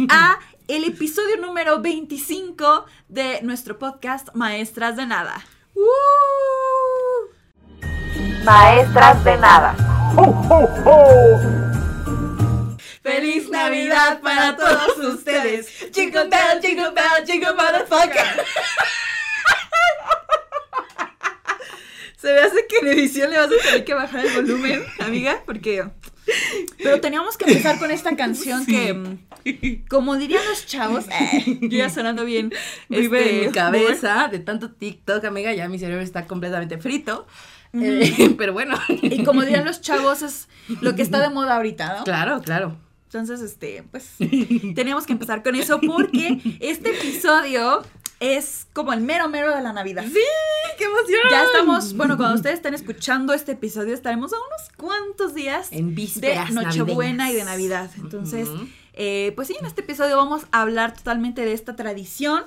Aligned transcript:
a 0.08 0.38
el 0.68 0.84
episodio 0.84 1.36
número 1.36 1.80
25 1.80 2.86
de 3.08 3.42
nuestro 3.42 3.78
podcast 3.78 4.28
Maestras 4.34 4.96
de 4.96 5.06
Nada. 5.06 5.44
Maestras 8.44 9.22
de 9.24 9.36
nada. 9.36 9.74
¡Feliz 13.02 13.50
Navidad 13.50 14.20
para 14.20 14.56
todos 14.56 14.98
ustedes! 15.14 15.68
Jingle 15.92 16.28
bell, 16.28 16.60
jingle 16.62 16.90
bell, 16.90 17.26
jingle 17.26 17.54
motherfucker. 17.54 18.44
Se 22.16 22.32
me 22.32 22.40
hace 22.40 22.66
que 22.66 22.78
en 22.78 22.88
edición 22.88 23.30
le 23.30 23.38
vas 23.38 23.46
a 23.46 23.64
tener 23.64 23.84
que 23.84 23.94
bajar 23.94 24.24
el 24.24 24.34
volumen, 24.34 24.84
amiga, 25.00 25.42
porque... 25.44 25.84
Pero 26.82 27.00
teníamos 27.00 27.36
que 27.36 27.44
empezar 27.44 27.78
con 27.78 27.90
esta 27.90 28.16
canción 28.16 28.66
que, 28.66 28.94
mm, 28.94 29.86
como 29.88 30.16
dirían 30.16 30.42
los 30.48 30.66
chavos, 30.66 31.06
eh, 31.08 31.58
yo 31.60 31.78
ya 31.78 31.90
sonando 31.90 32.24
bien. 32.24 32.52
Vive 32.88 33.20
este, 33.20 33.40
en 33.40 33.46
mi 33.46 33.52
cabeza 33.52 34.28
de 34.30 34.38
tanto 34.38 34.70
TikTok, 34.70 35.24
amiga, 35.24 35.52
ya 35.54 35.68
mi 35.68 35.78
cerebro 35.78 36.02
está 36.02 36.26
completamente 36.26 36.78
frito. 36.78 37.26
Eh, 37.72 38.34
pero 38.38 38.52
bueno. 38.52 38.76
Y 38.88 39.24
como 39.24 39.42
dirían 39.42 39.64
los 39.64 39.80
chavos, 39.80 40.22
es 40.22 40.48
lo 40.80 40.94
que 40.94 41.02
está 41.02 41.20
de 41.20 41.30
moda 41.30 41.56
ahorita, 41.56 41.98
¿no? 41.98 42.04
Claro, 42.04 42.40
claro. 42.42 42.76
Entonces, 43.12 43.40
este, 43.40 43.82
pues, 43.90 44.14
teníamos 44.76 45.04
que 45.04 45.12
empezar 45.12 45.42
con 45.42 45.56
eso 45.56 45.80
porque 45.80 46.38
este 46.60 46.90
episodio 46.90 47.82
es 48.20 48.66
como 48.74 48.92
el 48.92 49.00
mero 49.00 49.28
mero 49.28 49.54
de 49.54 49.62
la 49.62 49.72
Navidad. 49.72 50.04
¡Sí! 50.04 50.20
¡Qué 50.76 50.84
emoción! 50.84 51.20
Ya 51.30 51.44
estamos, 51.44 51.94
bueno, 51.96 52.16
cuando 52.18 52.36
ustedes 52.36 52.56
están 52.56 52.74
escuchando 52.74 53.32
este 53.32 53.52
episodio, 53.52 53.94
estaremos 53.94 54.32
a 54.32 54.36
unos 54.36 54.70
cuantos 54.76 55.34
días 55.34 55.68
En 55.72 55.94
de 55.94 56.38
Nochebuena 56.52 57.30
y 57.30 57.34
de. 57.34 57.44
Navidad. 57.44 57.90
Entonces, 57.96 58.48
eh, 58.92 59.32
pues 59.34 59.48
sí, 59.48 59.56
en 59.58 59.64
este 59.66 59.80
episodio 59.80 60.16
vamos 60.16 60.42
a 60.52 60.60
hablar 60.60 60.94
totalmente 60.94 61.44
de 61.44 61.54
esta 61.54 61.76
tradición, 61.76 62.44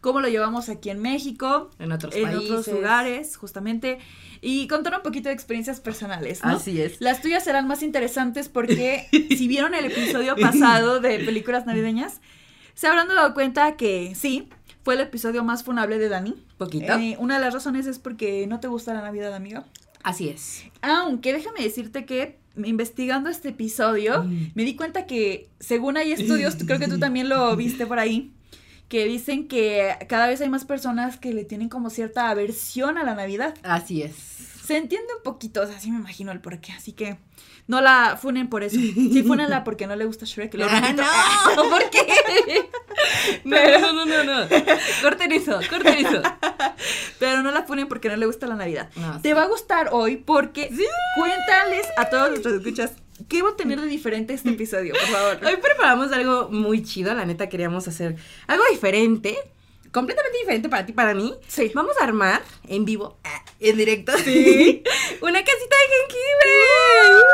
cómo 0.00 0.20
lo 0.20 0.28
llevamos 0.28 0.68
aquí 0.68 0.90
en 0.90 1.00
México, 1.00 1.70
En 1.80 1.90
otros 1.90 2.14
en 2.14 2.22
países. 2.22 2.50
otros 2.50 2.68
lugares, 2.68 3.36
justamente, 3.36 3.98
y 4.40 4.68
contar 4.68 4.94
un 4.94 5.02
poquito 5.02 5.28
de 5.28 5.34
experiencias 5.34 5.80
personales, 5.80 6.44
¿no? 6.44 6.50
Así 6.50 6.80
es. 6.80 7.00
Las 7.00 7.20
tuyas 7.20 7.42
serán 7.42 7.66
más 7.66 7.82
interesantes 7.82 8.48
porque 8.48 9.08
si 9.36 9.48
vieron 9.48 9.74
el 9.74 9.86
episodio 9.86 10.36
pasado 10.36 11.00
de 11.00 11.18
películas 11.18 11.66
navideñas, 11.66 12.20
se 12.74 12.86
habrán 12.86 13.08
dado 13.08 13.34
cuenta 13.34 13.76
que 13.76 14.14
sí, 14.14 14.48
fue 14.86 14.94
el 14.94 15.00
episodio 15.00 15.42
más 15.42 15.64
funable 15.64 15.98
de 15.98 16.08
Dani. 16.08 16.36
Poquito. 16.58 16.92
Eh, 16.96 17.16
una 17.18 17.34
de 17.34 17.40
las 17.40 17.52
razones 17.52 17.88
es 17.88 17.98
porque 17.98 18.46
no 18.46 18.60
te 18.60 18.68
gusta 18.68 18.94
la 18.94 19.02
Navidad, 19.02 19.34
amiga. 19.34 19.64
Así 20.04 20.28
es. 20.28 20.62
Aunque 20.80 21.32
déjame 21.32 21.60
decirte 21.60 22.04
que 22.06 22.38
investigando 22.56 23.28
este 23.28 23.48
episodio, 23.48 24.22
Mm. 24.22 24.52
me 24.54 24.62
di 24.62 24.76
cuenta 24.76 25.04
que 25.06 25.48
según 25.58 25.96
hay 25.96 26.12
estudios, 26.12 26.54
creo 26.64 26.78
que 26.78 26.86
tú 26.86 27.00
también 27.00 27.28
lo 27.28 27.56
viste 27.56 27.84
por 27.84 27.98
ahí, 27.98 28.30
que 28.88 29.06
dicen 29.06 29.48
que 29.48 29.96
cada 30.08 30.28
vez 30.28 30.40
hay 30.40 30.50
más 30.50 30.64
personas 30.64 31.16
que 31.16 31.34
le 31.34 31.44
tienen 31.44 31.68
como 31.68 31.90
cierta 31.90 32.30
aversión 32.30 32.96
a 32.96 33.02
la 33.02 33.16
Navidad. 33.16 33.54
Así 33.64 34.02
es. 34.02 34.55
Se 34.66 34.76
entiende 34.76 35.08
un 35.16 35.22
poquito, 35.22 35.62
o 35.62 35.66
sea, 35.66 35.78
sí 35.78 35.90
me 35.90 35.98
imagino 35.98 36.32
el 36.32 36.40
porqué, 36.40 36.72
así 36.72 36.92
que 36.92 37.18
no 37.68 37.80
la 37.80 38.18
funen 38.20 38.48
por 38.48 38.62
eso. 38.64 38.76
Sí, 38.76 39.22
funenla 39.26 39.62
porque 39.64 39.86
no 39.86 39.94
le 39.96 40.04
gusta 40.06 40.24
Shrek. 40.26 40.54
lo 40.54 40.64
Ah, 40.66 40.80
repito. 40.80 41.02
no, 41.56 41.62
¿por 41.70 41.90
qué? 41.90 42.06
No, 43.44 43.56
no, 43.80 43.92
no, 43.92 44.06
no, 44.06 44.24
no. 44.24 44.48
Corten 45.02 45.32
eso, 45.32 45.58
corten 45.68 46.06
eso. 46.06 46.22
Pero 47.18 47.42
no 47.42 47.50
la 47.50 47.62
funen 47.64 47.86
porque 47.88 48.08
no 48.08 48.16
le 48.16 48.26
gusta 48.26 48.46
la 48.46 48.54
Navidad. 48.56 48.88
No, 48.96 49.20
Te 49.20 49.28
sí. 49.30 49.32
va 49.34 49.42
a 49.42 49.46
gustar 49.48 49.90
hoy 49.92 50.16
porque 50.16 50.70
cuéntales 51.16 51.86
a 51.96 52.08
todos 52.08 52.30
nuestros 52.30 52.54
escuchas 52.54 52.92
qué 53.28 53.42
va 53.42 53.50
a 53.50 53.56
tener 53.56 53.80
de 53.80 53.86
diferente 53.86 54.34
este 54.34 54.50
episodio, 54.50 54.94
por 54.94 55.08
favor. 55.08 55.38
Hoy 55.44 55.56
preparamos 55.56 56.12
algo 56.12 56.48
muy 56.50 56.82
chido, 56.82 57.14
la 57.14 57.24
neta 57.26 57.48
queríamos 57.48 57.86
hacer 57.88 58.16
algo 58.46 58.62
diferente, 58.70 59.36
completamente 59.92 60.38
diferente 60.38 60.68
para 60.68 60.84
ti, 60.86 60.92
para 60.92 61.14
mí. 61.14 61.34
Sí. 61.48 61.70
Vamos 61.74 61.96
a 62.00 62.04
armar 62.04 62.42
en 62.68 62.84
vivo, 62.84 63.16
ah, 63.24 63.44
en 63.60 63.76
directo, 63.76 64.12
Sí. 64.18 64.82
una 65.22 65.38
casita 65.44 65.76
de 65.76 65.86
jengibre. 65.96 67.26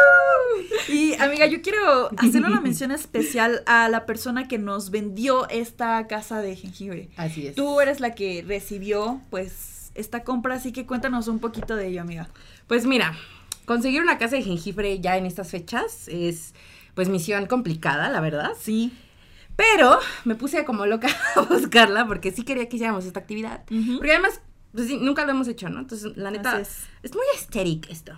Y 0.88 1.14
amiga, 1.20 1.46
yo 1.46 1.62
quiero 1.62 2.10
hacer 2.18 2.44
una 2.44 2.60
mención 2.60 2.90
especial 2.90 3.62
a 3.66 3.88
la 3.88 4.06
persona 4.06 4.48
que 4.48 4.58
nos 4.58 4.90
vendió 4.90 5.48
esta 5.48 6.06
casa 6.06 6.40
de 6.40 6.56
jengibre. 6.56 7.08
Así 7.16 7.46
es. 7.46 7.54
Tú 7.54 7.80
eres 7.80 8.00
la 8.00 8.14
que 8.14 8.44
recibió, 8.46 9.20
pues, 9.30 9.90
esta 9.94 10.24
compra, 10.24 10.54
así 10.54 10.72
que 10.72 10.86
cuéntanos 10.86 11.28
un 11.28 11.38
poquito 11.38 11.76
de 11.76 11.88
ello, 11.88 12.00
amiga. 12.02 12.28
Pues 12.66 12.86
mira, 12.86 13.16
conseguir 13.64 14.02
una 14.02 14.18
casa 14.18 14.36
de 14.36 14.42
jengibre 14.42 15.00
ya 15.00 15.16
en 15.16 15.26
estas 15.26 15.50
fechas 15.50 16.08
es 16.08 16.54
pues 16.94 17.08
misión 17.08 17.46
complicada, 17.46 18.08
la 18.10 18.20
verdad. 18.20 18.52
Sí. 18.60 18.92
Pero 19.56 19.98
me 20.24 20.34
puse 20.34 20.64
como 20.64 20.86
loca 20.86 21.08
a 21.36 21.40
buscarla 21.42 22.06
porque 22.06 22.32
sí 22.32 22.42
quería 22.44 22.68
que 22.68 22.76
hiciéramos 22.76 23.04
esta 23.04 23.20
actividad. 23.20 23.62
Ujú. 23.70 23.96
Porque 23.98 24.12
además, 24.12 24.40
pues 24.72 24.86
sí, 24.88 24.98
nunca 25.00 25.24
lo 25.24 25.32
hemos 25.32 25.48
hecho, 25.48 25.68
¿no? 25.68 25.80
Entonces, 25.80 26.16
la 26.16 26.30
neta, 26.30 26.60
es. 26.60 27.14
muy 27.14 27.24
estético 27.34 27.88
esto. 27.90 28.12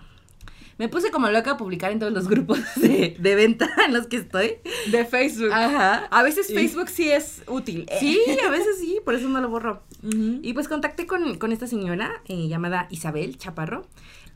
Me 0.77 0.89
puse 0.89 1.12
como 1.12 1.28
loca 1.31 1.53
a 1.53 1.56
publicar 1.56 1.93
en 1.93 2.00
todos 2.00 2.12
los 2.12 2.27
grupos 2.28 2.59
de, 2.77 3.17
de 3.19 3.34
venta 3.37 3.69
en 3.87 3.93
los 3.94 4.09
que 4.09 4.17
estoy. 4.17 4.56
De 4.91 5.05
Facebook. 5.05 5.53
Ajá. 5.53 6.06
A 6.11 6.23
veces 6.25 6.50
Y- 6.50 6.55
Facebook 6.55 6.89
sí 6.89 7.11
es 7.11 7.43
útil. 7.47 7.87
Sí, 8.00 8.21
a 8.44 8.50
veces 8.50 8.78
sí, 8.81 8.99
por 9.05 9.15
eso 9.15 9.28
no 9.28 9.41
lo 9.41 9.49
borro. 9.49 9.83
Y 10.03 10.53
pues 10.53 10.69
contacté 10.69 11.06
con, 11.06 11.39
con 11.39 11.53
esta 11.53 11.67
señora 11.67 12.11
eh, 12.27 12.49
llamada 12.49 12.89
Isabel 12.91 13.39
Chaparro. 13.39 13.87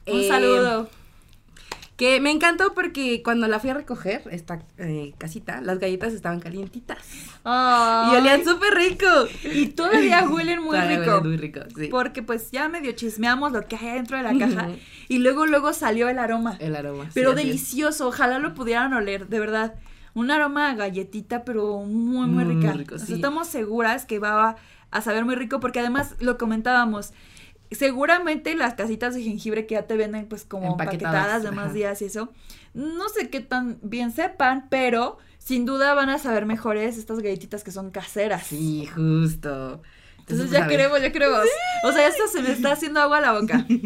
Un 0.06 0.20
Eh, 0.20 0.28
saludo. 0.28 0.88
Que 1.98 2.20
me 2.20 2.30
encantó 2.30 2.72
porque 2.74 3.22
cuando 3.24 3.48
la 3.48 3.58
fui 3.58 3.70
a 3.70 3.74
recoger, 3.74 4.22
esta 4.30 4.62
eh, 4.78 5.12
casita, 5.18 5.60
las 5.60 5.80
galletas 5.80 6.12
estaban 6.14 6.38
calientitas. 6.40 6.98
Ay. 7.44 8.12
Y 8.14 8.16
olían 8.18 8.44
súper 8.44 8.72
rico. 8.74 9.06
Y 9.52 9.66
todavía 9.70 10.26
huelen 10.28 10.60
muy 10.62 10.76
Todavía 10.76 11.00
rico. 11.00 11.10
huelen 11.16 11.28
Muy 11.28 11.36
rico, 11.36 11.60
sí. 11.76 11.88
Porque 11.88 12.22
pues 12.22 12.50
ya 12.52 12.68
medio 12.68 12.92
chismeamos 12.92 13.50
lo 13.52 13.66
que 13.66 13.74
hay 13.76 13.88
adentro 13.88 14.16
de 14.16 14.22
la 14.22 14.38
caja. 14.38 14.68
Y 15.08 15.18
luego, 15.18 15.44
luego 15.46 15.72
salió 15.72 16.08
el 16.08 16.20
aroma. 16.20 16.56
El 16.60 16.76
aroma. 16.76 17.04
sí, 17.06 17.10
pero 17.14 17.30
es. 17.30 17.36
delicioso. 17.36 18.06
Ojalá 18.06 18.38
lo 18.38 18.54
pudieran 18.54 18.92
oler, 18.94 19.26
de 19.28 19.40
verdad. 19.40 19.74
Un 20.14 20.30
aroma 20.30 20.70
a 20.70 20.74
galletita, 20.76 21.44
pero 21.44 21.78
muy, 21.80 22.28
muy 22.28 22.44
Muy 22.44 22.54
rica. 22.54 22.72
rico, 22.74 22.94
O 22.94 22.98
sea, 22.98 23.08
sí. 23.08 23.14
estamos 23.14 23.48
seguras 23.48 24.06
que 24.06 24.20
va 24.20 24.54
a 24.92 25.00
saber 25.02 25.24
muy 25.24 25.34
rico 25.34 25.58
porque 25.58 25.80
además 25.80 26.14
lo 26.20 26.38
comentábamos. 26.38 27.12
Seguramente 27.70 28.54
las 28.54 28.74
casitas 28.74 29.14
de 29.14 29.22
jengibre 29.22 29.66
que 29.66 29.74
ya 29.74 29.86
te 29.86 29.96
venden 29.96 30.26
pues 30.26 30.44
como 30.44 30.72
Empaquetadas, 30.72 31.14
empaquetadas 31.14 31.42
de 31.42 31.50
más 31.50 31.72
días 31.72 32.00
y 32.02 32.06
eso, 32.06 32.32
no 32.74 33.08
sé 33.08 33.28
qué 33.30 33.40
tan 33.40 33.78
bien 33.82 34.10
sepan, 34.10 34.68
pero 34.70 35.18
sin 35.38 35.64
duda 35.64 35.94
van 35.94 36.10
a 36.10 36.18
saber 36.18 36.46
mejores 36.46 36.98
estas 36.98 37.20
galletitas 37.20 37.64
que 37.64 37.70
son 37.70 37.90
caseras. 37.90 38.46
Sí, 38.46 38.86
justo. 38.86 39.82
Entonces 40.28 40.50
ya 40.50 40.66
queremos, 40.66 41.00
ya 41.00 41.10
queremos. 41.12 41.40
O 41.84 41.92
sea, 41.92 42.06
esto 42.08 42.26
se 42.28 42.42
me 42.42 42.52
está 42.52 42.72
haciendo 42.72 43.00
agua 43.00 43.18
a 43.18 43.20
la 43.20 43.32
boca. 43.32 43.64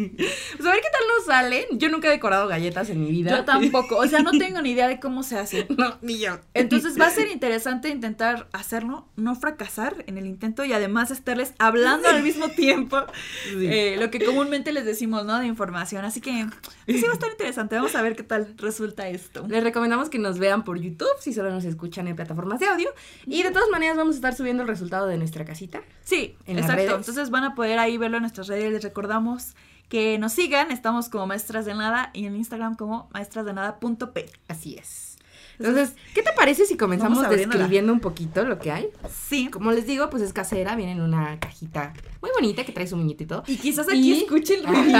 Pues 0.57 0.67
a 0.67 0.71
ver 0.71 0.81
qué 0.81 0.87
tal 0.91 1.01
nos 1.17 1.25
salen. 1.25 1.65
Yo 1.79 1.89
nunca 1.89 2.07
he 2.07 2.11
decorado 2.11 2.47
galletas 2.47 2.89
en 2.89 3.01
mi 3.03 3.09
vida. 3.11 3.31
Yo 3.31 3.45
tampoco. 3.45 3.97
O 3.97 4.07
sea, 4.07 4.19
no 4.19 4.31
tengo 4.37 4.61
ni 4.61 4.71
idea 4.71 4.87
de 4.87 4.99
cómo 4.99 5.23
se 5.23 5.37
hace. 5.37 5.67
No, 5.77 5.97
ni 6.01 6.19
yo. 6.19 6.39
Entonces 6.53 6.99
va 6.99 7.07
a 7.07 7.09
ser 7.09 7.27
interesante 7.31 7.89
intentar 7.89 8.47
hacerlo, 8.51 9.07
no 9.15 9.35
fracasar 9.35 10.03
en 10.07 10.17
el 10.17 10.25
intento 10.25 10.63
y 10.65 10.73
además 10.73 11.11
estarles 11.11 11.53
hablando 11.59 12.07
al 12.07 12.23
mismo 12.23 12.49
tiempo 12.49 12.97
Sí. 13.45 13.67
eh, 13.67 13.95
lo 13.99 14.09
que 14.11 14.23
comúnmente 14.23 14.71
les 14.71 14.85
decimos, 14.85 15.25
¿no? 15.25 15.39
De 15.39 15.45
información. 15.47 16.05
Así 16.05 16.21
que 16.21 16.45
pues, 16.85 16.99
sí 16.99 17.03
va 17.03 17.11
a 17.11 17.13
estar 17.13 17.29
interesante. 17.31 17.75
Vamos 17.75 17.95
a 17.95 18.01
ver 18.01 18.15
qué 18.15 18.23
tal 18.23 18.53
resulta 18.57 19.07
esto. 19.09 19.45
Les 19.47 19.63
recomendamos 19.63 20.09
que 20.09 20.19
nos 20.19 20.39
vean 20.39 20.63
por 20.63 20.79
YouTube 20.79 21.07
si 21.19 21.33
solo 21.33 21.49
nos 21.51 21.65
escuchan 21.65 22.07
en 22.07 22.15
plataformas 22.15 22.59
de 22.59 22.67
audio. 22.67 22.89
Y 23.25 23.43
de 23.43 23.51
todas 23.51 23.69
maneras 23.69 23.97
vamos 23.97 24.15
a 24.15 24.17
estar 24.17 24.35
subiendo 24.35 24.63
el 24.63 24.69
resultado 24.69 25.07
de 25.07 25.17
nuestra 25.17 25.45
casita. 25.45 25.81
Sí, 26.03 26.32
En 26.45 26.55
las 26.57 26.65
exacto. 26.65 26.75
redes. 26.83 26.95
Entonces 27.07 27.29
van 27.29 27.43
a 27.43 27.55
poder 27.55 27.79
ahí 27.79 27.97
verlo 27.97 28.17
en 28.17 28.23
nuestras 28.23 28.47
redes. 28.47 28.71
Les 28.71 28.83
recordamos 28.83 29.55
que 29.89 30.17
nos 30.19 30.33
sigan. 30.33 30.71
Estamos 30.71 31.09
como 31.09 31.27
Maestras 31.27 31.65
de 31.65 31.73
Nada 31.73 32.09
y 32.13 32.25
en 32.25 32.35
Instagram 32.35 32.75
como 32.75 33.09
maestrasdenada.p. 33.13 34.25
Así 34.47 34.75
es. 34.75 35.17
Entonces, 35.59 35.95
¿qué 36.15 36.23
te 36.23 36.31
parece 36.33 36.65
si 36.65 36.77
comenzamos 36.77 37.29
describiendo 37.29 37.93
un 37.93 37.99
poquito 37.99 38.43
lo 38.43 38.57
que 38.57 38.71
hay? 38.71 38.87
Sí. 39.11 39.49
Como 39.49 39.71
les 39.71 39.85
digo, 39.85 40.09
pues 40.09 40.23
es 40.23 40.33
casera, 40.33 40.75
viene 40.75 40.93
en 40.93 41.01
una 41.01 41.39
cajita 41.39 41.93
muy 42.21 42.31
bonita 42.33 42.63
que 42.65 42.71
trae 42.71 42.87
su 42.87 42.97
muñequito 42.97 43.23
y 43.23 43.27
todo. 43.27 43.43
Y 43.47 43.57
quizás 43.57 43.87
aquí 43.87 44.13
Y- 44.13 44.23
escuchen 44.23 44.61
sí. 44.61 44.93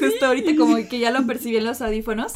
justo 0.00 0.26
ahorita 0.26 0.56
como 0.56 0.76
que 0.88 0.98
ya 0.98 1.10
lo 1.10 1.26
percibí 1.26 1.58
en 1.58 1.64
los 1.64 1.82
audífonos, 1.82 2.32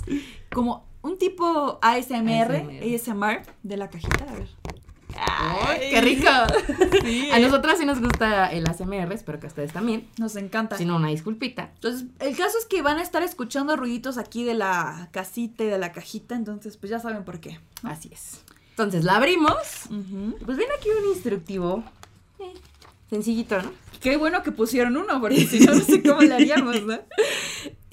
como 0.53 0.87
un 1.01 1.17
tipo 1.19 1.79
ASMR, 1.81 2.57
ASMR. 2.57 2.95
ASMR 2.95 3.43
de 3.63 3.77
la 3.79 3.89
cajita, 3.89 4.25
a 4.29 4.35
ver. 4.35 4.49
¡Ay, 5.19 5.91
qué 5.91 6.01
rico! 6.01 6.29
Sí, 7.03 7.31
A 7.31 7.39
nosotras 7.39 7.79
sí 7.79 7.85
nos 7.85 8.01
gusta 8.01 8.51
el 8.53 8.67
ASMR, 8.67 9.13
espero 9.13 9.39
que 9.41 9.47
a 9.47 9.49
ustedes 9.49 9.73
también. 9.73 10.09
nos 10.19 10.37
encanta. 10.37 10.77
Si 10.79 10.85
no, 10.85 10.97
una 10.97 11.09
disculpita. 11.09 11.71
Entonces, 11.75 12.07
el 12.21 12.37
caso 12.37 12.59
es 12.59 12.67
que 12.67 12.83
van 12.83 12.99
a 12.99 13.03
estar 13.03 13.23
escuchando 13.23 13.77
ruiditos 13.77 14.19
aquí 14.19 14.45
de 14.45 14.55
la 14.55 15.09
casita 15.13 15.65
y 15.65 15.67
de 15.69 15.79
la 15.79 15.93
cajita, 15.93 16.35
entonces 16.35 16.77
pues 16.77 16.91
ya 16.91 16.99
saben 17.01 17.25
por 17.25 17.41
qué. 17.41 17.59
Así 17.83 18.11
es. 18.13 18.41
Entonces 18.71 19.05
la 19.05 19.17
abrimos. 19.17 19.55
Pues 20.45 20.57
viene 20.59 20.73
aquí 20.79 20.89
un 21.05 21.11
instructivo. 21.13 21.85
eh, 22.39 22.53
sencillito, 23.11 23.61
¿no? 23.63 23.71
Qué 24.01 24.17
bueno 24.17 24.43
que 24.43 24.51
pusieron 24.51 24.97
uno, 24.97 25.21
porque 25.21 25.47
si 25.47 25.61
no, 25.61 25.75
no 25.75 25.81
sé 25.81 26.03
cómo 26.03 26.23
le 26.23 26.35
haríamos, 26.35 26.83
¿no? 26.83 26.99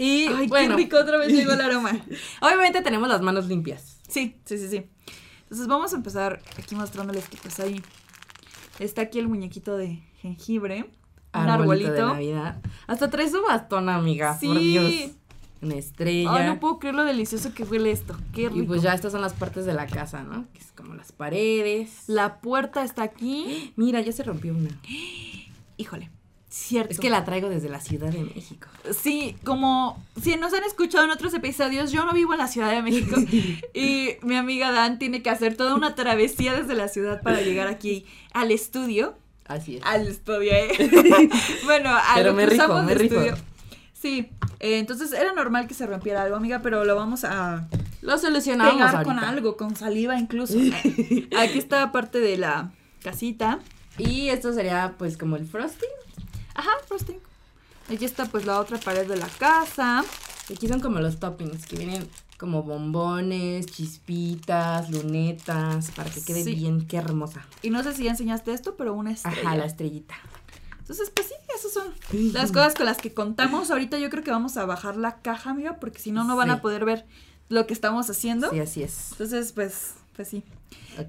Y 0.01 0.27
Ay, 0.27 0.47
bueno, 0.47 0.77
qué 0.77 0.83
rico, 0.83 0.97
otra 0.97 1.17
vez 1.17 1.27
llegó 1.33 1.51
el 1.51 1.59
aroma. 1.59 1.91
obviamente 2.41 2.81
tenemos 2.81 3.09
las 3.09 3.21
manos 3.21 3.47
limpias. 3.47 3.97
Sí, 4.07 4.37
sí, 4.45 4.57
sí, 4.57 4.69
sí. 4.69 4.85
Entonces 5.49 5.67
vamos 5.67 5.93
a 5.93 5.95
empezar 5.95 6.41
aquí 6.59 6.75
mostrándoles 6.75 7.27
que 7.27 7.37
pues 7.37 7.59
ahí 7.59 7.81
está 8.77 9.01
aquí 9.01 9.17
el 9.17 9.27
muñequito 9.27 9.77
de 9.77 10.03
jengibre. 10.21 10.91
Un 11.33 11.49
Arbolito 11.49 11.91
de. 11.91 12.01
Navidad. 12.01 12.61
Hasta 12.85 13.09
trae 13.09 13.27
su 13.31 13.41
bastón, 13.41 13.89
amiga. 13.89 14.37
Sí. 14.37 14.47
Por 14.47 14.59
Dios. 14.59 15.11
Una 15.63 15.75
estrella. 15.75 16.33
Ay, 16.33 16.47
no 16.47 16.59
puedo 16.59 16.77
creer 16.77 16.93
lo 16.93 17.03
delicioso 17.03 17.51
que 17.55 17.63
huele 17.63 17.89
esto. 17.89 18.15
Qué 18.31 18.43
rico. 18.47 18.59
y 18.59 18.61
pues 18.61 18.83
ya 18.83 18.93
estas 18.93 19.11
son 19.11 19.21
las 19.21 19.33
partes 19.33 19.65
de 19.65 19.73
la 19.73 19.87
casa, 19.87 20.21
¿no? 20.21 20.45
Que 20.53 20.59
es 20.59 20.71
como 20.71 20.93
las 20.93 21.11
paredes. 21.11 22.03
La 22.05 22.41
puerta 22.41 22.83
está 22.83 23.01
aquí. 23.01 23.73
Mira, 23.75 24.01
ya 24.01 24.11
se 24.11 24.21
rompió 24.21 24.55
una. 24.55 24.69
Híjole. 25.77 26.11
Cierto. 26.49 26.91
Es 26.91 26.99
que 26.99 27.11
la 27.11 27.23
traigo 27.25 27.47
desde 27.47 27.69
la 27.69 27.79
Ciudad 27.79 28.09
de 28.11 28.23
México. 28.23 28.67
Sí, 28.99 29.35
como 29.43 30.03
si 30.19 30.35
nos 30.35 30.51
han 30.53 30.63
escuchado 30.63 31.05
en 31.05 31.11
otros 31.11 31.33
episodios, 31.35 31.91
yo 31.91 32.05
no 32.05 32.13
vivo 32.13 32.33
en 32.33 32.39
la 32.39 32.47
Ciudad 32.47 32.71
de 32.71 32.81
México 32.81 33.15
y 33.73 34.13
mi 34.23 34.35
amiga 34.35 34.71
Dan 34.71 34.97
tiene 34.97 35.21
que 35.21 35.29
hacer 35.29 35.55
toda 35.55 35.75
una 35.75 35.93
travesía 35.93 36.53
desde 36.53 36.73
la 36.73 36.87
ciudad 36.87 37.21
para 37.21 37.41
llegar 37.41 37.67
aquí 37.67 38.05
al 38.33 38.51
estudio. 38.51 39.15
Así 39.47 39.77
es. 39.77 39.83
Al 39.85 40.07
estudio, 40.07 40.51
¿eh? 40.51 41.29
bueno, 41.65 41.89
a 41.89 42.03
Pero 42.15 42.31
lo 42.31 42.35
me 42.35 42.43
que 42.45 42.49
rifo, 42.51 42.63
usamos 42.63 42.83
me 42.85 42.93
de 42.93 42.97
rifo. 42.99 43.21
estudio. 43.21 43.43
Sí, 43.93 44.29
eh, 44.59 44.79
entonces 44.79 45.11
era 45.11 45.33
normal 45.33 45.67
que 45.67 45.73
se 45.75 45.85
rompiera 45.85 46.23
algo, 46.23 46.35
amiga, 46.35 46.61
pero 46.63 46.83
lo 46.85 46.95
vamos 46.95 47.23
a 47.25 47.67
Lo 48.01 48.17
solucionamos 48.17 48.73
pegar 48.73 48.95
ahorita. 48.95 49.03
con 49.03 49.19
algo, 49.23 49.55
con 49.57 49.75
saliva 49.75 50.17
incluso. 50.17 50.57
Aquí 51.37 51.57
está 51.59 51.91
parte 51.91 52.19
de 52.19 52.37
la 52.37 52.71
casita. 53.03 53.59
Y 53.97 54.29
esto 54.29 54.51
sería 54.53 54.95
pues 54.97 55.17
como 55.17 55.35
el 55.35 55.45
frosting. 55.45 55.89
Ajá, 56.59 56.71
frosting. 56.87 57.19
Aquí 57.91 58.03
está 58.05 58.25
pues 58.25 58.45
la 58.45 58.59
otra 58.59 58.77
pared 58.79 59.07
de 59.07 59.15
la 59.15 59.27
casa. 59.27 60.03
Aquí 60.53 60.67
son 60.67 60.81
como 60.81 60.99
los 60.99 61.19
toppings 61.19 61.65
que 61.65 61.77
vienen 61.77 62.07
como 62.37 62.63
bombones, 62.63 63.65
chispitas, 63.67 64.89
lunetas, 64.89 65.91
para 65.91 66.09
que 66.09 66.21
quede 66.23 66.43
Sí. 66.43 66.55
bien, 66.55 66.85
qué 66.87 66.97
hermosa. 66.97 67.45
Y 67.61 67.69
no 67.69 67.81
sé 67.83 67.93
si 67.93 68.03
ya 68.03 68.11
enseñaste 68.11 68.51
esto, 68.53 68.75
pero 68.75 68.93
una 68.93 69.11
estrella. 69.11 69.41
Ajá, 69.41 69.55
la 69.57 69.65
estrellita. 69.65 70.15
Entonces, 70.79 71.11
pues 71.15 71.27
sí, 71.27 71.33
esas 71.55 71.71
son 71.71 71.93
las 72.33 72.51
cosas 72.51 72.73
con 72.75 72.85
las 72.85 72.97
que 72.97 73.13
contamos. 73.13 73.71
Ahorita 73.71 73.97
yo 73.99 74.09
creo 74.09 74.23
que 74.23 74.31
vamos 74.31 74.57
a 74.57 74.65
bajar 74.65 74.97
la 74.97 75.17
caja, 75.21 75.51
amiga, 75.51 75.77
porque 75.79 75.99
si 75.99 76.11
no, 76.11 76.23
no 76.25 76.35
van 76.35 76.47
Sí. 76.49 76.53
a 76.55 76.61
poder 76.61 76.83
ver 76.85 77.05
lo 77.47 77.67
que 77.67 77.73
estamos 77.73 78.09
haciendo. 78.09 78.49
Sí, 78.49 78.59
así 78.59 78.83
es. 78.83 79.11
Entonces, 79.11 79.51
pues, 79.53 79.93
pues 80.19 80.27
sí. 80.27 80.43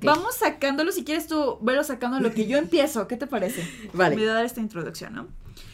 Vamos 0.02 0.36
sacándolo, 0.36 0.92
si 0.92 1.02
quieres 1.02 1.26
tú, 1.26 1.58
velo 1.62 1.82
sacando 1.82 2.20
lo 2.20 2.32
que 2.32 2.46
yo 2.46 2.58
empiezo. 2.58 3.08
¿Qué 3.08 3.16
te 3.16 3.26
parece? 3.26 3.68
Vale. 3.92 4.14
Me 4.14 4.22
voy 4.22 4.30
a 4.30 4.34
dar 4.34 4.44
esta 4.44 4.60
introducción, 4.60 5.14
¿no? 5.14 5.26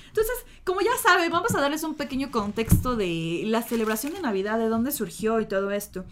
Entonces, 0.08 0.34
como 0.64 0.80
ya 0.80 0.96
saben, 1.02 1.30
vamos 1.30 1.54
a 1.54 1.60
darles 1.60 1.84
un 1.84 1.96
pequeño 1.96 2.30
contexto 2.30 2.96
de 2.96 3.42
la 3.44 3.60
celebración 3.60 4.14
de 4.14 4.22
Navidad, 4.22 4.56
de 4.56 4.68
dónde 4.70 4.90
surgió 4.90 5.38
y 5.40 5.44
todo 5.44 5.70
esto. 5.70 6.06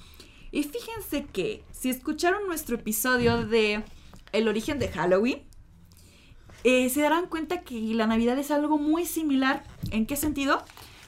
Y 0.53 0.65
fíjense 0.65 1.25
que 1.25 1.65
si 1.73 1.89
escucharon 1.89 2.47
nuestro 2.47 2.75
episodio 2.75 3.47
de 3.47 3.83
El 4.33 4.47
origen 4.47 4.79
de 4.79 4.89
Halloween, 4.89 5.45
eh, 6.63 6.91
se 6.91 7.01
darán 7.01 7.29
cuenta 7.29 7.63
que 7.63 7.81
la 7.95 8.07
Navidad 8.07 8.39
es 8.39 8.51
algo 8.51 8.77
muy 8.77 9.07
similar. 9.07 9.65
¿En 9.93 10.05
qué 10.05 10.17
sentido? 10.17 10.63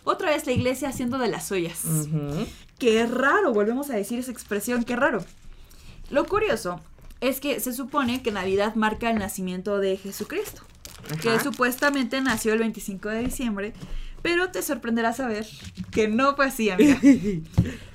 Otra 0.04 0.30
vez 0.30 0.46
la 0.46 0.52
iglesia 0.52 0.88
haciendo 0.88 1.18
de 1.18 1.28
las 1.28 1.46
suyas. 1.46 1.84
Qué 2.78 3.06
raro, 3.06 3.52
volvemos 3.52 3.90
a 3.90 3.96
decir 3.96 4.18
esa 4.18 4.32
expresión, 4.32 4.82
qué 4.82 4.96
raro. 4.96 5.22
Lo 6.10 6.26
curioso 6.26 6.80
es 7.20 7.40
que 7.40 7.60
se 7.60 7.72
supone 7.72 8.22
que 8.22 8.32
Navidad 8.32 8.74
marca 8.74 9.10
el 9.10 9.18
nacimiento 9.18 9.78
de 9.78 9.96
Jesucristo, 9.96 10.62
que 11.22 11.38
supuestamente 11.40 12.20
nació 12.20 12.52
el 12.52 12.60
25 12.60 13.08
de 13.08 13.20
diciembre, 13.20 13.72
pero 14.22 14.50
te 14.50 14.60
sorprenderá 14.62 15.12
saber 15.12 15.46
que 15.90 16.08
no 16.08 16.34
fue 16.36 16.46
así, 16.46 16.70
amiga. 16.70 16.98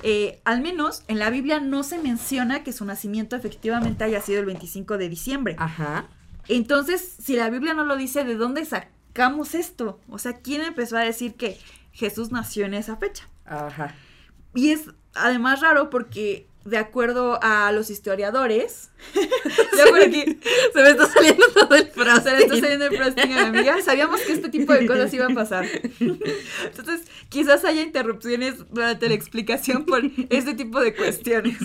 Eh, 0.03 0.41
al 0.45 0.61
menos 0.61 1.03
en 1.07 1.19
la 1.19 1.29
Biblia 1.29 1.59
no 1.59 1.83
se 1.83 1.99
menciona 1.99 2.63
que 2.63 2.73
su 2.73 2.85
nacimiento 2.85 3.35
efectivamente 3.35 4.03
haya 4.03 4.19
sido 4.19 4.39
el 4.39 4.47
25 4.47 4.97
de 4.97 5.09
diciembre. 5.09 5.55
Ajá. 5.59 6.07
Entonces, 6.47 7.17
si 7.21 7.35
la 7.35 7.51
Biblia 7.51 7.75
no 7.75 7.83
lo 7.85 7.95
dice, 7.95 8.23
¿de 8.23 8.35
dónde 8.35 8.65
sacamos 8.65 9.53
esto? 9.53 9.99
O 10.09 10.17
sea, 10.17 10.39
¿quién 10.39 10.63
empezó 10.63 10.97
a 10.97 11.01
decir 11.01 11.35
que 11.35 11.59
Jesús 11.91 12.31
nació 12.31 12.65
en 12.65 12.73
esa 12.73 12.97
fecha? 12.97 13.27
Ajá. 13.45 13.93
Y 14.55 14.71
es 14.71 14.89
además 15.13 15.61
raro 15.61 15.89
porque, 15.91 16.47
de 16.63 16.77
acuerdo 16.77 17.39
a 17.41 17.71
los 17.71 17.89
historiadores, 17.89 18.91
ya 19.77 19.85
por 19.87 20.01
aquí 20.01 20.39
Se 20.73 20.81
me 20.81 20.89
está 20.89 21.07
saliendo 21.07 21.45
todo 21.53 21.75
el 21.75 21.85
se 21.85 21.91
frosting. 21.91 22.33
le 22.33 22.39
está 22.43 22.59
saliendo 22.59 22.85
el 22.85 22.97
frosting 22.97 23.33
a 23.33 23.51
mi 23.51 23.57
amiga, 23.57 23.81
sabíamos 23.81 24.21
que 24.21 24.33
este 24.33 24.49
tipo 24.49 24.73
de 24.73 24.85
cosas 24.85 25.13
iban 25.13 25.31
a 25.31 25.35
pasar. 25.35 25.65
Entonces, 25.99 27.01
quizás 27.29 27.65
haya 27.65 27.81
interrupciones 27.81 28.55
durante 28.69 29.07
la 29.07 29.15
explicación 29.15 29.85
por 29.85 30.03
este 30.29 30.53
tipo 30.53 30.79
de 30.79 30.93
cuestiones. 30.95 31.57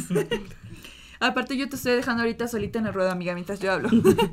Aparte, 1.21 1.57
yo 1.57 1.69
te 1.69 1.77
estoy 1.77 1.95
dejando 1.95 2.23
ahorita 2.23 2.49
solita 2.49 2.79
en 2.79 2.87
el 2.87 2.95
ruedo, 2.95 3.11
amiga, 3.11 3.35
mientras 3.35 3.61
yo 3.61 3.73
hablo. 3.73 3.89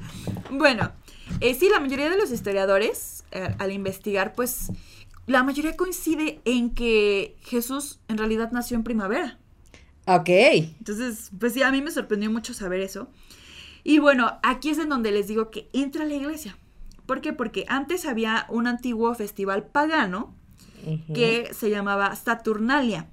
bueno, 0.51 0.91
eh, 1.39 1.53
sí, 1.53 1.69
la 1.69 1.79
mayoría 1.79 2.09
de 2.09 2.17
los 2.17 2.31
historiadores, 2.31 3.23
eh, 3.31 3.55
al 3.57 3.71
investigar, 3.71 4.33
pues, 4.33 4.71
la 5.25 5.43
mayoría 5.43 5.77
coincide 5.77 6.41
en 6.45 6.73
que 6.73 7.37
Jesús 7.41 7.99
en 8.09 8.17
realidad 8.17 8.51
nació 8.51 8.75
en 8.75 8.83
primavera. 8.83 9.39
Ok. 10.05 10.29
Entonces, 10.29 11.31
pues 11.39 11.53
sí, 11.53 11.63
a 11.63 11.71
mí 11.71 11.81
me 11.81 11.91
sorprendió 11.91 12.29
mucho 12.31 12.53
saber 12.53 12.81
eso. 12.81 13.09
Y 13.83 13.99
bueno, 13.99 14.39
aquí 14.43 14.69
es 14.69 14.77
en 14.77 14.89
donde 14.89 15.11
les 15.11 15.27
digo 15.27 15.49
que 15.49 15.69
entra 15.73 16.05
la 16.05 16.13
iglesia. 16.13 16.57
¿Por 17.05 17.21
qué? 17.21 17.33
Porque 17.33 17.65
antes 17.67 18.05
había 18.05 18.45
un 18.49 18.67
antiguo 18.67 19.13
festival 19.13 19.65
pagano 19.65 20.35
que 21.13 21.53
se 21.53 21.69
llamaba 21.69 22.15
Saturnalia. 22.15 23.07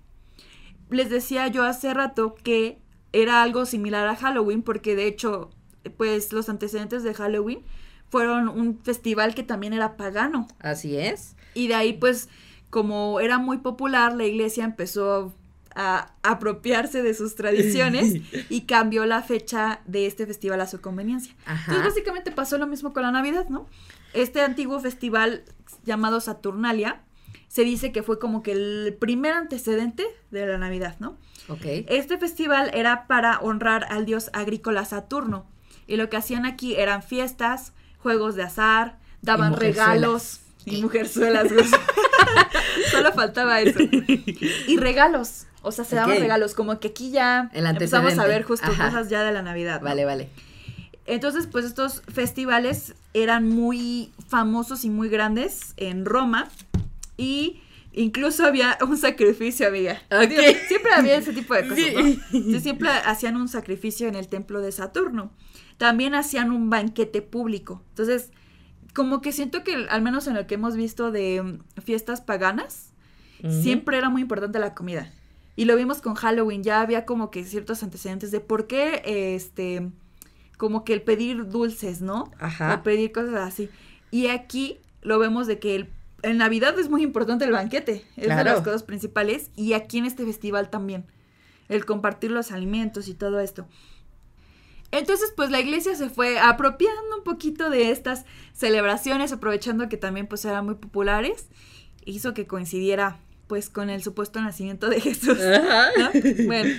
Les 0.91 1.09
decía 1.09 1.47
yo 1.47 1.63
hace 1.63 1.95
rato 1.95 2.35
que 2.35 2.79
era 3.13 3.43
algo 3.43 3.65
similar 3.65 4.09
a 4.09 4.17
Halloween 4.17 4.63
porque 4.63 4.97
de 4.97 5.07
hecho, 5.07 5.51
pues 5.97 6.33
los 6.33 6.49
antecedentes 6.49 7.05
de 7.05 7.15
Halloween 7.15 7.63
fueron 8.09 8.49
un 8.49 8.81
festival 8.83 9.35
que 9.35 9.43
también 9.43 9.73
era 9.73 9.97
pagano. 9.97 10.49
Así 10.59 10.97
es. 10.97 11.37
Y 11.55 11.69
de 11.69 11.75
ahí, 11.75 11.93
pues, 11.93 12.29
como 12.69 13.21
era 13.21 13.39
muy 13.39 13.59
popular, 13.59 14.15
la 14.15 14.25
iglesia 14.25 14.65
empezó 14.65 15.33
a 15.75 16.13
apropiarse 16.23 17.03
de 17.03 17.15
sus 17.15 17.35
tradiciones 17.35 18.15
y 18.49 18.63
cambió 18.63 19.07
la 19.07 19.23
fecha 19.23 19.81
de 19.87 20.07
este 20.07 20.27
festival 20.27 20.61
a 20.61 20.67
su 20.67 20.81
conveniencia. 20.81 21.35
Ajá. 21.47 21.73
Entonces, 21.73 21.95
básicamente 21.95 22.33
pasó 22.33 22.59
lo 22.59 22.67
mismo 22.67 22.93
con 22.93 23.03
la 23.03 23.13
Navidad, 23.13 23.49
¿no? 23.49 23.69
Este 24.13 24.41
antiguo 24.43 24.81
festival 24.81 25.45
llamado 25.85 26.21
Saturnalia 26.21 27.03
se 27.49 27.63
dice 27.63 27.91
que 27.91 28.03
fue 28.03 28.19
como 28.19 28.43
que 28.43 28.53
el 28.53 28.97
primer 29.01 29.33
antecedente 29.33 30.05
de 30.31 30.47
la 30.47 30.59
Navidad, 30.59 30.97
¿no? 31.01 31.17
Ok. 31.49 31.65
Este 31.89 32.17
festival 32.17 32.71
era 32.75 33.09
para 33.09 33.41
honrar 33.41 33.87
al 33.91 34.07
dios 34.07 34.31
agrícola 34.33 34.85
Saturno. 34.85 35.47
Y 35.89 35.97
lo 35.97 36.09
que 36.09 36.17
hacían 36.17 36.47
aquí 36.47 36.77
eran 36.77 37.03
fiestas, 37.03 37.73
juegos 37.99 38.37
de 38.37 38.45
azar, 38.45 38.99
daban 39.23 39.57
regalos. 39.57 40.43
Y 40.65 40.81
mujerzuelas. 40.83 41.49
Solo 42.91 43.13
faltaba 43.13 43.61
eso. 43.61 43.81
Y 44.69 44.77
regalos. 44.77 45.47
O 45.63 45.73
sea, 45.73 45.85
se 45.85 45.97
daban 45.97 46.19
regalos. 46.19 46.55
Como 46.55 46.79
que 46.81 46.89
aquí 46.89 47.11
ya 47.11 47.51
El 47.53 47.67
empezamos 47.67 48.19
a 48.19 48.27
ver 48.27 48.43
justo 48.43 48.71
Ajá. 48.71 48.87
cosas 48.87 49.09
ya 49.11 49.23
de 49.23 49.33
la 49.33 49.43
Navidad. 49.43 49.81
¿no? 49.81 49.87
Vale, 49.89 50.05
vale. 50.05 50.29
Entonces, 51.07 51.47
pues 51.47 51.65
estos 51.65 52.03
festivales 52.13 52.95
eran 53.15 53.49
muy 53.49 54.13
famosos 54.29 54.85
y 54.85 54.91
muy 54.91 55.09
grandes 55.09 55.75
en 55.77 56.05
Roma. 56.05 56.49
Y 57.17 57.61
incluso 57.93 58.47
había 58.47 58.79
un 58.87 58.97
sacrificio, 58.97 59.67
amiga. 59.69 60.01
Digo, 60.29 60.43
siempre 60.69 60.93
había 60.93 61.17
ese 61.17 61.33
tipo 61.33 61.55
de 61.55 61.69
cosas, 61.69 61.93
¿no? 61.95 62.01
Entonces, 62.33 62.63
siempre 62.63 62.89
hacían 62.91 63.37
un 63.37 63.49
sacrificio 63.49 64.09
en 64.09 64.15
el 64.15 64.29
templo 64.29 64.61
de 64.61 64.73
Saturno. 64.73 65.33
También 65.79 66.15
hacían 66.15 66.53
un 66.53 66.71
banquete 66.71 67.23
público. 67.23 67.83
Entonces, 67.91 68.31
como 68.95 69.21
que 69.21 69.33
siento 69.33 69.65
que, 69.65 69.87
al 69.89 70.03
menos 70.03 70.27
en 70.27 70.35
lo 70.35 70.47
que 70.47 70.55
hemos 70.55 70.77
visto 70.77 71.11
de 71.11 71.59
fiestas 71.83 72.21
paganas, 72.21 72.93
siempre 73.63 73.99
era 73.99 74.11
muy 74.11 74.23
importante 74.23 74.59
la 74.59 74.75
comida. 74.75 75.11
Y 75.57 75.65
lo 75.65 75.77
vimos 75.77 76.01
con 76.01 76.15
Halloween, 76.15 76.63
ya 76.63 76.81
había 76.81 77.05
como 77.05 77.31
que 77.31 77.45
ciertos 77.45 77.83
antecedentes 77.83 78.31
de 78.31 78.41
por 78.41 78.67
qué, 78.67 79.03
este, 79.37 79.91
como 80.57 80.85
que 80.85 80.93
el 80.95 81.03
pedir 81.03 81.49
dulces, 81.49 82.01
¿no? 82.01 82.31
Ajá. 82.39 82.75
O 82.75 82.83
pedir 82.83 83.13
cosas 83.13 83.35
así. 83.37 83.69
Y 84.11 84.29
aquí 84.29 84.79
lo 85.03 85.19
vemos 85.19 85.47
de 85.47 85.59
que 85.59 85.75
el, 85.77 85.89
en 86.23 86.39
Navidad 86.39 86.79
es 86.79 86.89
muy 86.89 87.03
importante 87.03 87.45
el 87.45 87.53
banquete, 87.53 88.05
es 88.17 88.23
de 88.23 88.27
Claro. 88.27 88.51
las 88.53 88.61
cosas 88.63 88.83
principales, 88.83 89.51
y 89.57 89.73
aquí 89.75 89.99
en 89.99 90.07
este 90.07 90.25
festival 90.25 90.71
también, 90.71 91.05
el 91.69 91.85
compartir 91.85 92.31
los 92.31 92.53
alimentos 92.53 93.09
y 93.09 93.15
todo 93.15 93.41
esto. 93.41 93.67
Entonces, 94.93 95.33
pues 95.37 95.51
la 95.51 95.61
iglesia 95.61 95.95
se 95.95 96.11
fue 96.11 96.39
apropiando 96.41 97.17
un 97.17 97.23
poquito 97.23 97.71
de 97.71 97.91
estas 97.91 98.25
celebraciones, 98.53 99.33
aprovechando 99.33 99.89
que 99.89 99.97
también 99.97 100.27
pues 100.27 100.45
eran 100.45 100.65
muy 100.65 100.75
populares, 100.75 101.47
hizo 102.05 102.35
que 102.35 102.47
coincidiera 102.47 103.19
pues 103.51 103.69
con 103.69 103.91
el 103.91 104.01
supuesto 104.01 104.41
nacimiento 104.41 104.89
de 104.89 105.01
Jesús. 105.01 105.37
Bueno, 106.47 106.73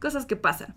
cosas 0.00 0.24
que 0.24 0.36
pasan. 0.36 0.74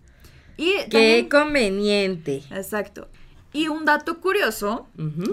Y 0.58 0.74
Qué 0.74 0.88
también- 0.92 1.30
conveniente. 1.30 2.44
exacto. 2.52 3.08
Y 3.54 3.70
un 3.70 3.86
dato 3.86 4.20
curioso 4.20 4.90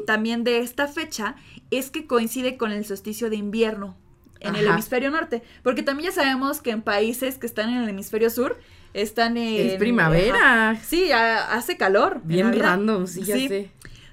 también 0.06 0.44
de 0.44 0.60
esta 0.60 0.86
fecha 0.86 1.34
es 1.72 1.90
que 1.90 2.06
coincide 2.06 2.56
con 2.56 2.70
el 2.70 2.84
solsticio 2.84 3.28
de 3.28 3.34
invierno 3.36 3.96
en 4.38 4.54
el 4.54 4.66
hemisferio 4.68 5.10
norte, 5.10 5.42
porque 5.64 5.82
también 5.82 6.10
ya 6.10 6.14
sabemos 6.14 6.60
que 6.60 6.70
en 6.70 6.82
países 6.82 7.38
que 7.38 7.46
están 7.46 7.70
en 7.70 7.82
el 7.82 7.88
hemisferio 7.88 8.30
sur 8.30 8.58
están 8.94 9.36
en... 9.36 9.70
Es 9.70 9.74
primavera. 9.78 10.70
Ajá. 10.70 10.80
Sí, 10.84 11.10
a- 11.10 11.52
hace 11.54 11.76
calor. 11.76 12.20
en 12.22 12.28
Bien 12.28 12.56
random, 12.56 13.08
sí, 13.08 13.24
ya 13.24 13.34
Sí. 13.36 13.48
sé. 13.48 13.70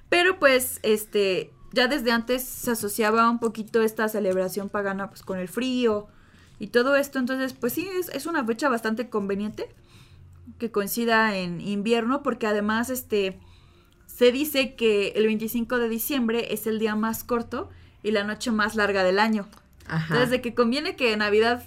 Pero 0.10 0.40
pues, 0.40 0.80
este, 0.82 1.52
ya 1.72 1.88
desde 1.88 2.12
antes 2.12 2.44
se 2.44 2.72
asociaba 2.72 3.30
un 3.30 3.40
poquito 3.40 3.82
esta 3.82 4.08
celebración 4.08 4.70
pagana 4.70 5.10
pues 5.10 5.24
con 5.24 5.40
el 5.40 5.48
frío 5.48 6.08
y 6.60 6.68
todo 6.68 6.96
esto. 6.96 7.20
Entonces, 7.20 7.54
pues 7.54 7.74
sí, 7.74 7.88
es, 8.00 8.10
es 8.10 8.26
una 8.26 8.44
fecha 8.44 8.70
bastante 8.70 9.10
conveniente 9.10 9.68
que 10.58 10.72
coincida 10.72 11.36
en 11.36 11.62
invierno 11.62 12.24
porque 12.24 12.48
además, 12.48 12.90
este, 12.90 13.40
se 14.08 14.32
dice 14.32 14.76
que 14.76 15.10
el 15.16 15.28
25 15.28 15.78
de 15.78 15.90
diciembre 15.90 16.54
es 16.54 16.68
el 16.68 16.80
día 16.80 16.96
más 16.96 17.24
corto 17.24 17.70
y 18.04 18.12
la 18.12 18.24
noche 18.24 18.52
más 18.52 18.76
larga 18.76 19.04
del 19.04 19.20
año. 19.20 19.48
Ajá. 19.88 20.06
Entonces, 20.06 20.30
de 20.30 20.42
que 20.42 20.54
conviene 20.54 20.96
que 20.96 21.16
Navidad 21.18 21.64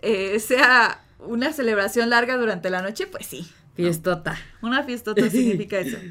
eh, 0.00 0.38
sea 0.40 1.04
una 1.18 1.52
celebración 1.52 2.10
larga 2.10 2.36
durante 2.36 2.70
la 2.70 2.82
noche, 2.82 3.06
pues 3.06 3.26
sí. 3.26 3.46
Fiestota. 3.74 4.38
Una 4.60 4.82
fiestota 4.82 5.28
significa 5.30 5.78
eso. 5.78 5.98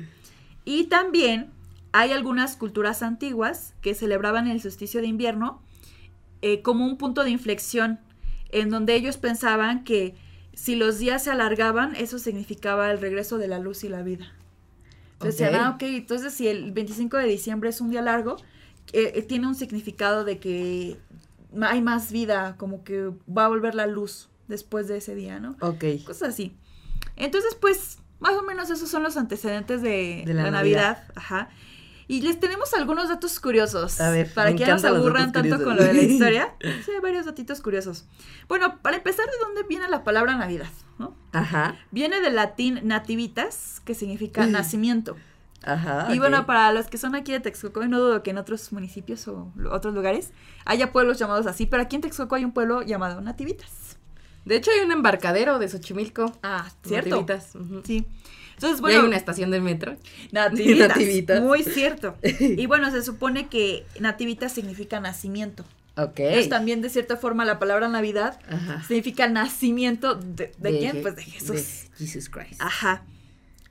Y 0.63 0.83
también 0.83 1.49
hay 1.91 2.11
algunas 2.11 2.55
culturas 2.55 3.03
antiguas 3.03 3.73
que 3.81 3.93
celebraban 3.93 4.47
el 4.47 4.61
solsticio 4.61 5.01
de 5.01 5.07
invierno 5.07 5.61
eh, 6.41 6.61
como 6.61 6.85
un 6.85 6.97
punto 6.97 7.23
de 7.23 7.29
inflexión, 7.29 7.99
en 8.49 8.69
donde 8.69 8.95
ellos 8.95 9.17
pensaban 9.17 9.83
que 9.83 10.15
si 10.53 10.75
los 10.75 10.99
días 10.99 11.23
se 11.23 11.31
alargaban, 11.31 11.95
eso 11.95 12.19
significaba 12.19 12.91
el 12.91 12.99
regreso 12.99 13.37
de 13.37 13.47
la 13.47 13.59
luz 13.59 13.83
y 13.83 13.89
la 13.89 14.01
vida. 14.01 14.33
Entonces, 15.13 15.39
decían, 15.39 15.61
ah, 15.61 15.69
ok, 15.75 15.83
entonces 15.83 16.33
si 16.33 16.47
el 16.47 16.71
25 16.71 17.17
de 17.17 17.25
diciembre 17.25 17.69
es 17.69 17.79
un 17.79 17.91
día 17.91 18.01
largo, 18.01 18.37
eh, 18.91 19.13
eh, 19.15 19.21
tiene 19.21 19.47
un 19.47 19.55
significado 19.55 20.25
de 20.25 20.39
que 20.39 20.97
hay 21.61 21.81
más 21.81 22.11
vida, 22.11 22.55
como 22.57 22.83
que 22.83 23.11
va 23.29 23.45
a 23.45 23.47
volver 23.47 23.75
la 23.75 23.85
luz 23.85 24.29
después 24.47 24.87
de 24.87 24.97
ese 24.97 25.13
día, 25.13 25.39
¿no? 25.39 25.55
Ok. 25.61 25.85
cosas 26.05 26.29
así. 26.29 26.55
Entonces, 27.15 27.55
pues, 27.59 27.99
más 28.19 28.33
o 28.33 28.43
menos 28.43 28.69
esos 28.69 28.89
son 28.89 29.03
los 29.03 29.15
antecedentes 29.15 29.81
de, 29.81 30.23
De 30.25 30.33
la 30.33 30.43
la, 30.43 30.51
Navidad. 30.51 31.03
Ajá. 31.15 31.49
Y 32.11 32.21
les 32.21 32.41
tenemos 32.41 32.73
algunos 32.73 33.07
datos 33.07 33.39
curiosos. 33.39 34.01
A 34.01 34.11
ver, 34.11 34.29
para 34.33 34.51
me 34.51 34.57
que 34.57 34.65
no 34.67 34.77
se 34.77 34.87
aburran 34.89 35.31
tanto 35.31 35.55
curiosos. 35.55 35.63
con 35.65 35.77
lo 35.77 35.83
de 35.83 35.93
la 35.93 36.01
historia. 36.11 36.53
Sí, 36.59 36.91
hay 36.91 36.99
varios 37.01 37.25
datitos 37.25 37.61
curiosos. 37.61 38.05
Bueno, 38.49 38.79
para 38.81 38.97
empezar, 38.97 39.25
¿de 39.27 39.37
dónde 39.39 39.63
viene 39.63 39.87
la 39.87 40.03
palabra 40.03 40.35
Navidad? 40.35 40.67
¿no? 40.99 41.15
Ajá. 41.31 41.77
Viene 41.91 42.19
del 42.19 42.35
latín 42.35 42.81
nativitas, 42.83 43.81
que 43.85 43.95
significa 43.95 44.45
nacimiento. 44.45 45.15
Ajá. 45.63 46.13
Y 46.13 46.19
bueno, 46.19 46.45
para 46.45 46.73
los 46.73 46.87
que 46.87 46.97
son 46.97 47.15
aquí 47.15 47.31
de 47.31 47.39
Texcoco, 47.39 47.81
y 47.81 47.87
no 47.87 47.97
dudo 47.99 48.23
que 48.23 48.31
en 48.31 48.39
otros 48.39 48.73
municipios 48.73 49.25
o 49.29 49.53
otros 49.71 49.93
lugares 49.93 50.33
haya 50.65 50.91
pueblos 50.91 51.17
llamados 51.17 51.47
así, 51.47 51.65
pero 51.65 51.81
aquí 51.81 51.95
en 51.95 52.01
Texcoco 52.01 52.35
hay 52.35 52.43
un 52.43 52.51
pueblo 52.51 52.81
llamado 52.81 53.21
Nativitas. 53.21 53.97
De 54.43 54.55
hecho, 54.55 54.71
hay 54.71 54.83
un 54.83 54.91
embarcadero 54.91 55.59
de 55.59 55.69
Xochimilco. 55.69 56.31
Ah, 56.43 56.67
cierto. 56.83 57.11
Nativitas. 57.11 57.53
Sí. 57.85 58.05
Entonces, 58.61 58.79
Y 58.79 58.81
bueno, 58.81 58.99
hay 59.01 59.07
una 59.07 59.17
estación 59.17 59.49
del 59.49 59.61
metro. 59.63 59.97
Nativitas. 60.31 60.89
Nativitas. 60.89 61.41
Muy 61.41 61.63
cierto. 61.63 62.15
Y 62.39 62.65
bueno, 62.67 62.91
se 62.91 63.01
supone 63.03 63.47
que 63.47 63.85
nativitas 63.99 64.51
significa 64.53 64.99
nacimiento. 64.99 65.63
Ok. 65.97 66.19
Entonces 66.19 66.49
también 66.49 66.81
de 66.81 66.89
cierta 66.89 67.17
forma 67.17 67.43
la 67.43 67.57
palabra 67.59 67.87
Navidad 67.89 68.39
Ajá. 68.49 68.83
significa 68.87 69.27
nacimiento 69.27 70.15
de, 70.15 70.51
¿de 70.57 70.79
quién? 70.79 70.97
Je- 70.97 71.01
Pues 71.01 71.15
de 71.15 71.23
Jesús. 71.23 71.49
de 71.49 71.89
Jesus 71.97 72.29
Christ. 72.29 72.61
Ajá. 72.61 73.03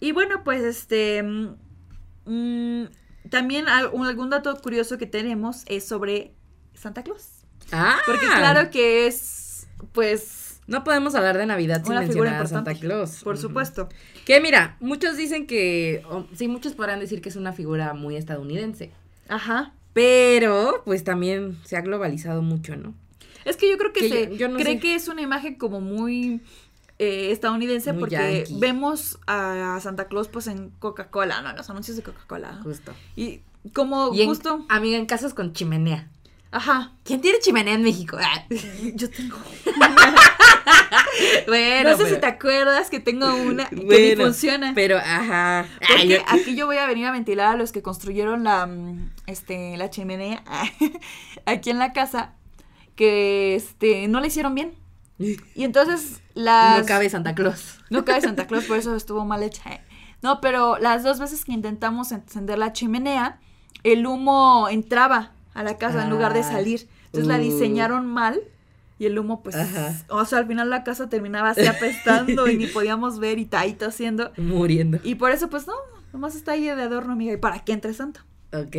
Y 0.01 0.13
bueno, 0.13 0.43
pues 0.45 0.63
este 0.63 1.23
mm, 1.23 1.55
mm, 2.27 2.85
también 3.31 3.69
algún 3.69 4.31
dato 4.31 4.55
curioso 4.61 4.99
que 4.99 5.07
tenemos 5.07 5.63
es 5.67 5.87
sobre 5.87 6.35
Santa 6.75 7.03
Claus. 7.05 7.29
Ah. 7.73 7.99
Porque 8.07 8.27
claro 8.27 8.71
que 8.71 9.07
es 9.07 9.67
pues 9.93 10.61
No 10.67 10.85
podemos 10.85 11.15
hablar 11.15 11.37
de 11.39 11.47
Navidad 11.47 11.83
sin 11.85 11.93
una 11.93 12.03
figura 12.07 12.31
mencionar 12.33 12.43
a 12.43 12.47
Santa. 12.49 12.75
Claus. 12.75 13.23
Por 13.25 13.35
Ujú. 13.35 13.43
supuesto. 13.43 13.89
Que 14.31 14.41
mira, 14.41 14.77
muchos 14.79 15.17
dicen 15.17 15.49
que, 15.49 16.05
sí, 16.37 16.47
muchos 16.47 16.75
podrán 16.75 17.01
decir 17.01 17.21
que 17.21 17.29
es 17.31 17.35
una 17.35 17.53
figura 17.53 17.95
muy 17.95 18.15
estadounidense, 18.15 18.93
Ajá. 19.29 19.73
pero 19.93 20.83
pues 20.85 21.03
también 21.03 21.59
se 21.65 21.77
ha 21.77 21.81
globalizado 21.81 22.41
mucho, 22.41 22.77
¿no? 22.77 22.95
Es 23.45 23.57
que 23.57 23.69
yo 23.69 23.77
creo 23.77 23.93
que, 23.93 24.03
Que 24.03 24.09
se 24.09 24.29
yo- 24.31 24.37
yo 24.37 24.49
no 24.49 24.57
cree 24.59 24.75
sé. 24.75 24.79
que 24.79 24.95
es 24.95 25.09
una 25.09 25.23
imagen 25.23 25.57
como 25.57 25.81
muy 25.81 26.41
eh, 27.01 27.33
estadounidense 27.33 27.93
Muy 27.93 27.99
porque 28.03 28.15
yankee. 28.45 28.55
vemos 28.61 29.19
a 29.27 29.81
Santa 29.83 30.07
Claus 30.07 30.29
pues 30.29 30.47
en 30.47 30.71
Coca-Cola, 30.79 31.43
¿no? 31.43 31.51
En 31.51 31.57
los 31.57 31.69
anuncios 31.69 31.97
de 31.97 32.05
Coca-Cola. 32.05 32.61
Justo. 32.63 32.93
Y 33.17 33.41
como 33.73 34.15
Y 34.15 34.23
en- 34.23 34.29
justo, 34.29 34.65
amiga, 34.69 34.97
en 34.97 35.07
casas 35.07 35.35
con 35.35 35.55
chimenea. 35.55 36.09
ajá, 36.53 36.93
¿Quién 37.03 37.21
tiene 37.21 37.41
chimenea 37.41 37.75
en 37.75 37.83
México? 37.83 38.17
Ah. 38.23 38.47
yo 38.95 39.11
tengo. 39.11 39.39
bueno, 41.47 41.91
no 41.91 41.97
sé 41.97 42.15
si 42.15 42.21
te 42.21 42.27
acuerdas 42.27 42.91
que 42.91 43.01
tengo 43.01 43.35
una 43.35 43.69
que 43.69 43.77
ni 44.17 44.23
funciona. 44.23 44.73
Pero, 44.75 44.97
ajá. 44.99 45.67
Porque 45.79 45.95
Ay, 46.03 46.09
yo- 46.09 46.17
aquí 46.29 46.55
yo 46.57 46.67
voy 46.67 46.77
a 46.79 46.87
venir 46.87 47.07
a 47.07 47.13
ventilar 47.13 47.55
a 47.55 47.57
los 47.57 47.73
que 47.73 47.83
construyeron 47.83 48.45
la, 48.45 48.67
mm, 48.67 49.11
este, 49.27 49.77
la 49.77 49.91
chimenea 49.91 50.43
aquí 51.47 51.71
en 51.71 51.79
la 51.79 51.93
casa 51.93 52.33
que, 52.97 53.55
este, 53.55 54.09
no 54.09 54.21
la 54.21 54.27
hicieron 54.27 54.55
bien. 54.55 54.75
Y 55.19 55.65
entonces 55.65 56.23
las... 56.35 56.79
No 56.81 56.87
cabe 56.87 57.11
Santa 57.11 57.35
Claus. 57.35 57.79
No 57.91 58.05
cabe 58.07 58.23
Santa 58.23 58.47
Claus, 58.47 58.65
por 58.65 58.79
eso 58.79 58.97
estuvo 58.97 59.25
mal 59.27 59.43
hecha. 59.43 59.71
¿eh? 59.71 59.81
No, 60.23 60.41
pero 60.41 60.79
las 60.79 61.03
dos 61.03 61.19
veces 61.19 61.45
que 61.45 61.53
intentamos 61.53 62.11
encender 62.13 62.59
la 62.59 62.73
chimenea, 62.73 63.39
el 63.83 64.07
humo 64.07 64.69
entraba 64.71 65.33
a 65.53 65.63
la 65.63 65.77
casa 65.77 66.05
en 66.05 66.11
lugar 66.11 66.33
de 66.33 66.41
Ah. 66.41 66.45
salir. 66.45 66.89
Entonces 67.07 67.27
la 67.27 67.37
Uh. 67.37 67.43
diseñaron 67.43 68.07
mal 68.07 68.41
y 69.01 69.07
el 69.07 69.19
humo, 69.19 69.43
pues, 69.43 69.57
Ajá. 69.57 69.95
o 70.09 70.25
sea, 70.27 70.39
al 70.39 70.47
final 70.47 70.71
la 70.71 70.85
casa 70.85 71.09
terminaba 71.09 71.51
así 71.51 71.67
apestando 71.67 72.47
y 72.49 72.57
ni 72.57 72.67
podíamos 72.69 73.19
ver 73.19 73.39
y 73.41 73.47
taito 73.47 73.87
haciendo. 73.87 74.31
Muriendo. 74.37 74.99
Y 75.03 75.17
por 75.17 75.33
eso, 75.33 75.49
pues, 75.51 75.67
no, 75.67 75.73
nomás 76.13 76.37
está 76.37 76.53
ahí 76.53 76.65
de 76.65 76.71
adorno, 76.71 77.15
amiga. 77.15 77.33
¿Y 77.33 77.39
para 77.39 77.61
qué 77.65 77.73
entre 77.73 77.95
santo? 77.95 78.21
Ok. 78.53 78.77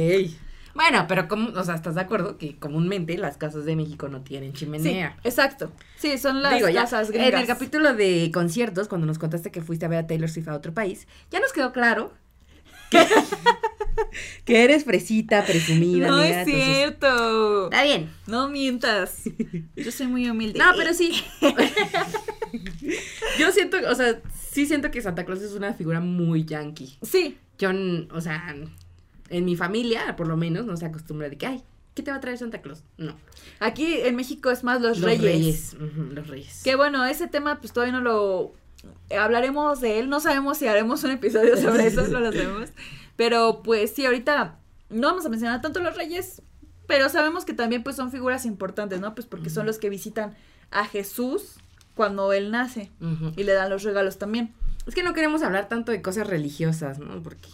Bueno, 0.74 1.06
pero 1.08 1.28
como, 1.28 1.50
o 1.50 1.64
sea, 1.66 1.76
¿estás 1.76 1.96
de 1.96 2.02
acuerdo 2.02 2.38
que 2.38 2.56
comúnmente 2.58 3.18
las 3.18 3.36
casas 3.36 3.66
de 3.66 3.76
México 3.76 4.08
no 4.08 4.22
tienen 4.22 4.52
Sí, 4.54 4.60
chimenea? 4.60 5.18
exacto. 5.24 5.72
Sí, 5.98 6.18
son 6.18 6.42
las 6.42 6.54
Digo, 6.54 6.70
ya, 6.70 6.82
casas 6.84 7.10
en 7.10 7.16
gringas. 7.16 7.42
el 7.42 7.48
capítulo 7.48 7.94
de 7.94 8.32
conciertos, 8.34 8.88
cuando 8.88 9.06
nos 9.08 9.20
contaste 9.20 9.52
que 9.52 9.62
fuiste 9.62 9.86
a 9.86 9.90
ver 9.90 10.00
a 10.00 10.08
Taylor 10.08 10.30
Swift 10.30 10.48
a 10.48 10.56
otro 10.56 10.74
país, 10.74 11.08
ya 11.30 11.40
nos 11.42 11.52
quedó 11.52 11.74
claro 11.74 12.14
que, 12.92 13.00
que 14.46 14.64
eres 14.64 14.84
fresita, 14.84 15.44
presumida. 15.46 16.08
No 16.08 16.22
es 16.22 16.36
entonces- 16.48 16.64
cierto. 16.66 17.66
Está 17.72 17.84
bien. 17.84 18.10
No 18.28 18.50
mientas. 18.50 19.22
Yo 19.76 19.92
soy 19.92 20.08
muy 20.08 20.30
humilde. 20.30 20.60
No, 20.60 20.66
pero 20.78 20.94
sí. 20.94 21.24
Yo 23.40 23.52
siento, 23.52 23.78
o 23.90 23.96
sea, 23.96 24.20
sí 24.52 24.66
siento 24.66 24.92
que 24.92 25.02
Santa 25.02 25.26
Claus 25.26 25.42
es 25.42 25.54
una 25.54 25.74
figura 25.74 26.00
muy 26.00 26.44
yankee. 26.46 26.98
Sí, 27.02 27.38
Yo, 27.58 27.70
o 28.12 28.22
sea, 28.22 28.56
en 29.30 29.46
mi 29.46 29.56
familia, 29.56 30.16
por 30.16 30.28
lo 30.28 30.36
menos, 30.38 30.66
no 30.66 30.76
se 30.76 30.86
acostumbra 30.86 31.30
de 31.30 31.38
que, 31.38 31.46
ay, 31.48 31.64
¿qué 31.94 32.04
te 32.04 32.12
va 32.12 32.18
a 32.18 32.20
traer 32.20 32.38
Santa 32.38 32.62
Claus? 32.62 32.84
No. 32.98 33.16
aquí 33.60 34.02
en 34.02 34.16
México 34.16 34.52
es 34.52 34.64
más 34.64 34.82
los, 34.82 35.00
reyes. 35.02 35.76
ujú, 35.76 36.14
los 36.14 36.28
reyes. 36.28 36.62
Que 36.64 36.76
bueno, 36.76 37.06
ese 37.06 37.28
tema 37.28 37.60
pues 37.60 37.72
todavía 37.72 37.94
no 37.94 38.02
lo 38.02 38.54
hablaremos 39.18 39.82
de 39.82 40.00
él. 40.00 40.10
No 40.10 40.20
sabemos 40.20 40.58
si 40.58 40.68
haremos 40.68 41.04
un 41.04 41.12
episodio 41.12 41.58
sobre 41.58 41.88
eso, 41.88 42.08
no 42.08 42.20
lo 42.20 42.32
sabemos. 42.34 42.70
Pero 43.16 43.62
pues 43.64 43.92
sí, 43.92 44.06
ahorita 44.06 44.58
no 44.90 45.08
vamos 45.08 45.26
a 45.26 45.30
mencionar 45.30 45.62
tanto 45.62 45.80
los 45.80 45.96
reyes, 45.96 46.42
pero 46.88 47.10
sabemos 47.10 47.46
que 47.46 47.54
también 47.54 47.84
pues 47.84 47.96
son 47.96 48.12
figuras 48.12 48.46
importantes, 48.46 49.00
¿no? 49.00 49.16
Pues 49.16 49.28
porque 49.28 49.50
son 49.50 49.66
los 49.66 49.78
que 49.78 49.90
visitan 49.90 50.36
a 50.72 50.86
Jesús 50.86 51.56
cuando 51.96 52.34
él 52.34 52.52
nace 52.52 52.92
y 53.36 53.44
le 53.44 53.54
dan 53.54 53.70
los 53.70 53.84
regalos 53.84 54.18
también. 54.18 54.54
Es 54.88 54.96
que 54.96 55.04
no 55.04 55.14
queremos 55.14 55.44
hablar 55.44 55.68
tanto 55.70 55.92
de 55.92 56.02
cosas 56.02 56.28
religiosas, 56.28 57.00
¿no? 57.00 57.22
Porque 57.22 57.48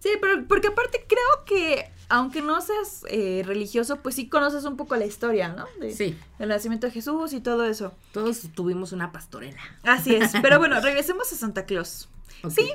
Sí, 0.00 0.10
pero 0.20 0.46
porque 0.46 0.68
aparte 0.68 1.06
creo 1.08 1.44
que 1.46 1.90
aunque 2.08 2.42
no 2.42 2.60
seas 2.60 3.02
eh, 3.08 3.42
religioso, 3.46 3.96
pues 4.02 4.14
sí 4.14 4.28
conoces 4.28 4.64
un 4.64 4.76
poco 4.76 4.96
la 4.96 5.06
historia, 5.06 5.48
¿no? 5.48 5.66
De- 5.80 5.92
sí, 5.94 6.16
Del 6.38 6.48
nacimiento 6.48 6.86
de 6.86 6.92
Jesús 6.92 7.32
y 7.32 7.40
todo 7.40 7.64
eso. 7.64 7.92
todos 8.12 8.42
tuvimos 8.54 8.92
una 8.92 9.10
pastorela. 9.12 9.60
Así 9.82 10.14
es. 10.14 10.32
Pero 10.42 10.58
bueno, 10.58 10.80
regresemos 10.80 11.32
a 11.32 11.36
Santa 11.36 11.64
Claus. 11.66 12.08
Sí, 12.50 12.70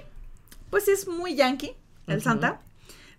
pues 0.69 0.87
es 0.87 1.07
muy 1.07 1.35
yankee, 1.35 1.73
el. 2.07 2.21
Santa. 2.21 2.61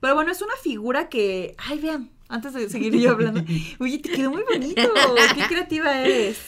Pero 0.00 0.14
bueno, 0.14 0.32
es 0.32 0.42
una 0.42 0.54
figura 0.62 1.08
que. 1.08 1.54
Ay, 1.58 1.78
vean, 1.78 2.10
antes 2.28 2.54
de 2.54 2.68
seguir 2.68 2.94
yo 2.96 3.10
hablando. 3.10 3.42
Oye, 3.78 3.98
te 3.98 4.10
quedó 4.10 4.30
muy 4.30 4.42
bonito. 4.50 4.82
Qué 5.36 5.46
creativa 5.46 6.00
eres. 6.00 6.38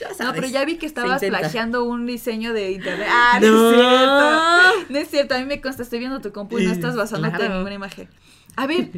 Ya 0.00 0.08
No, 0.24 0.32
pero 0.32 0.46
ya 0.48 0.64
vi 0.64 0.76
que 0.76 0.86
estabas 0.86 1.22
plagiando 1.22 1.84
un 1.84 2.06
diseño 2.06 2.52
de 2.52 2.72
internet. 2.72 3.08
Ah, 3.10 3.38
no, 3.40 3.48
No. 3.52 3.70
es 3.70 3.76
cierto. 3.76 4.92
No 4.92 4.98
es 4.98 5.08
cierto, 5.10 5.34
a 5.34 5.38
mí 5.38 5.44
me 5.44 5.60
consta, 5.60 5.82
estoy 5.82 5.98
viendo 6.00 6.20
tu 6.20 6.32
compu 6.32 6.58
y 6.58 6.66
no 6.66 6.72
estás 6.72 6.96
basándote 6.96 7.34
en 7.34 7.38
Claro. 7.38 7.54
ninguna 7.54 7.74
imagen. 7.74 8.08
A 8.56 8.66
ver, 8.68 8.90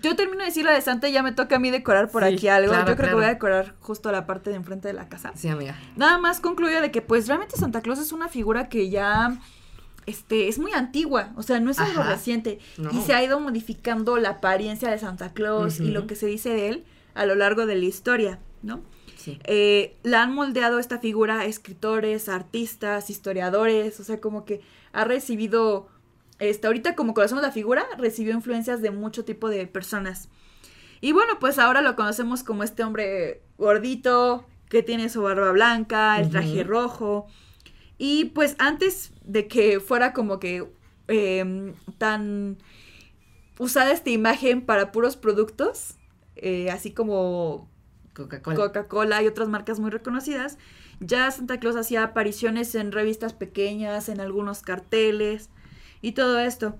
yo 0.00 0.14
termino 0.14 0.38
de 0.38 0.44
decir 0.46 0.64
la 0.64 0.72
de 0.72 0.80
Santa 0.80 1.08
y 1.08 1.12
ya 1.12 1.22
me 1.24 1.32
toca 1.32 1.56
a 1.56 1.58
mí 1.58 1.70
decorar 1.70 2.10
por 2.10 2.22
Sí, 2.24 2.34
aquí 2.34 2.48
algo. 2.48 2.70
claro, 2.72 2.82
yo 2.88 2.94
creo 2.94 2.96
claro. 2.96 3.10
que 3.10 3.14
voy 3.16 3.24
a 3.24 3.28
decorar 3.34 3.74
justo 3.80 4.12
la 4.12 4.24
parte 4.26 4.50
de 4.50 4.56
enfrente 4.56 4.86
de 4.88 4.94
la 4.94 5.08
casa. 5.08 5.32
Sí, 5.34 5.48
amiga. 5.48 5.76
Nada 5.96 6.18
más 6.18 6.38
concluyo 6.40 6.80
de 6.80 6.90
que 6.92 7.02
pues 7.02 7.26
realmente 7.26 7.56
Santa 7.56 7.80
Claus 7.80 7.98
es 7.98 8.12
una 8.12 8.28
figura 8.28 8.68
que 8.68 8.88
ya 8.88 9.36
este 10.06 10.48
es 10.48 10.58
muy 10.58 10.72
antigua, 10.72 11.30
o 11.36 11.42
sea, 11.42 11.60
no 11.60 11.70
es 11.70 11.78
algo 11.78 12.00
Ajá. 12.02 12.12
reciente 12.12 12.58
No. 12.78 12.90
y 12.92 13.00
se 13.02 13.14
ha 13.14 13.22
ido 13.22 13.38
modificando 13.40 14.16
la 14.16 14.30
apariencia 14.30 14.90
de 14.90 14.98
Santa 14.98 15.32
Claus 15.32 15.80
y 15.80 15.90
lo 15.90 16.06
que 16.06 16.14
se 16.16 16.26
dice 16.26 16.50
de 16.50 16.68
él 16.68 16.84
a 17.14 17.26
lo 17.26 17.34
largo 17.34 17.66
de 17.66 17.74
la 17.76 17.84
historia, 17.84 18.38
¿no? 18.62 18.80
Sí. 19.20 19.38
eh, 19.44 19.98
la 20.02 20.22
han 20.22 20.34
moldeado 20.34 20.78
esta 20.78 20.98
figura 20.98 21.44
escritores, 21.44 22.28
artistas, 22.28 23.10
historiadores, 23.10 24.00
o 24.00 24.04
sea, 24.04 24.20
como 24.20 24.46
que 24.46 24.62
ha 24.92 25.04
recibido, 25.04 25.88
este, 26.38 26.66
ahorita 26.66 26.94
como 26.94 27.12
conocemos 27.12 27.42
la 27.42 27.52
figura, 27.52 27.84
recibió 27.98 28.32
influencias 28.32 28.80
de 28.80 28.90
mucho 28.90 29.24
tipo 29.24 29.50
de 29.50 29.66
personas. 29.66 30.30
Y 31.00 31.12
bueno, 31.12 31.38
pues 31.38 31.58
ahora 31.58 31.80
lo 31.82 31.96
conocemos 31.96 32.42
como 32.42 32.62
este 32.62 32.82
hombre 32.82 33.42
gordito, 33.58 34.46
que 34.68 34.82
tiene 34.82 35.08
su 35.08 35.22
barba 35.22 35.50
blanca, 35.52 36.20
el 36.20 36.30
traje 36.30 36.62
rojo. 36.64 37.26
Y 37.98 38.26
pues 38.26 38.54
antes 38.58 39.12
de 39.24 39.48
que 39.48 39.80
fuera 39.80 40.12
como 40.12 40.38
que 40.38 40.66
em, 41.08 41.74
tan 41.98 42.58
usada 43.58 43.92
esta 43.92 44.10
imagen 44.10 44.64
para 44.64 44.92
puros 44.92 45.16
productos, 45.16 45.96
eh, 46.36 46.70
así 46.70 46.92
como 46.92 47.69
Coca-Cola. 48.14 48.56
Coca-Cola 48.56 49.22
y 49.22 49.26
otras 49.26 49.48
marcas 49.48 49.80
muy 49.80 49.90
reconocidas, 49.90 50.58
ya 51.00 51.30
Santa 51.30 51.58
Claus 51.58 51.76
hacía 51.76 52.02
apariciones 52.02 52.74
en 52.74 52.92
revistas 52.92 53.32
pequeñas, 53.32 54.08
en 54.08 54.20
algunos 54.20 54.62
carteles 54.62 55.50
y 56.02 56.12
todo 56.12 56.38
esto. 56.38 56.76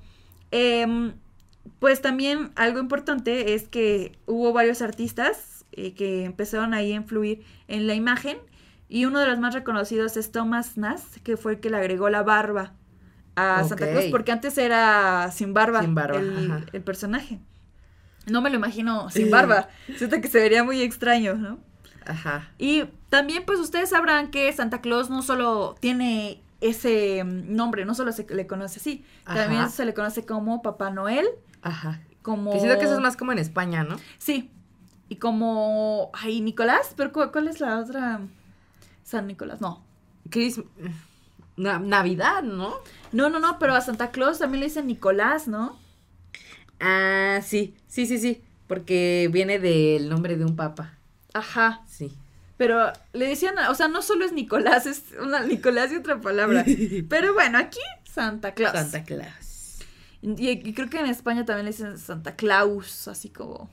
Em, 0.51 1.15
pues 1.79 2.03
también 2.03 2.51
algo 2.57 2.81
importante 2.81 3.55
es 3.55 3.69
que 3.69 4.19
hubo 4.27 4.53
varios 4.53 4.83
artistas 4.83 5.65
eh, 5.73 5.95
que 5.95 6.25
empezaron 6.25 6.75
ahí 6.75 6.93
a 6.93 6.97
influir 6.97 7.45
en 7.69 7.87
la 7.87 7.95
imagen 7.95 8.39
y 8.89 9.05
uno 9.05 9.21
de 9.21 9.27
los 9.27 9.39
más 9.39 9.55
reconocidos 9.55 10.17
es 10.17 10.33
Thomas 10.33 10.77
Nass, 10.77 11.21
que 11.23 11.37
fue 11.37 11.53
el 11.53 11.61
que 11.61 11.71
le 11.71 11.77
agregó 11.77 12.11
la 12.11 12.23
barba 12.23 12.75
a 13.37 13.63
Santa. 13.65 13.89
Claus, 13.91 14.07
porque 14.07 14.33
antes 14.33 14.59
era 14.59 15.31
sin 15.33 15.55
barba, 15.55 15.83
Sin 15.83 15.95
barba, 15.95 16.21
el 16.73 16.83
personaje. 16.83 17.39
No 18.27 18.41
me 18.43 18.50
lo 18.50 18.57
imagino 18.57 19.09
sin 19.11 19.27
Sí. 19.27 19.31
barba. 19.31 19.69
Siento 19.97 20.21
que 20.21 20.29
se 20.29 20.39
vería 20.41 20.62
muy 20.65 20.81
extraño, 20.83 21.35
¿no? 21.35 21.59
Ajá. 22.07 22.49
Y 22.59 22.85
también, 23.09 23.45
pues 23.47 23.59
ustedes 23.61 23.91
sabrán 23.91 24.31
que 24.31 24.53
Santa 24.53 24.81
Claus 24.81 25.11
no 25.11 25.23
solo 25.23 25.75
tiene 25.81 26.43
ese 26.61 27.23
mm, 27.25 27.55
nombre, 27.55 27.85
no 27.85 27.95
solo 27.95 28.12
se 28.12 28.27
le 28.29 28.47
conoce 28.47 28.79
así, 28.81 29.05
también 29.25 29.62
Ajá. 29.62 29.71
se 29.71 29.85
le 29.85 29.95
conoce 29.95 30.25
como 30.27 30.61
Papá 30.62 30.91
Noel, 30.91 31.27
Ajá. 31.62 32.00
como... 32.23 32.53
Siento 32.53 32.79
que 32.79 32.85
eso 32.85 32.95
es 32.95 33.00
más 33.00 33.17
como 33.17 33.33
en 33.33 33.39
España, 33.39 33.85
¿no? 33.85 33.97
Sí, 34.19 34.50
y 35.09 35.17
como... 35.17 36.11
Ay, 36.15 36.41
Nicolás, 36.41 36.93
pero 36.97 37.12
¿cu- 37.12 37.31
¿cuál 37.33 37.49
es 37.49 37.61
la 37.61 37.79
otra? 37.79 38.21
San 39.03 39.27
Nicolás, 39.27 39.61
no. 39.61 39.83
Cris- 40.29 40.62
Na- 41.57 41.79
Navidad, 41.79 42.43
¿no? 42.43 42.75
No, 43.12 43.29
no, 43.31 43.41
no, 43.41 43.59
pero 43.59 43.75
a 43.75 43.81
Santa 43.81 44.11
Claus 44.11 44.39
también 44.39 44.61
le 44.61 44.67
dicen 44.67 44.87
Nicolás, 44.87 45.49
¿no? 45.49 45.79
Ah, 46.81 47.41
sí, 47.45 47.75
sí, 47.87 48.07
sí, 48.07 48.19
sí. 48.19 48.43
Porque 48.67 49.29
viene 49.33 49.59
del 49.59 50.09
nombre 50.09 50.37
de 50.37 50.45
un 50.45 50.57
papa. 50.57 50.95
Ajá, 51.35 51.83
Sí. 51.87 52.13
pero 52.57 52.93
le 53.13 53.27
decían, 53.29 53.55
o 53.69 53.75
sea, 53.75 53.89
no 53.89 54.03
solo 54.03 54.25
es 54.25 54.33
Nicolás, 54.33 54.87
es 54.87 55.05
una 55.23 55.41
Nicolás 55.45 55.93
y 55.93 55.97
otra 55.97 56.21
palabra. 56.21 56.65
Pero 57.09 57.35
bueno, 57.35 57.59
aquí 57.59 57.79
Santa 58.05 58.53
Claus. 58.55 58.73
Santa 58.73 59.05
Claus. 59.05 59.79
Y, 60.23 60.51
y 60.51 60.75
creo 60.75 60.91
que 60.91 60.99
en 60.99 61.07
España 61.07 61.45
también 61.45 61.65
le 61.67 61.73
dicen 61.73 61.99
Santa 61.99 62.35
Claus, 62.37 63.09
así 63.09 63.29
como 63.31 63.71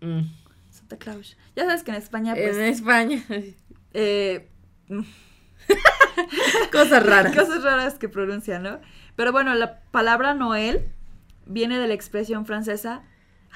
Mm. 0.00 0.22
Santa 0.70 0.96
Claus. 0.98 1.36
Ya 1.56 1.64
sabes 1.64 1.82
que 1.82 1.90
en 1.90 1.96
España, 1.96 2.34
pues, 2.34 2.56
En 2.56 2.62
España. 2.64 3.24
eh, 3.94 4.48
Cosas 6.72 7.04
raras. 7.04 7.34
cosas 7.36 7.62
raras 7.62 7.94
que 7.94 8.08
pronuncian, 8.08 8.62
¿no? 8.62 8.80
Pero 9.16 9.32
bueno, 9.32 9.54
la 9.54 9.80
palabra 9.90 10.34
Noel 10.34 10.88
viene 11.46 11.78
de 11.78 11.88
la 11.88 11.94
expresión 11.94 12.46
francesa, 12.46 13.02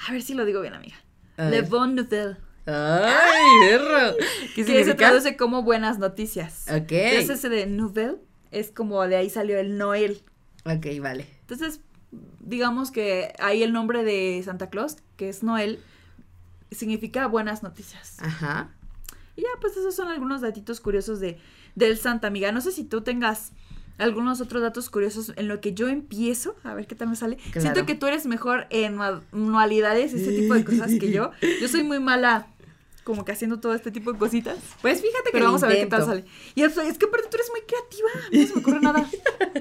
a 0.07 0.11
ver 0.11 0.21
si 0.21 0.33
lo 0.33 0.45
digo 0.45 0.61
bien, 0.61 0.73
amiga. 0.73 0.95
Le 1.37 1.61
bon 1.61 1.95
nouvelle, 1.95 2.37
Ay, 2.65 3.47
perro. 3.61 4.15
¿Qué 4.55 4.65
que 4.65 4.85
se 4.85 4.93
traduce 4.93 5.37
como 5.37 5.63
buenas 5.63 5.97
noticias. 5.97 6.65
Ok. 6.69 6.91
Entonces 6.91 7.39
ese 7.39 7.49
de 7.49 7.65
nouvelle 7.65 8.17
es 8.51 8.71
como 8.71 9.01
de 9.07 9.15
ahí 9.15 9.29
salió 9.29 9.57
el 9.57 9.77
Noel. 9.77 10.21
Ok, 10.65 10.85
vale. 11.01 11.27
Entonces, 11.41 11.81
digamos 12.39 12.91
que 12.91 13.33
ahí 13.39 13.63
el 13.63 13.73
nombre 13.73 14.03
de 14.03 14.41
Santa 14.43 14.69
Claus, 14.69 14.97
que 15.15 15.29
es 15.29 15.43
Noel, 15.43 15.79
significa 16.71 17.27
buenas 17.27 17.63
noticias. 17.63 18.17
Ajá. 18.19 18.71
Y 19.35 19.41
ya, 19.41 19.47
pues 19.61 19.77
esos 19.77 19.95
son 19.95 20.09
algunos 20.09 20.41
datitos 20.41 20.79
curiosos 20.79 21.19
de, 21.19 21.39
del 21.75 21.97
Santa 21.97 22.27
Amiga. 22.27 22.51
No 22.51 22.61
sé 22.61 22.71
si 22.71 22.83
tú 22.83 23.01
tengas 23.01 23.53
algunos 23.99 24.41
otros 24.41 24.61
datos 24.61 24.89
curiosos 24.89 25.33
en 25.35 25.47
lo 25.47 25.61
que 25.61 25.73
yo 25.73 25.87
empiezo, 25.87 26.55
a 26.63 26.73
ver 26.73 26.87
qué 26.87 26.95
tal 26.95 27.09
me 27.09 27.15
sale. 27.15 27.35
Claro. 27.37 27.61
Siento 27.61 27.85
que 27.85 27.95
tú 27.95 28.07
eres 28.07 28.25
mejor 28.25 28.65
en 28.69 28.95
ma- 28.95 29.21
manualidades, 29.31 30.13
ese 30.13 30.31
tipo 30.31 30.53
de 30.53 30.63
cosas 30.65 30.91
que 30.99 31.11
yo. 31.11 31.31
Yo 31.61 31.67
soy 31.67 31.83
muy 31.83 31.99
mala 31.99 32.47
como 33.03 33.25
que 33.25 33.31
haciendo 33.31 33.59
todo 33.59 33.73
este 33.73 33.89
tipo 33.91 34.13
de 34.13 34.19
cositas. 34.19 34.57
Pues 34.81 35.01
fíjate 35.01 35.25
que 35.25 35.31
Pero 35.31 35.45
vamos 35.45 35.63
a 35.63 35.67
ver 35.67 35.79
qué 35.79 35.85
tal 35.87 36.05
sale. 36.05 36.25
Y 36.55 36.61
eso, 36.61 36.81
es 36.81 36.97
que 36.97 37.05
aparte 37.05 37.27
tú 37.29 37.37
eres 37.37 37.49
muy 37.51 37.61
creativa, 37.61 38.09
no 38.31 38.47
se 38.47 38.53
me 38.55 38.61
ocurre 38.61 38.79
nada. 38.81 39.09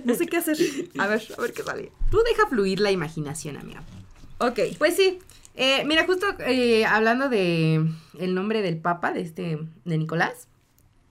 No 0.05 0.15
sé 0.15 0.27
qué 0.27 0.37
hacer. 0.37 0.57
A 0.99 1.07
ver, 1.07 1.23
a 1.37 1.41
ver 1.41 1.53
qué 1.53 1.63
sale. 1.63 1.93
Tú 2.11 2.19
deja 2.29 2.47
fluir 2.49 2.81
la 2.81 2.91
imaginación, 2.91 3.57
amiga. 3.57 3.83
Ok. 4.39 4.61
Pues 4.79 4.97
sí. 4.97 5.19
Eh, 5.55 5.83
mira, 5.87 6.05
justo 6.07 6.27
eh, 6.47 6.85
hablando 6.85 7.29
de 7.29 7.85
el 8.19 8.35
nombre 8.35 8.61
del 8.63 8.77
papa, 8.77 9.13
de 9.13 9.23
este, 9.23 9.59
de 9.85 9.99
Nicolás, 9.99 10.47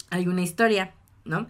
hay 0.10 0.28
una 0.28 0.42
historia, 0.42 0.94
¿no? 1.26 1.48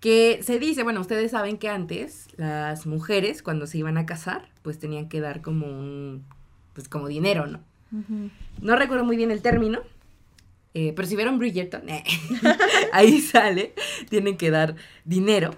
Que 0.00 0.40
se 0.42 0.58
dice, 0.58 0.82
bueno, 0.82 1.00
ustedes 1.00 1.30
saben 1.30 1.58
que 1.58 1.68
antes 1.68 2.28
las 2.36 2.86
mujeres 2.86 3.42
cuando 3.42 3.66
se 3.66 3.78
iban 3.78 3.98
a 3.98 4.06
casar, 4.06 4.48
pues 4.62 4.78
tenían 4.78 5.08
que 5.08 5.20
dar 5.20 5.42
como 5.42 5.66
un, 5.66 6.24
pues 6.72 6.88
como 6.88 7.08
dinero, 7.08 7.46
¿no? 7.46 7.60
No 8.60 8.76
recuerdo 8.76 9.04
muy 9.04 9.16
bien 9.16 9.30
el 9.30 9.42
término, 9.42 9.80
eh, 10.74 10.92
pero 10.94 11.08
si 11.08 11.16
vieron 11.16 11.38
Bridgerton, 11.38 11.88
eh, 11.88 12.04
ahí 12.92 13.20
sale, 13.20 13.74
tienen 14.08 14.36
que 14.36 14.50
dar 14.50 14.76
dinero. 15.04 15.54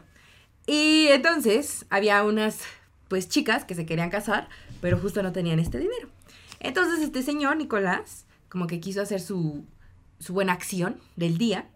Y 0.66 1.08
entonces 1.08 1.86
había 1.90 2.22
unas, 2.22 2.60
pues 3.08 3.28
chicas 3.28 3.64
que 3.64 3.74
se 3.74 3.84
querían 3.84 4.10
casar, 4.10 4.48
pero 4.80 4.98
justo 4.98 5.22
no 5.22 5.32
tenían 5.32 5.58
este 5.58 5.78
dinero. 5.78 6.08
Entonces 6.60 7.00
este 7.00 7.22
señor, 7.22 7.56
Nicolás, 7.56 8.26
como 8.48 8.66
que 8.66 8.80
quiso 8.80 9.02
hacer 9.02 9.20
su, 9.20 9.64
su 10.18 10.32
buena 10.32 10.52
acción 10.52 10.96
del 11.16 11.36
día 11.36 11.68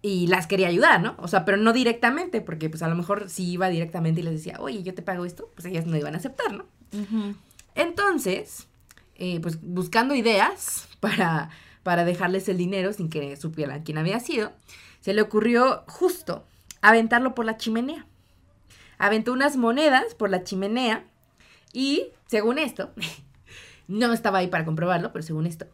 y 0.00 0.28
las 0.28 0.46
quería 0.46 0.68
ayudar, 0.68 1.00
¿no? 1.00 1.16
O 1.18 1.28
sea, 1.28 1.44
pero 1.44 1.56
no 1.56 1.72
directamente, 1.72 2.40
porque 2.40 2.70
pues 2.70 2.82
a 2.82 2.88
lo 2.88 2.94
mejor 2.94 3.28
si 3.28 3.50
iba 3.50 3.68
directamente 3.68 4.20
y 4.20 4.24
les 4.24 4.34
decía, 4.34 4.56
oye, 4.60 4.82
yo 4.82 4.94
te 4.94 5.02
pago 5.02 5.24
esto, 5.24 5.50
pues 5.54 5.66
ellas 5.66 5.86
no 5.86 5.96
iban 5.96 6.14
a 6.14 6.18
aceptar, 6.18 6.52
¿no? 6.52 6.66
Entonces, 7.74 8.68
eh, 9.16 9.40
pues 9.40 9.60
buscando 9.60 10.14
ideas 10.14 10.88
para, 11.00 11.50
para 11.82 12.04
dejarles 12.04 12.48
el 12.48 12.58
dinero 12.58 12.92
sin 12.92 13.10
que 13.10 13.36
supieran 13.36 13.82
quién 13.82 13.98
había 13.98 14.20
sido, 14.20 14.52
se 15.00 15.14
le 15.14 15.22
ocurrió 15.22 15.84
justo 15.88 16.44
aventarlo 16.80 17.34
por 17.34 17.44
la 17.44 17.56
chimenea. 17.56 18.06
Aventó 18.98 19.32
unas 19.32 19.56
monedas 19.56 20.14
por 20.14 20.30
la 20.30 20.42
chimenea 20.42 21.04
y, 21.72 22.08
según 22.26 22.58
esto, 22.58 22.90
no 23.88 24.12
estaba 24.12 24.38
ahí 24.38 24.48
para 24.48 24.64
comprobarlo, 24.64 25.12
pero 25.12 25.22
según 25.24 25.46
esto, 25.46 25.66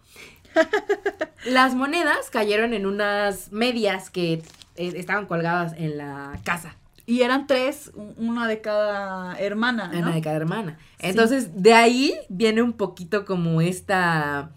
las 1.46 1.74
monedas 1.74 2.30
cayeron 2.30 2.72
en 2.74 2.86
unas 2.86 3.52
medias 3.52 4.10
que 4.10 4.34
eh, 4.76 4.92
estaban 4.96 5.26
colgadas 5.26 5.74
en 5.76 5.98
la 5.98 6.38
casa. 6.44 6.76
Y 7.06 7.20
eran 7.20 7.46
tres, 7.46 7.90
una 8.16 8.48
de 8.48 8.62
cada 8.62 9.38
hermana, 9.38 9.88
¿no? 9.88 9.98
Ana 9.98 10.14
de 10.14 10.22
cada 10.22 10.36
hermana. 10.36 10.78
Entonces, 10.98 11.62
de 11.62 11.74
ahí 11.74 12.14
viene 12.30 12.62
un 12.62 12.72
poquito 12.72 13.26
como 13.26 13.60
esta, 13.60 14.50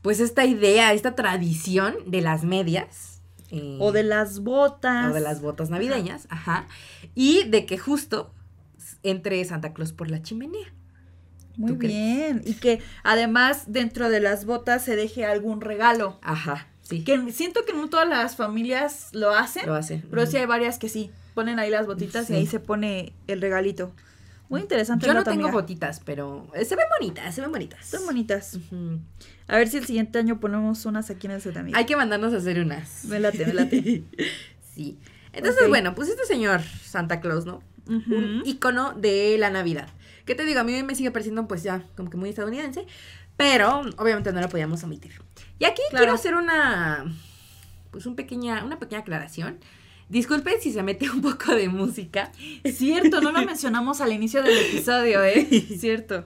pues 0.00 0.20
esta 0.20 0.46
idea, 0.46 0.94
esta 0.94 1.14
tradición 1.14 1.96
de 2.06 2.22
las 2.22 2.44
medias. 2.44 3.20
eh, 3.50 3.76
O 3.78 3.92
de 3.92 4.04
las 4.04 4.40
botas. 4.40 5.10
o 5.10 5.14
de 5.14 5.20
las 5.20 5.42
botas 5.42 5.68
navideñas, 5.68 6.26
ajá. 6.30 6.66
Y 7.14 7.44
de 7.44 7.66
que 7.66 7.76
justo 7.76 8.32
entre 9.02 9.44
Santa 9.44 9.74
Claus 9.74 9.92
por 9.92 10.10
la 10.10 10.22
chimenea. 10.22 10.72
Muy 11.56 11.72
bien. 11.72 12.42
Y 12.44 12.54
que 12.54 12.80
además 13.02 13.64
dentro 13.66 14.08
de 14.08 14.20
las 14.20 14.44
botas 14.44 14.84
se 14.84 14.96
deje 14.96 15.24
algún 15.24 15.60
regalo. 15.60 16.18
Ajá, 16.22 16.66
sí. 16.82 17.04
Que 17.04 17.30
siento 17.32 17.64
que 17.64 17.72
no 17.72 17.88
todas 17.88 18.08
las 18.08 18.36
familias 18.36 19.08
lo 19.12 19.30
hacen, 19.30 19.66
Lo 19.66 19.74
hacen. 19.74 20.02
pero 20.10 20.26
sí 20.26 20.36
hay 20.36 20.46
varias 20.46 20.78
que 20.78 20.88
sí. 20.88 21.10
Ponen 21.34 21.58
ahí 21.58 21.70
las 21.70 21.86
botitas 21.86 22.26
Sí. 22.26 22.32
y 22.32 22.36
ahí 22.36 22.46
se 22.46 22.60
pone 22.60 23.12
el 23.26 23.40
regalito. 23.40 23.92
Muy 24.48 24.60
interesante. 24.60 25.06
Yo 25.06 25.14
no 25.14 25.24
tengo 25.24 25.50
botitas, 25.50 26.00
pero 26.04 26.46
eh, 26.54 26.64
se 26.64 26.76
ven 26.76 26.86
bonitas, 27.00 27.34
se 27.34 27.40
ven 27.40 27.50
bonitas. 27.50 27.84
Son 27.86 28.04
bonitas. 28.04 28.58
A 29.48 29.56
ver 29.56 29.68
si 29.68 29.78
el 29.78 29.86
siguiente 29.86 30.18
año 30.18 30.38
ponemos 30.38 30.84
unas 30.86 31.10
aquí 31.10 31.26
en 31.26 31.32
el 31.32 31.58
amiga. 31.58 31.78
Hay 31.78 31.86
que 31.86 31.96
mandarnos 31.96 32.32
a 32.34 32.36
hacer 32.36 32.60
unas. 32.60 33.04
Me 33.06 33.18
late, 33.20 33.46
me 33.46 33.54
late. 33.54 34.04
sí. 34.74 34.98
Entonces, 35.32 35.68
bueno, 35.68 35.94
pues 35.94 36.08
este 36.08 36.24
señor 36.24 36.60
Santa 36.62 37.20
Claus, 37.20 37.44
¿no? 37.46 37.62
Un 37.86 38.42
icono 38.44 38.92
de 38.94 39.36
la 39.38 39.50
Navidad. 39.50 39.88
¿Qué 40.24 40.34
te 40.34 40.44
digo? 40.44 40.60
A 40.60 40.64
mí 40.64 40.82
me 40.82 40.94
sigue 40.94 41.10
pareciendo 41.10 41.46
pues 41.46 41.62
ya 41.62 41.84
como 41.96 42.10
que 42.10 42.16
muy 42.16 42.30
estadounidense, 42.30 42.86
pero 43.36 43.80
obviamente 43.98 44.32
no 44.32 44.40
lo 44.40 44.48
podíamos 44.48 44.82
omitir. 44.84 45.20
Y 45.58 45.64
aquí 45.64 45.82
Claro. 45.90 46.04
quiero 46.04 46.12
hacer 46.14 46.34
una 46.34 47.04
pues 47.90 48.06
un 48.06 48.16
pequeña 48.16 48.64
una 48.64 48.78
pequeña 48.78 49.00
aclaración. 49.02 49.58
Disculpen 50.08 50.60
si 50.60 50.72
se 50.72 50.82
mete 50.82 51.08
un 51.10 51.22
poco 51.22 51.54
de 51.54 51.68
música, 51.68 52.30
Cierto, 52.64 53.20
no 53.20 53.32
lo 53.32 53.42
mencionamos 53.46 54.00
al 54.00 54.12
inicio 54.12 54.42
del 54.42 54.58
episodio, 54.58 55.24
¿eh? 55.24 55.46
Cierto. 55.78 56.22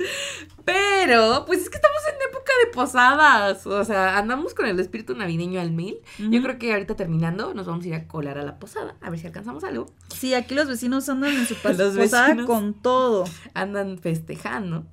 pero 0.65 1.45
pues 1.47 1.61
es 1.61 1.71
que 1.71 1.77
estamos 1.77 2.01
en 2.09 2.29
época 2.29 2.53
de 2.65 2.73
posadas. 2.73 3.67
O 3.67 3.85
sea, 3.85 4.19
andamos 4.19 4.55
con 4.55 4.67
el 4.67 4.79
espíritu 4.81 5.15
navideño 5.15 5.61
al 5.61 5.71
mil. 5.71 5.99
Yo 6.19 6.43
creo 6.43 6.59
que 6.59 6.73
ahorita 6.73 6.97
terminando 6.97 7.55
nos 7.55 7.67
vamos 7.67 7.85
a 7.85 7.89
ir 7.89 7.95
a 7.95 8.07
colar 8.09 8.39
a 8.39 8.43
la 8.43 8.59
posada. 8.59 8.97
A 9.01 9.11
ver 9.11 9.19
si 9.19 9.27
alcanzamos 9.27 9.65
algo. 9.65 9.87
Sí, 10.15 10.35
aquí 10.35 10.55
los 10.55 10.69
vecinos 10.69 11.09
andan 11.09 11.35
en 11.35 11.47
su 11.47 11.55
posada 11.63 12.45
con 12.45 12.75
todo. 12.75 13.25
Andan 13.55 13.99
festejando. 13.99 14.85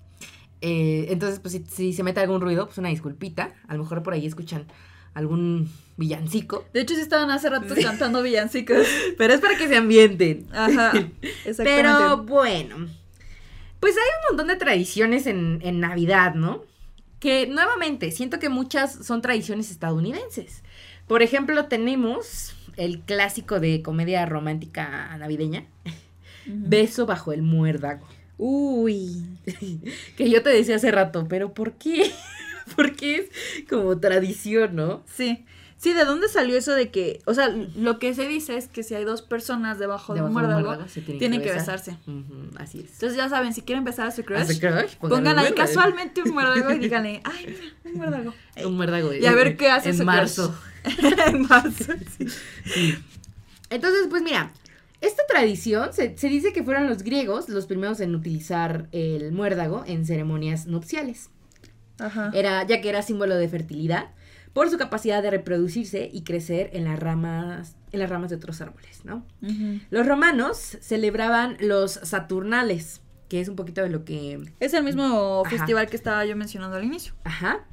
Eh, 0.61 1.07
entonces, 1.09 1.39
pues 1.39 1.53
si, 1.53 1.65
si 1.65 1.93
se 1.93 2.03
mete 2.03 2.21
algún 2.21 2.41
ruido, 2.41 2.65
pues 2.65 2.77
una 2.77 2.89
disculpita. 2.89 3.53
A 3.67 3.73
lo 3.73 3.83
mejor 3.83 4.03
por 4.03 4.13
ahí 4.13 4.25
escuchan 4.25 4.67
algún 5.15 5.71
villancico. 5.97 6.65
De 6.73 6.81
hecho, 6.81 6.93
sí 6.93 7.01
estaban 7.01 7.31
hace 7.31 7.49
rato 7.49 7.73
cantando 7.81 8.21
villancicos. 8.21 8.85
Pero 9.17 9.33
es 9.33 9.41
para 9.41 9.57
que 9.57 9.67
se 9.67 9.77
ambienten. 9.77 10.45
Ajá, 10.51 10.91
exactamente. 11.45 11.63
Pero 11.63 12.17
bueno, 12.17 12.87
pues 13.79 13.95
hay 13.95 14.03
un 14.03 14.35
montón 14.35 14.47
de 14.47 14.57
tradiciones 14.57 15.25
en, 15.25 15.59
en 15.63 15.79
Navidad, 15.79 16.35
¿no? 16.35 16.63
Que 17.19 17.47
nuevamente, 17.47 18.11
siento 18.11 18.37
que 18.37 18.49
muchas 18.49 18.93
son 18.93 19.21
tradiciones 19.21 19.71
estadounidenses. 19.71 20.61
Por 21.07 21.23
ejemplo, 21.23 21.65
tenemos 21.65 22.55
el 22.77 22.99
clásico 22.99 23.59
de 23.59 23.81
comedia 23.81 24.25
romántica 24.25 25.15
navideña. 25.17 25.65
Beso 26.45 27.05
bajo 27.05 27.31
el 27.31 27.41
muérdago. 27.41 28.07
Uy. 28.37 29.23
Que 30.17 30.29
yo 30.29 30.43
te 30.43 30.49
decía 30.49 30.75
hace 30.75 30.91
rato, 30.91 31.25
pero 31.27 31.53
¿por 31.53 31.73
qué? 31.73 32.11
Porque 32.75 33.15
es 33.17 33.67
como 33.69 33.97
tradición, 33.99 34.75
¿no? 34.75 35.03
Sí. 35.13 35.45
Sí, 35.77 35.93
¿de 35.93 36.05
dónde 36.05 36.29
salió 36.29 36.57
eso 36.57 36.71
de 36.71 36.89
que, 36.89 37.21
o 37.25 37.33
sea, 37.33 37.49
lo 37.75 37.99
que 37.99 38.15
se 38.15 38.27
dice 38.27 38.55
es 38.57 38.69
que 38.69 38.81
si 38.81 38.95
hay 38.95 39.03
dos 39.03 39.21
personas 39.21 39.77
debajo, 39.77 40.15
de 40.15 40.21
un 40.21 40.31
muérdago, 40.31 40.77
tienen 41.19 41.41
que 41.41 41.51
besar. 41.51 41.79
besarse. 41.79 41.97
Así 42.57 42.79
es. 42.79 42.93
Entonces 42.93 43.17
ya 43.17 43.27
saben, 43.29 43.53
si 43.53 43.61
quieren 43.61 43.83
besar 43.83 44.07
a 44.07 44.11
su 44.11 44.23
crush, 44.23 44.39
¿Hace 44.39 44.59
crush? 44.59 44.95
pongan 44.95 45.27
ahí 45.37 45.51
muérdago. 45.51 45.55
casualmente 45.55 46.23
un 46.23 46.31
muérdago 46.33 46.71
y 46.71 46.79
díganle, 46.79 47.21
ay, 47.25 47.45
mira, 47.47 47.73
un 47.83 47.93
muérdago. 47.93 48.33
Un 48.65 48.77
muérdago. 48.77 49.13
Y 49.13 49.25
a 49.25 49.33
ver 49.33 49.57
qué 49.57 49.69
hace 49.69 49.89
en 49.89 49.97
su 49.97 50.03
crush. 50.03 50.15
marzo. 50.15 50.55
en 51.27 51.41
marzo, 51.41 51.93
sí. 52.17 52.25
Entonces, 53.69 54.07
pues 54.09 54.23
mira, 54.23 54.53
esta 55.01 55.23
tradición 55.27 55.91
se, 55.93 56.17
se 56.17 56.29
dice 56.29 56.53
que 56.53 56.63
fueron 56.63 56.87
los 56.87 57.03
griegos 57.03 57.49
los 57.49 57.65
primeros 57.67 57.99
en 57.99 58.15
utilizar 58.15 58.87
el 58.93 59.33
muérdago 59.33 59.83
en 59.85 60.05
ceremonias 60.05 60.67
nupciales. 60.67 61.29
Ajá. 61.99 62.31
Era, 62.33 62.63
ya 62.65 62.81
que 62.81 62.89
era 62.89 63.01
símbolo 63.01 63.35
de 63.35 63.47
fertilidad 63.47 64.11
por 64.53 64.69
su 64.69 64.77
capacidad 64.77 65.21
de 65.21 65.31
reproducirse 65.31 66.09
y 66.11 66.23
crecer 66.23 66.69
en 66.73 66.85
las 66.85 66.97
ramas, 66.97 67.75
en 67.91 67.99
las 67.99 68.09
ramas 68.09 68.29
de 68.29 68.37
otros 68.37 68.61
árboles, 68.61 69.03
¿no? 69.03 69.25
Los 69.89 70.07
romanos 70.07 70.77
celebraban 70.79 71.57
los 71.59 71.91
Saturnales, 71.91 73.01
que 73.27 73.41
es 73.41 73.49
un 73.49 73.57
poquito 73.57 73.81
de 73.81 73.89
lo 73.89 74.05
que. 74.05 74.39
Es 74.61 74.73
el 74.73 74.83
mismo 74.83 75.43
Ajá. 75.45 75.49
festival 75.57 75.87
que 75.87 75.97
estaba 75.97 76.25
yo 76.25 76.37
mencionando 76.37 76.77
al 76.77 76.85
inicio. 76.85 77.13
Ajá. 77.25 77.65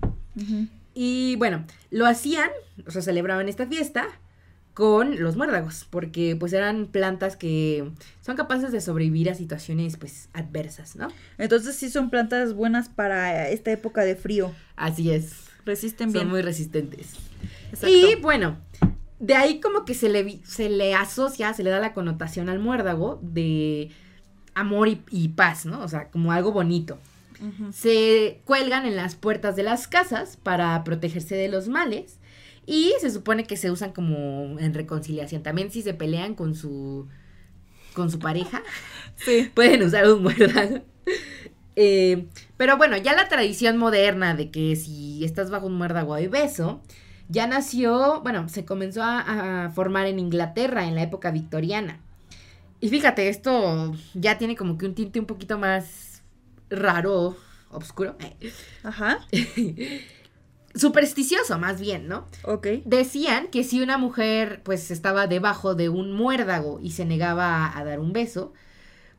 Y 0.94 1.37
bueno, 1.37 1.64
lo 1.90 2.06
hacían, 2.06 2.50
o 2.87 2.90
sea, 2.90 3.00
celebraban 3.00 3.48
esta 3.48 3.66
fiesta 3.66 4.06
con 4.74 5.20
los 5.20 5.37
muérdagos, 5.37 5.87
porque 5.90 6.35
pues 6.38 6.52
eran 6.52 6.87
plantas 6.87 7.37
que 7.37 7.90
son 8.22 8.37
capaces 8.37 8.72
de 8.72 8.80
sobrevivir 8.80 9.28
a 9.28 9.35
situaciones 9.35 9.96
pues 9.96 10.28
adversas, 10.32 10.96
¿no? 10.96 11.08
Entonces 11.37 11.76
sí 11.76 11.90
son 11.90 12.08
plantas 12.08 12.54
buenas 12.54 12.88
para 12.88 13.48
esta 13.50 13.70
época 13.70 14.02
de 14.02 14.16
frío. 14.16 14.52
Así 14.76 15.11
es. 15.11 15.32
Resisten 15.66 16.08
Son 16.08 16.12
bien. 16.14 16.28
muy 16.28 16.42
resistentes. 16.42 17.14
Exacto. 17.70 17.88
Y 17.88 18.16
bueno, 18.16 18.56
de 19.20 19.35
ahí 19.35 19.61
como 19.61 19.85
que 19.85 19.94
se 19.94 20.08
le, 20.08 20.40
se 20.44 20.68
le 20.70 20.94
asocia, 20.94 21.52
se 21.52 21.62
le 21.62 21.70
da 21.70 21.78
la 21.78 21.92
connotación 21.92 22.48
al 22.48 22.58
muérdago 22.58 23.20
de 23.22 23.90
amor 24.54 24.88
y, 24.88 25.02
y 25.11 25.28
paz, 25.28 25.66
¿no? 25.66 25.80
O 25.82 25.88
sea, 25.88 26.11
como 26.11 26.32
algo 26.32 26.52
bonito. 26.52 26.98
Se 27.72 28.40
cuelgan 28.44 28.87
en 28.87 28.94
las 28.94 29.16
puertas 29.16 29.56
de 29.56 29.64
las 29.64 29.88
casas 29.88 30.37
para 30.37 30.85
protegerse 30.85 31.35
de 31.35 31.48
los 31.48 31.66
males 31.66 32.20
y 32.66 32.92
se 33.01 33.11
supone 33.11 33.44
que 33.44 33.57
se 33.57 33.70
usan 33.70 33.92
como 33.92 34.59
en 34.59 34.75
reconciliación. 34.75 35.42
También 35.42 35.70
si 35.70 35.83
se 35.83 35.94
pelean 35.94 36.35
con 36.35 36.55
su 36.55 37.09
con 37.94 38.11
su 38.11 38.18
pareja, 38.18 38.62
Sí. 39.16 39.51
pueden 39.55 39.83
usar 39.83 40.11
un 40.11 40.22
muérdago. 40.22 40.81
Eh, 41.77 42.27
pero 42.57 42.77
bueno, 42.77 42.96
ya 42.96 43.14
la 43.14 43.29
tradición 43.29 43.79
moderna 43.79 44.35
de 44.35 44.51
que 44.51 44.77
si 44.77 45.25
estás 45.25 45.51
bajo 45.51 45.66
un 45.66 45.75
muérdago 45.75 46.14
hay 46.14 46.27
beso, 46.27 46.83
ya 47.29 47.46
nació, 47.46 48.20
bueno, 48.22 48.48
se 48.48 48.64
comenzó 48.64 49.03
a, 49.03 49.64
a 49.66 49.70
formar 49.70 50.07
en 50.07 50.18
Inglaterra 50.18 50.87
en 50.87 50.94
la 50.94 51.03
época 51.03 51.31
victoriana. 51.31 52.01
Y 52.81 52.88
fíjate, 52.88 53.29
esto 53.29 53.94
ya 54.14 54.38
tiene 54.38 54.57
como 54.57 54.77
que 54.77 54.87
un 54.87 54.94
tinte 54.94 55.20
un 55.20 55.27
poquito 55.27 55.59
más 55.59 56.22
raro, 56.68 57.37
oscuro, 57.70 58.16
Ajá. 58.83 59.18
supersticioso 60.74 61.58
más 61.58 61.80
bien, 61.80 62.08
¿no? 62.08 62.26
Ok. 62.44 62.66
Decían 62.85 63.48
que 63.48 63.64
si 63.64 63.80
una 63.82 63.98
mujer 63.98 64.62
pues 64.64 64.90
estaba 64.90 65.26
debajo 65.26 65.74
de 65.74 65.88
un 65.88 66.12
muérdago 66.12 66.80
y 66.82 66.92
se 66.92 67.04
negaba 67.04 67.66
a, 67.66 67.78
a 67.78 67.85
dar 67.85 68.00
un 68.00 68.12
beso, 68.12 68.52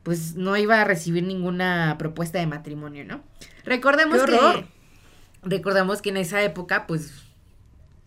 pues 0.02 0.34
no 0.36 0.56
iba 0.56 0.80
a 0.80 0.84
recibir 0.84 1.22
ninguna 1.24 1.96
propuesta 1.98 2.38
de 2.38 2.46
matrimonio, 2.46 3.04
¿no? 3.04 3.22
Recordemos 3.64 4.20
¡Qué 4.22 4.30
que 4.32 4.38
horror! 4.38 4.64
recordamos 5.42 6.02
que 6.02 6.10
en 6.10 6.16
esa 6.18 6.42
época 6.42 6.86
pues 6.86 7.12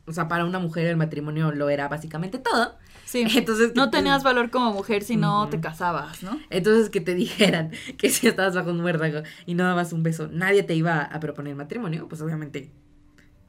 o 0.06 0.14
sea, 0.14 0.30
para 0.30 0.46
una 0.46 0.60
mujer 0.60 0.86
el 0.88 0.96
matrimonio 0.96 1.52
lo 1.52 1.70
era 1.70 1.88
básicamente 1.90 2.40
todo. 2.40 2.76
Sí. 3.06 3.26
Entonces 3.36 3.74
No 3.76 3.90
te- 3.90 3.98
tenías 3.98 4.24
valor 4.24 4.50
como 4.52 4.72
mujer 4.74 5.04
si 5.04 5.18
no 5.18 5.50
te 5.50 5.60
casabas, 5.60 6.24
¿no? 6.24 6.40
entonces 6.50 6.90
que 6.90 7.02
te 7.02 7.14
dijeran 7.16 7.72
que 7.98 8.10
si 8.10 8.28
estabas 8.28 8.56
bajo 8.56 8.70
un 8.72 8.82
muérdago 8.82 9.22
y 9.46 9.54
no 9.56 9.64
dabas 9.66 9.92
un 9.94 10.04
beso, 10.04 10.30
nadie 10.32 10.64
te 10.64 10.76
iba 10.76 11.02
a 11.02 11.20
proponer 11.20 11.56
matrimonio, 11.56 12.08
pues 12.08 12.22
obviamente 12.22 12.72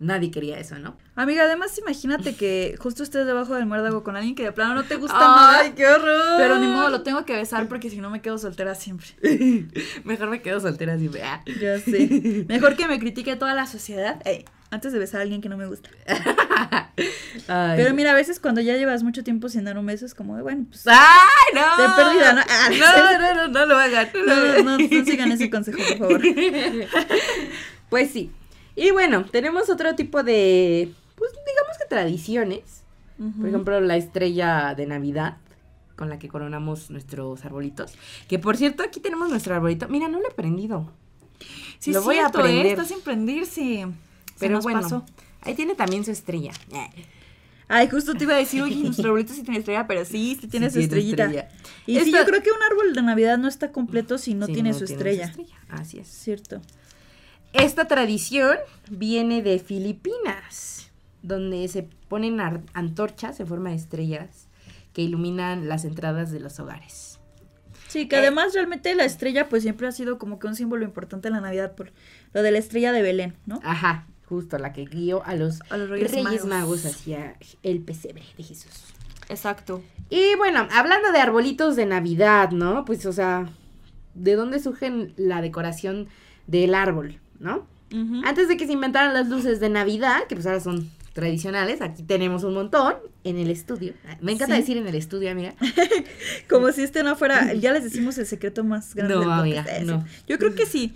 nadie 0.00 0.30
quería 0.30 0.58
eso, 0.58 0.78
¿no? 0.78 0.96
Amiga, 1.16 1.42
además 1.42 1.76
imagínate 1.78 2.36
que 2.36 2.76
justo 2.78 3.02
estés 3.02 3.26
debajo 3.26 3.54
del 3.54 3.66
muérdago 3.66 4.04
con 4.04 4.16
alguien 4.16 4.34
que 4.34 4.44
de 4.44 4.52
plano 4.52 4.74
no 4.74 4.84
te 4.84 4.96
gusta 4.96 5.16
¡Ay, 5.18 5.68
nada. 5.70 5.74
qué 5.74 5.86
horror! 5.86 6.36
Pero 6.38 6.58
ni 6.58 6.66
modo, 6.68 6.90
lo 6.90 7.02
tengo 7.02 7.24
que 7.24 7.34
besar 7.34 7.66
porque 7.68 7.90
si 7.90 7.98
no 7.98 8.08
me 8.10 8.20
quedo 8.22 8.38
soltera 8.38 8.74
siempre. 8.74 9.08
Mejor 10.04 10.28
me 10.30 10.40
quedo 10.40 10.60
soltera 10.60 10.94
así. 10.94 11.10
ah. 11.22 11.42
Ya 11.60 11.78
sé. 11.80 12.44
Mejor 12.48 12.76
que 12.76 12.86
me 12.86 12.98
critique 12.98 13.34
toda 13.36 13.54
la 13.54 13.66
sociedad 13.66 14.20
ey, 14.24 14.44
antes 14.70 14.92
de 14.92 14.98
besar 15.00 15.20
a 15.20 15.22
alguien 15.22 15.40
que 15.40 15.48
no 15.48 15.56
me 15.56 15.66
gusta. 15.66 15.90
Ay. 17.48 17.76
Pero 17.76 17.94
mira, 17.94 18.12
a 18.12 18.14
veces 18.14 18.38
cuando 18.38 18.60
ya 18.60 18.76
llevas 18.76 19.02
mucho 19.02 19.24
tiempo 19.24 19.48
sin 19.48 19.64
dar 19.64 19.78
un 19.78 19.86
beso 19.86 20.06
es 20.06 20.14
como 20.14 20.36
de, 20.36 20.42
bueno, 20.42 20.66
pues... 20.68 20.84
¡Ay, 20.86 21.54
no! 21.54 21.82
De 21.82 21.94
pérdida, 21.96 22.32
¿no? 22.34 22.42
Ah, 22.48 22.68
no, 22.70 23.18
no, 23.18 23.34
no, 23.34 23.48
no 23.48 23.66
lo 23.66 23.76
hagan. 23.78 24.08
no 24.14 24.24
No, 24.24 24.62
no, 24.62 24.78
no 24.78 25.04
sigan 25.04 25.32
ese 25.32 25.50
consejo, 25.50 25.78
por 25.78 25.98
favor. 25.98 26.22
Pues 27.88 28.10
sí. 28.10 28.30
Y 28.78 28.90
bueno, 28.92 29.24
tenemos 29.24 29.68
otro 29.70 29.94
tipo 29.96 30.22
de, 30.22 30.92
pues 31.16 31.32
digamos 31.32 31.76
que 31.78 31.86
tradiciones. 31.88 32.82
Por 33.40 33.48
ejemplo, 33.48 33.80
la 33.80 33.96
estrella 33.96 34.74
de 34.76 34.86
Navidad 34.86 35.38
con 35.96 36.08
la 36.08 36.20
que 36.20 36.28
coronamos 36.28 36.88
nuestros 36.90 37.44
arbolitos. 37.44 37.92
Que 38.28 38.38
por 38.38 38.56
cierto, 38.56 38.84
aquí 38.84 39.00
tenemos 39.00 39.28
nuestro 39.30 39.56
arbolito. 39.56 39.88
Mira, 39.88 40.06
no 40.06 40.20
lo 40.20 40.28
he 40.28 40.32
prendido. 40.32 40.92
sí, 41.80 41.92
lo 41.92 42.02
voy 42.02 42.18
a 42.18 42.28
cierto, 42.28 42.38
¿eh? 42.38 42.42
aprender. 42.42 42.66
Está 42.66 42.84
sin 42.84 43.00
prenderse. 43.00 43.60
Se 43.60 43.88
Pero 44.38 44.54
nos 44.54 44.62
bueno, 44.62 44.80
pasó. 44.82 45.04
ahí 45.40 45.54
tiene 45.56 45.74
también 45.74 46.04
su 46.04 46.12
estrella. 46.12 46.52
Ay, 47.66 47.88
justo 47.90 48.14
te 48.14 48.22
iba 48.24 48.34
a 48.34 48.38
decir, 48.38 48.62
oye, 48.62 48.76
nuestro 48.76 49.06
arbolito 49.08 49.32
sí 49.34 49.42
tiene 49.42 49.58
estrella, 49.58 49.88
pero 49.88 50.04
sí, 50.04 50.38
sí 50.40 50.46
tiene 50.46 50.68
Sí 50.70 50.74
su 50.74 50.80
estrellita. 50.80 51.24
estrella. 51.24 51.48
Y 51.86 51.98
sí, 51.98 52.12
yo 52.12 52.24
creo 52.24 52.40
que 52.42 52.50
un 52.52 52.62
árbol 52.62 52.94
de 52.94 53.02
Navidad 53.02 53.36
no 53.36 53.48
está 53.48 53.72
completo 53.72 54.16
si 54.18 54.34
no 54.34 54.46
Sí, 54.46 54.52
tiene 54.52 54.72
su 54.74 54.84
estrella. 54.84 55.34
Así 55.68 55.98
es. 55.98 56.06
Cierto. 56.06 56.62
Esta 57.52 57.86
tradición 57.86 58.56
viene 58.90 59.42
de 59.42 59.58
Filipinas, 59.58 60.90
donde 61.22 61.66
se 61.68 61.84
ponen 62.08 62.40
antorchas 62.74 63.40
en 63.40 63.46
forma 63.46 63.70
de 63.70 63.76
estrellas 63.76 64.48
que 64.92 65.02
iluminan 65.02 65.68
las 65.68 65.84
entradas 65.84 66.30
de 66.30 66.40
los 66.40 66.58
hogares. 66.60 67.18
Sí, 67.88 68.06
que 68.06 68.16
Eh. 68.16 68.18
además 68.20 68.52
realmente 68.54 68.94
la 68.94 69.04
estrella 69.04 69.48
pues 69.48 69.62
siempre 69.62 69.86
ha 69.86 69.92
sido 69.92 70.18
como 70.18 70.38
que 70.38 70.46
un 70.46 70.54
símbolo 70.56 70.84
importante 70.84 71.28
en 71.28 71.34
la 71.34 71.40
Navidad 71.40 71.74
por 71.74 71.92
lo 72.34 72.42
de 72.42 72.50
la 72.50 72.58
estrella 72.58 72.92
de 72.92 73.00
Belén, 73.02 73.34
¿no? 73.46 73.60
Ajá, 73.64 74.06
justo 74.26 74.58
la 74.58 74.72
que 74.74 74.84
guió 74.84 75.24
a 75.24 75.34
los, 75.34 75.60
A 75.70 75.78
los 75.78 75.88
Reyes, 75.88 76.10
Reyes, 76.10 76.24
Magos. 76.24 76.46
Magos 76.46 76.84
hacia 76.86 77.36
el 77.62 77.80
pesebre 77.80 78.24
de 78.36 78.42
Jesús. 78.44 78.72
Exacto. 79.30 79.82
Y 80.10 80.34
bueno, 80.36 80.68
hablando 80.72 81.12
de 81.12 81.18
arbolitos 81.18 81.76
de 81.76 81.86
Navidad, 81.86 82.50
¿no? 82.50 82.84
Pues, 82.84 83.04
o 83.06 83.12
sea, 83.12 83.48
¿de 84.14 84.34
dónde 84.36 84.58
surge 84.58 85.12
la 85.16 85.40
decoración 85.40 86.08
del 86.46 86.74
árbol, 86.74 87.20
no? 87.40 87.66
Antes 88.24 88.48
de 88.48 88.56
que 88.58 88.66
se 88.66 88.72
inventaran 88.74 89.14
las 89.14 89.28
luces 89.28 89.60
de 89.60 89.70
Navidad, 89.70 90.26
que 90.28 90.34
pues 90.34 90.46
ahora 90.46 90.60
son 90.60 90.90
tradicionales, 91.14 91.80
aquí 91.80 92.02
tenemos 92.02 92.44
un 92.44 92.52
montón 92.54 92.94
en 93.24 93.38
el 93.38 93.50
estudio. 93.50 93.94
Me 94.20 94.32
encanta 94.32 94.54
Sí. 94.56 94.60
decir 94.60 94.76
en 94.76 94.86
el 94.86 94.94
estudio, 94.94 95.30
amiga. 95.30 95.54
Como 96.50 96.70
si 96.72 96.82
este 96.82 97.02
no 97.02 97.16
fuera, 97.16 97.54
ya 97.54 97.72
les 97.72 97.82
decimos 97.84 98.18
el 98.18 98.26
secreto 98.26 98.62
más 98.62 98.94
grande 98.94 99.14
No, 99.14 99.20
del 99.20 99.30
amiga. 99.30 99.64
Eh, 99.70 99.84
no. 99.84 100.04
Yo 100.28 100.38
creo 100.38 100.54
que 100.54 100.66
sí. 100.66 100.94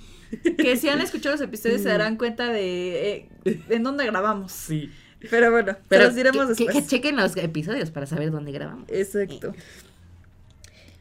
Que 0.58 0.76
si 0.76 0.88
han 0.90 1.00
escuchado 1.00 1.34
los 1.34 1.40
episodios 1.42 1.80
se 1.82 1.88
darán 1.88 2.16
cuenta 2.16 2.48
de 2.52 3.26
eh, 3.44 3.60
en 3.70 3.82
dónde 3.82 4.04
grabamos. 4.06 4.52
Sí. 4.52 4.90
Pero 5.30 5.50
bueno, 5.50 5.76
Pero 5.88 6.04
los 6.04 6.14
diremos 6.14 6.48
que, 6.48 6.54
que- 6.56 6.64
después. 6.64 6.84
que 6.84 6.90
chequen 6.90 7.16
los 7.16 7.36
episodios 7.36 7.90
para 7.90 8.06
saber 8.06 8.30
dónde 8.30 8.52
grabamos. 8.52 8.88
Exacto. 8.90 9.54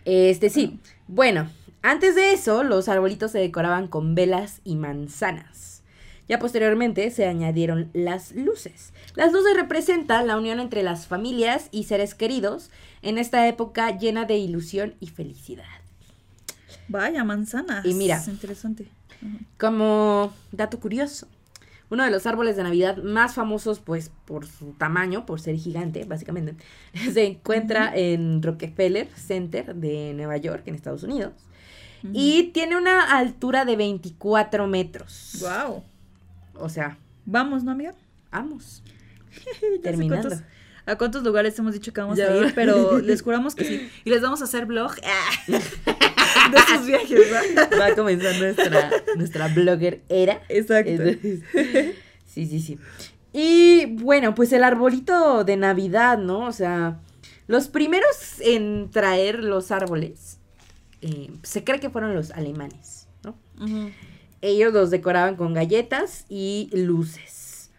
Este 0.05 0.49
sí. 0.49 0.79
Bueno, 1.07 1.49
antes 1.81 2.15
de 2.15 2.33
eso, 2.33 2.63
los 2.63 2.87
arbolitos 2.89 3.31
se 3.31 3.39
decoraban 3.39 3.87
con 3.87 4.15
velas 4.15 4.61
y 4.63 4.75
manzanas. 4.75 5.83
Ya 6.27 6.39
posteriormente 6.39 7.09
se 7.11 7.25
añadieron 7.25 7.89
las 7.93 8.33
luces. 8.33 8.93
Las 9.15 9.33
luces 9.33 9.53
representan 9.55 10.27
la 10.27 10.37
unión 10.37 10.59
entre 10.59 10.83
las 10.83 11.07
familias 11.07 11.67
y 11.71 11.83
seres 11.83 12.15
queridos 12.15 12.69
en 13.01 13.17
esta 13.17 13.47
época 13.47 13.97
llena 13.97 14.25
de 14.25 14.37
ilusión 14.37 14.93
y 14.99 15.07
felicidad. 15.07 15.65
Vaya, 16.87 17.23
manzanas. 17.23 17.85
Y 17.85 17.93
mira. 17.93 18.17
Es 18.17 18.27
interesante. 18.27 18.87
Como 19.57 20.33
dato 20.51 20.79
curioso, 20.79 21.27
uno 21.89 22.05
de 22.05 22.11
los 22.11 22.25
árboles 22.25 22.55
de 22.55 22.63
Navidad 22.63 22.97
más 23.03 23.33
famosos, 23.33 23.79
pues 23.79 24.11
por 24.25 24.47
su 24.47 24.71
tamaño, 24.73 25.25
por 25.25 25.41
ser 25.41 25.57
gigante, 25.57 26.05
básicamente, 26.05 26.55
se 27.13 27.25
encuentra 27.25 27.91
en 27.95 28.41
Rockefeller 28.41 29.09
Center 29.15 29.75
de 29.75 30.13
Nueva 30.13 30.37
York, 30.37 30.63
en 30.65 30.75
Estados 30.75 31.03
Unidos. 31.03 31.33
Y 32.13 32.51
tiene 32.53 32.77
una 32.77 33.15
altura 33.17 33.65
de 33.65 33.75
24 33.75 34.67
metros. 34.67 35.37
Wow. 35.39 35.83
O 36.55 36.69
sea, 36.69 36.97
Vamos, 37.25 37.63
¿no, 37.63 37.71
amiga? 37.71 37.93
vamos. 38.31 38.83
Terminando. 39.83 40.29
cuántos- 40.29 40.45
¿A 40.87 40.97
cuántos 40.97 41.23
lugares 41.23 41.57
hemos 41.59 41.73
dicho 41.73 41.93
que 41.93 42.01
vamos 42.01 42.17
Ya. 42.17 42.27
a 42.31 42.35
ir? 42.37 42.53
Pero 42.55 42.97
les 43.03 43.21
juramos 43.21 43.53
que 43.53 43.63
sí. 43.65 43.89
Y 44.03 44.09
les 44.09 44.21
vamos 44.21 44.41
a 44.41 44.45
hacer 44.45 44.65
blog 44.65 44.95
de 45.47 45.59
sus 46.75 46.85
viajes, 46.87 47.19
¿verdad? 47.31 47.69
Va 47.79 47.85
a 47.87 47.95
comenzar 47.95 48.35
nuestra, 48.39 48.89
nuestra 49.15 49.47
blogger 49.49 50.01
era. 50.09 50.41
Exacto. 50.49 50.89
Entonces, 50.91 51.41
sí, 52.25 52.45
sí, 52.47 52.59
sí. 52.59 52.79
Y 53.33 53.85
bueno, 53.97 54.33
pues 54.35 54.51
el 54.53 54.63
arbolito 54.63 55.43
de 55.43 55.55
Navidad, 55.55 56.17
¿no? 56.17 56.47
O 56.47 56.51
sea, 56.51 56.99
los 57.47 57.67
primeros 57.67 58.39
en 58.41 58.89
traer 58.91 59.43
los 59.43 59.71
árboles, 59.71 60.39
eh, 61.01 61.31
se 61.43 61.63
cree 61.63 61.79
que 61.79 61.89
fueron 61.89 62.15
los 62.15 62.31
alemanes, 62.31 63.07
¿no? 63.23 63.35
Ellos 64.41 64.73
los 64.73 64.89
decoraban 64.89 65.35
con 65.35 65.53
galletas 65.53 66.25
y 66.29 66.69
luces. 66.73 67.71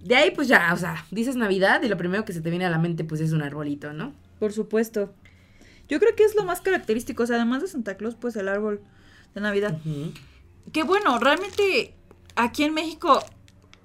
De 0.00 0.14
ahí, 0.14 0.30
pues 0.30 0.48
ya, 0.48 0.72
o 0.72 0.76
sea, 0.76 1.04
dices 1.10 1.36
Navidad 1.36 1.82
y 1.82 1.88
lo 1.88 1.96
primero 1.96 2.24
que 2.24 2.32
se 2.32 2.40
te 2.40 2.50
viene 2.50 2.64
a 2.64 2.70
la 2.70 2.78
mente, 2.78 3.04
pues 3.04 3.20
es 3.20 3.32
un 3.32 3.42
arbolito, 3.42 3.92
¿no? 3.92 4.14
Por 4.38 4.52
supuesto. 4.52 5.12
Yo 5.88 5.98
creo 5.98 6.14
que 6.14 6.24
es 6.24 6.34
lo 6.34 6.44
más 6.44 6.60
característico. 6.60 7.22
O 7.22 7.26
sea, 7.26 7.36
además 7.36 7.62
de 7.62 7.68
Santa 7.68 7.96
Claus, 7.96 8.14
pues 8.14 8.36
el 8.36 8.48
árbol 8.48 8.80
de 9.34 9.40
Navidad. 9.40 9.78
Que 10.72 10.82
bueno, 10.82 11.18
realmente 11.18 11.94
aquí 12.36 12.64
en 12.64 12.74
México, 12.74 13.24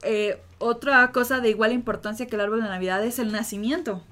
eh, 0.03 0.39
otra 0.59 1.11
cosa 1.11 1.39
de 1.39 1.49
igual 1.49 1.71
importancia 1.71 2.27
que 2.27 2.35
el 2.35 2.41
árbol 2.41 2.61
de 2.61 2.69
Navidad 2.69 3.03
es 3.03 3.19
el 3.19 3.31
nacimiento. 3.31 4.03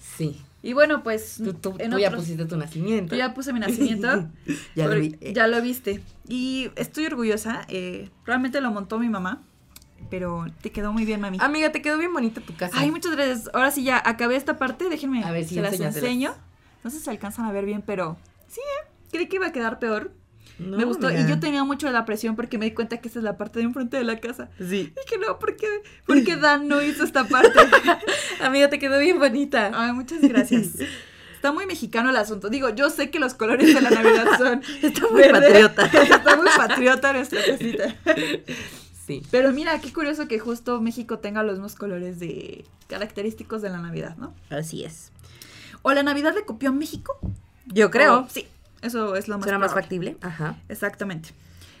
Sí. 0.00 0.42
Y 0.66 0.72
bueno, 0.72 1.02
pues. 1.04 1.36
Tú, 1.42 1.54
tú- 1.54 1.76
en 1.78 1.92
tú 1.92 1.98
ya 1.98 2.08
otros- 2.08 2.22
pusiste 2.22 2.44
tu 2.44 2.56
nacimiento. 2.56 3.14
Yo 3.14 3.18
ya 3.18 3.34
puse 3.34 3.52
mi 3.52 3.60
nacimiento. 3.60 4.28
Ya 4.74 4.88
lo 4.88 4.96
vi. 4.98 5.16
ya 5.32 5.46
lo 5.46 5.62
viste. 5.62 6.02
Y 6.28 6.70
estoy 6.74 7.06
orgullosa. 7.06 7.64
eh, 7.68 8.10
realmente 8.24 8.60
lo 8.60 8.70
montó 8.72 8.98
mi 8.98 9.08
mamá. 9.08 9.42
Pero 10.10 10.44
te 10.60 10.70
quedó 10.72 10.92
muy 10.92 11.04
bien, 11.04 11.20
mami. 11.20 11.38
Amiga, 11.40 11.70
te 11.72 11.82
quedó 11.82 11.98
bien 11.98 12.12
bonita 12.12 12.40
tu 12.40 12.54
casa. 12.56 12.76
Ay, 12.78 12.90
muchas 12.90 13.12
gracias. 13.12 13.48
Ahora 13.54 13.70
sí 13.70 13.82
ya 13.84 14.02
acabé 14.04 14.34
esta 14.36 14.56
parte. 14.58 14.88
Déjenme. 14.88 15.22
A 15.24 15.30
ver, 15.30 15.44
sí, 15.44 15.54
se 15.54 15.62
las 15.62 15.78
enseño. 15.80 16.34
No 16.84 16.90
sé 16.90 16.98
si 17.00 17.08
alcanzan 17.10 17.46
a 17.46 17.52
ver 17.52 17.64
bien, 17.64 17.82
pero 17.82 18.16
sí, 18.48 18.60
¿eh? 18.60 18.88
creí 19.10 19.28
que 19.28 19.36
iba 19.36 19.46
a 19.46 19.52
quedar 19.52 19.78
peor. 19.78 20.12
No, 20.58 20.76
me 20.78 20.84
gustó. 20.84 21.10
Y 21.10 21.26
yo 21.28 21.38
tenía 21.38 21.64
mucho 21.64 21.86
de 21.86 21.92
la 21.92 22.04
presión 22.04 22.34
porque 22.36 22.56
me 22.58 22.64
di 22.66 22.70
cuenta 22.72 22.96
que 22.98 23.08
esta 23.08 23.18
es 23.20 23.24
la 23.24 23.36
parte 23.36 23.58
de 23.58 23.66
enfrente 23.66 23.96
de 23.98 24.04
la 24.04 24.18
casa. 24.20 24.48
Sí. 24.58 24.92
Y 24.94 25.08
que 25.10 25.18
no, 25.18 25.38
¿por 25.38 25.56
qué, 25.56 25.66
¿por 26.06 26.22
qué 26.24 26.36
Dan 26.36 26.66
no 26.68 26.80
hizo 26.82 27.04
esta 27.04 27.24
parte? 27.24 27.58
Amiga, 28.40 28.68
te 28.70 28.78
quedó 28.78 28.98
bien 28.98 29.18
bonita. 29.18 29.70
Ay, 29.74 29.92
muchas 29.92 30.20
gracias. 30.22 30.68
Está 31.34 31.52
muy 31.52 31.66
mexicano 31.66 32.08
el 32.10 32.16
asunto. 32.16 32.48
Digo, 32.48 32.70
yo 32.70 32.88
sé 32.90 33.10
que 33.10 33.18
los 33.20 33.34
colores 33.34 33.72
de 33.74 33.80
la 33.82 33.90
Navidad 33.90 34.26
son. 34.38 34.62
Está 34.82 35.02
muy 35.10 35.20
verde. 35.20 35.40
patriota. 35.68 35.86
Está 36.02 36.36
muy 36.36 36.48
patriota 36.56 37.12
nuestra 37.12 37.40
casita. 37.44 37.94
Sí. 39.06 39.22
Pero 39.30 39.52
mira, 39.52 39.78
qué 39.80 39.92
curioso 39.92 40.26
que 40.26 40.38
justo 40.38 40.80
México 40.80 41.18
tenga 41.20 41.42
los 41.42 41.52
mismos 41.56 41.74
colores 41.76 42.18
de 42.18 42.64
característicos 42.88 43.62
de 43.62 43.68
la 43.70 43.78
Navidad, 43.78 44.16
¿no? 44.16 44.34
Así 44.50 44.84
es. 44.84 45.12
¿O 45.82 45.92
la 45.92 46.02
Navidad 46.02 46.34
le 46.34 46.44
copió 46.44 46.70
a 46.70 46.72
México? 46.72 47.16
Yo 47.66 47.90
creo. 47.90 48.20
O- 48.20 48.28
sí, 48.28 48.46
eso 48.86 49.16
es 49.16 49.28
lo 49.28 49.36
más 49.36 49.44
¿Será 49.44 49.58
más 49.58 49.68
probable. 49.72 49.82
factible? 49.82 50.16
Ajá. 50.22 50.56
Exactamente. 50.68 51.30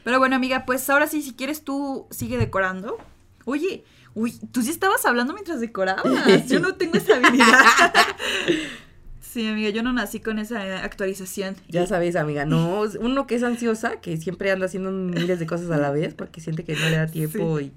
Pero 0.04 0.18
bueno, 0.18 0.36
amiga, 0.36 0.64
pues 0.66 0.88
ahora 0.90 1.06
sí, 1.06 1.22
si 1.22 1.32
quieres 1.34 1.62
tú 1.64 2.06
sigue 2.10 2.38
decorando. 2.38 2.96
Oye, 3.44 3.84
uy, 4.14 4.32
tú 4.52 4.62
sí 4.62 4.70
estabas 4.70 5.04
hablando 5.06 5.32
mientras 5.32 5.60
decorabas. 5.60 6.04
Yo 6.48 6.60
no 6.60 6.74
tengo 6.74 6.98
esa 6.98 7.16
habilidad. 7.16 7.46
Sí, 9.20 9.46
amiga, 9.46 9.68
yo 9.68 9.82
no 9.82 9.92
nací 9.92 10.20
con 10.20 10.38
esa 10.38 10.66
eh, 10.66 10.72
actualización. 10.76 11.56
Ya 11.68 11.86
sabes, 11.86 12.16
amiga, 12.16 12.46
no, 12.46 12.84
uno 13.00 13.26
que 13.26 13.34
es 13.34 13.42
ansiosa, 13.42 14.00
que 14.00 14.16
siempre 14.16 14.50
anda 14.50 14.64
haciendo 14.64 14.90
miles 14.90 15.38
de 15.38 15.46
cosas 15.46 15.70
a 15.70 15.76
la 15.76 15.90
vez 15.90 16.14
porque 16.14 16.40
siente 16.40 16.64
que 16.64 16.74
no 16.74 16.88
le 16.88 16.96
da 16.96 17.06
tiempo 17.10 17.60
y... 17.60 17.70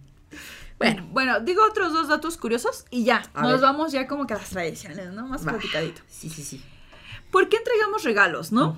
Bueno, 0.78 1.06
Bueno, 1.12 1.42
digo 1.42 1.62
otros 1.70 1.92
dos 1.92 2.08
datos 2.08 2.38
curiosos 2.38 2.86
y 2.92 3.04
ya. 3.04 3.24
A 3.34 3.42
nos 3.42 3.52
ver. 3.54 3.60
vamos 3.62 3.92
ya 3.92 4.08
como 4.08 4.26
que 4.26 4.36
a 4.36 4.38
las 4.38 4.52
tradiciones, 4.52 5.12
¿no? 5.12 5.28
Más 5.28 5.42
platicadito. 5.42 6.02
sí, 6.08 6.30
sí, 6.30 6.44
sí. 6.44 6.64
¿Por 7.32 7.50
qué 7.50 7.58
entregamos 7.58 8.04
regalos, 8.04 8.52
no? 8.52 8.76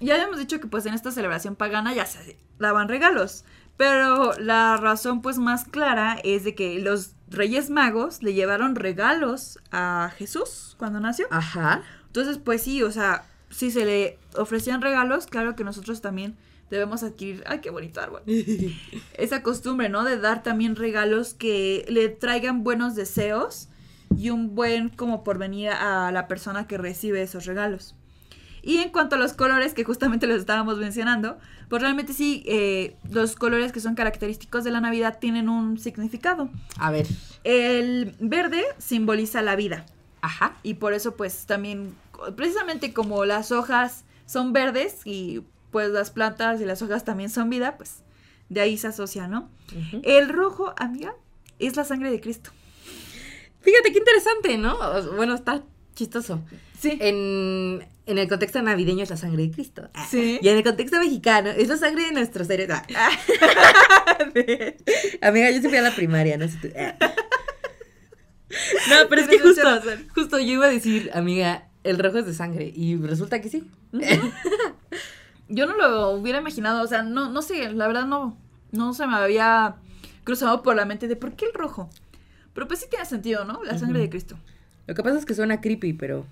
Ya 0.00 0.14
habíamos 0.14 0.38
dicho 0.38 0.60
que 0.60 0.66
pues 0.66 0.86
en 0.86 0.94
esta 0.94 1.10
celebración 1.10 1.56
pagana 1.56 1.94
ya 1.94 2.06
se 2.06 2.36
daban 2.58 2.88
regalos. 2.88 3.44
Pero 3.76 4.34
la 4.38 4.76
razón 4.76 5.20
pues 5.20 5.38
más 5.38 5.64
clara 5.64 6.18
es 6.22 6.44
de 6.44 6.54
que 6.54 6.78
los 6.78 7.12
Reyes 7.28 7.70
Magos 7.70 8.22
le 8.22 8.34
llevaron 8.34 8.76
regalos 8.76 9.58
a 9.72 10.12
Jesús 10.16 10.76
cuando 10.78 11.00
nació. 11.00 11.26
Ajá. 11.30 11.82
Entonces 12.06 12.38
pues 12.38 12.62
sí, 12.62 12.82
o 12.82 12.92
sea, 12.92 13.24
si 13.50 13.70
se 13.70 13.84
le 13.84 14.18
ofrecían 14.36 14.80
regalos, 14.80 15.26
claro 15.26 15.56
que 15.56 15.64
nosotros 15.64 16.00
también 16.00 16.36
debemos 16.70 17.02
adquirir, 17.02 17.42
ay, 17.46 17.60
qué 17.60 17.70
bonito 17.70 18.00
árbol. 18.00 18.22
Esa 19.14 19.42
costumbre, 19.42 19.88
¿no? 19.88 20.04
De 20.04 20.18
dar 20.18 20.42
también 20.42 20.76
regalos 20.76 21.34
que 21.34 21.84
le 21.88 22.08
traigan 22.08 22.64
buenos 22.64 22.94
deseos 22.94 23.68
y 24.16 24.30
un 24.30 24.54
buen 24.54 24.88
como 24.88 25.24
porvenir 25.24 25.70
a 25.70 26.10
la 26.12 26.28
persona 26.28 26.66
que 26.66 26.78
recibe 26.78 27.22
esos 27.22 27.46
regalos. 27.46 27.94
Y 28.62 28.78
en 28.78 28.88
cuanto 28.88 29.16
a 29.16 29.18
los 29.18 29.34
colores, 29.34 29.74
que 29.74 29.84
justamente 29.84 30.26
los 30.26 30.40
estábamos 30.40 30.78
mencionando, 30.78 31.36
pues 31.68 31.82
realmente 31.82 32.14
sí, 32.14 32.42
eh, 32.46 32.96
los 33.10 33.36
colores 33.36 33.72
que 33.72 33.80
son 33.80 33.94
característicos 33.94 34.64
de 34.64 34.70
la 34.70 34.80
Navidad 34.80 35.18
tienen 35.20 35.50
un 35.50 35.78
significado. 35.78 36.48
A 36.78 36.90
ver. 36.90 37.06
El 37.44 38.14
verde 38.20 38.64
simboliza 38.78 39.42
la 39.42 39.54
vida 39.54 39.84
Ajá. 40.22 40.56
y 40.62 40.74
por 40.74 40.94
eso 40.94 41.14
pues 41.14 41.44
también, 41.44 41.94
precisamente 42.36 42.94
como 42.94 43.26
las 43.26 43.52
hojas 43.52 44.04
son 44.24 44.54
verdes 44.54 45.02
y 45.04 45.42
pues 45.70 45.90
las 45.90 46.10
plantas 46.10 46.58
y 46.62 46.64
las 46.64 46.80
hojas 46.80 47.04
también 47.04 47.28
son 47.28 47.50
vida, 47.50 47.76
pues 47.76 48.02
de 48.48 48.62
ahí 48.62 48.78
se 48.78 48.86
asocia, 48.86 49.28
¿no? 49.28 49.50
El 50.04 50.30
rojo, 50.30 50.72
amiga, 50.78 51.14
es 51.58 51.76
la 51.76 51.84
sangre 51.84 52.10
de 52.10 52.20
Cristo. 52.20 52.50
Fíjate 53.64 53.92
qué 53.92 53.98
interesante, 53.98 54.58
¿no? 54.58 54.78
Bueno, 55.16 55.34
está 55.34 55.62
chistoso. 55.94 56.42
Sí. 56.78 56.98
En, 57.00 57.86
en 58.06 58.18
el 58.18 58.28
contexto 58.28 58.60
navideño 58.60 59.02
es 59.02 59.10
la 59.10 59.16
sangre 59.16 59.44
de 59.44 59.50
Cristo. 59.50 59.88
Ah. 59.94 60.06
Sí. 60.10 60.38
Y 60.42 60.48
en 60.48 60.58
el 60.58 60.62
contexto 60.62 60.98
mexicano 60.98 61.50
es 61.50 61.68
la 61.68 61.76
sangre 61.76 62.04
de 62.04 62.12
nuestros 62.12 62.46
seres. 62.46 62.68
Ah. 62.70 63.10
Amiga, 65.22 65.50
yo 65.50 65.68
fui 65.68 65.78
a 65.78 65.82
la 65.82 65.94
primaria, 65.94 66.36
no 66.36 66.46
sé 66.46 66.58
tú. 66.60 66.68
Ah. 66.76 66.94
No, 68.88 69.08
pero 69.08 69.22
es 69.22 69.28
que 69.28 69.38
justo, 69.38 69.62
justo 70.14 70.38
yo 70.38 70.52
iba 70.52 70.66
a 70.66 70.70
decir, 70.70 71.10
amiga, 71.14 71.68
el 71.82 71.98
rojo 71.98 72.18
es 72.18 72.26
de 72.26 72.34
sangre. 72.34 72.72
Y 72.74 72.96
resulta 72.96 73.40
que 73.40 73.48
sí. 73.48 73.68
Yo 75.48 75.66
no 75.66 75.76
lo 75.76 76.10
hubiera 76.12 76.38
imaginado, 76.38 76.82
o 76.82 76.86
sea, 76.86 77.02
no, 77.02 77.30
no 77.30 77.42
sé, 77.42 77.70
la 77.72 77.86
verdad 77.86 78.06
no, 78.06 78.36
no 78.72 78.94
se 78.94 79.06
me 79.06 79.16
había 79.16 79.76
cruzado 80.24 80.62
por 80.62 80.74
la 80.74 80.86
mente 80.86 81.06
de 81.06 81.16
por 81.16 81.34
qué 81.34 81.44
el 81.44 81.52
rojo. 81.52 81.90
Pero 82.54 82.68
pues 82.68 82.80
sí 82.80 82.86
tiene 82.88 83.04
sentido, 83.04 83.44
¿no? 83.44 83.62
La 83.64 83.76
sangre 83.76 83.98
de 83.98 84.08
Cristo. 84.08 84.36
Lo 84.86 84.94
que 84.94 85.02
pasa 85.02 85.18
es 85.18 85.24
que 85.24 85.34
suena 85.34 85.60
creepy, 85.60 85.92
pero. 85.92 86.26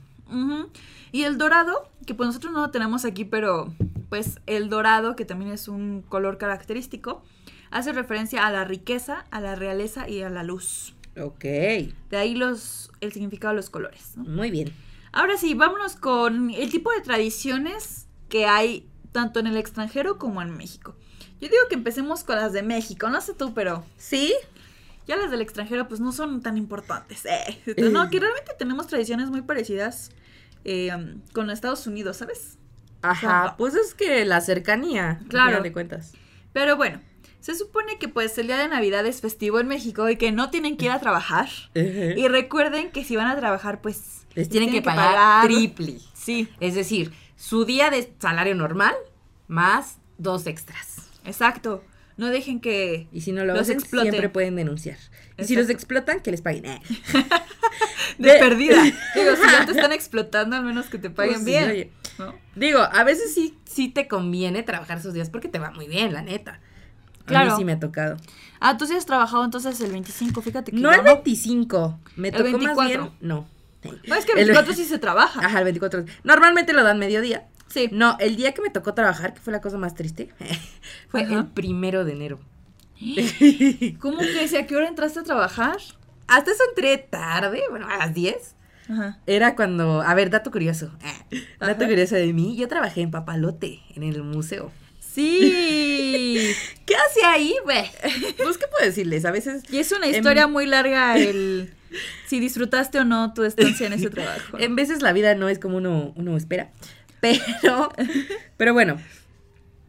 Y 1.11 1.25
el 1.25 1.37
dorado, 1.37 1.89
que 2.07 2.15
pues 2.15 2.27
nosotros 2.27 2.53
no 2.53 2.61
lo 2.61 2.71
tenemos 2.71 3.05
aquí, 3.05 3.25
pero 3.25 3.73
pues 4.09 4.41
el 4.47 4.71
dorado, 4.71 5.17
que 5.17 5.25
también 5.25 5.53
es 5.53 5.69
un 5.69 6.03
color 6.09 6.39
característico, 6.39 7.23
hace 7.71 7.93
referencia 7.93 8.47
a 8.47 8.51
la 8.51 8.65
riqueza, 8.65 9.27
a 9.31 9.41
la 9.41 9.55
realeza 9.55 10.09
y 10.09 10.23
a 10.23 10.31
la 10.31 10.43
luz. 10.43 10.95
Ok. 11.21 11.45
De 11.45 12.17
ahí 12.17 12.35
los, 12.35 12.91
el 13.01 13.13
significado 13.13 13.53
de 13.53 13.57
los 13.57 13.69
colores. 13.69 14.13
¿no? 14.17 14.25
Muy 14.25 14.51
bien. 14.51 14.73
Ahora 15.13 15.37
sí, 15.37 15.55
vámonos 15.55 15.97
con 15.97 16.51
el 16.51 16.71
tipo 16.71 16.91
de 16.91 17.01
tradiciones 17.01 18.07
que 18.31 18.47
hay 18.47 18.89
tanto 19.13 19.41
en 19.41 19.47
el 19.47 19.59
extranjero 19.59 20.19
como 20.19 20.41
en 20.41 20.57
México. 20.57 20.95
Yo 21.41 21.49
digo 21.49 21.63
que 21.69 21.75
empecemos 21.75 22.25
con 22.25 22.37
las 22.37 22.53
de 22.53 22.63
México, 22.63 23.11
no 23.11 23.21
sé 23.21 23.35
tú, 23.35 23.53
pero 23.53 23.85
¿Sí? 23.99 24.33
Ya 25.07 25.17
las 25.17 25.31
del 25.31 25.41
extranjero 25.41 25.89
pues 25.89 26.01
no 26.01 26.13
son 26.13 26.43
tan 26.43 26.57
importantes. 26.57 27.25
Eh. 27.27 27.63
No, 27.91 28.09
que 28.11 28.21
realmente 28.21 28.53
tenemos 28.59 28.87
tradiciones 28.87 29.31
muy 29.31 29.43
parecidas 29.43 30.11
eh, 30.65 30.91
con 31.33 31.51
Estados 31.51 31.87
Unidos, 31.87 32.19
¿sabes? 32.19 32.59
Ajá. 33.03 33.45
Ajá. 33.45 33.57
Pues 33.57 33.75
es 33.75 33.95
que 33.95 34.25
la 34.25 34.41
cercanía. 34.41 35.21
Claro. 35.29 35.63
De 35.63 35.73
cuentas. 35.73 36.13
Pero 36.53 36.77
bueno, 36.77 37.01
se 37.41 37.57
supone 37.57 37.99
que 37.99 38.09
pues 38.09 38.39
el 38.39 38.47
día 38.47 38.57
de 38.57 38.69
Navidad 38.69 39.05
es 39.07 39.21
festivo 39.21 39.59
en 39.59 39.67
México 39.67 40.09
y 40.09 40.17
que 40.17 40.31
no 40.31 40.51
tienen 40.51 40.77
que 40.77 40.85
ir 40.85 40.91
a 40.93 41.01
trabajar. 41.01 41.49
Y 41.75 42.29
recuerden 42.29 42.93
que 42.93 43.05
si 43.05 43.17
van 43.17 43.27
a 43.27 43.37
trabajar 43.37 43.81
pues 43.81 44.27
Les 44.35 44.49
tienen, 44.49 44.71
que, 44.71 44.83
pagar, 44.83 45.47
triple. 45.47 45.99
Sí, 46.15 46.49
Es 46.61 46.77
decir, 46.77 47.13
su 47.37 47.65
día 47.65 47.91
de 47.91 48.13
salario 48.21 48.55
normal 48.55 48.95
más 49.49 49.99
dos 50.19 50.47
extras. 50.47 51.09
exacto. 51.25 51.83
No 52.17 52.29
dejen 52.29 52.61
que... 52.61 53.09
Y 53.13 53.23
si 53.23 53.33
no 53.33 53.45
lo 53.45 53.53
Los 53.55 53.63
hacen, 53.63 53.79
exploten. 53.79 54.11
siempre 54.11 54.29
pueden 54.29 54.57
denunciar. 54.57 54.99
Y 55.39 55.45
si 55.45 55.57
los 55.57 55.69
explotan, 55.71 56.21
que 56.21 56.31
les 56.31 56.43
paguen. 56.43 56.67
Eh. 56.67 56.83
De 58.19 58.33
perdida. 58.39 58.83
Digo, 59.15 59.37
si 59.37 59.51
ya 59.51 59.65
te 59.67 59.73
están 59.73 59.93
explotando, 59.93 60.57
al 60.57 60.65
menos 60.65 60.87
que 60.87 60.99
te 60.99 61.11
paguen 61.11 61.35
Pues, 61.35 61.45
bien. 61.45 61.71
oye, 61.71 61.91
¿no? 62.19 62.35
Digo, 62.55 62.81
a 62.81 63.05
veces 63.05 63.35
sí, 63.35 63.57
sí 63.65 63.89
te 63.89 64.09
conviene 64.09 64.63
trabajar 64.63 64.99
esos 64.99 65.15
días 65.15 65.31
porque 65.31 65.49
te 65.49 65.59
va 65.59 65.71
muy 65.71 65.87
bien, 65.89 66.13
la 66.13 66.23
neta. 66.23 66.61
A 67.23 67.25
Claro. 67.25 67.51
mí 67.53 67.57
sí 67.59 67.65
me 67.65 67.73
ha 67.73 67.81
tocado. 67.81 68.17
Ah, 68.61 68.77
tú 68.77 68.87
sí 68.87 68.95
has 68.95 69.07
trabajado 69.07 69.45
entonces 69.45 69.81
el 69.81 69.93
25, 69.93 70.43
fíjate 70.43 70.73
que 70.73 70.77
No 70.79 70.91
yo 70.93 70.99
el 70.99 71.05
25. 71.05 71.99
Me 72.17 72.29
El 72.29 72.35
tocó 72.35 72.51
más 72.59 72.77
24. 72.77 72.87
bien. 72.87 73.11
No. 73.21 73.49
No, 74.07 74.15
es 74.15 74.25
que 74.25 74.33
el 74.33 74.39
El- 74.39 74.45
24 74.47 74.75
sí 74.75 74.85
se 74.85 74.99
trabaja. 74.99 75.45
Ajá, 75.45 75.59
el 75.59 75.65
24. 75.65 76.05
Normalmente 76.25 76.73
lo 76.73 76.85
dan 76.85 76.99
mediodía. 77.01 77.47
Sí. 77.73 77.89
No, 77.93 78.17
el 78.21 78.37
día 78.37 78.53
que 78.53 78.61
me 78.63 78.71
tocó 78.71 78.93
trabajar, 78.95 79.35
que 79.35 79.41
fue 79.41 79.53
la 79.53 79.61
cosa 79.61 79.79
más 79.79 79.95
triste, 79.95 80.29
fue 81.09 81.23
Ajá. 81.23 81.35
el 81.39 81.47
primero 81.47 82.05
de 82.05 82.13
enero. 82.13 82.41
¿Cómo 84.01 84.19
que 84.19 84.47
si 84.49 84.57
a 84.57 84.67
qué 84.67 84.77
hora 84.77 84.89
entraste 84.89 85.21
a 85.21 85.23
trabajar? 85.25 85.77
Hasta 86.29 86.51
eso 86.53 86.63
entré 86.69 86.99
tarde, 86.99 87.63
bueno, 87.71 87.89
a 87.89 87.97
las 87.99 88.15
10. 88.15 88.55
Ajá. 88.91 89.19
Era 89.27 89.55
cuando, 89.57 90.03
a 90.03 90.15
ver, 90.15 90.31
dato 90.31 90.51
curioso. 90.51 90.91
Dato 91.61 91.73
Ajá. 91.85 91.89
curioso 91.89 92.15
de 92.17 92.33
mí, 92.33 92.57
yo 92.57 92.69
trabajé 92.69 93.01
en 93.01 93.11
Papalote, 93.11 93.81
en 93.95 94.03
el 94.03 94.23
museo. 94.23 94.71
Sí. 95.01 96.53
¿Qué 96.87 96.95
hacía 96.97 97.33
ahí, 97.33 97.55
güey? 97.65 97.85
Pues, 98.39 98.59
¿qué 98.59 98.67
puedo 98.67 98.85
decirles? 98.85 99.25
A 99.25 99.31
veces, 99.31 99.63
Y 99.71 99.79
es 99.79 99.93
una 99.93 100.07
historia 100.09 100.47
muy 100.47 100.67
larga 100.67 101.17
el 101.19 101.73
si 102.27 102.41
disfrutaste 102.41 102.99
o 102.99 103.05
no 103.05 103.35
tu 103.35 103.45
estancia 103.45 103.87
en 103.87 103.93
ese 103.93 104.09
trabajo. 104.09 104.59
en 104.59 104.75
veces 104.75 105.03
la 105.03 105.13
vida 105.13 105.35
no 105.35 105.49
es 105.51 105.59
como 105.59 105.77
uno, 105.77 106.13
uno 106.17 106.37
espera. 106.37 106.71
Pero, 107.23 107.91
pero 108.59 108.75
bueno, 108.75 109.01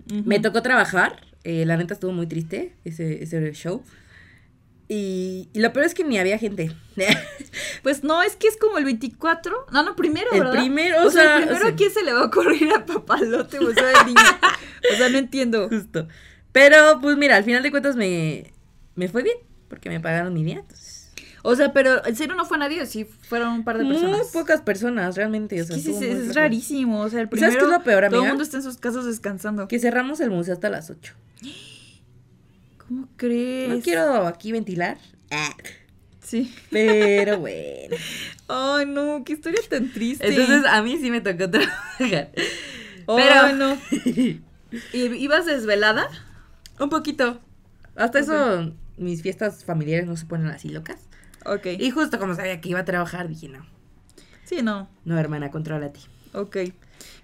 me 0.08 0.40
tocó 0.40 0.62
trabajar. 0.62 1.20
eh, 1.44 1.66
la 1.66 1.76
neta 1.78 1.94
estuvo 1.96 2.14
muy 2.14 2.28
triste 2.28 2.74
ese, 2.86 3.22
ese 3.24 3.52
show. 3.54 3.84
Y, 4.88 5.50
y 5.54 5.60
lo 5.60 5.74
peor 5.74 5.86
es 5.86 5.94
que 5.94 6.04
ni 6.04 6.18
había 6.20 6.38
gente. 6.38 6.72
Pues 7.82 8.04
no, 8.04 8.22
es 8.24 8.36
que 8.38 8.48
es 8.48 8.56
como 8.58 8.78
el 8.78 8.86
24. 8.86 9.66
No, 9.72 9.84
no, 9.84 9.96
primero, 9.96 10.30
El 10.32 10.40
¿verdad? 10.40 10.54
primero, 10.62 11.04
o, 11.04 11.08
o 11.08 11.12
sea, 11.12 11.24
sea, 11.24 11.38
el 11.40 11.48
primero 11.48 11.68
a 11.68 11.76
quién 11.76 11.92
se 11.92 12.04
le 12.04 12.14
va 12.14 12.22
a 12.22 12.26
ocurrir 12.26 12.72
a 12.72 12.86
papalote 12.86 13.60
o 13.60 13.74
sea. 13.74 13.92
O 14.94 14.96
sea, 14.96 15.10
no 15.10 15.18
entiendo. 15.18 15.68
Justo. 15.70 16.08
Pero, 16.52 17.00
pues 17.02 17.18
mira, 17.18 17.36
al 17.38 17.44
final 17.44 17.64
de 17.64 17.72
cuentas 17.72 17.96
me, 17.96 18.54
me 18.96 19.08
fue 19.10 19.24
bien. 19.24 19.38
Porque 19.70 19.90
me 19.90 20.00
pagaron 20.00 20.34
mi 20.34 20.44
día. 20.44 20.60
Entonces, 20.60 20.93
O 21.46 21.56
sea, 21.58 21.74
pero 21.74 22.06
en 22.06 22.16
serio 22.16 22.36
no 22.36 22.46
fue 22.46 22.58
nadie, 22.58 22.86
sí 22.86 23.04
fueron 23.06 23.50
un 23.50 23.64
par 23.66 23.78
de 23.78 23.84
muy 23.84 23.96
personas. 23.98 24.28
pocas 24.28 24.62
personas, 24.62 25.16
realmente. 25.18 25.60
O 25.60 25.62
Es 25.62 25.68
sea, 25.68 25.76
que 25.76 25.82
sí, 25.84 25.90
muy 25.92 26.06
es 26.06 26.34
rarísimo. 26.36 27.02
O 27.02 27.10
sea, 27.10 27.20
el 27.22 27.28
¿Y 27.32 27.38
sabes 27.38 27.56
primero. 27.56 27.60
qué 27.60 27.66
es 27.66 27.80
lo 27.80 27.84
peor, 27.84 28.00
Todo 28.04 28.08
el 28.08 28.16
amiga? 28.16 28.30
mundo 28.30 28.44
está 28.44 28.58
en 28.58 28.64
sus 28.64 28.78
casas 28.78 29.06
descansando. 29.06 29.68
Que 29.68 29.78
cerramos 29.78 30.20
el 30.22 30.32
museo 30.32 30.54
hasta 30.54 30.70
las 30.70 30.90
8. 30.90 31.14
¿Cómo 32.88 33.08
crees? 33.18 33.70
No 33.70 33.80
quiero 33.82 34.28
aquí 34.28 34.52
ventilar. 34.52 34.98
Ah, 35.32 35.54
Sí. 36.22 36.54
Pero 36.72 37.38
bueno. 37.40 37.96
Ay, 38.48 38.86
no, 38.86 39.24
qué 39.26 39.34
historia 39.34 39.60
tan 39.70 39.92
triste. 39.92 40.26
Entonces 40.28 40.64
a 40.66 40.82
mí 40.82 40.98
sí 40.98 41.12
me 41.12 41.20
tocó 41.22 41.50
trabajar. 41.50 41.70
Ay, 42.00 42.30
pero- 43.06 43.54
no. 43.56 43.78
¿Y 44.94 45.00
ibas 45.18 45.46
desvelada? 45.46 46.08
Un 46.80 46.90
poquito. 46.90 47.40
Hasta 47.96 48.20
eso, 48.20 48.72
mis 48.98 49.22
fiestas 49.22 49.66
familiares 49.66 50.08
no 50.08 50.16
se 50.18 50.26
ponen 50.26 50.48
así 50.48 50.70
locas. 50.70 50.98
Ok. 51.46 51.66
Y 51.80 51.92
justo 51.92 52.20
como 52.20 52.36
sabía 52.36 52.60
que 52.62 52.70
iba 52.70 52.80
a 52.80 52.86
trabajar, 52.86 53.28
dije, 53.28 53.50
no. 53.50 53.66
Sí, 54.46 54.62
no. 54.62 54.90
No, 55.06 55.18
hermana, 55.20 55.52
controla 55.52 55.88
a 55.88 55.94
ti. 55.94 56.02
Ok. 56.34 56.58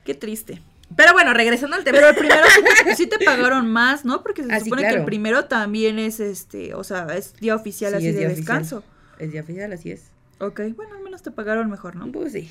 Qué 0.06 0.14
triste. 0.16 0.62
Pero 0.96 1.14
bueno, 1.14 1.34
regresando 1.34 1.76
al 1.76 1.84
tema. 1.84 1.98
Pero 1.98 2.10
el 2.10 2.16
primero 2.16 2.42
sí 2.56 2.84
te, 2.84 2.96
sí 2.96 3.08
te 3.08 3.20
pagaron 3.24 3.72
más, 3.72 4.06
¿no? 4.06 4.24
Porque 4.24 4.44
se 4.44 4.52
Ah, 4.52 4.60
supone 4.60 4.82
que 4.88 4.96
el 4.96 5.06
primero 5.06 5.46
también 5.46 6.00
es 6.00 6.20
este, 6.20 6.74
o 6.74 6.84
sea, 6.84 7.06
es 7.16 7.34
día 7.36 7.56
oficial 7.56 7.92
Sí, 7.92 7.98
así 7.98 8.08
es 8.08 8.14
de 8.16 8.20
día 8.22 8.30
descanso. 8.30 8.78
oficial. 8.78 8.96
Es 9.20 9.32
día 9.32 9.42
oficial, 9.42 9.74
así 9.74 9.92
es. 9.92 10.04
Ok, 10.40 10.62
bueno, 10.76 10.96
al 10.96 11.04
menos 11.04 11.22
te 11.22 11.32
pagaron 11.32 11.70
mejor, 11.70 11.96
¿no? 11.96 12.12
Pues 12.12 12.32
sí. 12.34 12.50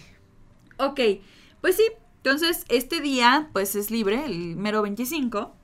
Ok, 0.77 1.01
pues 1.61 1.77
sí. 1.77 1.85
Entonces, 2.19 2.65
este 2.69 3.01
día, 3.01 3.49
pues 3.53 3.75
es 3.75 3.91
libre, 3.91 4.25
el 4.27 4.57
mero 4.57 4.83
25. 4.83 5.55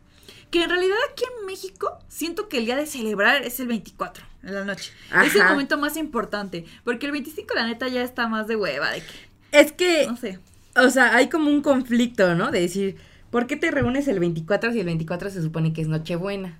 Que 0.50 0.62
en 0.62 0.70
realidad 0.70 0.96
aquí 1.12 1.24
en 1.40 1.46
México 1.46 1.98
siento 2.08 2.48
que 2.48 2.58
el 2.58 2.64
día 2.64 2.76
de 2.76 2.86
celebrar 2.86 3.42
es 3.42 3.60
el 3.60 3.66
24 3.68 4.24
en 4.46 4.54
la 4.54 4.64
noche. 4.64 4.92
Es 5.24 5.34
el 5.34 5.44
momento 5.44 5.78
más 5.78 5.96
importante. 5.96 6.64
Porque 6.84 7.06
el 7.06 7.12
25, 7.12 7.54
la 7.54 7.66
neta, 7.66 7.88
ya 7.88 8.02
está 8.02 8.28
más 8.28 8.46
de 8.46 8.56
hueva, 8.56 8.90
de 8.90 9.00
que, 9.00 9.14
Es 9.52 9.72
que, 9.72 10.06
no 10.06 10.16
sé. 10.16 10.38
o 10.76 10.90
sea, 10.90 11.14
hay 11.14 11.28
como 11.28 11.50
un 11.50 11.62
conflicto, 11.62 12.34
¿no? 12.34 12.50
De 12.50 12.60
decir, 12.60 12.96
¿por 13.30 13.46
qué 13.46 13.56
te 13.56 13.70
reúnes 13.70 14.08
el 14.08 14.20
24 14.20 14.72
si 14.72 14.80
el 14.80 14.86
24 14.86 15.30
se 15.30 15.42
supone 15.42 15.72
que 15.72 15.82
es 15.82 15.88
Nochebuena? 15.88 16.58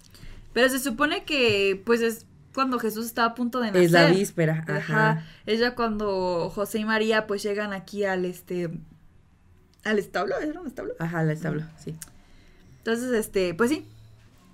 Pero 0.53 0.68
se 0.68 0.79
supone 0.79 1.25
que, 1.25 1.83
pues 1.85 2.01
es 2.01 2.27
cuando 2.55 2.79
Jesús 2.79 3.07
estaba 3.07 3.29
a 3.29 3.35
punto 3.35 3.61
de 3.61 3.68
nacer. 3.68 3.83
Es 3.83 3.90
la 3.92 4.07
víspera. 4.07 4.64
Ajá. 4.68 4.77
Ajá. 4.77 5.27
Es 5.47 5.59
ya 5.59 5.75
cuando 5.75 6.51
José 6.55 6.79
y 6.79 6.85
María 6.85 7.27
pues 7.27 7.42
llegan 7.42 7.73
aquí 7.73 8.05
al 8.05 8.25
este 8.25 8.70
al 9.85 9.99
establo, 9.99 10.38
¿era 10.38 10.61
un 10.61 10.66
establo? 10.66 10.94
Ajá, 10.99 11.23
la 11.23 11.33
establo, 11.33 11.62
sí. 11.83 11.94
Entonces, 12.79 13.12
este, 13.12 13.55
pues 13.55 13.70
sí. 13.70 13.87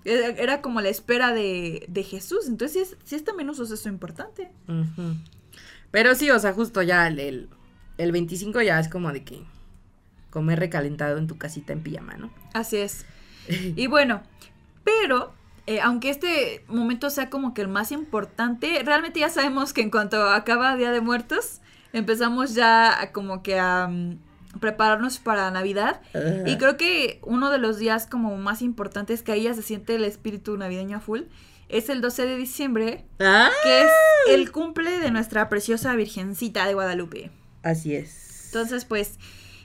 Era, 0.04 0.62
como 0.62 0.80
la 0.80 0.88
espera 0.88 1.32
de, 1.32 1.84
de 1.88 2.02
Jesús. 2.02 2.48
Entonces, 2.48 2.72
sí 2.88 2.94
es, 2.94 2.96
sí 3.04 3.16
es 3.16 3.24
también 3.24 3.48
un 3.48 3.54
suceso 3.54 3.88
importante. 3.88 4.50
Pero 5.90 6.14
sí, 6.14 6.30
o 6.30 6.38
sea, 6.38 6.52
justo 6.52 6.82
ya 6.82 7.06
el, 7.08 7.18
el, 7.18 7.48
el 7.98 8.12
25 8.12 8.62
ya 8.62 8.80
es 8.80 8.88
como 8.88 9.12
de 9.12 9.24
que 9.24 9.42
comer 10.30 10.58
recalentado 10.58 11.18
en 11.18 11.26
tu 11.26 11.36
casita 11.36 11.72
en 11.72 11.82
pijama, 11.82 12.14
¿no? 12.14 12.30
Así 12.54 12.76
es. 12.76 13.04
Y 13.76 13.86
bueno, 13.88 14.22
pero 14.84 15.32
eh, 15.66 15.80
aunque 15.80 16.10
este 16.10 16.64
momento 16.68 17.10
sea 17.10 17.30
como 17.30 17.52
que 17.54 17.62
el 17.62 17.68
más 17.68 17.92
importante, 17.92 18.82
realmente 18.84 19.20
ya 19.20 19.28
sabemos 19.28 19.72
que 19.72 19.82
en 19.82 19.90
cuanto 19.90 20.22
acaba 20.30 20.76
Día 20.76 20.92
de 20.92 21.00
Muertos, 21.00 21.60
empezamos 21.92 22.54
ya 22.54 23.10
como 23.12 23.42
que 23.42 23.58
a 23.58 23.88
mm, 23.88 24.18
prepararnos 24.58 25.18
para 25.18 25.50
Navidad. 25.50 26.00
Y 26.46 26.56
creo 26.56 26.76
que 26.76 27.20
uno 27.22 27.50
de 27.50 27.58
los 27.58 27.78
días 27.78 28.06
como 28.06 28.36
más 28.36 28.62
importantes 28.62 29.22
que 29.22 29.32
ahí 29.32 29.44
ya 29.44 29.54
se 29.54 29.62
siente 29.62 29.94
el 29.94 30.04
espíritu 30.04 30.56
navideño 30.56 30.96
a 30.96 31.00
full 31.00 31.22
es 31.68 31.88
el 31.88 32.00
12 32.00 32.26
de 32.26 32.36
diciembre, 32.36 33.04
¡Ah! 33.20 33.48
que 33.62 33.82
es 33.82 33.90
el 34.28 34.50
cumple 34.50 34.98
de 34.98 35.10
nuestra 35.10 35.48
preciosa 35.48 35.94
Virgencita 35.94 36.66
de 36.66 36.74
Guadalupe. 36.74 37.30
Así 37.62 37.94
es. 37.94 38.46
Entonces, 38.46 38.84
pues, 38.84 39.18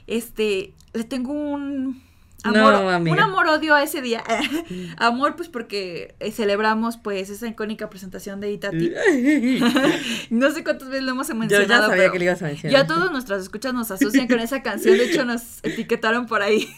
este, 0.06 0.72
le 0.92 1.04
tengo 1.04 1.32
un 1.32 2.00
No, 2.52 2.68
amor, 2.68 2.94
amiga. 2.94 3.14
un 3.14 3.20
amor-odio 3.22 3.74
a 3.74 3.82
ese 3.82 4.02
día. 4.02 4.22
amor, 4.98 5.36
pues, 5.36 5.48
porque 5.48 6.14
eh, 6.20 6.32
celebramos, 6.32 6.96
pues, 6.96 7.30
esa 7.30 7.46
icónica 7.46 7.88
presentación 7.90 8.40
de 8.40 8.52
Itati. 8.52 8.92
no 10.30 10.50
sé 10.50 10.64
cuántas 10.64 10.88
veces 10.88 11.04
lo 11.04 11.12
hemos 11.12 11.28
Yo 11.28 11.34
mencionado, 11.34 11.68
ya 11.68 11.80
sabía 11.88 11.96
pero 11.96 12.12
que 12.12 12.18
le 12.18 12.24
ibas 12.26 12.42
a 12.42 12.46
mencionar. 12.46 12.80
ya 12.80 12.86
todos 12.86 13.12
nuestras 13.12 13.42
escuchas 13.42 13.74
nos 13.74 13.90
asocian 13.90 14.28
con 14.28 14.40
esa 14.40 14.62
canción. 14.62 14.96
De 14.96 15.04
hecho, 15.04 15.24
nos 15.24 15.60
etiquetaron 15.62 16.26
por 16.26 16.42
ahí 16.42 16.68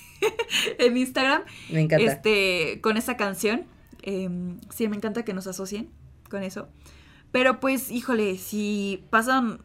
en 0.79 0.97
Instagram, 0.97 1.43
Me 1.71 1.81
encanta. 1.83 2.05
este, 2.05 2.81
con 2.81 2.97
esa 2.97 3.17
canción. 3.17 3.65
Em, 4.03 4.59
sí, 4.75 4.89
me 4.89 4.97
encanta 4.97 5.25
que 5.25 5.35
nos 5.35 5.47
asocien 5.47 5.91
con 6.31 6.43
eso. 6.43 6.69
Pero 7.33 7.61
pues, 7.61 7.91
híjole, 7.91 8.39
si 8.39 9.05
pasan 9.11 9.61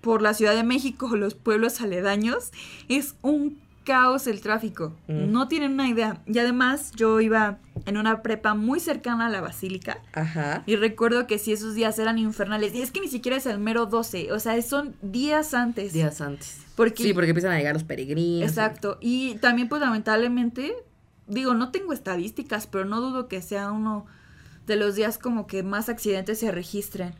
por 0.00 0.22
la 0.22 0.34
Ciudad 0.34 0.54
de 0.54 0.62
México 0.62 1.08
o 1.10 1.16
los 1.16 1.34
pueblos 1.34 1.80
aledaños, 1.80 2.52
es 2.88 3.16
un 3.22 3.58
caos 3.88 4.26
el 4.26 4.42
tráfico. 4.42 4.94
Mm. 5.06 5.32
No 5.32 5.48
tienen 5.48 5.72
una 5.72 5.88
idea. 5.88 6.20
Y 6.26 6.38
además, 6.38 6.92
yo 6.94 7.18
iba 7.20 7.56
en 7.86 7.96
una 7.96 8.20
prepa 8.22 8.52
muy 8.52 8.80
cercana 8.80 9.26
a 9.26 9.30
la 9.30 9.40
basílica. 9.40 9.98
Ajá. 10.12 10.62
Y 10.66 10.76
recuerdo 10.76 11.26
que 11.26 11.38
si 11.38 11.52
esos 11.54 11.74
días 11.74 11.98
eran 11.98 12.18
infernales. 12.18 12.74
Y 12.74 12.82
es 12.82 12.90
que 12.92 13.00
ni 13.00 13.08
siquiera 13.08 13.38
es 13.38 13.46
el 13.46 13.58
mero 13.58 13.86
12. 13.86 14.30
O 14.32 14.38
sea, 14.40 14.60
son 14.60 14.94
días 15.00 15.54
antes. 15.54 15.94
Días 15.94 16.20
antes. 16.20 16.58
Porque, 16.76 17.02
Sí, 17.02 17.14
porque 17.14 17.30
empiezan 17.30 17.52
a 17.52 17.56
llegar 17.56 17.72
los 17.72 17.84
peregrinos. 17.84 18.46
Exacto. 18.46 18.98
Y 19.00 19.36
también, 19.36 19.70
pues, 19.70 19.80
lamentablemente, 19.80 20.74
digo, 21.26 21.54
no 21.54 21.70
tengo 21.70 21.94
estadísticas, 21.94 22.66
pero 22.66 22.84
no 22.84 23.00
dudo 23.00 23.26
que 23.26 23.40
sea 23.40 23.72
uno 23.72 24.04
de 24.66 24.76
los 24.76 24.96
días 24.96 25.16
como 25.16 25.46
que 25.46 25.62
más 25.62 25.88
accidentes 25.88 26.38
se 26.40 26.50
registren 26.52 27.14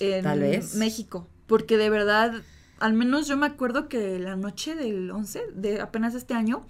en 0.00 0.22
Tal 0.24 0.40
vez. 0.40 0.76
México. 0.76 1.28
Porque 1.46 1.76
de 1.76 1.90
verdad, 1.90 2.32
al 2.80 2.92
menos 2.94 3.26
yo 3.26 3.36
me 3.36 3.46
acuerdo 3.46 3.88
que 3.88 4.18
la 4.18 4.36
noche 4.36 4.74
del 4.74 5.10
11, 5.10 5.42
de 5.54 5.80
apenas 5.80 6.14
este 6.14 6.34
año, 6.34 6.64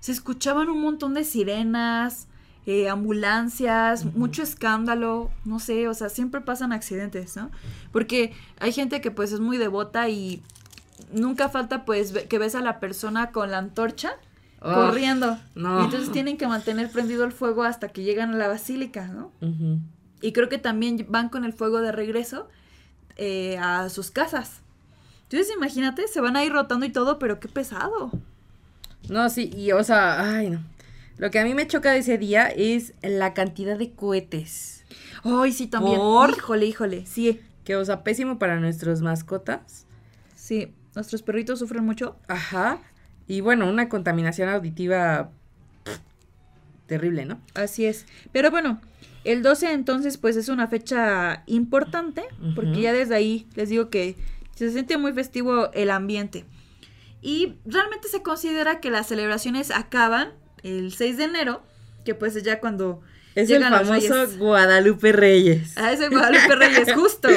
se 0.00 0.12
escuchaban 0.12 0.68
un 0.68 0.80
montón 0.80 1.14
de 1.14 1.24
sirenas, 1.24 2.28
eh, 2.66 2.88
ambulancias, 2.88 4.04
mucho 4.14 4.42
escándalo, 4.42 5.30
no 5.44 5.58
sé, 5.58 5.88
o 5.88 5.94
sea, 5.94 6.08
siempre 6.08 6.40
pasan 6.40 6.72
accidentes, 6.72 7.36
¿no? 7.36 7.50
Porque 7.92 8.32
hay 8.58 8.72
gente 8.72 9.00
que 9.00 9.10
pues 9.10 9.32
es 9.32 9.40
muy 9.40 9.58
devota 9.58 10.08
y 10.08 10.42
nunca 11.12 11.48
falta 11.48 11.84
pues 11.84 12.12
que 12.12 12.38
ves 12.38 12.54
a 12.54 12.60
la 12.60 12.80
persona 12.80 13.32
con 13.32 13.50
la 13.50 13.58
antorcha 13.58 14.12
Oh, 14.66 14.72
corriendo. 14.72 15.38
no. 15.54 15.82
Y 15.82 15.84
entonces 15.84 16.10
tienen 16.10 16.38
que 16.38 16.46
mantener 16.48 16.90
prendido 16.90 17.24
el 17.24 17.32
fuego 17.32 17.64
hasta 17.64 17.88
que 17.88 18.02
llegan 18.02 18.32
a 18.32 18.36
la 18.38 18.48
basílica, 18.48 19.08
¿no? 19.08 19.30
Y 20.22 20.32
creo 20.32 20.48
que 20.48 20.56
también 20.56 21.04
van 21.10 21.28
con 21.28 21.44
el 21.44 21.52
fuego 21.52 21.82
de 21.82 21.92
regreso 21.92 22.48
eh, 23.16 23.58
a 23.58 23.90
sus 23.90 24.10
casas. 24.10 24.62
Entonces 25.34 25.56
imagínate, 25.56 26.06
se 26.06 26.20
van 26.20 26.36
a 26.36 26.44
ir 26.44 26.52
rotando 26.52 26.86
y 26.86 26.90
todo, 26.90 27.18
pero 27.18 27.40
qué 27.40 27.48
pesado. 27.48 28.12
No, 29.08 29.28
sí, 29.28 29.50
y 29.52 29.72
o 29.72 29.82
sea, 29.82 30.36
ay, 30.36 30.48
no. 30.48 30.60
Lo 31.18 31.32
que 31.32 31.40
a 31.40 31.44
mí 31.44 31.54
me 31.54 31.66
choca 31.66 31.90
de 31.90 31.98
ese 31.98 32.18
día 32.18 32.46
es 32.46 32.92
la 33.02 33.34
cantidad 33.34 33.76
de 33.76 33.90
cohetes. 33.90 34.84
Ay, 35.24 35.50
sí, 35.50 35.66
también. 35.66 35.96
¿Por? 35.98 36.30
Híjole, 36.30 36.66
híjole. 36.66 37.04
Sí, 37.06 37.40
Que, 37.64 37.74
o 37.74 37.84
sea, 37.84 38.04
pésimo 38.04 38.38
para 38.38 38.60
nuestros 38.60 39.02
mascotas. 39.02 39.86
sí. 40.36 40.72
Nuestros 40.94 41.22
perritos 41.22 41.58
sufren 41.58 41.84
mucho. 41.84 42.14
Ajá. 42.28 42.78
Y 43.26 43.40
bueno, 43.40 43.68
una 43.68 43.88
contaminación 43.88 44.48
auditiva 44.48 45.30
pff, 45.82 45.98
terrible, 46.86 47.24
¿no? 47.24 47.40
Así 47.54 47.86
es. 47.86 48.06
Pero 48.30 48.52
bueno, 48.52 48.80
el 49.24 49.42
12 49.42 49.72
entonces 49.72 50.18
pues 50.18 50.36
es 50.36 50.48
una 50.48 50.68
fecha 50.68 51.42
importante 51.46 52.22
porque 52.54 52.82
ya 52.82 52.92
desde 52.92 53.16
ahí 53.16 53.48
les 53.56 53.70
digo 53.70 53.90
que 53.90 54.16
se 54.54 54.70
siente 54.70 54.96
muy 54.98 55.12
festivo 55.12 55.70
el 55.72 55.90
ambiente. 55.90 56.44
Y 57.20 57.54
realmente 57.64 58.08
se 58.08 58.22
considera 58.22 58.80
que 58.80 58.90
las 58.90 59.08
celebraciones 59.08 59.70
acaban 59.70 60.32
el 60.62 60.92
6 60.92 61.16
de 61.16 61.24
enero, 61.24 61.62
que 62.04 62.14
pues 62.14 62.36
es 62.36 62.42
ya 62.42 62.60
cuando 62.60 63.00
Es 63.34 63.50
el 63.50 63.62
famoso 63.62 63.92
Reyes. 63.92 64.38
Guadalupe 64.38 65.12
Reyes. 65.12 65.72
Ah, 65.76 65.92
es 65.92 66.00
el 66.00 66.10
Guadalupe 66.10 66.54
Reyes, 66.54 66.92
justo. 66.94 67.28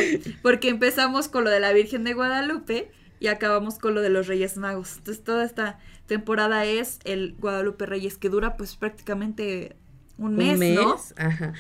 Porque 0.41 0.70
empezamos 0.70 1.28
con 1.30 1.43
lo 1.43 1.49
de 1.49 1.59
la 1.59 1.72
Virgen 1.74 2.03
de 2.03 2.13
Guadalupe 2.13 2.91
y 3.20 3.28
acabamos 3.28 3.80
con 3.80 3.95
lo 3.95 4.01
de 4.01 4.09
los 4.09 4.28
Reyes 4.28 4.57
Magos. 4.57 4.97
Entonces 4.97 5.24
toda 5.24 5.45
esta 5.45 5.80
temporada 6.05 6.65
es 6.65 6.99
el 7.05 7.36
Guadalupe 7.39 7.86
Reyes, 7.86 8.18
que 8.18 8.30
dura 8.30 8.57
pues 8.57 8.76
prácticamente 8.76 9.76
un 10.18 10.36
mes, 10.36 10.53
Un 10.53 10.59
mes. 10.59 10.76
¿no? 10.76 10.97
Ajá. 11.18 11.53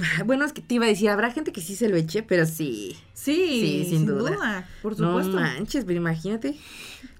Bueno, 0.24 0.44
es 0.44 0.52
que 0.52 0.60
te 0.62 0.74
iba 0.74 0.84
a 0.86 0.88
decir, 0.88 1.08
habrá 1.10 1.30
gente 1.30 1.52
que 1.52 1.60
sí 1.60 1.76
se 1.76 1.88
lo 1.88 1.96
eche, 1.96 2.22
pero 2.22 2.46
sí. 2.46 2.96
Sí, 3.14 3.34
Sí, 3.60 3.84
sin 3.88 3.98
sin, 3.98 4.06
duda. 4.06 4.30
duda. 4.32 4.68
Por 4.82 4.98
No 4.98 5.08
supuesto. 5.08 5.32
manches, 5.40 5.84
pero 5.84 5.96
imagínate. 5.98 6.56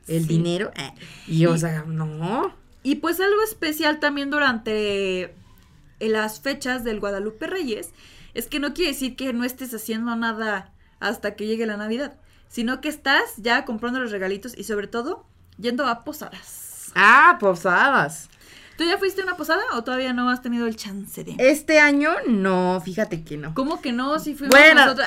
El 0.06 0.22
Sí. 0.22 0.28
dinero. 0.28 0.70
eh, 0.76 0.92
Y 1.26 1.46
o 1.46 1.56
sea, 1.56 1.84
no. 1.86 2.54
y 2.82 2.96
pues 2.96 3.20
algo 3.20 3.42
especial 3.42 4.00
también 4.00 4.30
durante 4.30 5.22
eh, 5.24 6.08
las 6.08 6.40
fechas 6.40 6.82
del 6.84 6.98
Guadalupe 7.00 7.46
Reyes 7.46 7.90
es 8.32 8.46
que 8.46 8.58
no 8.60 8.72
quiere 8.72 8.92
decir 8.92 9.16
que 9.16 9.32
no 9.34 9.44
estés 9.44 9.74
haciendo 9.74 10.16
nada 10.16 10.72
hasta 10.98 11.34
que 11.36 11.46
llegue 11.46 11.66
la 11.66 11.76
Navidad, 11.76 12.16
sino 12.48 12.80
que 12.80 12.88
estás 12.88 13.22
ya 13.36 13.64
comprando 13.66 14.00
los 14.00 14.10
regalitos 14.10 14.56
y 14.56 14.64
sobre 14.64 14.86
todo 14.86 15.26
yendo 15.58 15.86
a 15.86 16.04
posadas. 16.04 16.90
Ah, 16.94 17.36
posadas. 17.38 18.29
¿Tú 18.80 18.86
ya 18.86 18.96
fuiste 18.96 19.20
a 19.20 19.24
una 19.24 19.36
posada 19.36 19.60
o 19.74 19.84
todavía 19.84 20.14
no 20.14 20.30
has 20.30 20.40
tenido 20.40 20.66
el 20.66 20.74
chance 20.74 21.22
de? 21.22 21.34
Este 21.36 21.78
año, 21.80 22.12
no, 22.26 22.80
fíjate 22.82 23.22
que 23.24 23.36
no. 23.36 23.52
¿Cómo 23.52 23.82
que 23.82 23.92
no? 23.92 24.18
Si 24.18 24.34
fuimos 24.34 24.56
Bueno, 24.56 24.86
nosotros. 24.86 25.06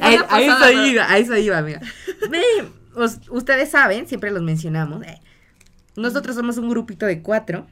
Ah, 0.00 0.24
a, 0.28 0.34
a 0.36 0.40
eso 0.42 0.84
iba, 0.88 1.08
a 1.08 1.18
eso 1.18 1.36
iba, 1.36 1.64
os- 2.96 3.20
ustedes 3.30 3.70
saben, 3.70 4.08
siempre 4.08 4.32
los 4.32 4.42
mencionamos. 4.42 5.06
eh, 5.06 5.20
Nosotros 5.94 6.34
somos 6.34 6.58
un 6.58 6.68
grupito 6.68 7.06
de 7.06 7.22
cuatro, 7.22 7.68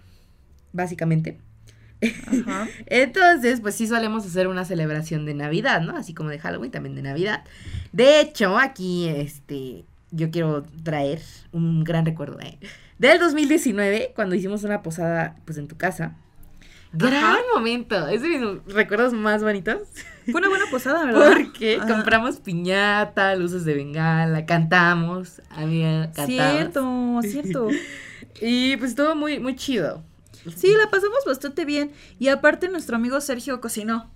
básicamente. 0.73 1.41
Ajá. 2.47 2.69
Entonces, 2.87 3.61
pues 3.61 3.75
sí 3.75 3.89
solemos 3.89 4.25
hacer 4.25 4.47
una 4.47 4.65
celebración 4.65 5.25
de 5.27 5.35
Navidad, 5.35 5.81
¿no? 5.81 5.97
Así 5.97 6.15
como 6.15 6.31
de 6.31 6.39
Halloween, 6.39 6.71
también 6.71 6.95
de 6.95 7.03
Navidad. 7.03 7.43
De 7.91 8.21
hecho, 8.21 8.57
aquí, 8.57 9.09
este, 9.09 9.85
yo 10.13 10.31
quiero 10.31 10.63
traer 10.85 11.21
un 11.51 11.83
gran 11.83 12.07
recuerdo 12.07 12.39
eh, 12.39 12.61
del 12.99 13.19
2019, 13.19 14.13
cuando 14.15 14.35
hicimos 14.35 14.65
una 14.65 14.83
posada, 14.83 15.37
pues, 15.45 15.59
en 15.59 15.69
tu 15.69 15.77
casa. 15.77 16.17
Gran 16.93 17.25
Ajá. 17.25 17.39
momento, 17.55 18.09
es 18.09 18.23
de 18.23 18.29
mis 18.29 18.75
recuerdos 18.75 19.13
más 19.13 19.43
bonitos. 19.43 19.83
Fue 20.25 20.35
una 20.35 20.49
buena 20.49 20.65
posada, 20.71 21.05
¿verdad? 21.05 21.33
Porque 21.37 21.77
Ajá. 21.77 21.87
compramos 21.95 22.39
piñata, 22.39 23.35
luces 23.37 23.65
de 23.65 23.75
bengala, 23.75 24.47
cantamos, 24.47 25.43
amiga, 25.51 26.11
cantamos. 26.13 27.27
Cierto, 27.27 27.69
cierto. 27.69 27.69
Y 28.41 28.77
pues 28.77 28.91
estuvo 28.91 29.15
muy, 29.15 29.39
muy 29.39 29.57
chido. 29.57 30.03
Sí, 30.55 30.73
la 30.77 30.91
pasamos 30.91 31.21
bastante 31.27 31.65
bien. 31.65 31.93
Y 32.19 32.29
aparte 32.29 32.69
nuestro 32.69 32.97
amigo 32.97 33.21
Sergio 33.21 33.61
cocinó. 33.61 34.11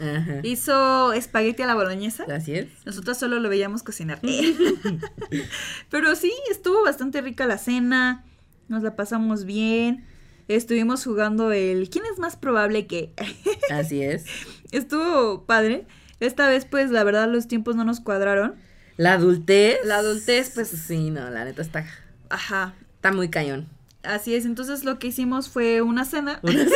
Ajá. 0.00 0.40
Hizo 0.42 1.12
espagueti 1.12 1.62
a 1.62 1.66
la 1.66 1.74
boloñesa. 1.74 2.24
Así 2.34 2.54
es. 2.54 2.68
Nosotros 2.84 3.18
solo 3.18 3.38
lo 3.40 3.48
veíamos 3.48 3.82
cocinar. 3.82 4.20
Pero 5.90 6.16
sí, 6.16 6.32
estuvo 6.50 6.82
bastante 6.82 7.20
rica 7.20 7.46
la 7.46 7.58
cena. 7.58 8.24
Nos 8.68 8.82
la 8.82 8.96
pasamos 8.96 9.44
bien. 9.44 10.04
Estuvimos 10.48 11.04
jugando 11.04 11.52
el 11.52 11.88
¿Quién 11.90 12.04
es 12.12 12.18
más 12.18 12.36
probable 12.36 12.86
que? 12.86 13.12
Así 13.70 14.02
es. 14.02 14.24
Estuvo 14.70 15.44
padre. 15.44 15.86
Esta 16.20 16.48
vez, 16.48 16.64
pues, 16.64 16.90
la 16.90 17.02
verdad, 17.04 17.28
los 17.28 17.48
tiempos 17.48 17.74
no 17.76 17.84
nos 17.84 18.00
cuadraron. 18.00 18.54
La 18.96 19.14
adultez. 19.14 19.78
La 19.84 19.96
adultez, 19.96 20.52
pues- 20.54 20.68
Sí, 20.68 21.10
no, 21.10 21.30
la 21.30 21.44
neta 21.44 21.62
está, 21.62 21.84
Ajá. 22.28 22.74
está 22.94 23.12
muy 23.12 23.28
cañón. 23.28 23.68
Así 24.04 24.34
es. 24.34 24.44
Entonces, 24.46 24.84
lo 24.84 24.98
que 24.98 25.08
hicimos 25.08 25.48
fue 25.48 25.80
una 25.82 26.04
cena 26.04 26.40
Una 26.42 26.66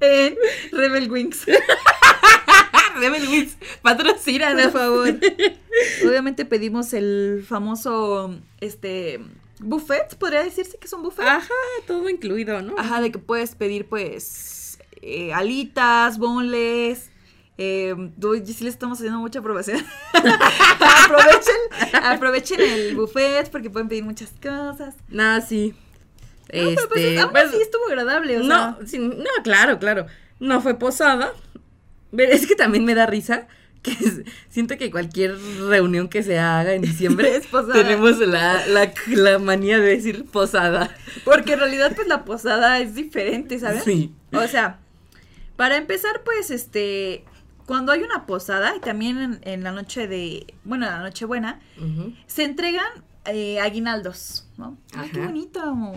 en 0.00 0.36
Rebel 0.72 1.10
Wings. 1.10 1.46
Rebel 3.02 3.28
Wings, 3.28 3.56
patrocina, 3.82 4.52
Por 4.52 4.70
favor. 4.72 5.18
Obviamente 6.06 6.44
pedimos 6.44 6.92
el 6.92 7.44
famoso, 7.46 8.36
este, 8.60 9.20
buffet. 9.60 10.16
Podría 10.16 10.42
decirse 10.44 10.78
que 10.78 10.86
es 10.86 10.92
un 10.92 11.02
buffet. 11.02 11.26
Ajá, 11.26 11.48
todo 11.86 12.08
incluido, 12.08 12.62
¿no? 12.62 12.74
Ajá, 12.78 13.00
de 13.00 13.10
que 13.10 13.18
puedes 13.18 13.54
pedir, 13.54 13.86
pues, 13.88 14.78
eh, 15.00 15.32
alitas, 15.32 16.18
boneless. 16.18 17.10
Eh, 17.58 17.94
uy, 18.22 18.46
sí 18.46 18.64
le 18.64 18.70
estamos 18.70 18.98
haciendo 18.98 19.18
mucha 19.18 19.40
aprobación. 19.40 19.84
aprovechen, 20.12 22.02
aprovechen 22.02 22.60
el 22.60 22.96
buffet 22.96 23.50
porque 23.50 23.70
pueden 23.70 23.88
pedir 23.88 24.04
muchas 24.04 24.32
cosas. 24.42 24.94
No, 25.08 25.40
sí. 25.40 25.74
No, 26.52 26.70
pero 26.74 26.88
pues, 26.88 27.00
Este, 27.04 27.20
aún 27.20 27.30
pues, 27.32 27.44
así 27.48 27.62
estuvo 27.62 27.86
agradable, 27.86 28.38
o 28.38 28.42
no, 28.42 28.76
sea. 28.76 28.78
sí, 28.86 28.98
no, 28.98 29.24
claro, 29.42 29.78
claro. 29.78 30.06
No 30.40 30.60
fue 30.60 30.74
posada. 30.74 31.32
Es 32.16 32.46
que 32.46 32.54
también 32.54 32.84
me 32.84 32.94
da 32.94 33.06
risa 33.06 33.46
que 33.82 33.90
es- 33.92 34.22
siento 34.48 34.76
que 34.78 34.90
cualquier 34.90 35.36
reunión 35.68 36.08
que 36.08 36.22
se 36.22 36.38
haga 36.38 36.74
en 36.74 36.82
diciembre 36.82 37.34
Es 37.36 37.46
posada. 37.48 37.74
tenemos 37.74 38.18
la, 38.20 38.64
la, 38.68 38.92
la 39.08 39.38
manía 39.40 39.78
de 39.80 39.88
decir 39.96 40.24
posada. 40.26 40.94
Porque 41.24 41.54
en 41.54 41.58
realidad, 41.60 41.92
pues, 41.96 42.06
la 42.06 42.24
posada 42.24 42.78
es 42.78 42.94
diferente, 42.94 43.58
¿sabes? 43.58 43.82
Sí. 43.84 44.14
O 44.32 44.46
sea, 44.46 44.78
para 45.56 45.76
empezar, 45.76 46.22
pues, 46.24 46.50
este, 46.52 47.24
cuando 47.66 47.90
hay 47.92 48.02
una 48.02 48.24
posada 48.26 48.74
y 48.76 48.80
también 48.80 49.18
en, 49.18 49.40
en 49.42 49.64
la 49.64 49.72
noche 49.72 50.06
de, 50.06 50.46
bueno, 50.64 50.86
en 50.86 50.92
la 50.92 51.00
noche 51.00 51.24
buena, 51.24 51.60
se 52.26 52.44
entregan 52.44 52.86
eh, 53.24 53.58
aguinaldos, 53.60 54.46
¿no? 54.58 54.76
Ay, 54.94 55.10
qué 55.12 55.20
bonito, 55.20 55.92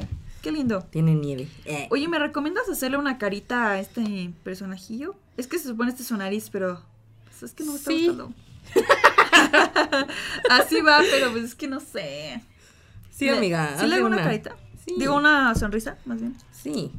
qué 0.45 0.51
lindo. 0.51 0.83
Tiene 0.91 1.15
nieve. 1.15 1.47
Eh. 1.65 1.87
Oye, 1.89 2.07
¿me 2.07 2.19
recomiendas 2.19 2.69
hacerle 2.69 2.97
una 2.97 3.17
carita 3.17 3.71
a 3.71 3.79
este 3.79 4.31
personajillo? 4.43 5.15
Es 5.37 5.47
que 5.47 5.57
se 5.57 5.67
supone 5.69 5.89
este 5.89 6.03
es 6.03 6.07
su 6.09 6.15
nariz, 6.17 6.49
pero 6.51 6.83
pues, 7.23 7.41
es 7.41 7.53
que 7.55 7.63
no 7.63 7.71
me 7.71 7.77
está 7.79 7.89
Sí. 7.89 8.07
gustando. 8.07 8.31
Así 10.51 10.81
va, 10.81 10.99
pero 11.11 11.31
pues 11.31 11.43
es 11.45 11.55
que 11.55 11.67
no 11.67 11.79
sé. 11.79 12.41
Sí, 13.09 13.25
Le- 13.25 13.37
amiga. 13.37 13.75
¿Sí 13.79 13.87
le 13.87 13.95
hago 13.95 14.05
una, 14.05 14.17
carita? 14.17 14.55
Sí. 14.85 14.93
Digo, 14.99 15.15
una 15.15 15.55
sonrisa, 15.55 15.97
más 16.05 16.19
bien. 16.21 16.35
Sí. 16.51 16.91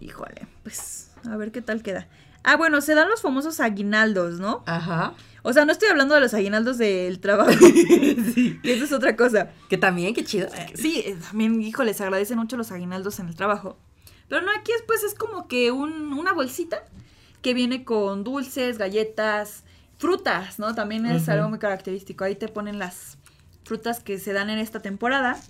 Híjole, 0.00 0.46
pues 0.62 1.10
a 1.28 1.36
ver 1.36 1.50
qué 1.50 1.62
tal 1.62 1.82
queda. 1.82 2.06
Ah, 2.44 2.56
bueno, 2.56 2.80
se 2.80 2.94
dan 2.94 3.08
los 3.08 3.22
famosos 3.22 3.58
aguinaldos, 3.60 4.38
¿no? 4.40 4.62
Ajá. 4.66 5.14
O 5.44 5.52
sea, 5.52 5.64
no 5.64 5.72
estoy 5.72 5.88
hablando 5.88 6.14
de 6.14 6.20
los 6.20 6.34
aguinaldos 6.34 6.78
del 6.78 7.18
trabajo, 7.18 7.50
sí. 8.34 8.60
que 8.62 8.74
eso 8.74 8.84
es 8.84 8.92
otra 8.92 9.16
cosa. 9.16 9.50
Que 9.68 9.76
también, 9.76 10.14
qué 10.14 10.24
chido. 10.24 10.48
Sí, 10.74 11.02
eh, 11.04 11.16
también, 11.28 11.60
hijo, 11.62 11.82
les 11.82 12.00
agradecen 12.00 12.38
mucho 12.38 12.56
los 12.56 12.70
aguinaldos 12.70 13.18
en 13.18 13.26
el 13.28 13.34
trabajo. 13.34 13.76
Pero 14.28 14.40
no, 14.42 14.50
aquí 14.56 14.70
es 14.72 14.82
pues 14.86 15.02
es 15.02 15.14
como 15.14 15.48
que 15.48 15.70
un- 15.72 16.12
una 16.12 16.32
bolsita 16.32 16.84
que 17.42 17.54
viene 17.54 17.84
con 17.84 18.22
dulces, 18.24 18.78
galletas, 18.78 19.64
frutas, 19.98 20.58
¿no? 20.60 20.74
También 20.74 21.06
es 21.06 21.28
algo 21.28 21.48
muy 21.48 21.58
característico. 21.58 22.24
Ahí 22.24 22.36
te 22.36 22.48
ponen 22.48 22.78
las 22.78 23.18
frutas 23.64 24.00
que 24.00 24.18
se 24.18 24.32
dan 24.32 24.48
en 24.48 24.58
esta 24.58 24.80
temporada. 24.80 25.40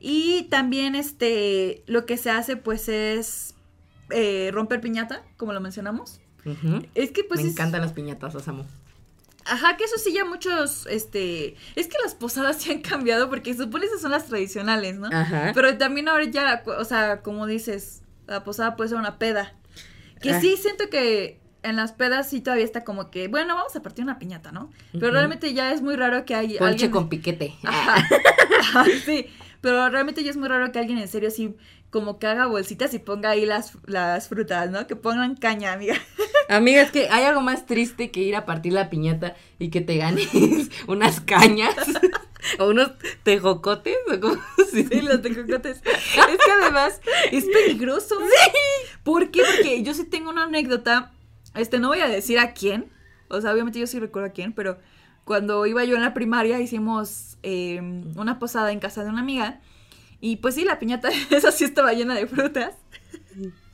Y 0.00 0.44
también 0.44 0.94
este, 0.94 1.82
lo 1.86 2.06
que 2.06 2.16
se 2.16 2.30
hace 2.30 2.56
pues 2.56 2.88
es 2.88 3.54
eh, 4.10 4.50
romper 4.52 4.80
piñata, 4.80 5.22
como 5.36 5.52
lo 5.52 5.60
mencionamos. 5.60 6.20
Ujú. 6.44 6.82
Es 6.94 7.10
que 7.10 7.24
pues 7.24 7.40
Me 7.40 7.46
es- 7.48 7.52
encantan 7.52 7.80
las 7.80 7.92
piñatas, 7.92 8.34
las 8.34 8.46
amo. 8.48 8.64
Ajá, 9.46 9.76
que 9.76 9.84
eso 9.84 9.98
sí 9.98 10.12
ya 10.12 10.24
muchos, 10.24 10.86
este, 10.86 11.56
es 11.76 11.86
que 11.88 11.96
las 12.02 12.14
posadas 12.14 12.56
sí 12.62 12.72
han 12.72 12.80
cambiado 12.80 13.28
porque 13.28 13.52
se 13.52 13.64
supone 13.64 13.86
esas 13.86 14.00
son 14.00 14.10
las 14.12 14.26
tradicionales, 14.26 14.96
¿no? 14.96 15.08
Ajá. 15.12 15.52
Pero 15.54 15.76
también 15.76 16.08
ahora 16.08 16.24
ya, 16.24 16.62
o 16.78 16.84
sea, 16.84 17.20
como 17.22 17.46
dices, 17.46 18.02
la 18.26 18.42
posada 18.44 18.74
puede 18.76 18.88
ser 18.90 18.98
una 18.98 19.18
peda. 19.18 19.52
Que 20.20 20.32
Ah. 20.32 20.40
sí 20.40 20.56
siento 20.56 20.88
que 20.88 21.40
en 21.62 21.76
las 21.76 21.92
pedas 21.92 22.28
sí 22.30 22.40
todavía 22.40 22.64
está 22.64 22.84
como 22.84 23.10
que, 23.10 23.28
bueno, 23.28 23.54
vamos 23.54 23.74
a 23.76 23.82
partir 23.82 24.04
una 24.04 24.18
piñata, 24.18 24.52
¿no? 24.52 24.70
Pero 24.92 25.10
realmente 25.12 25.52
ya 25.54 25.72
es 25.72 25.82
muy 25.82 25.96
raro 25.96 26.24
que 26.24 26.34
hay 26.34 26.48
Ponche 26.58 26.64
alguien... 26.66 26.90
con 26.90 27.08
piquete. 27.08 27.54
Ajá. 27.64 28.06
Ajá, 28.60 28.84
sí, 29.04 29.26
pero 29.60 29.88
realmente 29.90 30.22
ya 30.24 30.30
es 30.30 30.36
muy 30.36 30.48
raro 30.48 30.72
que 30.72 30.78
alguien 30.78 30.98
en 30.98 31.08
serio 31.08 31.28
así 31.28 31.54
como 31.90 32.18
que 32.18 32.26
haga 32.26 32.46
bolsitas 32.46 32.92
y 32.94 32.98
ponga 32.98 33.30
ahí 33.30 33.46
las, 33.46 33.72
las 33.86 34.28
frutas, 34.28 34.70
¿no? 34.70 34.86
Que 34.86 34.96
pongan 34.96 35.36
caña, 35.36 35.72
amiga. 35.72 35.94
Amiga, 36.48 36.82
es 36.82 36.90
que 36.90 37.08
hay 37.08 37.24
algo 37.24 37.40
más 37.40 37.66
triste 37.66 38.10
que 38.10 38.20
ir 38.20 38.36
a 38.36 38.44
partir 38.44 38.72
la 38.72 38.90
piñata 38.90 39.34
y 39.58 39.70
que 39.70 39.80
te 39.80 39.96
ganes 39.96 40.28
unas 40.86 41.20
cañas. 41.20 41.74
o 42.58 42.68
unos 42.68 42.92
tejocotes, 43.22 43.96
o 44.12 44.20
como 44.20 44.36
Sí, 44.70 45.00
los 45.00 45.22
tejocotes. 45.22 45.78
Es 45.78 46.44
que 46.44 46.50
además 46.62 47.00
es 47.30 47.44
peligroso. 47.46 48.16
Sí. 48.18 48.58
¿Por 49.02 49.30
qué? 49.30 49.42
Porque 49.54 49.82
yo 49.82 49.94
sí 49.94 50.04
tengo 50.04 50.30
una 50.30 50.44
anécdota. 50.44 51.12
Este, 51.54 51.78
no 51.78 51.88
voy 51.88 52.00
a 52.00 52.08
decir 52.08 52.38
a 52.38 52.52
quién. 52.52 52.90
O 53.28 53.40
sea, 53.40 53.52
obviamente 53.52 53.78
yo 53.78 53.86
sí 53.86 53.98
recuerdo 53.98 54.28
a 54.28 54.32
quién, 54.32 54.52
pero 54.52 54.78
cuando 55.24 55.64
iba 55.66 55.84
yo 55.84 55.96
en 55.96 56.02
la 56.02 56.14
primaria 56.14 56.60
hicimos 56.60 57.38
eh, 57.42 57.80
una 58.16 58.38
posada 58.38 58.72
en 58.72 58.80
casa 58.80 59.02
de 59.04 59.10
una 59.10 59.20
amiga. 59.20 59.60
Y 60.20 60.36
pues 60.36 60.54
sí, 60.54 60.64
la 60.64 60.78
piñata 60.78 61.10
esa 61.30 61.52
sí 61.52 61.64
estaba 61.64 61.92
llena 61.92 62.14
de 62.14 62.26
frutas. 62.26 62.74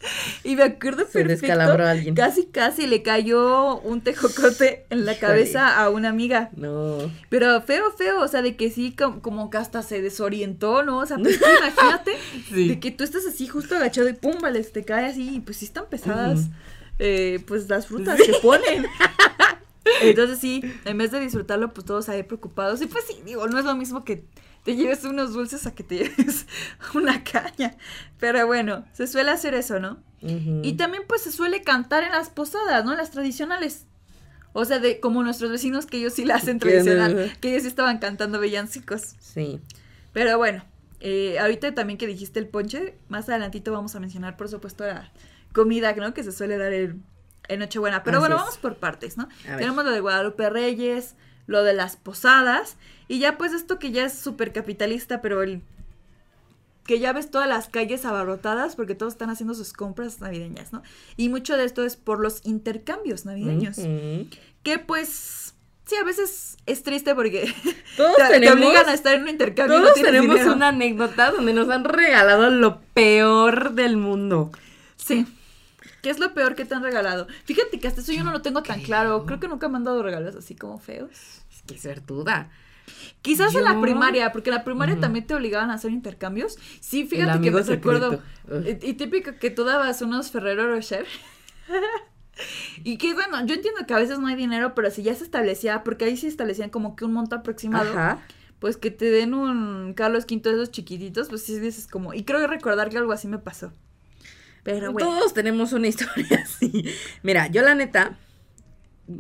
Y 0.44 0.56
me 0.56 0.62
acuerdo 0.62 1.00
Se 1.06 1.12
perfecto. 1.20 1.46
descalabró 1.46 1.86
a 1.86 1.90
alguien. 1.90 2.14
Casi, 2.14 2.46
casi 2.46 2.86
le 2.86 3.02
cayó 3.02 3.78
un 3.80 4.00
tejocote 4.00 4.86
en 4.90 5.04
la 5.04 5.18
cabeza 5.18 5.78
a 5.78 5.90
una 5.90 6.08
amiga. 6.08 6.48
No. 6.56 6.98
Pero 7.28 7.60
feo, 7.62 7.90
feo, 7.92 8.22
o 8.22 8.28
sea, 8.28 8.40
de 8.42 8.56
que 8.56 8.70
sí, 8.70 8.94
com- 8.96 9.20
como 9.20 9.50
que 9.50 9.58
hasta 9.58 9.82
se 9.82 10.00
desorientó, 10.00 10.82
¿no? 10.82 10.98
O 10.98 11.06
sea, 11.06 11.18
pues 11.18 11.38
imagínate 11.58 12.12
Sí. 12.48 12.68
de 12.68 12.80
que 12.80 12.90
tú 12.90 13.04
estás 13.04 13.26
así 13.26 13.46
justo 13.46 13.76
agachado 13.76 14.08
y 14.08 14.14
pum, 14.14 14.36
vale, 14.40 14.64
te 14.64 14.84
cae 14.84 15.06
así, 15.06 15.36
y 15.36 15.40
pues 15.40 15.58
sí 15.58 15.66
están 15.66 15.84
pesadas, 15.90 16.46
eh, 16.98 17.40
pues 17.46 17.68
las 17.68 17.86
frutas 17.86 18.18
que 18.20 18.32
ponen. 18.42 18.86
Entonces 20.02 20.38
sí, 20.38 20.62
en 20.84 20.98
vez 20.98 21.10
de 21.10 21.20
disfrutarlo, 21.20 21.72
pues 21.72 21.86
todos 21.86 22.08
ahí 22.08 22.22
preocupados. 22.22 22.80
Y 22.82 22.86
pues 22.86 23.04
sí, 23.06 23.16
digo, 23.24 23.46
no 23.48 23.58
es 23.58 23.64
lo 23.64 23.74
mismo 23.74 24.04
que 24.04 24.24
te 24.64 24.76
lleves 24.76 25.04
unos 25.04 25.32
dulces 25.32 25.66
a 25.66 25.74
que 25.74 25.82
te 25.82 25.98
lleves 26.04 26.46
una 26.94 27.24
caña. 27.24 27.76
Pero 28.18 28.46
bueno, 28.46 28.84
se 28.92 29.06
suele 29.06 29.30
hacer 29.30 29.54
eso, 29.54 29.80
¿no? 29.80 30.02
Y 30.22 30.74
también 30.74 31.04
pues 31.08 31.22
se 31.22 31.32
suele 31.32 31.62
cantar 31.62 32.02
en 32.02 32.12
las 32.12 32.28
posadas, 32.28 32.84
¿no? 32.84 32.92
En 32.92 32.98
las 32.98 33.10
tradicionales. 33.10 33.86
O 34.52 34.64
sea, 34.64 34.78
de 34.78 35.00
como 35.00 35.22
nuestros 35.22 35.50
vecinos 35.50 35.86
que 35.86 35.96
ellos 35.96 36.14
sí 36.14 36.24
la 36.24 36.34
hacen 36.34 36.56
no. 36.56 36.60
tradicional, 36.60 37.32
que 37.40 37.50
ellos 37.50 37.62
sí 37.62 37.68
estaban 37.68 37.98
cantando 37.98 38.38
villancicos. 38.38 39.14
Sí. 39.18 39.60
Pero 40.12 40.36
bueno, 40.36 40.62
eh, 41.00 41.38
ahorita 41.38 41.74
también 41.74 41.98
que 41.98 42.06
dijiste 42.06 42.38
el 42.38 42.48
ponche, 42.48 42.98
más 43.08 43.28
adelantito 43.28 43.72
vamos 43.72 43.94
a 43.94 44.00
mencionar, 44.00 44.36
por 44.36 44.48
supuesto, 44.48 44.84
la 44.86 45.10
comida, 45.52 45.94
¿no? 45.94 46.12
Que 46.12 46.22
se 46.22 46.32
suele 46.32 46.58
dar 46.58 46.72
en, 46.72 47.02
en 47.48 47.60
Nochebuena. 47.60 48.02
Pero 48.02 48.18
Así 48.18 48.22
bueno, 48.22 48.36
es. 48.36 48.42
vamos 48.42 48.58
por 48.58 48.76
partes, 48.76 49.16
¿no? 49.16 49.28
Tenemos 49.44 49.84
lo 49.84 49.90
de 49.90 50.00
Guadalupe 50.00 50.50
Reyes, 50.50 51.14
lo 51.46 51.62
de 51.62 51.72
las 51.72 51.96
posadas, 51.96 52.76
y 53.10 53.18
ya 53.18 53.36
pues 53.36 53.52
esto 53.52 53.80
que 53.80 53.90
ya 53.90 54.04
es 54.04 54.16
súper 54.16 54.52
capitalista, 54.52 55.20
pero 55.20 55.42
el 55.42 55.62
que 56.86 57.00
ya 57.00 57.12
ves 57.12 57.28
todas 57.28 57.48
las 57.48 57.68
calles 57.68 58.04
abarrotadas 58.04 58.76
porque 58.76 58.94
todos 58.94 59.14
están 59.14 59.30
haciendo 59.30 59.54
sus 59.54 59.72
compras 59.72 60.20
navideñas, 60.20 60.72
¿no? 60.72 60.84
Y 61.16 61.28
mucho 61.28 61.56
de 61.56 61.64
esto 61.64 61.84
es 61.84 61.96
por 61.96 62.20
los 62.20 62.40
intercambios 62.44 63.24
navideños. 63.24 63.78
Que 64.62 64.78
pues, 64.78 65.54
sí, 65.86 65.96
a 65.96 66.04
veces 66.04 66.56
es 66.66 66.84
triste 66.84 67.16
porque 67.16 67.52
Todos 67.96 68.14
te, 68.16 68.22
te 68.22 68.30
tenemos, 68.34 68.64
obligan 68.64 68.88
a 68.88 68.94
estar 68.94 69.16
en 69.16 69.22
un 69.22 69.28
intercambio. 69.30 69.78
no 69.78 69.86
todos 69.86 70.00
tenemos 70.00 70.36
dinero. 70.36 70.52
una 70.52 70.68
anécdota 70.68 71.32
donde 71.32 71.52
nos 71.52 71.68
han 71.68 71.82
regalado 71.82 72.48
lo 72.50 72.80
peor 72.94 73.72
del 73.72 73.96
mundo. 73.96 74.52
Sí. 74.94 75.26
¿Qué 76.00 76.10
es 76.10 76.20
lo 76.20 76.32
peor 76.32 76.54
que 76.54 76.64
te 76.64 76.76
han 76.76 76.84
regalado? 76.84 77.26
Fíjate 77.44 77.80
que 77.80 77.88
hasta 77.88 78.02
eso 78.02 78.12
yo 78.12 78.22
no 78.22 78.30
lo 78.30 78.40
tengo 78.40 78.62
tan 78.62 78.80
claro. 78.82 79.26
Creo 79.26 79.40
que 79.40 79.48
nunca 79.48 79.68
me 79.68 79.78
han 79.78 79.84
dado 79.84 80.00
regalos 80.00 80.36
así 80.36 80.54
como 80.54 80.78
feos. 80.78 81.10
Es 81.52 81.62
que 81.66 81.76
suertuda. 81.76 82.50
Quizás 83.22 83.54
en 83.54 83.64
la 83.64 83.80
primaria, 83.80 84.32
porque 84.32 84.50
en 84.50 84.56
la 84.56 84.64
primaria 84.64 84.98
también 84.98 85.26
te 85.26 85.34
obligaban 85.34 85.70
a 85.70 85.74
hacer 85.74 85.90
intercambios. 85.90 86.58
Sí, 86.80 87.06
fíjate 87.06 87.40
que 87.40 87.50
me 87.50 87.60
recuerdo. 87.60 88.22
Y, 88.64 88.90
y 88.90 88.94
típico 88.94 89.32
que 89.38 89.50
tú 89.50 89.64
dabas 89.64 90.00
unos 90.00 90.30
Ferrero 90.30 90.66
Rocher. 90.74 91.06
y 92.84 92.96
que 92.96 93.12
bueno, 93.14 93.44
yo 93.46 93.54
entiendo 93.54 93.80
que 93.86 93.94
a 93.94 93.98
veces 93.98 94.18
no 94.18 94.26
hay 94.26 94.36
dinero, 94.36 94.74
pero 94.74 94.90
si 94.90 95.02
ya 95.02 95.14
se 95.14 95.24
establecía, 95.24 95.84
porque 95.84 96.06
ahí 96.06 96.16
sí 96.16 96.26
establecían 96.26 96.70
como 96.70 96.96
que 96.96 97.04
un 97.04 97.12
monto 97.12 97.36
aproximado, 97.36 97.90
Ajá. 97.90 98.22
pues 98.58 98.76
que 98.76 98.90
te 98.90 99.10
den 99.10 99.34
un 99.34 99.92
Carlos 99.94 100.24
V 100.24 100.40
de 100.42 100.52
esos 100.52 100.70
chiquititos, 100.70 101.28
pues 101.28 101.42
sí 101.42 101.58
dices 101.58 101.86
como. 101.86 102.14
Y 102.14 102.24
creo 102.24 102.46
recordar 102.46 102.88
que 102.88 102.98
algo 102.98 103.12
así 103.12 103.28
me 103.28 103.38
pasó. 103.38 103.72
Pero 104.62 104.92
bueno. 104.92 105.08
Todos 105.08 105.34
tenemos 105.34 105.72
una 105.72 105.88
historia 105.88 106.40
así. 106.42 106.84
Mira, 107.22 107.48
yo 107.48 107.62
la 107.62 107.74
neta, 107.74 108.18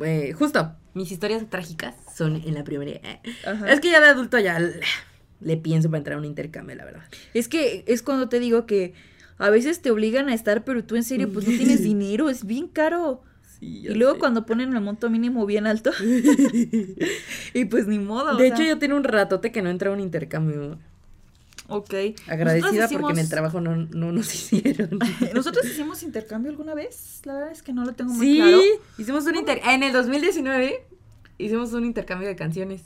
eh, 0.02 0.32
justo, 0.32 0.74
mis 0.94 1.12
historias 1.12 1.48
trágicas 1.48 1.94
son 2.20 2.36
en 2.36 2.54
la 2.54 2.64
primaria. 2.64 3.00
Eh, 3.02 3.20
Ajá. 3.46 3.72
Es 3.72 3.80
que 3.80 3.90
ya 3.90 4.00
de 4.00 4.06
adulto 4.08 4.38
ya 4.38 4.58
le, 4.60 4.80
le 5.40 5.56
pienso 5.56 5.88
para 5.88 5.98
entrar 5.98 6.16
a 6.16 6.18
un 6.18 6.24
intercambio, 6.26 6.76
la 6.76 6.84
verdad. 6.84 7.02
Es 7.34 7.48
que 7.48 7.82
es 7.86 8.02
cuando 8.02 8.28
te 8.28 8.38
digo 8.38 8.66
que 8.66 8.92
a 9.38 9.48
veces 9.48 9.80
te 9.80 9.90
obligan 9.90 10.28
a 10.28 10.34
estar, 10.34 10.64
pero 10.64 10.84
tú 10.84 10.96
en 10.96 11.02
serio, 11.04 11.32
pues 11.32 11.48
no 11.48 11.56
tienes 11.56 11.82
dinero, 11.92 12.28
es 12.28 12.44
bien 12.44 12.68
caro. 12.68 13.22
Sí, 13.58 13.86
Y 13.88 13.94
luego 13.94 14.18
cuando 14.18 14.44
ponen 14.46 14.74
el 14.74 14.80
monto 14.82 15.08
mínimo 15.10 15.44
bien 15.46 15.66
alto. 15.66 15.90
y 17.54 17.64
pues 17.64 17.86
ni 17.86 17.98
modo. 17.98 18.36
De 18.36 18.46
hecho, 18.46 18.58
sea, 18.58 18.66
yo 18.66 18.78
tengo 18.78 18.96
un 18.96 19.04
ratote 19.04 19.50
que 19.52 19.62
no 19.62 19.70
entré 19.70 19.88
a 19.88 19.92
un 19.92 20.00
intercambio. 20.00 20.78
Ok. 21.68 21.94
Agradecida 22.26 22.88
porque 22.88 23.12
en 23.12 23.18
el 23.18 23.28
trabajo 23.28 23.60
no, 23.60 23.76
no 23.76 24.12
nos 24.12 24.34
hicieron. 24.52 24.98
Nosotros 25.34 25.64
hicimos 25.66 26.02
intercambio 26.02 26.50
alguna 26.50 26.74
vez. 26.74 27.20
La 27.24 27.34
verdad 27.34 27.52
es 27.52 27.62
que 27.62 27.72
no 27.72 27.84
lo 27.84 27.92
tengo 27.92 28.12
muy 28.12 28.26
Sí, 28.26 28.36
claro. 28.38 28.58
hicimos 28.98 29.24
un 29.26 29.36
inter... 29.36 29.60
En 29.64 29.82
el 29.84 29.92
2019 29.92 30.84
hicimos 31.44 31.72
un 31.72 31.84
intercambio 31.84 32.28
de 32.28 32.36
canciones. 32.36 32.82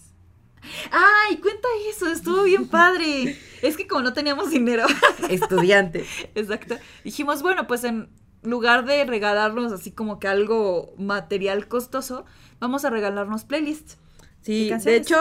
Ay, 0.90 1.36
cuenta 1.38 1.68
eso, 1.90 2.10
estuvo 2.10 2.42
bien 2.44 2.68
padre. 2.68 3.36
Es 3.62 3.76
que 3.76 3.86
como 3.86 4.02
no 4.02 4.12
teníamos 4.12 4.50
dinero. 4.50 4.84
Estudiante. 5.28 6.04
Exacto. 6.34 6.76
Dijimos, 7.04 7.42
bueno, 7.42 7.66
pues 7.66 7.84
en 7.84 8.08
lugar 8.42 8.84
de 8.84 9.04
regalarnos 9.04 9.72
así 9.72 9.90
como 9.90 10.18
que 10.18 10.28
algo 10.28 10.94
material 10.98 11.68
costoso, 11.68 12.24
vamos 12.60 12.84
a 12.84 12.90
regalarnos 12.90 13.44
playlists. 13.44 13.98
Sí, 14.42 14.68
¿Qué 14.68 14.76
de 14.76 14.96
hecho... 14.96 15.16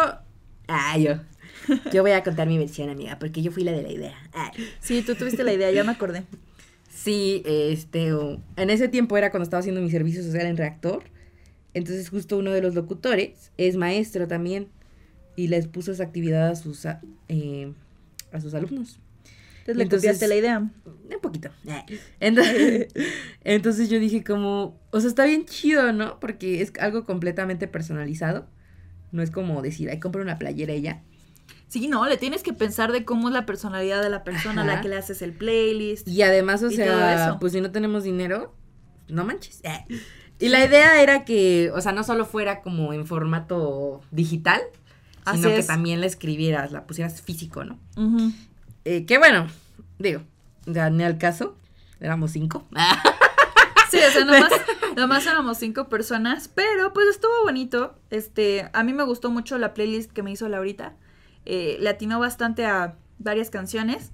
Ah, 0.68 0.98
yo. 0.98 1.16
Yo 1.94 2.02
voy 2.02 2.12
a 2.12 2.24
contar 2.24 2.48
mi 2.48 2.58
versión, 2.58 2.90
amiga, 2.90 3.18
porque 3.20 3.42
yo 3.42 3.50
fui 3.50 3.64
la 3.64 3.72
de 3.72 3.84
la 3.84 3.92
idea. 3.92 4.18
Ah. 4.34 4.52
Sí, 4.82 5.02
tú 5.02 5.16
tuviste 5.16 5.46
la 5.46 5.54
idea, 5.54 5.72
ya 5.72 5.86
me 5.86 5.94
acordé. 5.94 6.26
Sí, 6.90 7.42
este, 7.46 8.08
en 8.10 8.70
ese 8.70 8.90
tiempo 8.90 9.18
era 9.18 9.32
cuando 9.32 9.44
estaba 9.44 9.60
haciendo 9.62 9.80
mi 9.80 9.90
servicio 9.90 10.22
social 10.24 10.46
en 10.46 10.58
reactor. 10.58 11.04
Entonces 11.74 12.10
justo 12.10 12.38
uno 12.38 12.52
de 12.52 12.62
los 12.62 12.76
locutores 12.76 13.52
es 13.58 13.76
maestro 13.78 14.28
también 14.28 14.68
y 15.36 15.48
les 15.48 15.68
puso 15.68 15.92
esa 15.92 16.04
actividad 16.04 16.50
a 16.50 16.56
sus, 16.56 16.86
a, 16.86 17.02
eh, 17.28 17.74
a 18.32 18.40
sus 18.40 18.54
alumnos. 18.54 19.00
Entonces 19.60 19.78
le 19.78 19.84
Entonces- 19.84 20.08
copiaste 20.12 20.28
la 20.28 20.36
idea. 20.36 20.60
Un 20.60 21.22
poquito. 21.22 21.50
Entonces, 22.20 22.88
entonces 23.44 23.90
yo 23.90 24.00
dije 24.00 24.24
como, 24.24 24.78
o 24.92 25.00
sea, 25.00 25.10
está 25.10 25.26
bien 25.26 25.46
chido, 25.46 25.92
¿no? 25.94 26.20
Porque 26.20 26.62
es 26.62 26.74
algo 26.80 27.06
completamente 27.06 27.68
personalizado. 27.68 28.48
No 29.12 29.22
es 29.22 29.32
como 29.32 29.62
decir, 29.62 29.90
ay, 29.90 30.00
compra 30.00 30.22
una 30.22 30.38
playera 30.38 30.74
y 30.76 30.82
ya. 30.82 31.02
Sí, 31.68 31.88
no, 31.88 32.08
le 32.08 32.18
tienes 32.18 32.44
que 32.44 32.54
pensar 32.54 32.92
de 32.92 33.04
cómo 33.06 33.30
es 33.30 33.34
la 33.34 33.46
personalidad 33.46 34.04
de 34.04 34.10
la 34.10 34.24
persona 34.24 34.62
a 34.62 34.66
la 34.66 34.74
Ajá. 34.74 34.82
que 34.82 34.90
le 34.90 34.96
haces 34.98 35.22
el 35.24 35.34
playlist. 35.34 36.08
Y 36.08 36.22
además, 36.22 36.62
o 36.62 36.70
Y 36.70 36.76
sea, 36.76 37.38
pues 37.40 37.54
si 37.54 37.62
no 37.62 37.72
tenemos 37.72 38.04
dinero, 38.04 38.54
no 39.08 39.24
manches. 39.26 39.62
Y 40.44 40.50
la 40.50 40.66
idea 40.66 41.02
era 41.02 41.24
que, 41.24 41.72
o 41.74 41.80
sea, 41.80 41.94
no 41.94 42.04
solo 42.04 42.26
fuera 42.26 42.62
como 42.62 42.92
en 42.92 43.08
formato 43.08 44.02
digital, 44.12 44.62
Así 45.24 45.38
sino 45.38 45.56
que 45.56 45.64
también 45.64 46.02
la 46.02 46.06
escribieras, 46.06 46.74
la 46.74 46.86
pusieras 46.86 47.22
físico, 47.22 47.64
¿no? 47.64 47.80
Eh, 48.84 49.06
que 49.06 49.18
bueno, 49.20 49.48
digo, 50.00 50.22
ya 50.66 50.90
ni 50.90 51.06
al 51.06 51.18
caso, 51.18 51.56
éramos 52.02 52.32
cinco. 52.32 52.66
Sí, 53.90 54.00
o 54.00 54.12
sea, 54.12 54.26
nomás, 54.26 54.52
nomás 54.98 55.28
éramos 55.28 55.60
cinco 55.60 55.88
personas, 55.88 56.48
pero 56.48 56.94
pues 56.94 57.08
estuvo 57.10 57.44
bonito. 57.44 57.94
Este, 58.10 58.68
a 58.74 58.82
mí 58.82 58.92
me 58.92 59.04
gustó 59.04 59.30
mucho 59.30 59.60
la 59.60 59.76
playlist 59.76 60.12
que 60.12 60.24
me 60.24 60.32
hizo 60.32 60.50
Laurita. 60.50 60.96
Eh, 61.46 61.78
le 61.80 61.90
atinó 61.90 62.20
bastante 62.20 62.66
a 62.66 62.96
varias 63.20 63.52
canciones. 63.52 64.12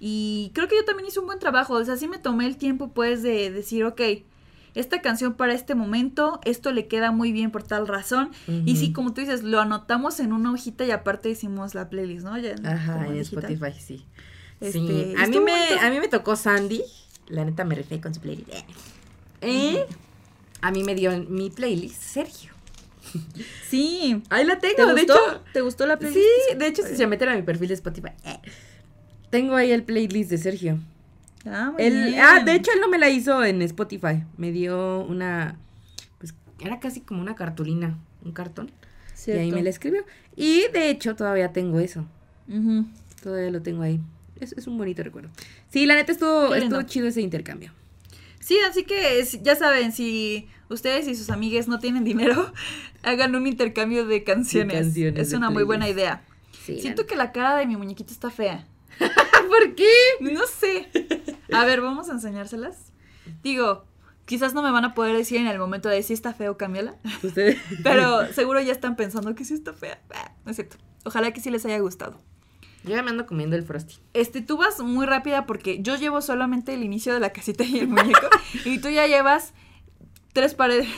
Y 0.00 0.52
creo 0.54 0.68
que 0.68 0.76
yo 0.76 0.84
también 0.84 1.08
hice 1.08 1.18
un 1.18 1.24
buen 1.24 1.38
trabajo. 1.38 1.72
O 1.72 1.84
sea, 1.86 1.96
sí 1.96 2.08
me 2.08 2.18
tomé 2.18 2.44
el 2.44 2.58
tiempo, 2.58 2.92
pues, 2.92 3.22
de 3.22 3.50
decir, 3.50 3.84
ok, 3.86 4.02
esta 4.76 5.00
canción 5.02 5.34
para 5.34 5.54
este 5.54 5.74
momento, 5.74 6.38
esto 6.44 6.70
le 6.70 6.86
queda 6.86 7.10
muy 7.10 7.32
bien 7.32 7.50
por 7.50 7.62
tal 7.62 7.88
razón. 7.88 8.30
Y 8.46 8.76
sí, 8.76 8.92
como 8.92 9.12
tú 9.14 9.22
dices, 9.22 9.42
lo 9.42 9.60
anotamos 9.60 10.20
en 10.20 10.32
una 10.32 10.52
hojita 10.52 10.84
y 10.84 10.90
aparte 10.90 11.30
hicimos 11.30 11.74
la 11.74 11.88
playlist, 11.88 12.24
¿no? 12.24 12.38
Ya 12.38 12.54
Ajá, 12.64 13.06
en. 13.08 13.16
Spotify, 13.16 13.72
sí. 13.78 14.04
Este, 14.60 14.78
sí. 14.78 15.14
A 15.18 15.26
mí, 15.26 15.40
me, 15.40 15.52
a 15.80 15.90
mí 15.90 15.98
me 15.98 16.08
tocó 16.08 16.36
Sandy. 16.36 16.82
La 17.28 17.44
neta 17.44 17.64
me 17.64 17.74
rifé 17.74 18.00
con 18.00 18.14
su 18.14 18.20
playlist. 18.20 18.50
Y 19.42 19.78
a 20.60 20.70
mí 20.70 20.84
me 20.84 20.94
dio 20.94 21.10
mi 21.28 21.50
playlist 21.50 22.00
Sergio. 22.00 22.52
Sí. 23.68 24.22
Ahí 24.30 24.44
la 24.44 24.58
¿Te 24.58 24.74
tengo, 24.74 24.94
de 24.94 25.04
gustó? 25.04 25.14
hecho. 25.14 25.40
¿Te 25.52 25.60
gustó 25.60 25.86
la 25.86 25.98
playlist? 25.98 26.22
Sí, 26.50 26.56
de 26.56 26.66
hecho, 26.66 26.82
si 26.82 26.96
se 26.96 27.06
meten 27.06 27.28
a 27.30 27.34
mi 27.36 27.42
perfil 27.42 27.68
de 27.68 27.74
Spotify, 27.74 28.10
eh, 28.24 28.40
tengo 29.30 29.54
ahí 29.56 29.70
el 29.72 29.84
playlist 29.84 30.30
de 30.30 30.38
Sergio. 30.38 30.78
Ah, 31.46 31.70
muy 31.72 31.82
Él, 31.82 32.06
bien. 32.10 32.20
ah, 32.20 32.42
de 32.44 32.54
hecho, 32.54 32.70
él 32.74 32.80
no 32.80 32.88
me 32.88 32.98
la 32.98 33.08
hizo 33.08 33.44
en 33.44 33.62
Spotify. 33.62 34.24
Me 34.36 34.50
dio 34.52 35.00
una. 35.04 35.56
Pues 36.18 36.34
era 36.60 36.80
casi 36.80 37.00
como 37.00 37.20
una 37.22 37.34
cartulina, 37.34 37.96
un 38.24 38.32
cartón. 38.32 38.70
Y 39.26 39.30
ahí 39.32 39.50
me 39.52 39.62
la 39.62 39.70
escribió. 39.70 40.04
Y 40.36 40.62
de 40.72 40.90
hecho, 40.90 41.16
todavía 41.16 41.52
tengo 41.52 41.80
eso. 41.80 42.06
Todavía 43.22 43.50
lo 43.50 43.62
tengo 43.62 43.82
ahí. 43.82 44.00
Es, 44.40 44.52
es 44.52 44.66
un 44.66 44.76
bonito 44.78 45.02
recuerdo. 45.02 45.30
Sí, 45.70 45.86
la 45.86 45.94
neta 45.94 46.12
estuvo, 46.12 46.54
estuvo 46.54 46.82
chido 46.82 47.06
ese 47.08 47.22
intercambio. 47.22 47.72
Sí, 48.40 48.56
así 48.68 48.84
que 48.84 49.18
es- 49.18 49.42
ya 49.42 49.56
saben, 49.56 49.92
si 49.92 50.46
ustedes 50.68 51.08
y 51.08 51.14
sus 51.16 51.30
amigues 51.30 51.66
no 51.68 51.78
tienen 51.78 52.04
dinero, 52.04 52.52
hagan 53.02 53.34
un 53.34 53.46
intercambio 53.46 54.06
de 54.06 54.22
canciones. 54.22 54.76
canciones, 54.76 55.20
es 55.22 55.30
de 55.30 55.36
una 55.38 55.50
muy 55.50 55.64
buena 55.64 55.88
idea. 55.88 56.22
Sí, 56.64 56.80
Siento 56.80 57.06
que 57.06 57.16
la 57.16 57.32
cara 57.32 57.56
de 57.56 57.66
mi 57.66 57.76
muñequito 57.76 58.12
está 58.12 58.30
fea. 58.30 58.66
¿Por 59.48 59.74
qué? 59.74 59.88
No 60.20 60.46
sé. 60.46 60.88
A 61.52 61.64
ver, 61.64 61.80
vamos 61.80 62.08
a 62.08 62.12
enseñárselas. 62.12 62.92
Digo, 63.42 63.84
quizás 64.24 64.54
no 64.54 64.62
me 64.62 64.70
van 64.70 64.84
a 64.84 64.94
poder 64.94 65.16
decir 65.16 65.38
en 65.40 65.46
el 65.46 65.58
momento 65.58 65.88
de 65.88 66.02
si 66.02 66.12
está 66.12 66.32
feo, 66.32 66.56
cámbiala. 66.56 66.96
Ustedes. 67.22 67.58
Pero 67.82 68.32
seguro 68.32 68.60
ya 68.60 68.72
están 68.72 68.96
pensando 68.96 69.34
que 69.34 69.44
sí 69.44 69.54
está 69.54 69.72
fea. 69.72 70.00
Ah, 70.14 70.32
No 70.44 70.50
es 70.50 70.56
cierto. 70.56 70.76
Ojalá 71.04 71.32
que 71.32 71.40
sí 71.40 71.50
les 71.50 71.64
haya 71.64 71.78
gustado. 71.78 72.20
Yo 72.84 72.94
ya 72.94 73.02
me 73.02 73.10
ando 73.10 73.26
comiendo 73.26 73.56
el 73.56 73.64
frosty. 73.64 73.96
Este, 74.14 74.42
tú 74.42 74.56
vas 74.58 74.78
muy 74.80 75.06
rápida 75.06 75.44
porque 75.46 75.82
yo 75.82 75.96
llevo 75.96 76.20
solamente 76.22 76.72
el 76.74 76.84
inicio 76.84 77.12
de 77.14 77.20
la 77.20 77.30
casita 77.32 77.64
y 77.64 77.78
el 77.80 77.88
muñeco. 77.88 78.28
y 78.64 78.78
tú 78.78 78.88
ya 78.88 79.06
llevas 79.06 79.54
tres 80.32 80.54
paredes 80.54 80.88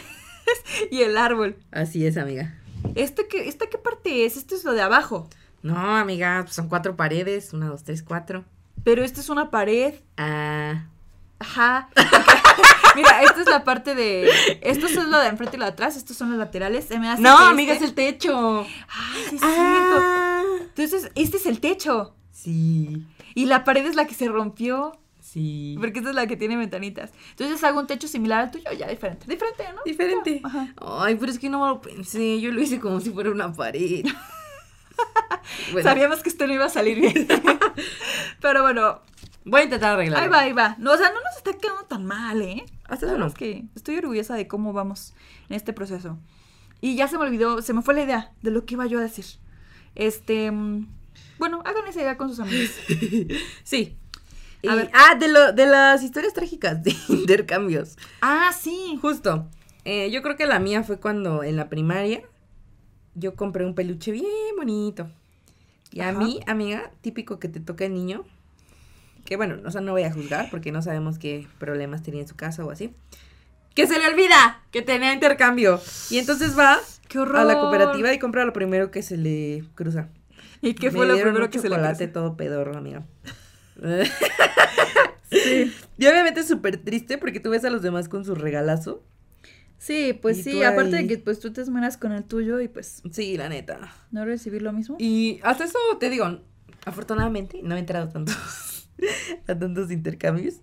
y 0.90 1.00
el 1.02 1.16
árbol. 1.16 1.56
Así 1.70 2.06
es, 2.06 2.16
amiga. 2.18 2.54
¿Este 2.94 3.26
qué, 3.26 3.48
¿Esta 3.48 3.66
qué 3.68 3.78
parte 3.78 4.24
es? 4.26 4.36
Esto 4.36 4.54
es 4.54 4.64
lo 4.64 4.72
de 4.74 4.82
abajo. 4.82 5.28
No, 5.62 5.96
amiga, 5.96 6.40
pues 6.44 6.54
son 6.54 6.68
cuatro 6.68 6.96
paredes. 6.96 7.52
Una, 7.52 7.66
dos, 7.68 7.84
tres, 7.84 8.02
cuatro. 8.02 8.44
Pero 8.84 9.02
esta 9.02 9.20
es 9.20 9.28
una 9.28 9.50
pared. 9.50 9.94
Ah. 10.16 10.84
Ajá. 11.40 11.88
Mira, 12.96 13.22
esta 13.22 13.40
es 13.40 13.46
la 13.48 13.64
parte 13.64 13.94
de. 13.94 14.28
Esto 14.62 14.86
es 14.86 14.94
lo 14.94 15.18
de 15.18 15.28
enfrente 15.28 15.56
y 15.56 15.58
lo 15.60 15.66
de 15.66 15.72
atrás. 15.72 15.96
Estos 15.96 16.16
son 16.16 16.30
los 16.30 16.38
laterales. 16.38 16.86
Se 16.86 16.98
me 16.98 17.08
hace 17.08 17.22
No, 17.22 17.36
amiga, 17.38 17.72
este- 17.72 17.84
es 17.84 17.90
el 17.90 17.94
techo. 17.94 18.60
Ay, 18.62 19.22
sí 19.28 19.36
es 19.36 19.40
cierto. 19.40 19.48
Ah. 19.50 20.42
Entonces, 20.76 21.10
este 21.14 21.36
es 21.36 21.46
el 21.46 21.60
techo. 21.60 22.14
Sí, 22.32 23.04
Y 23.34 23.46
la 23.46 23.64
pared 23.64 23.84
es 23.84 23.96
la 23.96 24.06
que 24.06 24.14
se 24.14 24.28
rompió. 24.28 24.96
sí. 25.20 25.76
Porque 25.80 25.98
esta 25.98 26.10
es 26.10 26.16
la 26.16 26.26
que 26.28 26.36
tiene 26.36 26.56
ventanitas. 26.56 27.12
Entonces 27.30 27.62
hago 27.64 27.80
un 27.80 27.86
techo 27.88 28.06
similar 28.08 28.40
al 28.44 28.50
tuyo, 28.52 28.70
ya 28.78 28.86
diferente. 28.88 29.26
Diferente, 29.28 29.64
¿no? 29.74 29.82
Diferente. 29.84 30.40
Ajá. 30.44 30.72
Ay, 30.80 31.16
pero 31.16 31.30
es 31.32 31.38
que 31.38 31.48
no 31.50 31.60
me 31.60 31.66
lo 31.68 31.80
pensé. 31.80 32.40
Yo 32.40 32.50
lo 32.52 32.60
hice 32.62 32.78
como 32.80 33.00
si 33.00 33.10
fuera 33.10 33.30
una 33.30 33.52
pared. 33.52 34.04
Bueno, 35.72 35.88
Sabíamos 35.88 36.22
que 36.22 36.28
esto 36.28 36.46
no 36.46 36.52
iba 36.52 36.66
a 36.66 36.70
salir 36.70 37.00
bien. 37.00 37.26
Pero 38.40 38.62
bueno, 38.62 39.00
voy 39.44 39.62
a 39.62 39.64
intentar 39.64 39.94
arreglarlo. 39.94 40.24
ahí 40.24 40.30
va, 40.30 40.40
ahí 40.40 40.52
va. 40.52 40.76
No, 40.78 40.92
o 40.92 40.96
sea, 40.96 41.08
no 41.10 41.20
nos 41.22 41.36
está 41.36 41.52
quedando 41.54 41.82
tan 41.84 42.04
mal, 42.06 42.40
¿eh? 42.42 42.64
Hasta 42.86 43.06
eso 43.06 43.18
no. 43.18 43.32
que 43.32 43.64
estoy 43.74 43.96
orgullosa 43.98 44.34
de 44.34 44.46
cómo 44.46 44.72
vamos 44.72 45.14
en 45.48 45.56
este 45.56 45.72
proceso. 45.72 46.18
Y 46.80 46.96
ya 46.96 47.08
se 47.08 47.18
me 47.18 47.24
olvidó, 47.24 47.60
se 47.62 47.72
me 47.72 47.82
fue 47.82 47.94
la 47.94 48.02
idea 48.02 48.32
de 48.42 48.50
lo 48.50 48.64
que 48.64 48.74
iba 48.74 48.86
yo 48.86 48.98
a 48.98 49.02
decir. 49.02 49.24
Este, 49.94 50.50
mm, 50.50 50.86
bueno, 51.38 51.62
hagan 51.64 51.86
esa 51.88 52.00
idea 52.02 52.16
con 52.16 52.28
sus 52.28 52.40
amigos. 52.40 52.70
Sí. 53.64 53.96
A 54.68 54.72
Y- 54.74 54.76
ver. 54.76 54.90
Ah, 54.94 55.14
de, 55.16 55.28
lo, 55.28 55.52
de 55.52 55.66
las 55.66 56.02
historias 56.02 56.34
trágicas 56.34 56.82
de 56.82 56.94
intercambios. 57.08 57.96
Ah, 58.20 58.50
sí. 58.58 58.98
Justo. 59.00 59.48
Eh, 59.84 60.10
yo 60.10 60.22
creo 60.22 60.36
que 60.36 60.46
la 60.46 60.58
mía 60.58 60.82
fue 60.82 60.98
cuando 61.00 61.42
en 61.42 61.56
la 61.56 61.68
primaria 61.68 62.22
yo 63.18 63.34
compré 63.34 63.64
un 63.64 63.74
peluche 63.74 64.12
bien 64.12 64.26
bonito. 64.56 65.08
Y 65.90 66.00
a 66.00 66.12
mí, 66.12 66.40
amiga, 66.46 66.90
típico 67.00 67.38
que 67.38 67.48
te 67.48 67.60
toca 67.60 67.86
el 67.86 67.94
niño, 67.94 68.24
que 69.24 69.36
bueno, 69.36 69.56
o 69.64 69.70
sea, 69.70 69.80
no 69.80 69.92
voy 69.92 70.02
a 70.02 70.12
juzgar 70.12 70.48
porque 70.50 70.70
no 70.70 70.82
sabemos 70.82 71.18
qué 71.18 71.46
problemas 71.58 72.02
tenía 72.02 72.22
en 72.22 72.28
su 72.28 72.36
casa 72.36 72.64
o 72.64 72.70
así. 72.70 72.94
Que 73.74 73.86
se 73.86 73.98
le 73.98 74.08
olvida 74.08 74.62
que 74.70 74.82
tenía 74.82 75.12
intercambio. 75.12 75.80
Y 76.10 76.18
entonces 76.18 76.58
va 76.58 76.74
a 76.74 77.44
la 77.44 77.54
cooperativa 77.58 78.12
y 78.12 78.18
compra 78.18 78.44
lo 78.44 78.52
primero 78.52 78.90
que 78.90 79.02
se 79.02 79.16
le 79.16 79.64
cruza. 79.74 80.08
¿Y 80.60 80.74
qué 80.74 80.90
Me 80.90 80.96
fue 80.96 81.06
lo 81.06 81.14
primero 81.18 81.48
que 81.48 81.58
se 81.58 81.68
le 81.68 81.76
cruzó? 81.76 82.08
todo 82.12 82.36
pedorro, 82.36 82.76
amiga. 82.76 83.04
Y 85.98 86.06
obviamente 86.06 86.42
súper 86.44 86.78
triste 86.78 87.18
porque 87.18 87.40
tú 87.40 87.50
ves 87.50 87.64
a 87.64 87.70
los 87.70 87.82
demás 87.82 88.08
con 88.08 88.24
su 88.24 88.34
regalazo. 88.34 89.02
Sí, 89.78 90.12
pues 90.20 90.42
sí, 90.42 90.62
aparte 90.64 90.96
ahí. 90.96 91.02
de 91.06 91.08
que 91.08 91.18
pues 91.22 91.38
tú 91.40 91.52
te 91.52 91.60
esmeras 91.60 91.96
con 91.96 92.12
el 92.12 92.24
tuyo 92.24 92.60
y 92.60 92.68
pues 92.68 93.02
Sí, 93.12 93.36
la 93.36 93.48
neta. 93.48 93.78
no 94.10 94.24
recibir 94.24 94.62
lo 94.62 94.72
mismo. 94.72 94.96
Y 94.98 95.40
hasta 95.44 95.64
eso 95.64 95.78
te 96.00 96.10
digo, 96.10 96.40
afortunadamente 96.84 97.60
no 97.62 97.76
he 97.76 97.78
entrado 97.78 98.08
tantos, 98.08 98.88
a 99.46 99.58
tantos 99.58 99.90
intercambios 99.92 100.56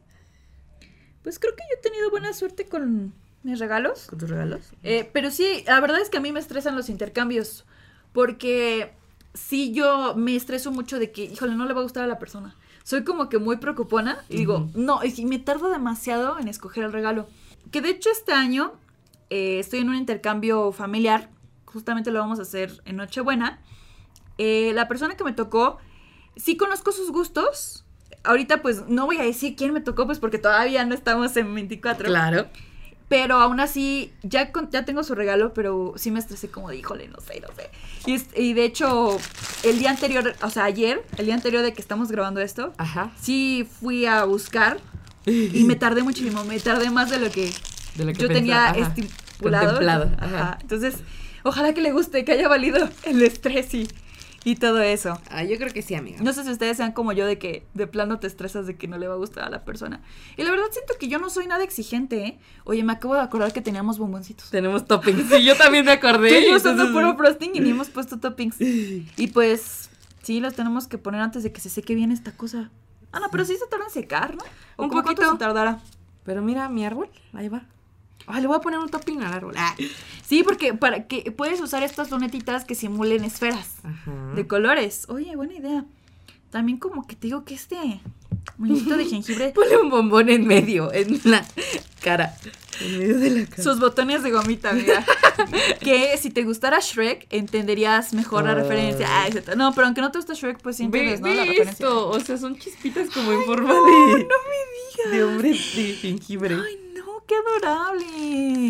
Pues 1.24 1.39
creo 1.39 1.55
que 1.55 1.63
yo 1.63 1.80
he 1.80 1.82
tenido 1.82 2.09
buena 2.11 2.34
suerte 2.34 2.66
con 2.66 3.13
mis 3.43 3.59
regalos. 3.59 4.07
con 4.07 4.20
tus 4.20 4.30
regalos. 4.30 4.74
Eh, 4.84 5.09
pero 5.13 5.32
sí, 5.32 5.63
la 5.66 5.80
verdad 5.80 6.01
es 6.01 6.09
que 6.09 6.18
a 6.18 6.22
mí 6.22 6.32
me 6.32 6.39
estresan 6.39 6.76
los 6.76 6.89
intercambios. 6.89 7.66
Porque 8.11 8.91
sí 9.34 9.72
yo 9.74 10.16
me 10.16 10.36
estreso 10.36 10.72
mucho 10.72 10.99
de 10.99 11.11
que, 11.11 11.26
híjole, 11.26 11.55
no 11.55 11.66
le 11.66 11.74
va 11.74 11.82
a 11.82 11.84
gustar 11.84 12.03
a 12.03 12.07
la 12.07 12.18
persona. 12.20 12.55
Soy 12.84 13.03
como 13.03 13.28
que 13.30 13.38
muy 13.39 13.57
preocupona 13.57 14.24
y 14.30 14.38
digo, 14.38 14.57
Ujú. 14.59 14.80
no, 14.82 14.99
y 15.03 15.26
me 15.26 15.39
tardo 15.39 15.70
demasiado 15.70 16.39
en 16.39 16.47
escoger 16.47 16.84
el 16.86 16.91
regalo. 16.93 17.28
Que 17.72 17.82
de 17.82 17.89
hecho 17.89 18.09
este 18.11 18.32
año 18.32 18.74
eh, 19.30 19.60
estoy 19.60 19.80
en 19.80 19.90
un 19.90 19.96
intercambio 19.96 20.72
familiar. 20.72 21.30
Justamente 21.66 22.12
lo 22.12 22.20
vamos 22.20 22.40
a 22.40 22.44
hacer 22.44 22.82
en 22.86 22.96
Nochebuena. 22.98 23.60
Eh, 24.38 24.72
la 24.74 24.88
persona 24.88 25.16
que 25.16 25.24
me 25.24 25.34
tocó, 25.34 25.78
sí 26.36 26.58
conozco 26.58 26.92
sus 26.92 27.12
gustos. 27.12 27.86
Ahorita 28.24 28.62
pues 28.62 28.88
no 28.88 29.06
voy 29.06 29.18
a 29.18 29.24
decir 29.24 29.56
quién 29.56 29.72
me 29.74 29.82
tocó, 29.82 30.06
pues 30.06 30.20
porque 30.20 30.38
todavía 30.38 30.84
no 30.86 30.96
estamos 30.96 31.36
en 31.38 31.54
24. 31.54 32.08
Claro. 32.08 32.48
Pero 33.08 33.36
aún 33.36 33.60
así, 33.60 34.12
ya, 34.24 34.52
con- 34.52 34.72
ya 34.72 34.84
tengo 34.84 35.04
su 35.04 35.14
regalo, 35.14 35.54
pero 35.54 35.94
sí 35.96 36.10
me 36.10 36.18
estresé 36.20 36.50
como 36.50 36.70
de, 36.70 36.78
híjole, 36.78 37.08
no 37.08 37.20
sé, 37.22 37.40
no 37.40 37.48
sé. 37.56 37.70
Y, 38.08 38.14
es- 38.16 38.30
y 38.36 38.54
de 38.54 38.66
hecho, 38.66 39.16
el 39.64 39.78
día 39.78 39.92
anterior, 39.92 40.34
o 40.42 40.50
sea, 40.50 40.64
ayer, 40.64 41.06
el 41.18 41.28
día 41.28 41.36
anterior 41.36 41.62
de 41.62 41.72
que 41.72 41.82
estamos 41.82 42.10
grabando 42.12 42.42
esto, 42.42 42.74
Ajá. 42.78 43.12
sí 43.22 43.68
fui 43.80 44.08
a 44.08 44.24
buscar 44.26 44.80
y 45.28 45.64
me 45.66 45.76
tardé 45.76 46.02
muchísimo, 46.02 46.44
me 46.46 46.60
tardé 46.60 46.90
más 46.90 47.12
de 47.12 47.20
lo 47.20 47.30
que 47.30 47.54
De 47.96 48.06
lo 48.06 48.14
que 48.14 48.20
yo 48.22 48.28
tenía 48.28 48.70
ajá. 48.70 48.80
estipulado. 48.80 50.12
Ajá. 50.20 50.58
Entonces, 50.62 50.96
ojalá 51.43 51.74
que 51.74 51.82
le 51.82 51.91
guste, 51.91 52.26
que 52.26 52.34
haya 52.34 52.48
valido 52.48 52.89
el 53.04 53.22
estrés 53.22 53.74
y, 53.74 53.88
y 54.43 54.56
todo 54.56 54.82
eso. 54.82 55.20
Ah, 55.30 55.43
yo 55.43 55.58
creo 55.58 55.72
que 55.74 55.82
sí, 55.82 55.96
amiga. 55.96 56.20
No 56.22 56.34
sé 56.34 56.43
si 56.43 56.52
ustedes 56.52 56.78
sean 56.78 56.91
como 56.91 57.14
yo 57.14 57.26
de 57.26 57.38
que 57.38 57.66
de 57.74 57.88
plano 57.88 58.20
te 58.20 58.28
estresas 58.28 58.68
de 58.68 58.76
que 58.78 58.88
no 58.88 58.98
le 58.98 59.08
va 59.08 59.14
a 59.16 59.18
gustar 59.18 59.46
a 59.46 59.50
la 59.50 59.64
persona. 59.66 60.02
Y 60.38 60.43
la 60.43 60.52
verdad 60.52 60.66
siento 60.72 60.93
que 61.00 61.08
yo 61.08 61.20
no 61.20 61.30
soy 61.30 61.48
nada 61.48 61.64
exigente, 61.64 62.26
¿eh? 62.26 62.39
Oye, 62.66 62.84
me 62.84 62.93
acabo 62.93 63.16
de 63.16 63.22
acordar 63.22 63.54
que 63.54 63.62
teníamos 63.62 63.98
bomboncitos. 63.98 64.50
Tenemos 64.52 64.86
toppings. 64.86 65.30
Sí, 65.30 65.43
yo 65.43 65.56
también 65.56 65.86
me 65.86 65.93
acordé. 65.93 66.54
Usando 66.56 66.91
puro 66.91 67.16
frosting 67.18 67.52
y 67.56 67.60
ni 67.60 67.70
hemos 67.72 67.89
puesto 67.89 68.20
toppings. 68.20 68.58
Y 69.18 69.28
pues, 69.28 69.89
sí, 70.22 70.39
los 70.39 70.54
tenemos 70.54 70.88
que 70.88 70.98
poner 70.98 71.22
antes 71.22 71.43
de 71.43 71.52
que 71.52 71.62
se 71.62 71.70
seque 71.70 71.96
bien 71.96 72.12
esta 72.12 72.32
cosa. 72.32 72.70
Ah, 73.12 73.20
no, 73.20 73.28
pero 73.32 73.46
sí 73.46 73.56
se 73.56 73.66
tarda 73.68 73.86
en 73.86 73.91
secar, 73.91 74.36
¿no? 74.36 74.43
¿O 74.76 74.84
Un 74.84 74.89
poquito. 74.89 75.32
se 75.32 75.38
tardará? 75.38 75.80
Pero 76.26 76.41
mira 76.41 76.68
mi 76.70 76.86
árbol, 76.86 77.10
ahí 77.34 77.48
va. 77.48 77.64
Ay, 78.28 78.42
le 78.42 78.48
voy 78.48 78.58
a 78.58 78.60
poner 78.60 78.80
un 78.80 78.90
topping 78.90 79.22
al 79.22 79.34
árbol. 79.34 79.54
Ah. 79.58 79.76
Sí, 80.26 80.44
porque 80.44 80.74
para 80.74 81.06
que 81.08 81.32
puedes 81.32 81.62
usar 81.62 81.84
estas 81.84 82.10
lunetitas 82.12 82.66
que 82.66 82.74
simulen 82.76 83.24
esferas 83.24 83.76
Ajá. 83.84 84.12
de 84.36 84.48
colores. 84.48 85.06
Oye, 85.10 85.36
buena 85.36 85.54
idea. 85.54 85.86
También 86.50 86.78
como 86.78 87.06
que 87.06 87.16
te 87.16 87.28
digo 87.28 87.44
que 87.46 87.54
este 87.54 87.78
muñequito 88.58 88.98
de 88.98 89.06
jengibre, 89.06 89.50
Ponle 89.56 89.78
un 89.78 89.90
bombón 89.90 90.30
en 90.30 90.48
medio, 90.48 90.92
en 90.94 91.20
la 91.26 91.46
cara. 92.02 92.36
En 92.82 92.98
medio 93.00 93.20
de 93.20 93.30
la 93.30 93.46
cara. 93.46 93.62
sus 93.64 93.80
botones 93.80 94.24
de 94.24 94.32
gomita, 94.32 94.70
amiga. 94.72 95.06
que 95.82 96.18
si 96.18 96.30
te 96.32 96.44
gustara 96.44 96.80
Shrek, 96.80 97.28
entenderías 97.30 98.14
mejor 98.14 98.46
la 98.46 98.52
Ay. 98.52 98.56
referencia. 98.58 99.08
Ah, 99.10 99.28
etcétera. 99.28 99.56
No, 99.56 99.74
pero 99.74 99.88
aunque 99.88 100.02
no 100.02 100.12
te 100.12 100.18
guste 100.20 100.34
Shrek, 100.34 100.62
pues 100.62 100.78
siempre 100.78 101.02
Ve, 101.02 101.12
ves, 101.12 101.22
¿no? 101.22 101.28
La 101.34 101.46
referencia. 101.46 101.90
o 101.90 102.20
sea, 102.22 102.38
son 102.38 102.58
chispitas 102.58 103.10
como 103.10 103.32
en 103.34 103.44
forma 103.44 103.74
de... 103.74 103.80
No 103.80 104.18
me 104.18 104.18
digas. 104.24 105.12
De 105.12 105.24
hombre 105.24 105.50
de 105.50 105.94
jengibre. 106.02 106.56
Ay, 106.56 106.80
no, 106.82 106.85
qué 107.28 107.36
adorable. 107.36 108.06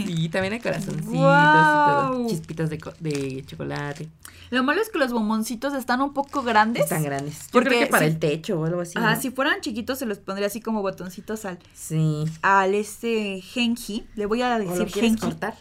Sí, 0.06 0.30
también 0.30 0.54
hay 0.54 0.60
corazoncitos 0.60 1.08
y 1.12 1.12
todo. 1.14 2.28
Chispitas 2.30 2.70
de, 2.70 2.78
co- 2.80 2.94
de 3.00 3.44
chocolate. 3.46 4.10
Lo 4.52 4.64
malo 4.64 4.82
es 4.82 4.90
que 4.90 4.98
los 5.00 5.12
bomboncitos 5.12 5.74
están 5.74 6.02
un 6.02 6.14
poco 6.14 6.44
grandes. 6.44 6.84
Están 6.84 7.04
grandes. 7.04 7.46
Yo 7.46 7.52
Porque 7.52 7.70
creo 7.70 7.80
que 7.82 7.88
para 7.88 8.06
el 8.06 8.20
techo 8.20 8.60
o 8.60 8.66
algo 8.66 8.82
así. 8.82 8.94
Ah, 8.96 9.16
¿no? 9.16 9.22
si 9.22 9.32
fueran 9.32 9.60
chiquitos 9.62 9.98
se 10.00 10.06
los 10.06 10.20
pondría 10.20 10.48
así 10.48 10.62
como 10.62 10.82
botoncitos 10.82 11.46
al, 11.46 11.58
Sí. 11.74 12.26
al 12.42 12.74
este 12.76 13.42
Genji. 13.42 14.08
Le 14.16 14.26
voy 14.28 14.42
a 14.44 14.56
¿O 14.56 14.60
lo 14.60 14.66
decir 14.72 14.90
Genji. 14.90 15.20
cortar? 15.22 15.56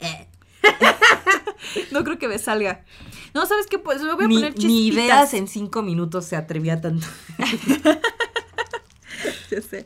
No 1.90 2.04
creo 2.04 2.18
que 2.18 2.28
me 2.28 2.38
salga. 2.38 2.84
No, 3.34 3.44
¿sabes 3.46 3.66
qué? 3.66 3.78
Pues 3.78 4.00
le 4.02 4.14
voy 4.14 4.24
a 4.24 4.28
Ni, 4.28 4.34
poner 4.36 4.54
chispitas. 4.54 4.70
ni 4.70 4.86
ideas 4.88 5.34
en 5.34 5.48
cinco 5.48 5.82
minutos 5.82 6.24
se 6.24 6.36
atrevía 6.36 6.80
tanto. 6.80 7.06
Ya 9.50 9.62
sé. 9.62 9.84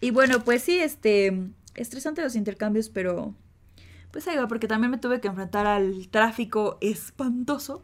Y 0.00 0.10
bueno, 0.10 0.44
pues 0.44 0.62
sí, 0.62 0.78
este, 0.78 1.48
estresante 1.74 2.22
los 2.22 2.34
intercambios, 2.36 2.88
pero 2.88 3.34
pues 4.10 4.26
ahí 4.28 4.36
va, 4.36 4.48
porque 4.48 4.66
también 4.68 4.90
me 4.90 4.98
tuve 4.98 5.20
que 5.20 5.28
enfrentar 5.28 5.66
al 5.66 6.08
tráfico 6.08 6.78
espantoso 6.80 7.82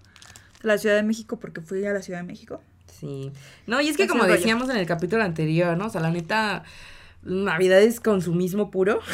de 0.63 0.69
la 0.69 0.79
Ciudad 0.79 0.97
de 0.97 1.03
México, 1.03 1.39
porque 1.39 1.61
fui 1.61 1.85
a 1.87 1.93
la 1.93 2.03
Ciudad 2.03 2.21
de 2.21 2.27
México. 2.27 2.61
Sí. 2.99 3.31
No, 3.67 3.81
y 3.81 3.89
es 3.89 3.97
que 3.97 4.05
Así 4.05 4.11
como 4.11 4.25
rollo. 4.25 4.35
decíamos 4.35 4.69
en 4.71 4.77
el 4.79 4.87
capítulo 4.87 5.23
anterior, 5.23 5.77
¿no? 5.77 5.87
O 5.87 5.91
sea, 5.91 6.01
la 6.01 6.11
neta, 6.11 6.65
Navidad 7.23 7.81
es 7.83 8.01
consumismo 8.01 8.71
puro. 8.71 9.01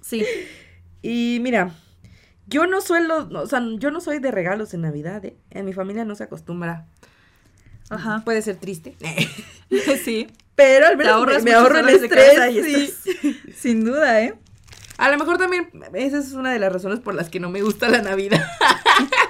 Sí, 0.00 0.24
Y 1.02 1.38
mira, 1.42 1.74
yo 2.46 2.66
no 2.66 2.80
suelo, 2.80 3.28
o 3.30 3.46
sea, 3.46 3.60
yo 3.78 3.90
no 3.90 4.00
soy 4.00 4.20
de 4.20 4.30
regalos 4.30 4.72
en 4.72 4.80
Navidad, 4.80 5.22
¿eh? 5.26 5.36
En 5.50 5.66
mi 5.66 5.74
familia 5.74 6.06
no 6.06 6.14
se 6.14 6.24
acostumbra. 6.24 6.86
ajá. 7.90 8.22
Puede 8.24 8.40
ser 8.40 8.56
triste. 8.56 8.96
sí. 10.04 10.28
Pero 10.58 10.88
al 10.88 10.96
menos 10.96 11.44
me, 11.44 11.52
ahorro 11.52 11.78
el 11.78 11.88
estrés. 11.88 12.52
y 12.52 12.62
sí. 12.64 13.40
Sin 13.56 13.84
duda, 13.84 14.20
¿eh? 14.20 14.34
A 14.96 15.08
lo 15.08 15.16
mejor 15.16 15.38
también 15.38 15.70
esa 15.94 16.18
es 16.18 16.32
una 16.32 16.52
de 16.52 16.58
las 16.58 16.72
razones 16.72 16.98
por 16.98 17.14
las 17.14 17.30
que 17.30 17.38
no 17.38 17.48
me 17.48 17.62
gusta 17.62 17.88
la 17.88 18.02
Navidad. 18.02 18.44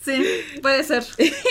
Sí, 0.00 0.24
puede 0.62 0.84
ser. 0.84 1.04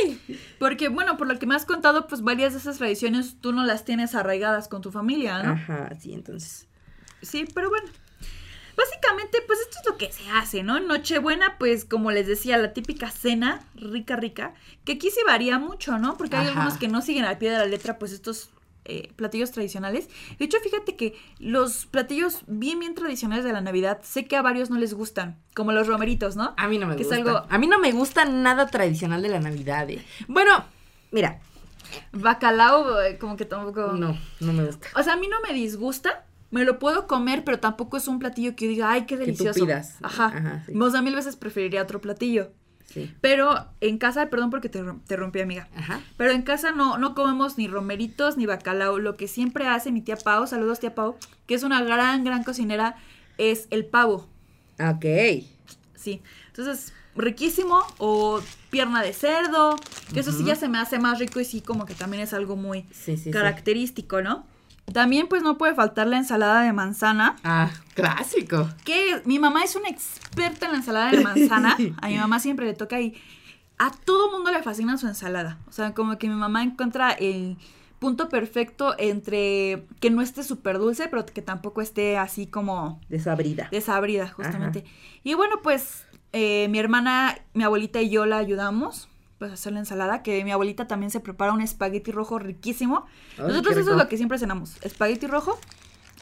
Porque, 0.60 0.88
bueno, 0.88 1.18
por 1.18 1.28
lo 1.28 1.38
que 1.38 1.46
me 1.46 1.56
has 1.56 1.66
contado, 1.66 2.08
pues 2.08 2.22
varias 2.22 2.54
de 2.54 2.60
esas 2.60 2.78
tradiciones 2.78 3.36
tú 3.42 3.52
no 3.52 3.66
las 3.66 3.84
tienes 3.84 4.16
arraigadas 4.16 4.70
con 4.70 4.82
tu 4.82 4.92
familia, 4.92 5.44
¿no? 5.44 5.54
Ajá, 5.54 5.90
sí, 6.00 6.14
entonces. 6.14 6.68
Sí, 7.22 7.46
pero 7.54 7.70
bueno. 7.70 7.90
Básicamente, 8.78 9.40
pues 9.46 9.60
esto 9.60 9.78
es 9.82 9.90
lo 9.90 9.98
que 9.98 10.12
se 10.12 10.30
hace, 10.30 10.64
¿no? 10.64 10.78
En 10.78 10.88
Nochebuena, 10.88 11.58
pues 11.60 11.84
como 11.84 12.12
les 12.12 12.28
decía, 12.28 12.58
la 12.58 12.72
típica 12.72 13.12
cena 13.12 13.68
rica, 13.76 14.16
rica, 14.16 14.54
que 14.86 14.94
aquí 14.94 15.12
sí 15.12 15.20
varía 15.26 15.60
mucho, 15.60 16.00
¿no? 16.00 16.18
Porque 16.18 16.38
hay 16.38 16.48
Ajá. 16.48 16.52
algunos 16.52 16.78
que 16.80 16.88
no 16.88 17.02
siguen 17.02 17.26
al 17.26 17.38
pie 17.38 17.52
de 17.52 17.58
la 17.58 17.66
letra, 17.66 18.00
pues 18.00 18.14
estos 18.14 18.50
eh, 18.86 19.12
platillos 19.16 19.52
tradicionales. 19.52 20.10
De 20.40 20.46
hecho, 20.46 20.58
fíjate 20.64 20.96
que 20.96 21.14
los 21.40 21.86
platillos 21.86 22.42
bien, 22.48 22.80
bien 22.80 22.96
tradicionales 22.96 23.46
de 23.46 23.54
la 23.54 23.62
Navidad, 23.62 24.00
sé 24.04 24.26
que 24.26 24.36
a 24.36 24.42
varios 24.42 24.70
no 24.70 24.78
les 24.80 24.94
gustan, 24.94 25.38
como 25.54 25.72
los 25.72 25.88
romeritos, 25.88 26.36
¿no? 26.36 26.54
A 26.58 26.68
mí 26.68 26.78
no 26.78 26.88
me 26.88 26.96
Que 26.96 27.04
es 27.04 27.08
gusta. 27.08 27.22
algo- 27.24 27.46
A 27.50 27.58
mí 27.58 27.68
no 27.68 27.80
me 27.80 27.92
gusta 27.92 28.26
nada 28.26 28.68
tradicional 28.68 29.22
de 29.22 29.30
la 29.30 29.40
Navidad. 29.40 29.90
eh. 29.90 30.04
Bueno, 30.28 30.64
mira, 31.12 31.40
Bacalao, 32.12 33.02
eh, 33.02 33.18
como 33.18 33.36
que 33.38 33.46
tampoco... 33.46 33.94
no, 33.94 34.18
no 34.40 34.54
me 34.54 34.66
gusta. 34.66 34.88
O 34.96 35.04
sea, 35.04 35.14
a 35.14 35.18
mí 35.18 35.28
no 35.28 35.38
me 35.42 35.54
disgusta. 35.54 36.26
Me 36.50 36.66
lo 36.66 36.80
puedo 36.80 37.08
comer, 37.08 37.44
pero 37.46 37.60
tampoco 37.60 37.96
es 37.96 38.08
un 38.10 38.20
platillo 38.20 38.56
que 38.58 38.66
yo 38.66 38.72
diga, 38.72 38.92
ay, 38.92 39.06
qué 39.06 39.16
tú 39.16 39.22
delicioso. 39.22 39.64
pidas. 39.64 39.96
Ajá. 40.02 40.26
Ajá, 40.26 40.64
sí. 40.66 40.74
O 40.78 40.90
sea, 40.90 41.02
mil 41.02 41.16
veces 41.16 41.38
preferiría 41.38 41.82
otro 41.82 42.02
platillo. 42.02 42.52
Sí. 42.94 43.14
Pero 43.22 43.68
en 43.82 43.98
casa, 43.98 44.30
perdón 44.30 44.50
porque 44.50 44.70
te, 44.70 44.82
rom- 44.84 45.02
te 45.06 45.16
rompí, 45.16 45.40
amiga. 45.40 45.68
Ajá. 45.76 46.02
Pero 46.18 46.32
en 46.32 46.42
casa 46.42 46.72
no, 46.72 46.98
no 46.98 47.16
comemos 47.16 47.58
ni 47.58 47.68
romeritos 47.68 48.38
ni 48.38 48.46
bacalao. 48.46 49.00
Lo 49.00 49.16
que 49.16 49.28
siempre 49.28 49.68
hace 49.68 49.92
mi 49.92 50.02
tía 50.02 50.18
Pau, 50.18 50.46
saludos 50.48 50.80
tía 50.80 50.94
Pau, 50.96 51.16
que 51.48 51.56
es 51.56 51.64
una 51.64 51.82
gran, 51.84 52.24
gran 52.24 52.44
cocinera, 52.44 52.96
es 53.38 53.68
el 53.70 53.86
pavo. 53.86 54.28
Ok. 54.80 55.06
Sí. 55.96 56.22
Entonces, 56.48 56.94
riquísimo. 57.16 57.82
O 57.98 58.42
pierna 58.70 59.02
de 59.04 59.14
cerdo. 59.14 59.76
Que 60.14 60.20
eso 60.22 60.32
sí 60.32 60.44
ya 60.44 60.56
se 60.56 60.68
me 60.68 60.78
hace 60.80 61.00
más 61.00 61.20
rico 61.20 61.40
y 61.40 61.46
sí 61.46 61.62
como 61.62 61.86
que 61.86 61.94
también 61.94 62.24
es 62.24 62.34
algo 62.34 62.56
muy 62.56 62.84
Sí, 62.92 63.16
sí, 63.16 63.24
sí. 63.26 63.32
característico, 63.32 64.22
¿no? 64.22 64.46
También 64.94 65.28
pues 65.28 65.42
no 65.44 65.58
puede 65.58 65.74
faltar 65.76 66.08
la 66.08 66.18
ensalada 66.18 66.62
de 66.62 66.74
manzana. 66.74 67.36
Ah, 67.44 67.70
clásico. 67.94 68.70
Que 68.84 69.22
mi 69.26 69.40
mamá 69.40 69.64
es 69.64 69.76
una 69.76 69.90
experta 69.90 70.66
en 70.66 70.72
la 70.74 70.78
ensalada 70.80 71.12
de 71.12 71.22
manzana. 71.22 71.78
A 72.02 72.08
mi 72.08 72.18
mamá 72.18 72.40
siempre 72.40 72.66
le 72.66 72.74
toca 72.74 73.00
y 73.00 73.14
a 73.78 73.92
todo 73.92 74.32
mundo 74.32 74.52
le 74.52 74.62
fascina 74.64 74.98
su 74.98 75.08
ensalada. 75.08 75.58
O 75.68 75.72
sea, 75.72 75.94
como 75.94 76.18
que 76.18 76.28
mi 76.28 76.36
mamá 76.36 76.64
encuentra 76.64 77.12
el 77.12 77.58
punto 78.00 78.30
perfecto 78.30 78.96
entre 78.98 79.86
que 80.00 80.10
no 80.10 80.22
esté 80.22 80.44
súper 80.44 80.80
dulce, 80.80 81.08
pero 81.08 81.26
que 81.26 81.42
tampoco 81.42 81.82
esté 81.82 82.18
así 82.18 82.48
como 82.48 83.00
Desabrida. 83.10 83.68
desabrida, 83.72 84.28
justamente. 84.28 84.86
Y 85.24 85.36
bueno, 85.36 85.58
pues 85.62 86.06
eh, 86.34 86.68
mi 86.70 86.80
hermana, 86.80 87.38
mi 87.54 87.64
abuelita 87.64 88.02
y 88.02 88.10
yo 88.10 88.26
la 88.26 88.38
ayudamos 88.38 89.08
pues 89.42 89.52
hacer 89.52 89.74
la 89.74 89.80
ensalada, 89.80 90.22
que 90.22 90.44
mi 90.44 90.52
abuelita 90.52 90.88
también 90.88 91.10
se 91.10 91.20
prepara 91.20 91.52
un 91.52 91.62
espagueti 91.62 92.12
rojo 92.12 92.38
riquísimo. 92.38 93.08
Ay, 93.40 93.46
Nosotros 93.48 93.76
eso 93.76 93.90
es 93.90 93.98
lo 93.98 94.08
que 94.08 94.16
siempre 94.16 94.38
cenamos, 94.38 94.78
espagueti 94.84 95.26
rojo, 95.26 95.60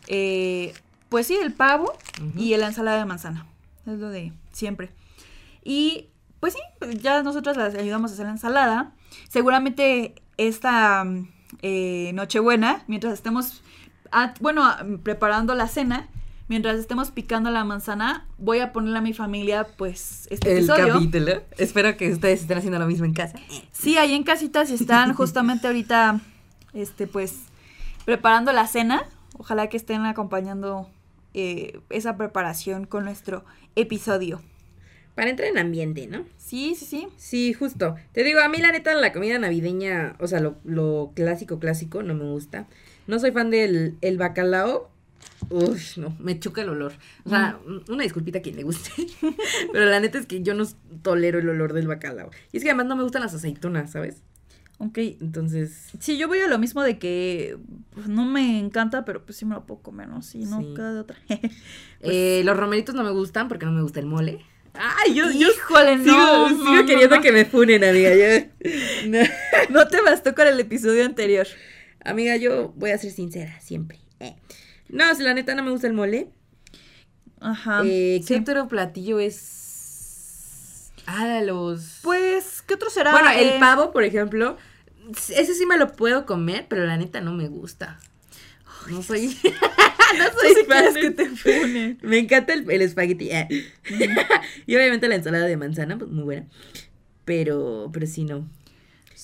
eh, 0.07 0.73
pues 1.09 1.27
sí, 1.27 1.35
el 1.35 1.51
pavo 1.51 1.91
y 2.37 2.55
la 2.55 2.67
ensalada 2.67 2.97
de 2.97 3.03
manzana, 3.03 3.45
es 3.85 3.99
lo 3.99 4.07
de 4.07 4.31
siempre. 4.53 4.91
Y 5.65 6.07
pues 6.39 6.53
sí, 6.53 6.59
pues, 6.79 7.01
ya 7.01 7.21
nosotros 7.21 7.57
las 7.57 7.75
ayudamos 7.75 8.11
a 8.11 8.13
hacer 8.13 8.25
la 8.25 8.31
ensalada. 8.31 8.93
Seguramente 9.27 10.15
esta 10.37 11.03
eh, 11.61 12.11
Nochebuena, 12.13 12.85
mientras 12.87 13.11
estemos, 13.11 13.61
bueno, 14.39 14.63
preparando 15.03 15.55
la 15.55 15.67
cena, 15.67 16.07
mientras 16.49 16.77
estemos 16.77 17.11
picando 17.11 17.49
la 17.51 17.63
manzana, 17.63 18.27
voy 18.37 18.59
a 18.59 18.73
ponerle 18.73 18.97
a 18.97 19.01
mi 19.01 19.13
familia, 19.13 19.65
pues, 19.77 20.27
este 20.29 20.51
El 20.51 20.57
episodio. 20.57 20.93
capítulo. 20.95 21.43
Espero 21.57 21.95
que 21.95 22.11
ustedes 22.11 22.41
estén 22.41 22.57
haciendo 22.57 22.79
lo 22.79 22.87
mismo 22.87 23.05
en 23.05 23.13
casa. 23.13 23.37
Sí, 23.71 23.97
ahí 23.97 24.13
en 24.13 24.23
casitas 24.23 24.69
están 24.71 25.13
justamente 25.15 25.67
ahorita, 25.67 26.19
este, 26.73 27.07
pues, 27.07 27.35
preparando 28.03 28.51
la 28.51 28.67
cena. 28.67 29.03
Ojalá 29.37 29.67
que 29.69 29.77
estén 29.77 30.05
acompañando 30.05 30.89
eh, 31.33 31.79
esa 31.89 32.17
preparación 32.17 32.85
con 32.85 33.05
nuestro 33.05 33.45
episodio. 33.75 34.41
Para 35.15 35.29
entrar 35.29 35.49
en 35.49 35.57
ambiente, 35.57 36.07
¿no? 36.07 36.25
Sí, 36.37 36.75
sí, 36.75 36.85
sí. 36.85 37.07
Sí, 37.17 37.53
justo. 37.53 37.95
Te 38.13 38.23
digo, 38.23 38.39
a 38.39 38.47
mí 38.49 38.57
la 38.57 38.71
neta 38.71 38.93
la 38.95 39.13
comida 39.13 39.37
navideña, 39.37 40.15
o 40.19 40.27
sea, 40.27 40.39
lo, 40.39 40.55
lo 40.63 41.11
clásico, 41.13 41.59
clásico, 41.59 42.03
no 42.03 42.13
me 42.15 42.23
gusta. 42.23 42.67
No 43.05 43.19
soy 43.19 43.31
fan 43.31 43.49
del 43.49 43.97
el 44.01 44.17
bacalao. 44.17 44.89
Uf, 45.49 45.97
no, 45.97 46.15
me 46.19 46.39
choca 46.39 46.61
el 46.61 46.69
olor. 46.69 46.93
O 47.23 47.29
sea, 47.29 47.59
una 47.87 48.03
disculpita 48.03 48.39
a 48.39 48.41
quien 48.41 48.55
le 48.57 48.63
guste. 48.63 48.91
Pero 49.71 49.85
la 49.85 49.99
neta 49.99 50.17
es 50.19 50.25
que 50.25 50.41
yo 50.41 50.53
no 50.53 50.65
tolero 51.01 51.39
el 51.39 51.49
olor 51.49 51.73
del 51.73 51.87
bacalao. 51.87 52.29
Y 52.51 52.57
es 52.57 52.63
que 52.63 52.69
además 52.69 52.87
no 52.87 52.95
me 52.95 53.03
gustan 53.03 53.21
las 53.21 53.33
aceitunas, 53.33 53.91
¿sabes? 53.91 54.21
Ok. 54.79 54.97
Entonces, 55.21 55.89
Sí, 55.99 56.17
yo 56.17 56.27
voy 56.27 56.39
a 56.39 56.47
lo 56.47 56.57
mismo 56.59 56.83
de 56.83 56.99
que 56.99 57.57
pues, 57.91 58.07
no 58.07 58.25
me 58.25 58.59
encanta, 58.59 59.05
pero 59.05 59.25
pues 59.25 59.37
sí 59.37 59.45
me 59.45 59.55
lo 59.55 59.65
puedo 59.65 59.81
comer, 59.81 60.07
¿no? 60.07 60.21
Sí, 60.21 60.39
no 60.45 60.59
Sí. 60.61 60.73
queda 60.75 60.93
de 60.93 60.99
otra. 60.99 61.17
eh, 62.01 62.41
los 62.45 62.55
romeritos 62.57 62.95
no 62.95 63.03
me 63.03 63.11
gustan 63.11 63.47
porque 63.47 63.65
no 63.65 63.71
me 63.71 63.81
gusta 63.81 63.99
el 63.99 64.05
mole. 64.05 64.39
Ay, 64.73 65.13
yo, 65.15 65.25
yo 65.31 65.47
Híjole, 65.49 65.97
sigo, 66.03 66.15
no, 66.15 66.49
sigo 66.49 66.63
no, 66.63 66.75
no, 66.75 66.85
queriendo 66.85 67.15
no. 67.17 67.21
que 67.21 67.31
me 67.31 67.43
funen, 67.45 67.83
amiga. 67.83 68.11
Yo- 68.15 68.45
no. 69.07 69.19
No 69.69 69.87
te 69.87 70.01
bastó 70.01 70.33
con 70.35 70.47
el 70.47 70.59
episodio 70.59 71.03
anterior. 71.05 71.47
Amiga, 72.05 72.37
yo 72.37 72.71
voy 72.77 72.91
a 72.91 72.97
ser 72.97 73.11
sincera, 73.11 73.59
siempre. 73.59 73.99
Eh. 74.19 74.35
No, 74.89 75.13
si 75.15 75.23
la 75.23 75.33
neta 75.33 75.55
no 75.55 75.63
me 75.63 75.71
gusta 75.71 75.87
el 75.87 75.93
mole. 75.93 76.29
Ajá. 77.39 77.81
Eh, 77.85 78.21
¿Qué 78.27 78.35
sí. 78.35 78.39
otro 78.41 78.67
platillo 78.67 79.19
es? 79.19 80.91
Ah, 81.05 81.41
los... 81.43 81.99
Pues, 82.03 82.61
¿qué 82.63 82.73
otro 82.75 82.89
será? 82.89 83.11
bueno, 83.11 83.29
Eh, 83.31 83.53
el 83.55 83.59
pavo, 83.59 83.91
por 83.91 84.03
ejemplo. 84.03 84.57
Ese 85.29 85.55
sí 85.55 85.65
me 85.65 85.77
lo 85.77 85.93
puedo 85.93 86.25
comer, 86.25 86.67
pero 86.69 86.85
la 86.85 86.97
neta 86.97 87.21
no 87.21 87.33
me 87.33 87.47
gusta. 87.47 87.99
No 88.89 89.01
soy... 89.01 89.27
no 90.17 90.23
soy 90.39 90.53
sí 90.55 90.63
fan 90.67 90.93
que 90.93 91.11
te 91.11 91.29
funen. 91.29 91.97
Me 92.01 92.19
encanta 92.19 92.53
el, 92.53 92.69
el 92.69 92.81
espagueti. 92.81 93.29
eh. 93.31 93.47
y 94.67 94.75
obviamente 94.75 95.07
la 95.07 95.15
ensalada 95.15 95.45
de 95.45 95.57
manzana, 95.57 95.97
pues 95.97 96.11
muy 96.11 96.23
buena. 96.23 96.45
Pero, 97.25 97.89
pero 97.93 98.05
sí 98.07 98.23
no. 98.23 98.47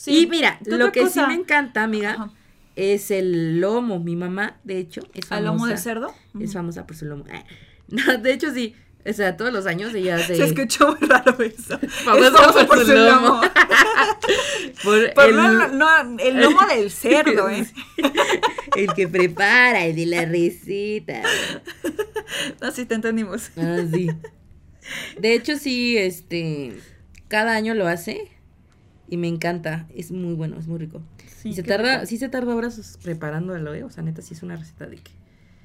Y 0.07 0.27
mira, 0.27 0.59
¿Qué 0.63 0.71
lo 0.71 0.91
que 0.91 1.01
cosa? 1.01 1.21
sí 1.23 1.27
me 1.27 1.33
encanta, 1.35 1.83
amiga, 1.83 2.11
Ajá. 2.11 2.31
Es 2.75 3.11
el 3.11 3.59
lomo. 3.59 3.99
Mi 3.99 4.15
mamá, 4.15 4.59
de 4.63 4.79
hecho, 4.79 5.01
es 5.13 5.25
famosa. 5.25 5.35
¿Al 5.37 5.45
lomo 5.45 5.67
de 5.67 5.77
cerdo? 5.77 6.13
Es 6.39 6.53
famosa 6.53 6.85
por 6.85 6.95
su 6.95 7.05
lomo. 7.05 7.25
Ah, 7.31 7.43
No, 7.87 8.17
de 8.17 8.33
hecho 8.33 8.53
sí. 8.53 8.75
O 9.07 9.13
sea, 9.13 9.37
todos 9.37 9.53
los 9.53 9.67
años 9.67 9.93
ella 9.93 10.15
hace... 10.17 10.35
Se 10.35 10.45
escuchó 10.45 10.95
muy 10.99 11.07
raro 11.07 11.37
eso. 11.41 11.77
Famosa 11.79 12.27
Es 12.27 12.33
famosa 12.33 12.67
por 12.67 12.85
su 12.85 12.93
lomo. 12.93 13.41
por 14.83 15.13
Por 15.13 15.25
el, 15.25 15.35
no, 15.35 15.67
no, 15.69 16.19
el 16.19 16.41
lomo 16.41 16.65
del 16.67 16.89
cerdo, 16.89 17.49
¿eh? 17.49 17.65
el 18.75 18.93
que 18.93 19.07
prepara, 19.07 19.85
el 19.85 19.95
de 19.95 20.05
la 20.07 20.25
receta. 20.25 21.21
No, 22.61 22.71
sí, 22.71 22.85
te 22.85 22.95
entendimos. 22.95 23.51
Ah, 23.57 23.83
sí. 23.93 24.09
De 25.19 25.33
hecho, 25.33 25.57
sí, 25.57 25.97
este, 25.97 26.75
cada 27.27 27.55
año 27.55 27.75
lo 27.75 27.87
hace 27.87 28.31
y 29.07 29.17
me 29.17 29.27
encanta. 29.27 29.87
Es 29.95 30.11
muy 30.11 30.33
bueno, 30.33 30.57
es 30.59 30.67
muy 30.67 30.79
rico. 30.79 31.01
Sí, 31.45 31.49
y 31.51 31.53
se 31.53 31.63
tarda, 31.63 31.93
rico. 31.95 32.05
sí 32.07 32.17
se 32.17 32.27
tarda 32.29 32.55
horas 32.55 32.97
preparándolo, 33.03 33.73
¿eh? 33.75 33.83
O 33.83 33.89
sea, 33.91 34.01
neta, 34.03 34.21
sí 34.23 34.33
es 34.33 34.41
una 34.41 34.55
receta 34.55 34.87
de, 34.87 34.97
que- 34.97 35.11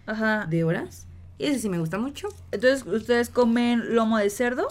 Ajá. 0.06 0.46
de 0.46 0.62
horas. 0.64 1.06
Y 1.38 1.46
ese 1.46 1.58
sí 1.58 1.68
me 1.70 1.78
gusta 1.78 1.98
mucho. 1.98 2.28
Entonces, 2.52 2.84
¿ustedes 2.86 3.30
comen 3.30 3.94
lomo 3.94 4.18
de 4.18 4.28
cerdo? 4.28 4.68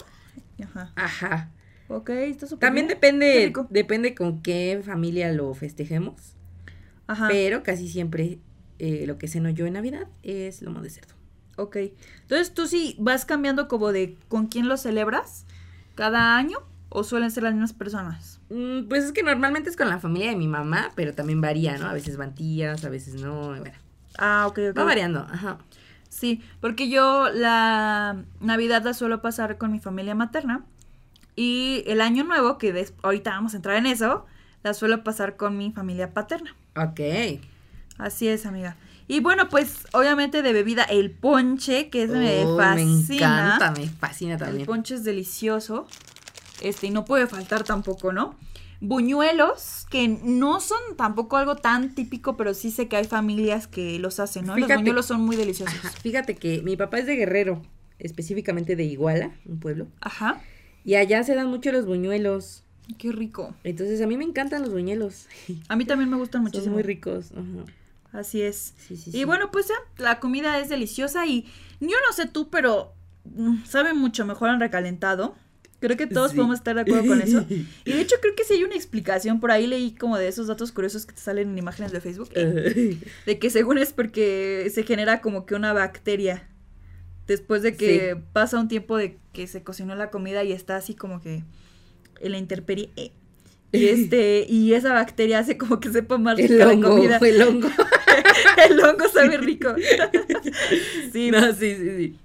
Ajá. 0.62 0.92
Ajá. 0.94 1.50
Ok, 1.88 2.10
está 2.10 2.46
súper 2.46 2.68
También 2.68 2.86
bien. 2.86 2.96
Depende, 2.96 3.52
depende 3.70 4.14
con 4.14 4.40
qué 4.40 4.80
familia 4.84 5.32
lo 5.32 5.52
festejemos. 5.54 6.36
Ajá. 7.08 7.26
Pero 7.28 7.64
casi 7.64 7.88
siempre 7.88 8.38
eh, 8.78 9.04
lo 9.08 9.18
que 9.18 9.26
ceno 9.26 9.50
yo 9.50 9.66
en 9.66 9.72
Navidad 9.72 10.06
es 10.22 10.62
lomo 10.62 10.80
de 10.80 10.90
cerdo. 10.90 11.14
Ok. 11.56 11.76
Entonces, 12.22 12.54
¿tú 12.54 12.68
sí 12.68 12.94
vas 13.00 13.24
cambiando 13.24 13.66
como 13.66 13.90
de 13.90 14.16
con 14.28 14.46
quién 14.46 14.68
lo 14.68 14.76
celebras 14.76 15.44
cada 15.96 16.36
año? 16.36 16.58
¿O 16.88 17.02
suelen 17.02 17.32
ser 17.32 17.42
las 17.42 17.52
mismas 17.52 17.72
personas? 17.72 18.39
Mm, 18.50 18.88
Pues 18.88 19.04
es 19.04 19.12
que 19.12 19.22
normalmente 19.22 19.70
es 19.70 19.76
con 19.76 19.88
la 19.88 19.98
familia 19.98 20.30
de 20.30 20.36
mi 20.36 20.48
mamá, 20.48 20.90
pero 20.96 21.14
también 21.14 21.40
varía, 21.40 21.78
¿no? 21.78 21.86
A 21.88 21.92
veces 21.92 22.16
van 22.16 22.34
tías, 22.34 22.84
a 22.84 22.88
veces 22.88 23.14
no. 23.14 23.48
Bueno, 23.48 23.64
Ah, 24.18 24.46
ok, 24.48 24.58
ok. 24.70 24.78
va 24.78 24.84
variando. 24.84 25.20
Ajá. 25.20 25.58
Sí, 26.08 26.42
porque 26.60 26.88
yo 26.90 27.28
la 27.32 28.24
Navidad 28.40 28.82
la 28.82 28.92
suelo 28.94 29.22
pasar 29.22 29.56
con 29.58 29.70
mi 29.70 29.78
familia 29.78 30.14
materna 30.16 30.64
y 31.36 31.84
el 31.86 32.00
año 32.00 32.24
nuevo, 32.24 32.58
que 32.58 32.72
des- 32.72 32.92
ahorita 33.02 33.30
vamos 33.30 33.54
a 33.54 33.56
entrar 33.56 33.76
en 33.76 33.86
eso, 33.86 34.26
la 34.64 34.74
suelo 34.74 35.04
pasar 35.04 35.36
con 35.36 35.56
mi 35.56 35.70
familia 35.72 36.12
paterna. 36.12 36.54
Ok. 36.76 37.00
Así 37.98 38.26
es, 38.28 38.44
amiga. 38.46 38.76
Y 39.06 39.20
bueno, 39.20 39.48
pues 39.48 39.86
obviamente 39.92 40.42
de 40.42 40.52
bebida 40.52 40.82
el 40.84 41.10
ponche, 41.12 41.88
que 41.90 42.02
es, 42.04 42.10
me 42.10 42.46
fascina. 42.56 42.76
Me 42.76 42.82
encanta, 43.66 43.70
me 43.72 43.86
fascina 43.88 44.34
El 44.34 44.38
también. 44.40 44.66
ponche 44.66 44.94
es 44.96 45.04
delicioso. 45.04 45.86
Este, 46.60 46.88
y 46.88 46.90
no 46.90 47.04
puede 47.04 47.26
faltar 47.26 47.64
tampoco, 47.64 48.12
¿no? 48.12 48.36
Buñuelos, 48.94 49.86
que 49.90 50.08
no 50.08 50.58
son 50.60 50.78
tampoco 50.96 51.36
algo 51.36 51.54
tan 51.56 51.94
típico, 51.94 52.36
pero 52.36 52.54
sí 52.54 52.70
sé 52.70 52.88
que 52.88 52.96
hay 52.96 53.04
familias 53.04 53.66
que 53.66 53.98
los 53.98 54.18
hacen, 54.20 54.46
¿no? 54.46 54.54
Fíjate- 54.54 54.72
Los 54.74 54.80
buñuelos 54.80 55.06
son 55.06 55.20
muy 55.20 55.36
deliciosos. 55.36 55.74
Ajá, 55.78 55.90
Fíjate 56.02 56.34
que 56.34 56.62
mi 56.62 56.76
papá 56.76 56.98
es 56.98 57.06
de 57.06 57.16
Guerrero, 57.16 57.62
específicamente 57.98 58.76
de 58.76 58.84
Iguala, 58.84 59.32
un 59.46 59.60
pueblo. 59.60 59.86
Ajá. 60.00 60.40
Y 60.84 60.94
allá 60.96 61.22
se 61.24 61.34
dan 61.34 61.48
mucho 61.48 61.70
los 61.72 61.86
buñuelos. 61.86 62.64
Qué 62.98 63.12
rico. 63.12 63.54
Entonces 63.64 64.00
a 64.02 64.06
mí 64.06 64.16
me 64.16 64.24
encantan 64.24 64.62
los 64.62 64.72
buñuelos. 64.72 65.26
A 65.68 65.76
mí 65.76 65.84
también 65.84 66.10
me 66.10 66.16
gustan 66.16 66.40
Son 66.40 66.44
muchísimo. 66.44 66.74
muy 66.74 66.82
ricos. 66.82 67.32
Ajá. 67.32 68.18
Así 68.18 68.42
es. 68.42 68.74
Sí, 68.78 68.96
sí, 68.96 69.10
Y 69.10 69.12
sí. 69.12 69.24
bueno, 69.24 69.50
pues 69.52 69.68
la 69.98 70.18
comida 70.18 70.58
es 70.58 70.68
deliciosa 70.68 71.26
y 71.26 71.42
yo 71.80 71.96
no 72.08 72.12
sé 72.14 72.26
tú, 72.26 72.48
pero 72.50 72.92
mm, 73.24 73.64
sabe 73.66 73.94
mucho 73.94 74.24
mejor 74.26 74.48
al 74.48 74.58
recalentado. 74.58 75.36
Creo 75.80 75.96
que 75.96 76.06
todos 76.06 76.30
Sí. 76.32 76.36
podemos 76.36 76.58
estar 76.58 76.74
de 76.74 76.82
acuerdo 76.82 77.06
con 77.06 77.20
eso. 77.22 77.44
Y 77.84 77.92
de 77.92 78.00
hecho 78.00 78.16
creo 78.20 78.34
que 78.36 78.44
sí 78.44 78.54
hay 78.54 78.64
una 78.64 78.74
explicación, 78.74 79.40
por 79.40 79.50
ahí 79.50 79.66
leí 79.66 79.92
como 79.94 80.18
de 80.18 80.28
esos 80.28 80.46
datos 80.46 80.72
curiosos 80.72 81.06
que 81.06 81.14
te 81.14 81.20
salen 81.20 81.50
en 81.50 81.58
imágenes 81.58 81.90
de 81.92 82.00
Facebook, 82.00 82.30
de 83.26 83.38
que 83.38 83.50
según 83.50 83.78
es 83.78 83.92
porque 83.92 84.70
se 84.72 84.82
genera 84.82 85.20
como 85.20 85.46
que 85.46 85.54
una 85.54 85.72
bacteria 85.72 86.46
después 87.26 87.62
de 87.62 87.76
que 87.76 88.16
pasa 88.32 88.58
un 88.60 88.68
tiempo 88.68 88.96
de 88.96 89.16
que 89.32 89.46
se 89.46 89.62
cocinó 89.62 89.94
la 89.94 90.10
comida 90.10 90.42
y 90.44 90.52
está 90.52 90.76
así 90.76 90.94
como 90.94 91.20
que 91.22 91.44
en 92.20 92.32
la 92.32 92.38
intemperie. 92.38 92.90
eh, 92.96 93.12
Y 93.72 93.86
este, 93.88 94.44
y 94.48 94.74
esa 94.74 94.92
bacteria 94.92 95.38
hace 95.38 95.56
como 95.56 95.80
que 95.80 95.90
sepa 95.92 96.18
más 96.18 96.36
rica 96.36 96.52
El 96.52 96.58
la 96.58 96.68
hongo, 96.70 96.88
comida. 96.90 97.16
el 97.22 97.40
hongo. 97.42 97.68
El 98.68 98.80
hongo 98.80 99.08
sabe 99.08 99.38
rico. 99.38 99.74
sí, 101.12 101.30
No, 101.30 101.52
sí, 101.54 101.74
sí, 101.76 101.96
sí. 101.96 102.16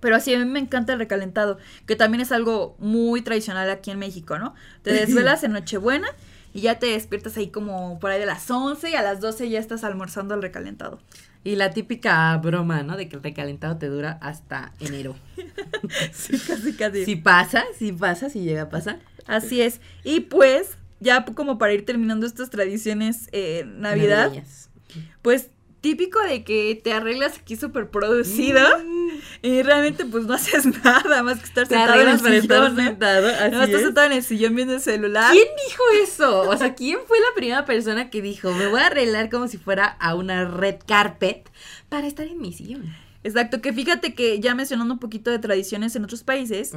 Pero 0.00 0.18
sí, 0.20 0.34
a 0.34 0.38
mí 0.38 0.44
me 0.44 0.58
encanta 0.58 0.92
el 0.92 0.98
recalentado, 0.98 1.58
que 1.86 1.96
también 1.96 2.20
es 2.20 2.32
algo 2.32 2.76
muy 2.78 3.22
tradicional 3.22 3.70
aquí 3.70 3.90
en 3.90 3.98
México, 3.98 4.38
¿no? 4.38 4.54
Te 4.82 4.92
desvelas 4.92 5.44
en 5.44 5.52
Nochebuena 5.52 6.08
y 6.52 6.62
ya 6.62 6.78
te 6.78 6.86
despiertas 6.86 7.36
ahí 7.36 7.48
como 7.48 7.98
por 8.00 8.10
ahí 8.10 8.18
de 8.18 8.26
las 8.26 8.50
11 8.50 8.90
y 8.90 8.94
a 8.94 9.02
las 9.02 9.20
12 9.20 9.48
ya 9.50 9.58
estás 9.58 9.84
almorzando 9.84 10.34
el 10.34 10.42
recalentado. 10.42 11.00
Y 11.42 11.56
la 11.56 11.70
típica 11.70 12.36
broma, 12.36 12.82
¿no? 12.82 12.96
De 12.96 13.08
que 13.08 13.16
el 13.16 13.22
recalentado 13.22 13.78
te 13.78 13.86
dura 13.86 14.18
hasta 14.20 14.72
enero. 14.80 15.16
Sí, 16.12 16.38
casi, 16.38 16.74
casi. 16.74 17.04
Si 17.04 17.16
pasa, 17.16 17.64
si 17.76 17.92
pasa, 17.92 18.28
si 18.28 18.40
llega 18.40 18.62
a 18.62 18.68
pasar. 18.68 19.00
Así 19.26 19.60
es. 19.62 19.80
Y 20.04 20.20
pues, 20.20 20.76
ya 21.00 21.24
como 21.24 21.58
para 21.58 21.72
ir 21.72 21.84
terminando 21.84 22.26
estas 22.26 22.50
tradiciones 22.50 23.28
eh, 23.32 23.64
Navidad, 23.66 24.26
Navideñas. 24.26 24.70
pues 25.22 25.50
típico 25.80 26.20
de 26.22 26.44
que 26.44 26.80
te 26.82 26.92
arreglas 26.92 27.38
aquí 27.38 27.56
súper 27.56 27.88
producido 27.88 28.60
y 29.42 29.62
realmente 29.62 30.04
pues 30.04 30.24
no 30.24 30.34
haces 30.34 30.66
nada 30.84 31.22
más 31.22 31.38
que 31.38 31.44
estar 31.46 31.66
sentado 31.66 32.00
en 32.00 32.08
el 32.08 32.18
sillón, 32.20 32.76
sentado, 32.76 33.28
así 33.28 33.50
No, 33.52 33.62
estás 33.62 33.80
es. 33.80 33.86
sentado 33.86 34.06
en 34.06 34.12
el 34.12 34.22
sillón 34.22 34.54
viendo 34.54 34.74
el 34.74 34.80
celular. 34.80 35.32
¿Quién 35.32 35.48
dijo 35.68 35.82
eso? 36.02 36.48
O 36.48 36.56
sea, 36.56 36.74
¿quién 36.74 36.98
fue 37.06 37.18
la 37.20 37.34
primera 37.34 37.64
persona 37.64 38.10
que 38.10 38.20
dijo, 38.22 38.52
me 38.52 38.66
voy 38.68 38.80
a 38.80 38.86
arreglar 38.86 39.30
como 39.30 39.48
si 39.48 39.56
fuera 39.58 39.86
a 40.00 40.14
una 40.14 40.44
red 40.44 40.76
carpet 40.86 41.48
para 41.88 42.06
estar 42.06 42.26
en 42.26 42.40
mi 42.40 42.52
sillón? 42.52 42.94
Exacto, 43.22 43.60
que 43.60 43.74
fíjate 43.74 44.14
que 44.14 44.40
ya 44.40 44.54
mencionando 44.54 44.94
un 44.94 45.00
poquito 45.00 45.30
de 45.30 45.38
tradiciones 45.38 45.94
en 45.94 46.04
otros 46.04 46.22
países, 46.22 46.72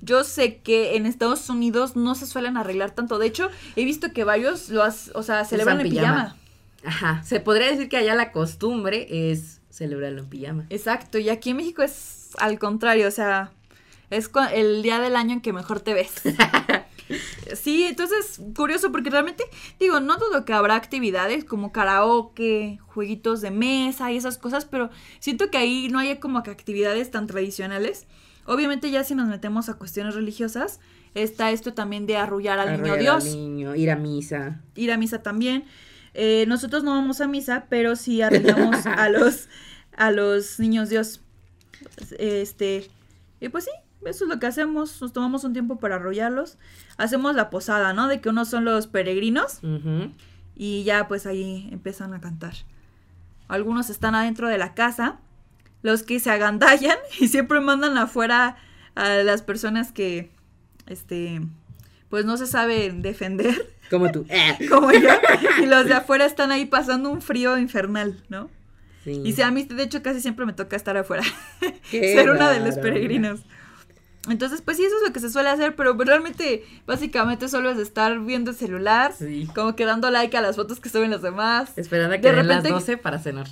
yo 0.00 0.22
sé 0.22 0.58
que 0.58 0.94
en 0.96 1.06
Estados 1.06 1.48
Unidos 1.50 1.96
no 1.96 2.14
se 2.14 2.24
suelen 2.26 2.56
arreglar 2.56 2.92
tanto. 2.92 3.18
De 3.18 3.26
hecho, 3.26 3.50
he 3.74 3.84
visto 3.84 4.12
que 4.12 4.22
varios 4.22 4.68
lo 4.68 4.84
has- 4.84 5.10
o 5.14 5.24
sea, 5.24 5.44
celebran 5.44 5.80
en 5.80 5.90
pijama. 5.90 6.36
Ajá. 6.84 7.20
Se 7.24 7.40
podría 7.40 7.66
decir 7.68 7.88
que 7.88 7.96
allá 7.96 8.14
la 8.14 8.30
costumbre 8.30 9.08
es 9.32 9.60
celebrarlo 9.70 10.20
en 10.20 10.28
pijama. 10.28 10.66
Exacto, 10.70 11.18
y 11.18 11.28
aquí 11.28 11.50
en 11.50 11.58
México 11.58 11.82
es 11.82 12.30
al 12.38 12.58
contrario, 12.58 13.08
o 13.08 13.10
sea, 13.10 13.52
es 14.10 14.30
el 14.52 14.82
día 14.82 15.00
del 15.00 15.16
año 15.16 15.34
en 15.34 15.40
que 15.40 15.52
mejor 15.52 15.80
te 15.80 15.94
ves. 15.94 16.12
sí, 17.54 17.84
entonces, 17.84 18.40
curioso, 18.54 18.90
porque 18.92 19.10
realmente, 19.10 19.44
digo, 19.78 20.00
no 20.00 20.16
dudo 20.16 20.44
que 20.44 20.52
habrá 20.52 20.76
actividades 20.76 21.44
como 21.44 21.72
karaoke, 21.72 22.78
jueguitos 22.86 23.40
de 23.40 23.50
mesa 23.50 24.10
y 24.12 24.16
esas 24.16 24.38
cosas, 24.38 24.64
pero 24.64 24.90
siento 25.20 25.50
que 25.50 25.58
ahí 25.58 25.88
no 25.90 25.98
hay 25.98 26.18
como 26.18 26.42
que 26.42 26.50
actividades 26.50 27.10
tan 27.10 27.26
tradicionales. 27.26 28.06
Obviamente 28.46 28.90
ya 28.90 29.04
si 29.04 29.14
nos 29.14 29.28
metemos 29.28 29.68
a 29.68 29.74
cuestiones 29.74 30.14
religiosas, 30.14 30.80
está 31.14 31.50
esto 31.50 31.74
también 31.74 32.06
de 32.06 32.16
arrullar 32.16 32.58
al 32.58 32.72
niño 32.72 32.92
Arreglar 32.92 33.16
al 33.16 33.22
Dios, 33.22 33.36
niño, 33.36 33.74
ir 33.74 33.90
a 33.90 33.96
misa. 33.96 34.62
ir 34.74 34.90
a 34.90 34.96
misa 34.96 35.22
también. 35.22 35.64
Eh, 36.14 36.44
nosotros 36.48 36.84
no 36.84 36.92
vamos 36.92 37.20
a 37.20 37.28
misa, 37.28 37.66
pero 37.68 37.96
sí 37.96 38.22
arreglamos 38.22 38.86
a 38.86 39.08
los 39.10 39.48
a 39.96 40.10
los 40.10 40.58
niños 40.60 40.88
Dios. 40.88 41.20
Este, 42.18 42.88
y 43.40 43.48
pues 43.48 43.64
sí, 43.64 43.70
eso 44.06 44.24
es 44.24 44.30
lo 44.30 44.38
que 44.38 44.46
hacemos. 44.46 45.00
Nos 45.02 45.12
tomamos 45.12 45.44
un 45.44 45.52
tiempo 45.52 45.76
para 45.76 45.96
arrollarlos. 45.96 46.56
Hacemos 46.96 47.34
la 47.34 47.50
posada, 47.50 47.92
¿no? 47.92 48.08
De 48.08 48.20
que 48.20 48.28
unos 48.28 48.48
son 48.48 48.64
los 48.64 48.86
peregrinos 48.86 49.60
y 50.54 50.82
ya 50.84 51.08
pues 51.08 51.26
ahí 51.26 51.68
empiezan 51.72 52.14
a 52.14 52.20
cantar. 52.20 52.54
Algunos 53.48 53.90
están 53.90 54.14
adentro 54.14 54.48
de 54.48 54.58
la 54.58 54.74
casa, 54.74 55.18
los 55.82 56.02
que 56.02 56.20
se 56.20 56.30
agandallan 56.30 56.98
y 57.20 57.28
siempre 57.28 57.60
mandan 57.60 57.96
afuera 57.98 58.56
a 58.94 59.08
las 59.08 59.42
personas 59.42 59.92
que, 59.92 60.30
este, 60.86 61.40
pues 62.08 62.24
no 62.24 62.36
se 62.36 62.46
saben 62.46 63.00
defender 63.02 63.77
Como 63.90 64.10
tú. 64.10 64.26
Eh. 64.30 64.68
como 64.68 64.90
yo, 64.92 65.08
y 65.62 65.66
los 65.66 65.86
de 65.86 65.94
afuera 66.00 66.24
están 66.26 66.50
ahí 66.52 66.66
pasando 66.66 67.10
un 67.10 67.22
frío 67.22 67.56
infernal, 67.58 68.22
¿no? 68.28 68.50
Sí. 69.04 69.22
Y 69.24 69.32
sí, 69.32 69.42
a 69.42 69.50
mí 69.50 69.62
de 69.64 69.82
hecho 69.82 70.02
casi 70.02 70.20
siempre 70.20 70.44
me 70.44 70.52
toca 70.52 70.76
estar 70.76 70.96
afuera, 70.96 71.22
Qué 71.90 72.14
ser 72.14 72.30
una 72.30 72.50
de 72.50 72.60
los 72.60 72.76
peregrinos. 72.76 73.40
Entonces, 74.28 74.60
pues 74.60 74.76
sí, 74.76 74.84
eso 74.84 74.94
es 75.00 75.06
lo 75.08 75.12
que 75.14 75.20
se 75.20 75.30
suele 75.30 75.48
hacer, 75.48 75.74
pero 75.74 75.94
realmente, 75.94 76.62
básicamente 76.86 77.48
solo 77.48 77.70
es 77.70 77.78
estar 77.78 78.18
viendo 78.20 78.50
el 78.50 78.56
celular, 78.56 79.14
Sí. 79.16 79.48
como 79.54 79.74
que 79.74 79.86
dando 79.86 80.10
like 80.10 80.36
a 80.36 80.42
las 80.42 80.56
fotos 80.56 80.80
que 80.80 80.90
suben 80.90 81.10
los 81.10 81.22
demás. 81.22 81.72
Esperando 81.78 82.14
a 82.16 82.18
que 82.18 82.28
De 82.28 82.36
den 82.36 82.48
las 82.48 82.56
repente- 82.58 82.74
12 82.74 82.96
para 82.98 83.18
cenar. 83.18 83.46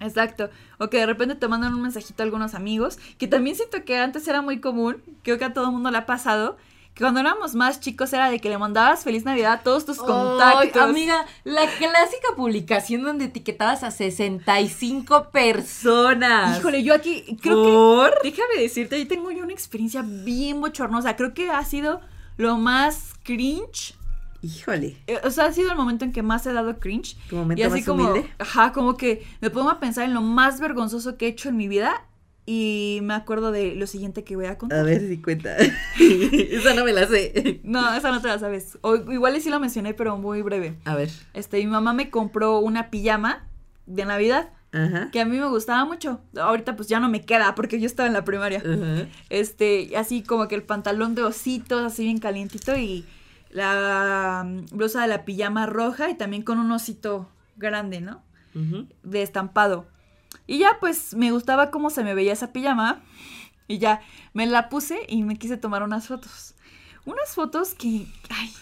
Exacto. 0.00 0.50
O 0.78 0.90
que 0.90 0.98
de 0.98 1.06
repente 1.06 1.36
te 1.36 1.48
mandan 1.48 1.72
un 1.74 1.80
mensajito 1.82 2.22
a 2.22 2.26
algunos 2.26 2.54
amigos, 2.54 2.98
que 3.18 3.28
también 3.28 3.56
siento 3.56 3.84
que 3.84 3.96
antes 3.96 4.26
era 4.28 4.42
muy 4.42 4.60
común, 4.60 4.98
creo 5.22 5.38
que 5.38 5.44
a 5.46 5.54
todo 5.54 5.66
el 5.66 5.72
mundo 5.72 5.90
le 5.90 5.96
ha 5.98 6.04
pasado, 6.06 6.58
que 6.94 7.04
cuando 7.04 7.20
éramos 7.20 7.54
más 7.54 7.80
chicos 7.80 8.12
era 8.12 8.28
de 8.30 8.38
que 8.38 8.50
le 8.50 8.58
mandabas 8.58 9.02
feliz 9.04 9.24
Navidad 9.24 9.52
a 9.52 9.62
todos 9.62 9.86
tus 9.86 9.98
contactos. 9.98 10.82
Amiga, 10.82 11.24
la 11.44 11.62
clásica 11.66 12.28
publicación 12.36 13.02
donde 13.02 13.24
etiquetabas 13.26 13.82
a 13.82 13.90
65 13.90 15.30
personas. 15.30 16.58
Híjole, 16.58 16.82
yo 16.82 16.94
aquí 16.94 17.36
creo 17.40 17.62
¿Por? 17.62 18.10
que 18.22 18.30
déjame 18.30 18.60
decirte, 18.60 18.98
yo 18.98 19.08
tengo 19.08 19.30
yo 19.30 19.42
una 19.44 19.52
experiencia 19.52 20.02
bien 20.06 20.60
bochornosa. 20.60 21.16
Creo 21.16 21.32
que 21.34 21.50
ha 21.50 21.64
sido 21.64 22.00
lo 22.36 22.58
más 22.58 23.14
cringe. 23.22 23.94
Híjole. 24.42 24.96
eh, 25.06 25.20
O 25.24 25.30
sea, 25.30 25.46
ha 25.46 25.52
sido 25.52 25.70
el 25.70 25.76
momento 25.76 26.04
en 26.04 26.12
que 26.12 26.22
más 26.22 26.44
he 26.46 26.52
dado 26.52 26.78
cringe. 26.80 27.16
Tu 27.28 27.36
momento 27.36 27.60
y 27.60 27.64
así 27.64 27.76
más 27.76 27.84
como, 27.86 28.10
humilde. 28.10 28.28
ajá, 28.38 28.72
como 28.72 28.96
que 28.96 29.24
me 29.40 29.50
pongo 29.50 29.70
a 29.70 29.78
pensar 29.78 30.04
en 30.04 30.14
lo 30.14 30.20
más 30.20 30.58
vergonzoso 30.60 31.16
que 31.16 31.26
he 31.26 31.28
hecho 31.28 31.48
en 31.48 31.56
mi 31.56 31.68
vida 31.68 32.04
y 32.44 32.98
me 33.02 33.14
acuerdo 33.14 33.52
de 33.52 33.74
lo 33.76 33.86
siguiente 33.86 34.24
que 34.24 34.34
voy 34.36 34.46
a 34.46 34.58
contar. 34.58 34.80
A 34.80 34.82
ver 34.82 35.06
si 35.06 35.20
cuenta. 35.22 35.56
Esa 35.98 36.74
no 36.74 36.84
me 36.84 36.92
la 36.92 37.06
sé. 37.06 37.60
No, 37.62 37.94
esa 37.94 38.10
no 38.10 38.20
te 38.20 38.28
la 38.28 38.38
sabes. 38.38 38.78
O, 38.80 38.96
igual 38.96 39.40
sí 39.40 39.48
lo 39.48 39.60
mencioné, 39.60 39.94
pero 39.94 40.16
muy 40.18 40.42
breve. 40.42 40.76
A 40.84 40.96
ver. 40.96 41.10
Este, 41.34 41.58
mi 41.58 41.66
mamá 41.66 41.92
me 41.92 42.10
compró 42.10 42.58
una 42.58 42.90
pijama 42.90 43.46
de 43.86 44.04
Navidad 44.04 44.50
Ajá. 44.72 45.10
que 45.12 45.20
a 45.20 45.24
mí 45.24 45.38
me 45.38 45.46
gustaba 45.46 45.84
mucho. 45.84 46.20
Ahorita 46.36 46.74
pues 46.74 46.88
ya 46.88 46.98
no 46.98 47.08
me 47.08 47.20
queda 47.20 47.54
porque 47.54 47.78
yo 47.78 47.86
estaba 47.86 48.08
en 48.08 48.12
la 48.12 48.24
primaria. 48.24 48.58
Ajá. 48.58 49.06
Este, 49.30 49.96
así 49.96 50.22
como 50.22 50.48
que 50.48 50.56
el 50.56 50.64
pantalón 50.64 51.14
de 51.14 51.22
ositos, 51.22 51.82
así 51.82 52.04
bien 52.04 52.18
calientito 52.18 52.76
y 52.76 53.04
la 53.50 54.44
mm, 54.44 54.76
blusa 54.76 55.02
de 55.02 55.08
la 55.08 55.24
pijama 55.24 55.66
roja 55.66 56.10
y 56.10 56.14
también 56.16 56.42
con 56.42 56.58
un 56.58 56.72
osito 56.72 57.28
grande, 57.56 58.00
¿no? 58.00 58.22
Ujú. 58.54 58.86
De 59.02 59.22
estampado. 59.22 59.86
Y 60.52 60.58
ya 60.58 60.76
pues 60.80 61.14
me 61.14 61.30
gustaba 61.30 61.70
cómo 61.70 61.88
se 61.88 62.04
me 62.04 62.14
veía 62.14 62.32
esa 62.34 62.52
pijama 62.52 63.00
y 63.68 63.78
ya 63.78 64.02
me 64.34 64.46
la 64.46 64.68
puse 64.68 64.98
y 65.08 65.22
me 65.22 65.36
quise 65.38 65.56
tomar 65.56 65.82
unas 65.82 66.08
fotos. 66.08 66.54
Unas 67.06 67.34
fotos 67.34 67.74
que, 67.74 68.06
ay, 68.28 68.52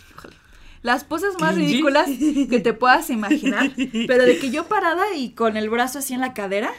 las 0.82 1.02
poses 1.04 1.30
más 1.40 1.56
ridículas 1.56 2.08
que 2.48 2.60
te 2.60 2.72
puedas 2.72 3.10
imaginar, 3.10 3.70
pero 4.06 4.24
de 4.24 4.38
que 4.38 4.50
yo 4.50 4.66
parada 4.66 5.02
y 5.16 5.30
con 5.30 5.56
el 5.56 5.68
brazo 5.68 5.98
así 5.98 6.14
en 6.14 6.20
la 6.20 6.32
cadera 6.32 6.70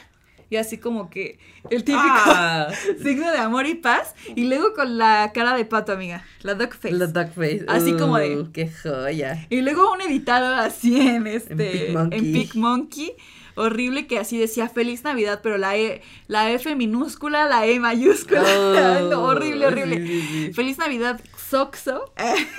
y 0.50 0.56
así 0.56 0.78
como 0.78 1.08
que 1.10 1.38
el 1.70 1.84
típico 1.84 2.02
Ah, 2.26 2.68
signo 3.02 3.30
de 3.30 3.38
amor 3.38 3.66
y 3.66 3.74
paz 3.74 4.14
y 4.34 4.44
luego 4.44 4.72
con 4.74 4.98
la 4.98 5.30
cara 5.34 5.54
de 5.56 5.64
pato, 5.66 5.92
amiga, 5.92 6.24
la 6.42 6.54
duck 6.54 6.72
face. 6.74 6.92
la 6.92 7.06
duck 7.06 7.28
face. 7.34 7.64
Así 7.68 7.92
como 7.98 8.16
de- 8.18 8.38
Uh, 8.38 8.50
Qué 8.50 8.70
joya. 8.70 9.46
Y 9.50 9.60
luego 9.60 9.92
un 9.92 10.00
editado 10.00 10.54
así 10.56 10.98
en 11.00 11.26
este 11.26 11.54
PicMonkey. 11.54 12.18
en 12.18 12.32
PicMonkey, 12.32 13.12
horrible 13.54 14.06
que 14.06 14.18
así 14.18 14.38
decía 14.38 14.68
feliz 14.68 15.04
Navidad, 15.04 15.40
pero 15.42 15.58
la 15.58 15.76
E 15.76 16.02
la 16.28 16.50
F 16.52 16.74
minúscula, 16.76 17.46
la 17.46 17.66
E 17.66 17.78
mayúscula. 17.80 18.42
Oh, 18.42 19.08
No, 19.10 19.22
horrible, 19.24 19.66
horrible. 19.66 19.96
sí, 20.06 20.06
sí, 20.22 20.46
sí. 20.46 20.52
Feliz 20.52 20.78
Navidad 20.78 21.20
Soxo. 21.36 22.12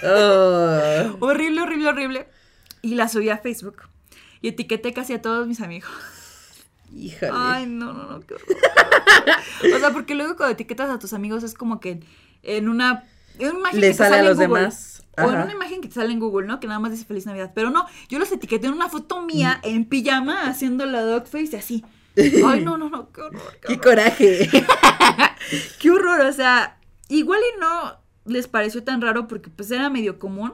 Oh. 0.04 1.18
horrible, 1.20 1.62
horrible, 1.62 1.88
horrible. 1.90 2.28
Y 2.82 2.96
la 2.96 3.08
subí 3.08 3.30
a 3.30 3.38
Facebook. 3.38 3.84
Y 4.42 4.50
etiqueté 4.50 4.94
casi 4.94 5.14
a 5.14 5.22
todos 5.22 5.48
mis 5.48 5.62
amigos. 5.62 5.90
Híjole. 6.96 7.32
Ay, 7.34 7.66
no, 7.66 7.94
no, 7.94 8.04
no, 8.12 8.20
qué 8.22 8.36
horror. 8.36 8.48
o 9.76 9.80
sea, 9.80 9.92
porque 9.92 10.16
luego 10.16 10.36
cuando 10.36 10.54
etiquetas 10.54 10.90
a 10.90 11.00
tus 11.00 11.14
amigos 11.14 11.44
es 11.44 11.54
como 11.56 11.80
que 11.80 12.02
en 12.44 12.70
una, 12.70 13.06
en 13.40 13.56
imagen 13.58 13.80
Le 13.82 13.94
sale 13.94 14.10
sale 14.10 14.20
a 14.20 14.24
los 14.30 14.38
Google. 14.38 14.60
demás. 14.60 14.93
O 15.18 15.22
en 15.22 15.30
Ajá. 15.36 15.44
una 15.44 15.54
imagen 15.54 15.82
que 15.82 15.88
te 15.90 15.94
sale 15.96 16.12
en 16.12 16.20
Google, 16.20 16.48
¿no? 16.48 16.60
Que 16.60 16.68
nada 16.68 16.80
más 16.80 16.92
dice 16.92 17.06
Feliz 17.06 17.26
Navidad. 17.26 17.52
Pero 17.54 17.70
no, 17.70 17.86
yo 18.10 18.18
los 18.20 18.32
etiqueté 18.32 18.68
en 18.68 18.74
una 18.74 18.90
foto 18.90 19.22
mía 19.22 19.60
Mm. 19.64 19.68
en 19.68 19.86
pijama 19.86 20.48
haciendo 20.48 20.86
la 20.86 21.02
dog 21.02 21.28
face 21.28 21.50
y 21.52 21.56
así. 21.56 21.86
Ay, 22.46 22.64
no, 22.64 22.78
no, 22.78 22.90
no, 22.90 23.12
qué 23.12 23.22
horror. 23.22 23.42
Qué 23.62 23.68
Qué 23.68 23.80
coraje. 23.80 24.50
Qué 25.80 25.92
horror, 25.92 26.22
o 26.22 26.34
sea, 26.34 26.78
igual 27.10 27.40
y 27.56 27.60
no, 27.60 28.00
les 28.26 28.48
pareció 28.48 28.84
tan 28.84 29.02
raro 29.02 29.28
porque 29.28 29.50
pues 29.50 29.70
era 29.72 29.90
medio 29.90 30.18
común, 30.20 30.54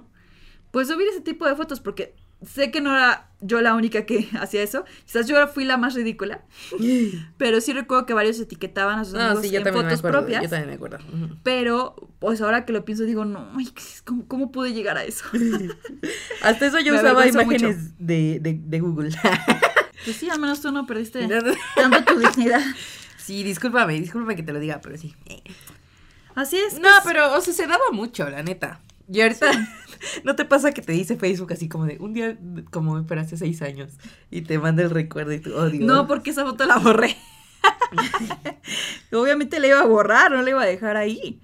pues 0.71 0.87
subir 0.87 1.07
ese 1.07 1.21
tipo 1.21 1.45
de 1.47 1.55
fotos 1.55 1.79
porque 1.79 2.15
sé 2.45 2.71
que 2.71 2.81
no 2.81 2.91
era 2.95 3.28
yo 3.41 3.61
la 3.61 3.73
única 3.75 4.05
que 4.05 4.27
hacía 4.39 4.61
eso, 4.63 4.85
quizás 5.05 5.27
yo 5.27 5.47
fui 5.47 5.65
la 5.65 5.77
más 5.77 5.93
ridícula, 5.95 6.41
pero 7.37 7.61
sí 7.61 7.73
recuerdo 7.73 8.05
que 8.05 8.13
varios 8.13 8.39
etiquetaban 8.39 8.99
a 8.99 9.05
sus 9.05 9.13
No, 9.15 9.21
amigos 9.21 9.41
sí, 9.47 9.55
en 9.55 9.63
también 9.63 9.85
me 9.85 9.91
fotos 9.91 9.99
acuerdo. 9.99 10.19
propias, 10.19 10.43
Yo 10.43 10.49
también 10.49 10.69
me 10.69 10.75
acuerdo. 10.75 10.97
Pero 11.43 11.95
pues 12.19 12.41
ahora 12.41 12.65
que 12.65 12.73
lo 12.73 12.83
pienso 12.85 13.03
digo, 13.03 13.25
no, 13.25 13.51
¿cómo, 14.05 14.27
cómo 14.27 14.51
pude 14.51 14.73
llegar 14.73 14.97
a 14.97 15.03
eso? 15.03 15.25
Hasta 16.41 16.65
eso 16.65 16.79
yo 16.79 16.93
Me 16.93 16.99
usaba 16.99 17.27
imágenes 17.27 17.97
de, 17.97 18.39
de, 18.41 18.59
de 18.61 18.79
Google. 18.79 19.09
Pues 20.05 20.15
sí, 20.17 20.29
al 20.29 20.39
menos 20.39 20.61
tú 20.61 20.71
no 20.71 20.85
perdiste 20.85 21.27
No, 21.27 21.41
no. 21.41 21.53
tanto 21.75 22.03
tu 22.13 22.19
dignidad. 22.19 22.61
sí, 23.17 23.43
discúlpame, 23.43 23.99
discúlpame 23.99 24.35
que 24.35 24.43
te 24.43 24.53
lo 24.53 24.59
diga, 24.59 24.79
pero 24.81 24.97
sí. 24.97 25.13
Así 26.35 26.57
es. 26.57 26.79
No, 26.79 26.87
pero, 27.03 27.33
o 27.35 27.41
sea, 27.41 27.53
se 27.53 27.67
daba 27.67 27.83
mucho, 27.91 28.29
la 28.29 28.41
neta. 28.43 28.79
Y 29.11 29.21
ahorita, 29.21 29.51
¿no 30.23 30.35
te 30.35 30.45
pasa 30.45 30.71
que 30.71 30.81
te 30.81 30.91
dice 30.91 31.17
Facebook 31.17 31.51
así 31.53 31.67
como 31.67 31.85
de 31.85 31.97
un 31.99 32.13
día, 32.13 32.37
como 32.71 33.05
pero 33.07 33.21
hace 33.21 33.37
seis 33.37 33.61
años, 33.61 33.93
y 34.29 34.41
te 34.41 34.59
manda 34.59 34.83
el 34.83 34.91
recuerdo 34.91 35.33
y 35.33 35.39
tú, 35.39 35.51
oh 35.55 35.69
Dios. 35.69 35.83
No, 35.83 36.07
porque 36.07 36.29
esa 36.29 36.45
foto 36.45 36.65
la 36.65 36.77
borré. 36.77 37.17
Obviamente 39.11 39.59
la 39.59 39.67
iba 39.67 39.79
a 39.79 39.85
borrar, 39.85 40.31
no 40.31 40.41
la 40.41 40.49
iba 40.49 40.61
a 40.61 40.67
dejar 40.67 40.95
ahí. 40.95 41.41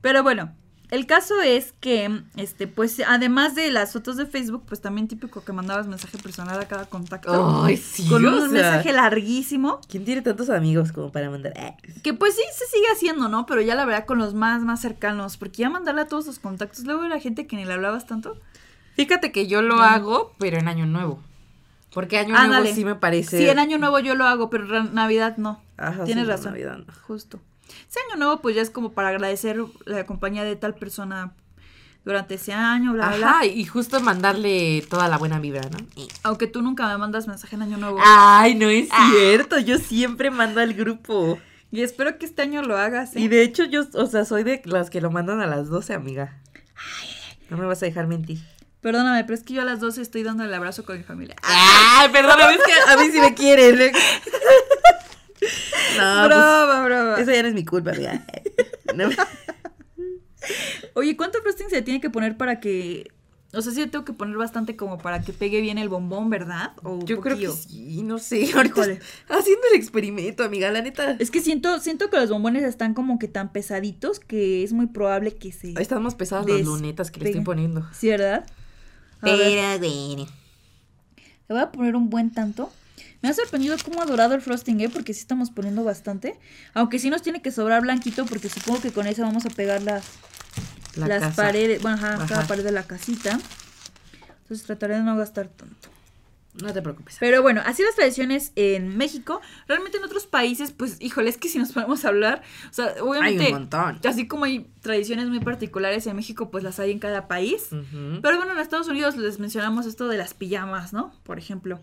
Pero 0.00 0.22
bueno, 0.22 0.54
el 0.90 1.06
caso 1.06 1.40
es 1.40 1.72
que, 1.80 2.22
este, 2.36 2.66
pues, 2.66 3.00
además 3.06 3.54
de 3.54 3.70
las 3.70 3.92
fotos 3.92 4.16
de 4.16 4.26
Facebook, 4.26 4.64
pues 4.66 4.80
también 4.80 5.08
típico 5.08 5.42
que 5.44 5.52
mandabas 5.52 5.86
mensaje 5.86 6.18
personal 6.18 6.60
a 6.60 6.68
cada 6.68 6.86
contacto. 6.86 7.64
Ay, 7.64 7.76
sí, 7.76 8.06
con 8.08 8.24
o 8.26 8.28
un 8.28 8.50
sea, 8.50 8.62
mensaje 8.62 8.92
larguísimo. 8.92 9.80
¿Quién 9.88 10.04
tiene 10.04 10.22
tantos 10.22 10.50
amigos 10.50 10.92
como 10.92 11.10
para 11.10 11.30
mandar? 11.30 11.54
Ah, 11.56 11.74
Que 12.02 12.14
pues 12.14 12.36
sí, 12.36 12.42
se 12.56 12.66
sigue 12.66 12.86
haciendo, 12.92 13.28
¿no? 13.28 13.46
Pero 13.46 13.60
ya 13.60 13.74
la 13.74 13.84
verdad 13.84 14.06
con 14.06 14.18
los 14.18 14.34
más, 14.34 14.62
más 14.62 14.80
cercanos. 14.80 15.36
Porque 15.36 15.62
ya 15.62 15.70
mandarle 15.70 16.02
a 16.02 16.06
todos 16.06 16.26
los 16.26 16.38
contactos. 16.38 16.84
Luego 16.84 17.02
la 17.08 17.18
gente 17.18 17.46
que 17.46 17.56
ni 17.56 17.64
le 17.64 17.72
hablabas 17.72 18.06
tanto. 18.06 18.38
Fíjate 18.94 19.32
que 19.32 19.46
yo 19.46 19.62
lo 19.62 19.80
hago, 19.80 20.34
pero 20.38 20.58
en 20.58 20.68
Año 20.68 20.86
Nuevo. 20.86 21.18
Porque 21.92 22.18
Año 22.18 22.36
Ándale. 22.36 22.62
Nuevo 22.64 22.74
sí 22.76 22.84
me 22.84 22.94
parece. 22.94 23.38
Sí, 23.38 23.48
en 23.48 23.58
Año 23.58 23.78
Nuevo 23.78 23.98
yo 24.00 24.14
lo 24.14 24.26
hago, 24.26 24.50
pero 24.50 24.76
en 24.78 24.94
Navidad 24.94 25.36
no. 25.38 25.60
Ajá, 25.76 26.04
Tienes 26.04 26.24
sí, 26.24 26.30
razón. 26.30 26.52
Navidad 26.52 26.78
no. 26.78 26.92
Justo. 27.06 27.40
Ese 27.88 28.00
año 28.08 28.16
nuevo, 28.16 28.40
pues 28.40 28.56
ya 28.56 28.62
es 28.62 28.70
como 28.70 28.92
para 28.92 29.08
agradecer 29.08 29.58
la 29.84 30.06
compañía 30.06 30.44
de 30.44 30.56
tal 30.56 30.74
persona 30.74 31.32
durante 32.04 32.34
ese 32.34 32.52
año, 32.52 32.92
bla, 32.92 33.08
bla, 33.08 33.16
bla. 33.16 33.30
Ajá, 33.30 33.46
y 33.46 33.64
justo 33.64 34.00
mandarle 34.00 34.84
toda 34.88 35.08
la 35.08 35.16
buena 35.16 35.40
vibra, 35.40 35.62
¿no? 35.70 35.78
Aunque 36.22 36.46
tú 36.46 36.60
nunca 36.60 36.86
me 36.88 36.98
mandas 36.98 37.26
mensaje 37.26 37.56
en 37.56 37.62
año 37.62 37.78
nuevo. 37.78 37.98
Ay, 38.04 38.54
no 38.54 38.68
es 38.68 38.88
cierto, 39.10 39.58
yo 39.58 39.78
siempre 39.78 40.30
mando 40.30 40.60
al 40.60 40.74
grupo. 40.74 41.38
Y 41.70 41.82
espero 41.82 42.18
que 42.18 42.26
este 42.26 42.42
año 42.42 42.62
lo 42.62 42.76
hagas. 42.76 43.16
¿eh? 43.16 43.20
Y 43.20 43.28
de 43.28 43.42
hecho 43.42 43.64
yo, 43.64 43.84
o 43.94 44.06
sea, 44.06 44.24
soy 44.24 44.44
de 44.44 44.62
las 44.64 44.90
que 44.90 45.00
lo 45.00 45.10
mandan 45.10 45.40
a 45.40 45.46
las 45.46 45.68
12, 45.68 45.94
amiga. 45.94 46.40
No 47.50 47.56
me 47.56 47.66
vas 47.66 47.82
a 47.82 47.86
dejar 47.86 48.06
mentir. 48.06 48.38
Perdóname, 48.80 49.24
pero 49.24 49.34
es 49.34 49.42
que 49.42 49.54
yo 49.54 49.62
a 49.62 49.64
las 49.64 49.80
12 49.80 50.02
estoy 50.02 50.22
dando 50.22 50.44
el 50.44 50.52
abrazo 50.52 50.84
con 50.84 50.98
mi 50.98 51.02
familia. 51.02 51.36
Ay, 51.42 52.10
perdóname, 52.10 52.54
es 52.54 52.60
que 52.62 52.92
a 52.92 52.96
mí 52.98 53.10
sí 53.10 53.18
me 53.18 53.34
quieren. 53.34 53.92
No, 55.98 56.24
broma, 56.26 56.84
broma. 56.84 57.14
pues, 57.14 57.22
eso 57.22 57.32
ya 57.36 57.42
no 57.42 57.48
es 57.48 57.54
mi 57.54 57.64
culpa, 57.64 57.90
amiga. 57.90 58.24
No. 58.94 59.08
Oye, 60.94 61.16
¿cuánto 61.16 61.40
frosting 61.42 61.68
se 61.68 61.82
tiene 61.82 62.00
que 62.00 62.10
poner 62.10 62.36
para 62.36 62.60
que... 62.60 63.10
O 63.52 63.62
sea, 63.62 63.72
sí 63.72 63.80
le 63.80 63.86
tengo 63.86 64.04
que 64.04 64.12
poner 64.12 64.36
bastante 64.36 64.76
como 64.76 64.98
para 64.98 65.22
que 65.22 65.32
pegue 65.32 65.60
bien 65.60 65.78
el 65.78 65.88
bombón, 65.88 66.28
¿verdad? 66.28 66.72
O 66.82 67.04
Yo 67.04 67.20
creo 67.20 67.36
que 67.36 67.48
sí, 67.48 68.02
no 68.02 68.18
sé. 68.18 68.50
Ahorita 68.54 68.82
haciendo 68.82 69.66
el 69.72 69.76
experimento, 69.76 70.44
amiga, 70.44 70.70
la 70.70 70.82
neta. 70.82 71.16
Es 71.18 71.30
que 71.30 71.40
siento, 71.40 71.80
siento 71.80 72.10
que 72.10 72.16
los 72.18 72.30
bombones 72.30 72.62
están 72.64 72.94
como 72.94 73.18
que 73.18 73.26
tan 73.26 73.52
pesaditos 73.52 74.20
que 74.20 74.62
es 74.62 74.72
muy 74.72 74.86
probable 74.86 75.34
que 75.34 75.52
se... 75.52 75.72
Están 75.80 76.02
más 76.02 76.14
pesadas 76.14 76.46
las 76.46 76.62
lunetas 76.62 77.10
que 77.10 77.20
le 77.20 77.30
estoy 77.30 77.44
poniendo. 77.44 77.86
Sí, 77.92 78.08
¿verdad? 78.08 78.44
A. 79.20 79.24
Pero, 79.24 79.78
bueno. 79.78 80.26
Le 81.48 81.54
voy 81.54 81.60
a 81.60 81.70
poner 81.72 81.96
un 81.96 82.10
buen 82.10 82.32
tanto. 82.32 82.70
Me 83.22 83.28
ha 83.28 83.32
sorprendido 83.34 83.76
cómo 83.84 84.02
ha 84.02 84.06
dorado 84.06 84.34
el 84.34 84.40
frosting, 84.42 84.80
¿eh? 84.80 84.88
Porque 84.88 85.14
sí 85.14 85.20
estamos 85.20 85.50
poniendo 85.50 85.82
bastante. 85.84 86.38
Aunque 86.74 86.98
sí 86.98 87.10
nos 87.10 87.22
tiene 87.22 87.40
que 87.42 87.50
sobrar 87.50 87.82
blanquito 87.82 88.26
porque 88.26 88.48
supongo 88.48 88.80
que 88.82 88.92
con 88.92 89.06
eso 89.06 89.22
vamos 89.22 89.46
a 89.46 89.50
pegar 89.50 89.82
las, 89.82 90.04
La 90.96 91.08
las 91.08 91.20
casa. 91.22 91.42
paredes, 91.42 91.80
bueno, 91.82 91.96
ajá, 91.96 92.14
Ajá. 92.14 92.26
cada 92.26 92.46
pared 92.46 92.62
de 92.64 92.72
la 92.72 92.82
casita. 92.86 93.38
Entonces 94.42 94.66
trataré 94.66 94.96
de 94.96 95.02
no 95.02 95.16
gastar 95.16 95.48
tanto. 95.48 95.88
No 96.62 96.72
te 96.72 96.82
preocupes. 96.82 97.16
Pero 97.18 97.42
bueno, 97.42 97.62
así 97.66 97.82
las 97.82 97.96
tradiciones 97.96 98.52
en 98.54 98.96
México. 98.96 99.40
Realmente 99.66 99.98
en 99.98 100.04
otros 100.04 100.26
países, 100.26 100.70
pues, 100.70 100.98
híjole, 101.00 101.28
es 101.28 101.36
que 101.36 101.48
si 101.48 101.58
nos 101.58 101.72
podemos 101.72 102.04
hablar, 102.04 102.42
o 102.70 102.72
sea, 102.72 102.90
Hay 102.94 103.00
obviamente, 103.00 103.46
un 103.46 103.52
montón. 103.54 103.98
así 104.04 104.28
como 104.28 104.44
hay 104.44 104.70
tradiciones 104.80 105.26
muy 105.28 105.40
particulares 105.40 106.06
en 106.06 106.14
México, 106.14 106.50
pues 106.52 106.62
las 106.62 106.78
hay 106.78 106.92
en 106.92 107.00
cada 107.00 107.26
país. 107.26 107.68
Pero 107.70 108.36
bueno, 108.36 108.52
en 108.52 108.58
Estados 108.58 108.86
Unidos 108.86 109.16
les 109.16 109.40
mencionamos 109.40 109.86
esto 109.86 110.06
de 110.06 110.16
las 110.16 110.34
pijamas, 110.34 110.92
¿no? 110.92 111.12
Por 111.24 111.38
ejemplo. 111.38 111.80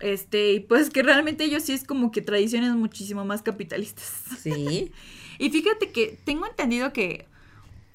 Este, 0.00 0.52
y 0.52 0.60
pues 0.60 0.90
que 0.90 1.02
realmente 1.02 1.44
ellos 1.44 1.64
sí 1.64 1.72
es 1.72 1.84
como 1.84 2.10
que 2.10 2.22
tradiciones 2.22 2.72
muchísimo 2.74 3.24
más 3.24 3.42
capitalistas. 3.42 4.06
Sí. 4.42 4.92
Y 5.40 5.50
fíjate 5.50 5.92
que 5.92 6.18
tengo 6.24 6.46
entendido 6.46 6.92
que, 6.92 7.28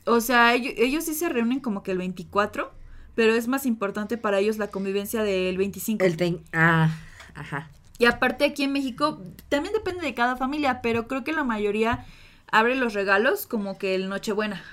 o 0.05 0.21
sea, 0.21 0.55
ellos, 0.55 0.73
ellos 0.77 1.03
sí 1.03 1.13
se 1.13 1.27
reúnen 1.27 1.59
como 1.59 1.83
que 1.83 1.91
el 1.91 1.97
24, 1.97 2.71
pero 3.15 3.33
es 3.33 3.49
más 3.49 3.65
importante 3.65 4.17
para 4.17 4.39
ellos 4.39 4.57
la 4.57 4.67
convivencia 4.67 5.23
del 5.23 5.57
25. 5.57 6.05
El 6.05 6.15
ten... 6.15 6.41
Ah, 6.53 6.97
ajá. 7.35 7.69
Y 7.99 8.05
aparte 8.05 8.45
aquí 8.45 8.63
en 8.63 8.71
México, 8.71 9.21
también 9.49 9.73
depende 9.73 10.05
de 10.05 10.13
cada 10.13 10.37
familia, 10.37 10.81
pero 10.81 11.07
creo 11.07 11.25
que 11.25 11.33
la 11.33 11.43
mayoría 11.43 12.05
abre 12.51 12.75
los 12.75 12.93
regalos 12.93 13.45
como 13.45 13.77
que 13.77 13.95
el 13.95 14.09
Nochebuena. 14.09 14.63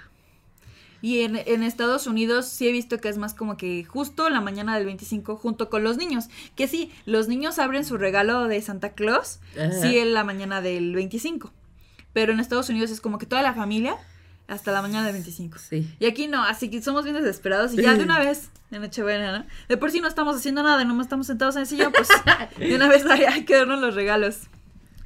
Y 1.02 1.20
en, 1.20 1.36
en 1.36 1.62
Estados 1.62 2.06
Unidos 2.06 2.46
sí 2.46 2.68
he 2.68 2.72
visto 2.72 2.98
que 2.98 3.08
es 3.08 3.16
más 3.18 3.34
como 3.34 3.56
que 3.56 3.84
justo 3.84 4.28
la 4.28 4.40
mañana 4.40 4.76
del 4.76 4.86
25 4.86 5.36
junto 5.36 5.70
con 5.70 5.82
los 5.82 5.96
niños. 5.96 6.26
Que 6.56 6.68
sí, 6.68 6.92
los 7.06 7.28
niños 7.28 7.58
abren 7.58 7.84
su 7.84 7.96
regalo 7.96 8.48
de 8.48 8.60
Santa 8.60 8.92
Claus, 8.92 9.40
Ajá. 9.58 9.72
sí 9.72 9.98
en 9.98 10.12
la 10.14 10.24
mañana 10.24 10.60
del 10.60 10.94
25. 10.94 11.52
Pero 12.12 12.32
en 12.32 12.40
Estados 12.40 12.68
Unidos 12.68 12.90
es 12.90 13.00
como 13.00 13.18
que 13.18 13.26
toda 13.26 13.42
la 13.42 13.54
familia 13.54 13.96
hasta 14.48 14.72
la 14.72 14.82
mañana 14.82 15.04
del 15.04 15.12
25. 15.14 15.58
Sí. 15.58 15.88
Y 16.00 16.06
aquí 16.06 16.26
no, 16.26 16.42
así 16.42 16.70
que 16.70 16.82
somos 16.82 17.04
bien 17.04 17.14
desesperados 17.14 17.72
y 17.72 17.76
ya 17.82 17.94
de 17.94 18.02
una 18.02 18.18
vez, 18.24 18.50
en 18.72 18.82
Nochebuena, 18.82 19.38
¿no? 19.38 19.46
De 19.68 19.76
por 19.76 19.90
sí 19.90 20.00
no 20.00 20.08
estamos 20.08 20.36
haciendo 20.36 20.62
nada, 20.62 20.84
nomás 20.84 21.06
estamos 21.06 21.28
sentados 21.28 21.54
en 21.54 21.62
el 21.62 21.66
sillón, 21.68 21.92
pues 21.92 22.08
de 22.58 22.74
una 22.74 22.88
vez 22.88 23.06
hay, 23.06 23.22
hay 23.22 23.44
que 23.44 23.54
darnos 23.54 23.80
los 23.80 23.94
regalos. 23.94 24.48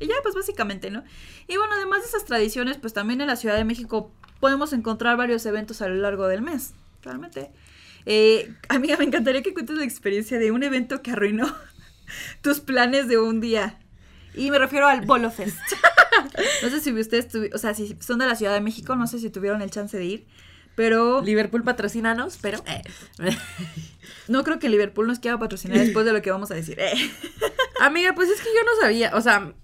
Y 0.00 0.06
ya, 0.06 0.14
pues 0.22 0.34
básicamente, 0.34 0.90
¿no? 0.90 1.04
Y 1.46 1.56
bueno, 1.56 1.74
además 1.76 2.00
de 2.02 2.08
esas 2.08 2.24
tradiciones, 2.24 2.78
pues 2.78 2.94
también 2.94 3.20
en 3.20 3.26
la 3.26 3.36
Ciudad 3.36 3.56
de 3.56 3.64
México 3.64 4.10
podemos 4.44 4.74
encontrar 4.74 5.16
varios 5.16 5.46
eventos 5.46 5.80
a 5.80 5.88
lo 5.88 5.94
largo 5.94 6.28
del 6.28 6.42
mes, 6.42 6.74
realmente. 7.00 7.50
Eh, 8.04 8.52
amiga, 8.68 8.98
me 8.98 9.04
encantaría 9.04 9.42
que 9.42 9.54
cuentes 9.54 9.74
la 9.74 9.84
experiencia 9.84 10.38
de 10.38 10.50
un 10.50 10.62
evento 10.62 11.00
que 11.00 11.12
arruinó 11.12 11.50
tus 12.42 12.60
planes 12.60 13.08
de 13.08 13.16
un 13.16 13.40
día. 13.40 13.78
Y 14.34 14.50
me 14.50 14.58
refiero 14.58 14.86
al 14.86 15.00
Bolo 15.06 15.30
Fest. 15.30 15.56
No 16.62 16.68
sé 16.68 16.80
si 16.80 16.92
ustedes, 16.92 17.28
o 17.54 17.58
sea, 17.58 17.72
si 17.72 17.96
son 18.00 18.18
de 18.18 18.26
la 18.26 18.36
Ciudad 18.36 18.52
de 18.52 18.60
México, 18.60 18.94
no 18.96 19.06
sé 19.06 19.18
si 19.18 19.30
tuvieron 19.30 19.62
el 19.62 19.70
chance 19.70 19.96
de 19.96 20.04
ir, 20.04 20.26
pero 20.74 21.22
Liverpool 21.22 21.64
patrocinanos, 21.64 22.38
pero... 22.40 22.62
eh. 22.66 22.82
no 24.28 24.44
creo 24.44 24.58
que 24.58 24.68
Liverpool 24.68 25.06
nos 25.06 25.20
quiera 25.20 25.38
patrocinar 25.38 25.78
después 25.78 26.04
de 26.04 26.12
lo 26.12 26.20
que 26.20 26.30
vamos 26.30 26.50
a 26.50 26.54
decir. 26.54 26.78
Eh. 26.78 26.92
Amiga, 27.80 28.14
pues 28.14 28.28
es 28.28 28.40
que 28.40 28.48
yo 28.48 28.62
no 28.64 28.80
sabía, 28.82 29.10
o 29.14 29.22
sea, 29.22 29.54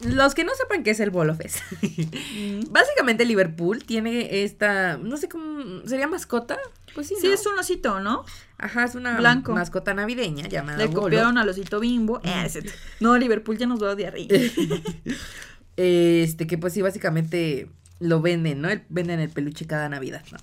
los 0.00 0.34
que 0.34 0.44
no 0.44 0.52
sepan 0.54 0.82
qué 0.82 0.90
es 0.90 1.00
el 1.00 1.10
Bolo 1.10 1.34
Fest. 1.34 1.58
Básicamente 2.70 3.24
Liverpool 3.24 3.84
tiene 3.84 4.42
esta, 4.42 4.96
no 4.96 5.16
sé 5.16 5.28
cómo, 5.28 5.86
¿sería 5.86 6.06
mascota? 6.08 6.58
Pues 6.94 7.06
sí, 7.08 7.14
Sí, 7.20 7.28
¿no? 7.28 7.34
es 7.34 7.46
un 7.46 7.58
osito, 7.58 8.00
¿no? 8.00 8.24
Ajá, 8.58 8.84
es 8.84 8.94
una 8.96 9.16
blanco. 9.18 9.52
mascota 9.52 9.94
navideña 9.94 10.48
llamada 10.48 10.78
Le 10.78 10.86
Bolo. 10.86 11.02
copiaron 11.02 11.38
al 11.38 11.48
osito 11.48 11.78
bimbo. 11.80 12.20
Eh, 12.24 12.42
ese- 12.46 12.64
no, 13.00 13.16
Liverpool 13.16 13.56
ya 13.56 13.66
nos 13.66 13.82
va 13.82 13.90
a 13.90 13.94
odiar. 13.94 14.14
Este, 15.76 16.48
que 16.48 16.58
pues 16.58 16.72
sí, 16.72 16.82
básicamente 16.82 17.68
lo 18.00 18.20
venden, 18.20 18.60
¿no? 18.60 18.68
El- 18.68 18.82
venden 18.88 19.20
el 19.20 19.28
peluche 19.30 19.66
cada 19.66 19.88
Navidad, 19.88 20.24
¿no? 20.32 20.38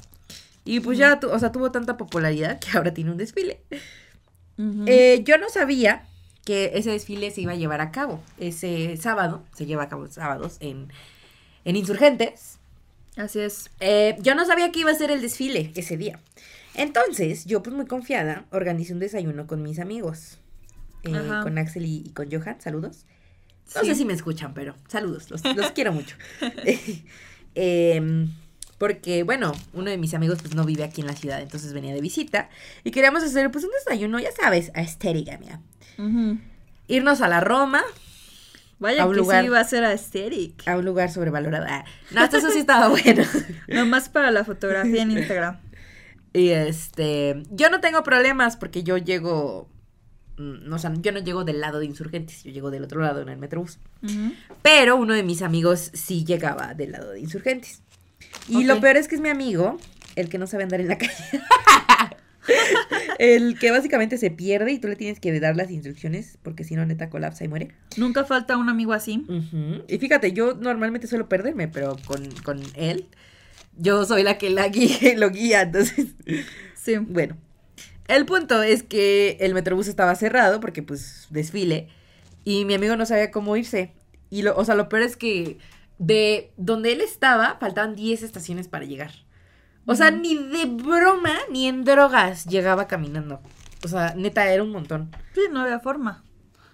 Y 0.64 0.80
pues 0.80 0.98
ya, 0.98 1.20
o 1.30 1.40
sea, 1.40 1.52
tuvo 1.52 1.72
tanta 1.72 1.98
popularidad 1.98 2.60
que 2.60 2.76
ahora 2.78 2.94
tiene 2.94 3.12
un 3.12 3.18
desfile. 3.18 3.62
Eh, 4.88 5.22
yo 5.26 5.38
no 5.38 5.50
sabía 5.50 6.06
que 6.46 6.72
ese 6.76 6.92
desfile 6.92 7.30
se 7.32 7.42
iba 7.42 7.52
a 7.52 7.56
llevar 7.56 7.82
a 7.82 7.92
cabo. 7.92 8.24
Ese 8.40 8.96
sábado, 8.98 9.44
se 9.54 9.66
lleva 9.66 9.84
a 9.84 9.90
cabo 9.90 10.08
sábados 10.08 10.58
en, 10.62 10.88
en 11.66 11.76
Insurgentes. 11.76 12.60
Así 13.18 13.40
es. 13.40 13.70
Eh, 13.82 14.16
yo 14.22 14.36
no 14.36 14.46
sabía 14.46 14.72
que 14.72 14.80
iba 14.80 14.92
a 14.92 14.96
ser 14.96 15.12
el 15.12 15.22
desfile 15.22 15.72
ese 15.76 15.98
día. 15.98 16.20
Entonces, 16.76 17.46
yo 17.46 17.64
pues 17.64 17.76
muy 17.76 17.86
confiada, 17.86 18.46
organicé 18.52 18.94
un 18.94 19.00
desayuno 19.00 19.48
con 19.48 19.62
mis 19.62 19.80
amigos. 19.80 20.38
Eh, 21.04 21.12
con 21.44 21.58
Axel 21.58 21.86
y, 21.86 22.04
y 22.06 22.10
con 22.12 22.32
Johan, 22.32 22.60
saludos. 22.62 23.06
No 23.74 23.82
Sí. 23.82 23.88
sé 23.88 23.96
si 23.96 24.06
me 24.06 24.14
escuchan, 24.14 24.54
pero 24.54 24.76
saludos, 24.88 25.30
los, 25.32 25.44
los 25.56 25.72
quiero 25.72 25.92
mucho. 25.92 26.16
Em, 27.56 28.32
porque, 28.78 29.24
bueno, 29.24 29.54
uno 29.74 29.90
de 29.90 29.98
mis 29.98 30.14
amigos 30.14 30.40
pues 30.42 30.56
no 30.56 30.66
vive 30.66 30.84
aquí 30.84 31.02
en 31.02 31.08
la 31.08 31.16
ciudad, 31.16 31.42
entonces 31.42 31.72
venía 31.74 31.94
de 31.94 32.02
visita. 32.02 32.50
Y 32.84 32.92
queríamos 32.92 33.24
hacer 33.24 33.50
pues 33.52 33.64
un 33.64 33.72
desayuno, 33.72 34.20
ya 34.20 34.32
sabes, 34.32 34.72
a 34.76 34.82
estética, 34.82 35.38
mía. 35.38 35.62
Irnos 36.88 37.22
a 37.22 37.28
la 37.28 37.40
Roma, 37.42 37.82
Vaya 38.78 39.04
A 39.04 39.06
un 39.08 39.14
que 39.14 39.20
lugar. 39.20 39.42
sí 39.42 39.46
iba 39.48 39.60
a 39.60 39.64
ser 39.64 39.86
aesthetic. 39.86 40.68
a 40.68 40.78
un 40.78 40.84
lugar 40.86 41.10
sobrevalorado. 41.10 41.66
Ah, 41.70 41.86
No, 42.12 42.22
hasta 42.22 42.38
eso 42.40 42.52
sí 42.52 42.60
estaba 42.60 42.88
bueno. 42.90 43.24
Nomás 43.68 44.10
para 44.10 44.32
la 44.32 44.44
fotografía 44.44 45.02
en 45.02 45.12
Instagram. 45.12 45.58
Y 46.34 46.50
este, 46.50 47.44
yo 47.52 47.70
no 47.70 47.80
tengo 47.80 48.04
problemas 48.04 48.58
porque 48.58 48.84
yo 48.84 48.98
llego, 48.98 49.70
mm, 50.38 50.68
no, 50.68 50.76
o 50.76 50.80
sea, 50.80 50.92
yo 50.98 51.14
no 51.14 51.20
llego 51.20 51.46
del 51.46 51.62
lado 51.62 51.80
de 51.80 51.86
insurgentes, 51.86 52.44
yo 52.44 52.52
llego 52.52 52.70
del 52.70 52.84
otro 52.84 53.00
lado 53.02 53.22
en 53.22 53.30
el 53.30 53.38
metrobús. 53.38 53.80
Pero 54.62 54.98
uno 54.98 55.14
de 55.14 55.24
mis 55.24 55.42
amigos 55.42 55.92
sí 55.94 56.26
llegaba 56.26 56.74
del 56.74 56.92
lado 56.92 57.12
de 57.12 57.22
insurgentes. 57.22 57.82
Y 58.50 58.66
lo 58.66 58.82
peor 58.82 58.98
es 58.98 59.08
que 59.08 59.16
es 59.16 59.22
mi 59.22 59.30
amigo, 59.30 59.78
el 60.18 60.28
que 60.28 60.38
no 60.38 60.48
sabe 60.48 60.64
andar 60.64 60.82
en 60.82 60.90
la 60.90 60.98
calle. 60.98 61.14
el 63.20 63.58
que 63.60 63.72
básicamente 63.72 64.18
se 64.18 64.32
pierde 64.32 64.72
y 64.72 64.80
tú 64.80 64.88
le 64.88 64.96
tienes 64.96 65.20
que 65.20 65.40
dar 65.40 65.56
las 65.56 65.72
instrucciones 65.72 66.38
porque 66.44 66.64
si 66.64 66.76
no, 66.76 66.86
neta 66.86 67.10
colapsa 67.10 67.44
y 67.44 67.48
muere. 67.48 67.70
Nunca 67.98 68.26
falta 68.26 68.58
un 68.58 68.70
amigo 68.70 68.94
así. 68.94 69.26
Y 69.88 69.98
fíjate, 69.98 70.34
yo 70.34 70.56
normalmente 70.56 71.08
suelo 71.08 71.30
perderme, 71.30 71.68
pero 71.68 71.96
con, 72.06 72.30
con 72.44 72.62
él, 72.76 73.08
yo 73.78 74.06
soy 74.06 74.24
la 74.24 74.38
que 74.38 74.50
la 74.50 74.68
guía, 74.68 75.18
lo 75.18 75.30
guía, 75.30 75.62
entonces... 75.62 76.08
Sí. 76.76 76.98
Bueno, 76.98 77.36
el 78.08 78.26
punto 78.26 78.62
es 78.62 78.84
que 78.84 79.38
el 79.40 79.54
metrobús 79.54 79.88
estaba 79.88 80.14
cerrado 80.16 80.60
porque 80.60 80.84
pues 80.84 81.28
desfile 81.32 81.90
y 82.44 82.66
mi 82.66 82.76
amigo 82.76 82.96
no 82.96 83.06
sabía 83.06 83.32
cómo 83.32 83.58
irse. 83.58 83.92
Y 84.30 84.44
lo, 84.44 84.56
o 84.56 84.64
sea, 84.66 84.76
lo 84.76 84.88
peor 84.90 85.02
es 85.02 85.18
que 85.18 85.58
de 85.98 86.52
donde 86.58 86.92
él 86.92 87.02
estaba 87.02 87.58
faltaban 87.60 87.96
10 87.96 88.22
estaciones 88.24 88.68
para 88.68 88.86
llegar. 88.86 89.25
O 89.86 89.96
sea, 89.96 90.12
ni 90.12 90.36
de 90.36 90.66
broma 90.66 91.34
ni 91.52 91.68
en 91.68 91.84
drogas 91.84 92.46
llegaba 92.46 92.88
caminando. 92.88 93.42
O 93.84 93.88
sea, 93.88 94.14
neta, 94.16 94.52
era 94.52 94.64
un 94.64 94.72
montón. 94.72 95.12
Sí, 95.34 95.42
no 95.52 95.62
había 95.62 95.80
forma. 95.80 96.24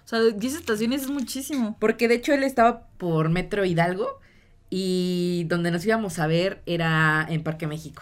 O 0.06 0.08
sea, 0.08 0.22
10 0.22 0.56
estaciones 0.56 1.04
es 1.04 1.10
muchísimo. 1.10 1.76
Porque 1.80 2.08
de 2.08 2.16
hecho 2.16 2.34
él 2.34 2.44
estaba 2.44 2.88
por 2.98 3.30
Metro 3.30 3.66
Hidalgo 3.66 4.20
y 4.70 5.46
donde 5.48 5.72
nos 5.72 5.86
íbamos 5.86 6.20
a 6.20 6.28
ver 6.28 6.62
era 6.66 7.26
en 7.30 7.44
Parque 7.44 7.68
México. 7.68 8.02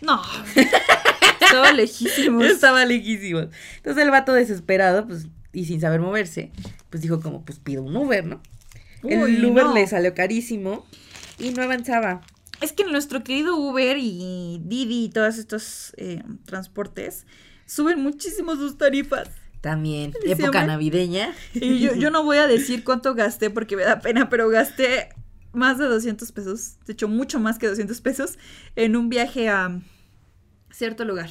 No. 0.00 0.22
Estaba 1.40 1.72
lejísimos. 1.72 2.44
Estaba 2.44 2.84
lejísimo. 2.84 3.48
Entonces 3.76 4.02
el 4.02 4.10
vato 4.10 4.32
desesperado, 4.32 5.06
pues, 5.06 5.26
y 5.52 5.64
sin 5.64 5.80
saber 5.80 6.00
moverse, 6.00 6.52
pues 6.90 7.02
dijo 7.02 7.20
como, 7.20 7.44
pues 7.44 7.58
pido 7.58 7.82
un 7.82 7.96
Uber, 7.96 8.24
¿no? 8.24 8.40
el 9.02 9.44
Uber 9.44 9.66
no. 9.66 9.74
le 9.74 9.86
salió 9.86 10.14
carísimo 10.14 10.86
y 11.38 11.50
no 11.50 11.62
avanzaba. 11.62 12.22
Es 12.60 12.72
que 12.72 12.84
nuestro 12.84 13.22
querido 13.22 13.56
Uber 13.56 13.96
y 13.98 14.60
Didi 14.64 15.04
y 15.04 15.08
todos 15.08 15.38
estos 15.38 15.92
eh, 15.96 16.22
transportes 16.44 17.26
suben 17.66 18.00
muchísimo 18.00 18.56
sus 18.56 18.78
tarifas. 18.78 19.28
También, 19.60 20.12
época 20.24 20.66
navideña. 20.66 21.34
Y 21.54 21.80
yo, 21.80 21.94
yo 21.94 22.10
no 22.10 22.22
voy 22.22 22.38
a 22.38 22.46
decir 22.48 22.84
cuánto 22.84 23.14
gasté 23.14 23.50
porque 23.50 23.76
me 23.76 23.82
da 23.82 24.00
pena, 24.00 24.28
pero 24.28 24.48
gasté 24.48 25.08
más 25.52 25.78
de 25.78 25.86
200 25.86 26.30
pesos, 26.32 26.76
de 26.86 26.92
hecho 26.92 27.08
mucho 27.08 27.40
más 27.40 27.58
que 27.58 27.66
200 27.66 28.00
pesos, 28.00 28.38
en 28.76 28.94
un 28.94 29.08
viaje 29.08 29.48
a 29.48 29.80
cierto 30.70 31.04
lugar. 31.04 31.30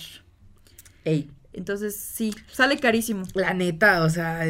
Ey, 1.05 1.29
Entonces, 1.53 1.95
sí, 1.95 2.33
sale 2.51 2.79
carísimo. 2.79 3.23
la 3.35 3.53
neta, 3.53 4.03
o 4.03 4.09
sea, 4.09 4.43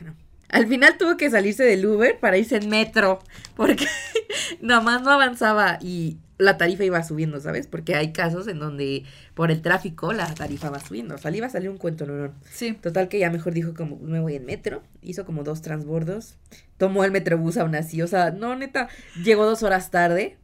no. 0.00 0.14
Al 0.52 0.66
final 0.66 0.96
tuvo 0.98 1.16
que 1.16 1.30
salirse 1.30 1.64
del 1.64 1.86
Uber 1.86 2.18
para 2.18 2.38
irse 2.38 2.56
en 2.56 2.68
metro, 2.68 3.20
porque 3.56 3.86
nada 4.60 4.80
más 4.80 5.02
no 5.02 5.10
avanzaba 5.10 5.78
y 5.80 6.18
la 6.40 6.56
tarifa 6.56 6.84
iba 6.84 7.02
subiendo, 7.02 7.40
¿sabes? 7.40 7.66
Porque 7.66 7.94
hay 7.94 8.12
casos 8.12 8.48
en 8.48 8.58
donde 8.58 9.04
por 9.34 9.50
el 9.50 9.62
tráfico 9.62 10.12
la 10.12 10.32
tarifa 10.34 10.70
va 10.70 10.80
subiendo. 10.80 11.14
O 11.14 11.18
sea, 11.18 11.30
le 11.30 11.38
iba 11.38 11.46
a 11.46 11.50
salir 11.50 11.68
un 11.68 11.76
cuento, 11.76 12.06
no, 12.06 12.14
no. 12.14 12.32
Sí. 12.50 12.72
Total 12.72 13.08
que 13.08 13.18
ya 13.18 13.30
mejor 13.30 13.52
dijo 13.52 13.74
como 13.74 13.98
me 13.98 14.20
voy 14.20 14.36
en 14.36 14.46
metro, 14.46 14.82
hizo 15.02 15.24
como 15.24 15.44
dos 15.44 15.62
transbordos, 15.62 16.36
tomó 16.78 17.04
el 17.04 17.12
metrobús 17.12 17.56
aún 17.56 17.74
así, 17.74 18.00
o 18.02 18.06
sea, 18.06 18.30
no 18.30 18.56
neta, 18.56 18.88
llegó 19.22 19.44
dos 19.44 19.62
horas 19.62 19.90
tarde. 19.90 20.38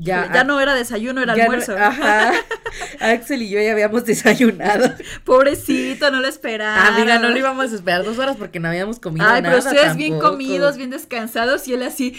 Ya, 0.00 0.30
Ya, 0.32 0.44
no 0.44 0.60
era 0.60 0.76
desayuno, 0.76 1.22
era 1.22 1.34
no- 1.34 1.42
almuerzo. 1.42 1.76
ajá. 1.76 2.32
Axel 3.00 3.42
y 3.42 3.50
yo 3.50 3.60
ya 3.60 3.72
habíamos 3.72 4.04
desayunado. 4.04 4.94
Pobrecito, 5.24 6.12
no 6.12 6.20
lo 6.20 6.28
esperaba. 6.28 6.86
Amiga, 6.86 7.18
no 7.18 7.30
lo 7.30 7.36
íbamos 7.36 7.72
a 7.72 7.74
esperar 7.74 8.04
dos 8.04 8.16
horas 8.18 8.36
porque 8.36 8.60
no 8.60 8.68
habíamos 8.68 9.00
comido 9.00 9.26
Ay, 9.26 9.42
nada. 9.42 9.56
pero 9.56 9.68
ustedes 9.68 9.96
bien 9.96 10.12
tampoco. 10.12 10.30
comidos, 10.32 10.76
bien 10.76 10.90
descansados 10.90 11.66
y 11.66 11.74
él 11.74 11.82
así, 11.82 12.16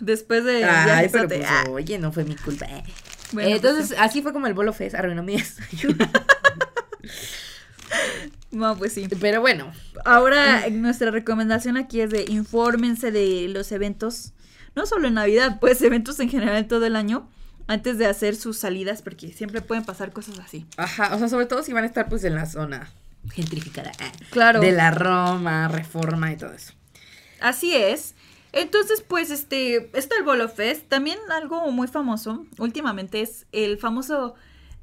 después 0.00 0.42
de 0.44 0.64
Ay, 0.64 1.08
pero 1.12 1.28
pues, 1.28 1.44
Ah, 1.48 1.64
oye, 1.70 1.96
no 1.98 2.10
fue 2.12 2.24
mi 2.24 2.34
culpa. 2.34 2.66
eh. 2.66 2.82
bueno, 3.30 3.48
Eh, 3.50 3.60
pues, 3.60 3.72
Entonces, 3.72 3.96
así 4.00 4.20
fue 4.20 4.32
como 4.32 4.48
el 4.48 4.54
bolo 4.54 4.72
fest 4.72 4.96
arruinó 4.96 5.22
mi 5.22 5.36
desayuno. 5.36 6.04
no, 8.50 8.76
pues 8.76 8.92
sí. 8.94 9.06
pero 9.20 9.40
bueno, 9.40 9.72
Ahora, 10.04 10.68
nuestra 10.70 11.10
recomendación 11.12 11.76
aquí 11.76 12.00
es 12.00 12.10
de 12.10 12.24
infórmense 12.28 13.10
de 13.12 13.46
los 13.48 13.70
eventos, 13.72 14.32
no 14.74 14.86
solo 14.86 15.08
en 15.08 15.14
Navidad, 15.14 15.58
pues 15.60 15.80
eventos 15.82 16.18
en 16.20 16.28
general 16.28 16.66
todo 16.66 16.86
el 16.86 16.96
año, 16.96 17.28
antes 17.66 17.98
de 17.98 18.06
hacer 18.06 18.34
sus 18.36 18.58
salidas, 18.58 19.02
porque 19.02 19.32
siempre 19.32 19.60
pueden 19.60 19.84
pasar 19.84 20.12
cosas 20.12 20.38
así. 20.38 20.66
ajá, 20.76 21.14
o 21.14 21.18
sea, 21.18 21.28
sobre 21.28 21.46
todo 21.46 21.62
si 21.62 21.72
van 21.72 21.84
a 21.84 21.86
estar 21.86 22.08
pues 22.08 22.24
en 22.24 22.34
la 22.34 22.46
zona 22.46 22.90
gentrificada. 23.32 23.90
eh, 23.92 24.12
Claro. 24.30 24.60
De 24.60 24.72
la 24.72 24.90
Roma, 24.90 25.68
Reforma 25.68 26.32
y 26.32 26.36
todo 26.36 26.52
eso. 26.52 26.72
Así 27.40 27.74
es. 27.74 28.14
Entonces, 28.52 29.02
pues, 29.06 29.30
este, 29.30 29.90
está 29.98 30.16
el 30.18 30.24
Bolo 30.24 30.48
Fest. 30.48 30.86
También 30.88 31.18
algo 31.30 31.70
muy 31.70 31.88
famoso 31.88 32.44
últimamente 32.58 33.22
es 33.22 33.46
el 33.52 33.78
famoso 33.78 34.34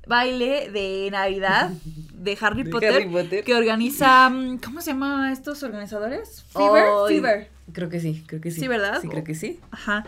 baile 0.08 0.70
de 0.72 1.10
Navidad 1.12 1.70
de 2.14 2.38
Harry, 2.42 2.64
De 2.64 2.70
Potter, 2.72 2.94
Harry 2.94 3.08
Potter. 3.10 3.44
que 3.44 3.56
organiza, 3.56 4.30
mm, 4.30 4.58
¿cómo 4.60 4.82
se 4.82 4.92
llama 4.92 5.32
estos 5.32 5.62
organizadores? 5.64 6.44
Fever, 6.52 6.86
Fever. 7.08 7.50
Creo 7.74 7.90
que 7.90 8.00
sí, 8.00 8.24
creo 8.26 8.42
que 8.42 8.52
sí. 8.52 8.62
Sí, 8.62 8.68
¿verdad? 8.68 9.00
Sí, 9.02 9.08
creo 9.08 9.24
que 9.24 9.36
sí. 9.36 9.60
Ajá. 9.72 10.06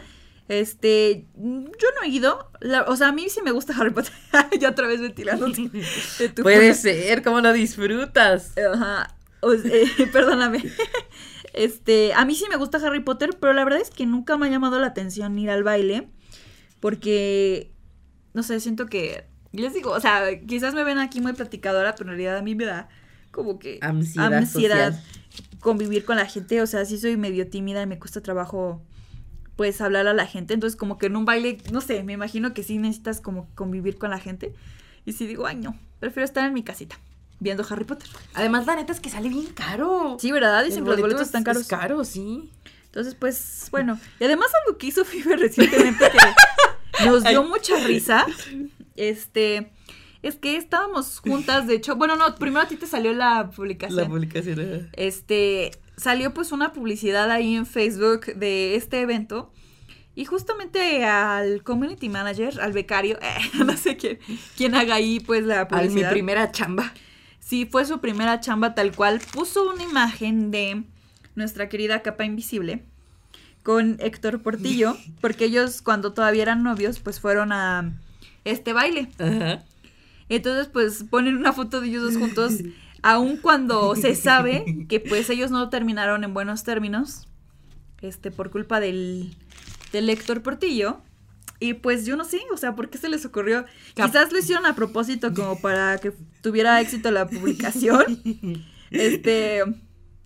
Este, 0.47 1.25
yo 1.37 1.87
no 1.95 2.03
he 2.03 2.09
ido. 2.09 2.49
La- 2.59 2.83
o 2.83 2.95
sea, 2.97 3.09
a 3.09 3.11
mí 3.13 3.29
sí 3.29 3.41
me 3.41 3.51
gusta 3.51 3.73
Harry 3.77 3.91
Potter. 3.91 4.11
ya 4.59 4.69
otra 4.69 4.87
vez 4.87 4.99
tu 6.35 6.43
Puede 6.43 6.73
ser, 6.73 7.23
¿cómo 7.23 7.39
lo 7.39 7.53
disfrutas? 7.53 8.53
Ajá. 8.73 9.15
O- 9.41 9.53
eh, 9.53 9.87
perdóname. 10.11 10.63
Este, 11.53 12.13
a 12.13 12.25
mí 12.25 12.35
sí 12.35 12.45
me 12.49 12.55
gusta 12.57 12.77
Harry 12.85 13.01
Potter, 13.01 13.31
pero 13.39 13.53
la 13.53 13.63
verdad 13.63 13.81
es 13.81 13.89
que 13.91 14.05
nunca 14.05 14.37
me 14.37 14.47
ha 14.47 14.49
llamado 14.49 14.79
la 14.79 14.87
atención 14.87 15.37
ir 15.39 15.49
al 15.49 15.63
baile. 15.63 16.07
Porque, 16.79 17.71
no 18.33 18.43
sé, 18.43 18.59
siento 18.59 18.87
que. 18.87 19.25
Les 19.54 19.74
digo, 19.74 19.91
o 19.91 19.99
sea, 19.99 20.39
quizás 20.47 20.74
me 20.74 20.84
ven 20.84 20.97
aquí 20.97 21.20
muy 21.22 21.34
platicadora, 21.34 21.93
pero 21.95 22.10
en 22.10 22.18
realidad 22.18 22.38
a 22.38 22.41
mí 22.41 22.56
me 22.56 22.66
da 22.66 22.88
como 23.32 23.60
que 23.60 23.80
Ansiedad 23.82 24.45
social. 24.45 25.04
convivir 25.60 26.06
con 26.06 26.16
la 26.18 26.26
gente. 26.26 26.62
O 26.62 26.68
sea, 26.68 26.86
sí 26.86 26.97
soy 26.97 27.18
medio 27.18 27.47
tímida 27.49 27.82
y 27.82 27.86
me 27.88 27.99
cuesta 27.99 28.22
trabajo, 28.22 28.82
pues, 29.56 29.82
hablar 29.82 30.08
a 30.08 30.14
la 30.14 30.26
gente. 30.26 30.54
Entonces, 30.54 30.78
como 30.78 30.97
que 30.97 31.08
en 31.08 31.16
un 31.18 31.26
baile, 31.26 31.58
no 31.72 31.82
sé, 31.82 32.04
me 32.04 32.14
imagino 32.14 32.54
que 32.54 32.64
sí 32.64 32.78
necesitas 32.78 33.20
como 33.22 33.49
convivir 33.56 33.97
con 33.97 34.10
la 34.10 34.20
gente. 34.20 34.54
Y 35.06 35.14
sí 35.14 35.28
digo, 35.28 35.45
ay, 35.47 35.56
no, 35.58 35.78
prefiero 35.99 36.26
estar 36.26 36.45
en 36.47 36.54
mi 36.54 36.64
casita 36.64 36.97
viendo 37.39 37.66
Harry 37.70 37.86
Potter. 37.86 38.08
Además, 38.36 38.68
la 38.68 38.76
neta 38.76 38.93
es 38.93 38.99
que 38.99 39.10
sale 39.10 39.28
bien 39.30 39.47
caro. 39.47 40.16
Sí, 40.20 40.32
¿verdad? 40.32 40.64
Dicen 40.64 40.84
que 40.84 40.91
los 40.91 40.99
boletos 41.02 41.22
es- 41.24 41.28
están 41.28 41.43
caros. 41.43 41.64
Es 41.64 41.68
caro, 41.68 42.04
sí. 42.06 42.52
Entonces, 42.86 43.16
pues, 43.16 43.68
bueno. 43.72 43.99
Y 44.20 44.26
además 44.26 44.47
algo 44.66 44.78
que 44.78 44.88
hizo 44.88 45.03
Fiber 45.06 45.40
recientemente 45.40 46.06
que 46.99 47.06
nos 47.06 47.23
dio 47.23 47.44
mucha 47.44 47.78
risa, 47.86 48.26
este, 49.10 49.72
es 50.22 50.36
que 50.36 50.57
estábamos 50.57 51.19
juntas, 51.19 51.68
de 51.68 51.76
hecho, 51.76 51.95
bueno, 51.95 52.15
no, 52.15 52.36
primero 52.36 52.61
a 52.61 52.68
ti 52.68 52.76
te 52.76 52.88
salió 52.88 53.14
la 53.14 53.49
publicación. 53.49 54.10
publicación. 54.10 54.60
ajá. 54.60 54.90
Este, 54.94 55.72
salió 55.98 56.34
pues 56.34 56.52
una 56.52 56.73
publicidad 56.73 57.30
ahí 57.32 57.56
en 57.56 57.65
Facebook 57.65 58.26
de 58.36 58.76
este 58.76 59.02
evento. 59.02 59.52
Y 60.14 60.26
justamente 60.26 61.06
al 61.06 61.64
community 61.64 62.10
manager, 62.10 62.60
al 62.60 62.73
becario, 62.73 63.18
no 63.65 63.78
sé 63.78 63.95
quién, 63.98 64.19
quién 64.57 64.76
haga 64.76 64.95
ahí 64.95 65.19
pues 65.19 65.44
la 65.44 65.61
Al 65.61 65.68
publicidad. 65.68 66.10
mi 66.10 66.14
primera 66.14 66.52
chamba. 66.52 66.94
Sí, 67.40 67.65
fue 67.65 67.86
su 67.86 67.99
primera 68.02 68.40
chamba 68.40 68.76
tal 68.76 68.94
cual. 68.95 69.22
Puso 69.34 69.69
una 69.69 69.84
imagen 69.84 70.52
de 70.52 70.84
nuestra 71.36 71.69
querida 71.69 72.02
capa 72.02 72.26
invisible 72.26 72.84
con 73.64 73.98
Héctor 73.99 74.41
Portillo, 74.41 74.98
porque 75.22 75.45
ellos 75.45 75.82
cuando 75.82 76.14
todavía 76.14 76.44
eran 76.44 76.61
novios, 76.64 76.99
pues 76.99 77.19
fueron 77.19 77.52
a 77.52 77.94
este 78.45 78.73
baile. 78.73 79.09
Ajá. 79.19 79.63
Entonces, 80.30 80.68
pues 80.72 81.03
ponen 81.09 81.35
una 81.38 81.51
foto 81.53 81.81
de 81.81 81.88
ellos 81.88 82.03
dos 82.03 82.18
juntos, 82.18 82.53
aun 83.01 83.38
cuando 83.38 83.95
se 83.95 84.15
sabe 84.15 84.85
que 84.88 84.99
pues 84.99 85.30
ellos 85.30 85.51
no 85.51 85.69
terminaron 85.69 86.23
en 86.23 86.34
buenos 86.34 86.63
términos, 86.63 87.27
este, 88.01 88.31
por 88.31 88.49
culpa 88.49 88.80
del, 88.80 89.35
del 89.91 90.09
Héctor 90.09 90.41
Portillo. 90.41 91.01
Y 91.59 91.76
pues 91.76 92.05
yo 92.07 92.15
no 92.15 92.23
sé, 92.26 92.39
o 92.51 92.57
sea, 92.57 92.76
¿por 92.76 92.89
qué 92.89 92.97
se 92.97 93.07
les 93.09 93.23
ocurrió? 93.26 93.65
Cap- 93.93 94.09
Quizás 94.09 94.31
lo 94.31 94.39
hicieron 94.39 94.65
a 94.65 94.73
propósito 94.73 95.31
como 95.34 95.59
para 95.61 95.97
que 95.99 96.11
tuviera 96.41 96.80
éxito 96.81 97.11
la 97.11 97.27
publicación. 97.27 98.19
Este, 98.91 99.63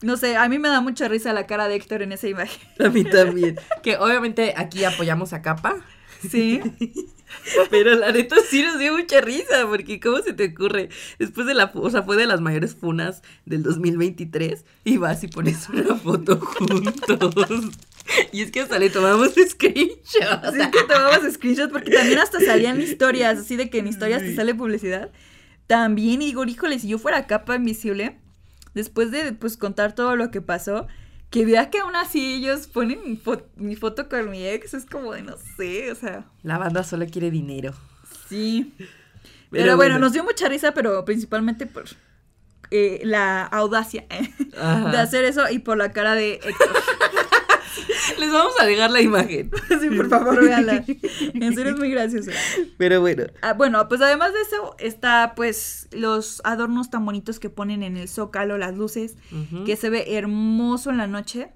No 0.01 0.17
sé, 0.17 0.37
a 0.37 0.47
mí 0.49 0.57
me 0.59 0.69
da 0.69 0.81
mucha 0.81 1.07
risa 1.07 1.33
la 1.33 1.45
cara 1.45 1.67
de 1.67 1.75
Héctor 1.75 2.01
en 2.01 2.11
esa 2.13 2.27
imagen. 2.27 2.59
A 2.83 2.89
mí 2.89 3.03
también. 3.03 3.57
Que 3.83 3.97
obviamente 3.97 4.53
aquí 4.57 4.83
apoyamos 4.85 5.33
a 5.33 5.41
Capa. 5.41 5.75
Sí. 6.29 6.61
Pero 7.69 7.95
la 7.95 8.11
neta 8.11 8.35
sí 8.49 8.61
nos 8.61 8.79
dio 8.79 8.97
mucha 8.97 9.21
risa, 9.21 9.67
porque 9.67 9.99
¿cómo 9.99 10.19
se 10.19 10.33
te 10.33 10.45
ocurre? 10.45 10.89
Después 11.19 11.47
de 11.47 11.53
la, 11.53 11.71
o 11.73 11.89
sea, 11.89 12.03
fue 12.03 12.15
de 12.15 12.25
las 12.25 12.41
mayores 12.41 12.75
funas 12.75 13.21
del 13.45 13.63
2023 13.63 14.65
y 14.83 14.97
vas 14.97 15.23
y 15.23 15.27
pones 15.27 15.69
una 15.69 15.95
foto 15.95 16.39
juntos. 16.39 17.71
Y 18.31 18.43
es 18.43 18.51
que 18.51 18.61
hasta 18.61 18.77
le 18.77 18.91
tomamos 18.91 19.31
screenshots. 19.33 20.43
Así 20.43 20.59
que 20.71 20.83
tomamos 20.83 21.33
screenshots 21.33 21.71
porque 21.71 21.89
también 21.89 22.19
hasta 22.19 22.39
salían 22.39 22.79
historias, 22.79 23.39
así 23.39 23.55
de 23.55 23.69
que 23.71 23.79
en 23.79 23.87
historias 23.87 24.21
te 24.21 24.35
sale 24.35 24.53
publicidad. 24.53 25.11
También, 25.65 26.21
y 26.21 26.27
digo, 26.27 26.45
híjole, 26.45 26.77
si 26.77 26.87
yo 26.87 26.99
fuera 26.99 27.25
capa 27.25 27.55
invisible, 27.55 28.19
después 28.75 29.09
de 29.09 29.33
pues 29.33 29.57
contar 29.57 29.95
todo 29.95 30.15
lo 30.15 30.29
que 30.29 30.41
pasó, 30.41 30.87
que 31.35 31.45
vea 31.45 31.69
que 31.69 31.79
aún 31.79 31.95
así 31.95 32.35
ellos 32.35 32.67
ponen 32.67 32.99
mi, 33.05 33.17
fo- 33.17 33.43
mi 33.57 33.75
foto 33.75 34.07
con 34.07 34.29
mi 34.31 34.45
ex, 34.47 34.73
es 34.73 34.85
como 34.85 35.11
de 35.13 35.21
no 35.21 35.35
sé, 35.57 35.91
o 35.91 35.95
sea, 35.95 36.25
La 36.43 36.57
banda 36.57 36.83
solo 36.83 37.05
quiere 37.07 37.29
dinero. 37.29 37.73
sí. 38.29 38.73
Pero, 38.77 38.87
Pero 39.51 39.75
bueno, 39.77 39.93
bueno. 39.95 39.99
nos 40.05 40.13
dio 40.13 40.23
mucha 40.23 40.49
risa, 40.49 40.73
pero 40.73 41.05
principalmente 41.05 41.65
por 41.65 41.85
eh, 42.71 42.99
la 43.03 43.43
audacia 43.43 44.05
eh, 44.09 44.29
de 44.39 44.97
hacer 44.97 45.23
eso 45.23 45.43
y 45.49 45.59
por 45.59 45.77
la 45.77 45.91
cara 45.91 46.15
de 46.15 46.35
Héctor. 46.43 46.67
Les 48.19 48.31
vamos 48.31 48.53
a 48.59 48.65
dejar 48.65 48.91
la 48.91 49.01
imagen. 49.01 49.51
sí, 49.81 49.89
por 49.89 50.09
favor, 50.09 50.43
véanla. 50.43 50.83
En 50.87 51.55
serio 51.55 51.73
es 51.73 51.77
muy 51.77 51.89
gracioso. 51.89 52.31
Pero 52.77 53.01
bueno. 53.01 53.25
Ah, 53.41 53.53
bueno, 53.53 53.87
pues 53.87 54.01
además 54.01 54.33
de 54.33 54.41
eso 54.41 54.75
está 54.79 55.33
pues 55.35 55.87
los 55.91 56.41
adornos 56.43 56.89
tan 56.89 57.05
bonitos 57.05 57.39
que 57.39 57.49
ponen 57.49 57.83
en 57.83 57.97
el 57.97 58.07
zócalo, 58.07 58.57
las 58.57 58.75
luces, 58.75 59.15
que 59.65 59.75
se 59.75 59.89
ve 59.89 60.15
hermoso 60.15 60.89
en 60.89 60.97
la 60.97 61.07
noche. 61.07 61.51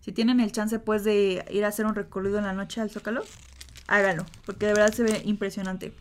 Si 0.00 0.12
tienen 0.12 0.40
el 0.40 0.52
chance 0.52 0.78
pues 0.78 1.04
de 1.04 1.44
ir 1.50 1.64
a 1.64 1.68
hacer 1.68 1.86
un 1.86 1.94
recorrido 1.94 2.38
en 2.38 2.44
la 2.44 2.52
noche 2.52 2.80
al 2.80 2.90
zócalo, 2.90 3.22
háganlo, 3.86 4.26
porque 4.44 4.66
de 4.66 4.74
verdad 4.74 4.92
se 4.92 5.02
ve 5.02 5.22
impresionante. 5.24 5.94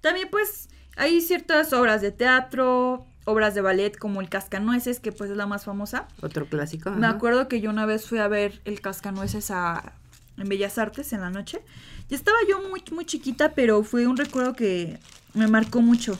También 0.00 0.28
pues 0.30 0.68
hay 0.96 1.20
ciertas 1.20 1.72
obras 1.72 2.00
de 2.02 2.12
teatro, 2.12 3.06
obras 3.24 3.54
de 3.54 3.60
ballet 3.60 3.96
como 3.96 4.20
el 4.20 4.28
Cascanueces, 4.28 5.00
que 5.00 5.12
pues 5.12 5.30
es 5.30 5.36
la 5.36 5.46
más 5.46 5.64
famosa. 5.64 6.08
Otro 6.20 6.46
clásico. 6.46 6.90
Me 6.90 7.06
ajá. 7.06 7.16
acuerdo 7.16 7.48
que 7.48 7.60
yo 7.60 7.70
una 7.70 7.86
vez 7.86 8.06
fui 8.06 8.18
a 8.18 8.28
ver 8.28 8.60
el 8.64 8.80
Cascanueces 8.80 9.50
a, 9.50 9.92
en 10.36 10.48
Bellas 10.48 10.78
Artes 10.78 11.12
en 11.12 11.20
la 11.20 11.30
noche. 11.30 11.60
Y 12.08 12.14
estaba 12.14 12.36
yo 12.48 12.60
muy, 12.68 12.82
muy 12.92 13.04
chiquita, 13.04 13.52
pero 13.54 13.82
fue 13.84 14.06
un 14.06 14.16
recuerdo 14.16 14.54
que 14.54 14.98
me 15.34 15.46
marcó 15.46 15.80
mucho. 15.80 16.18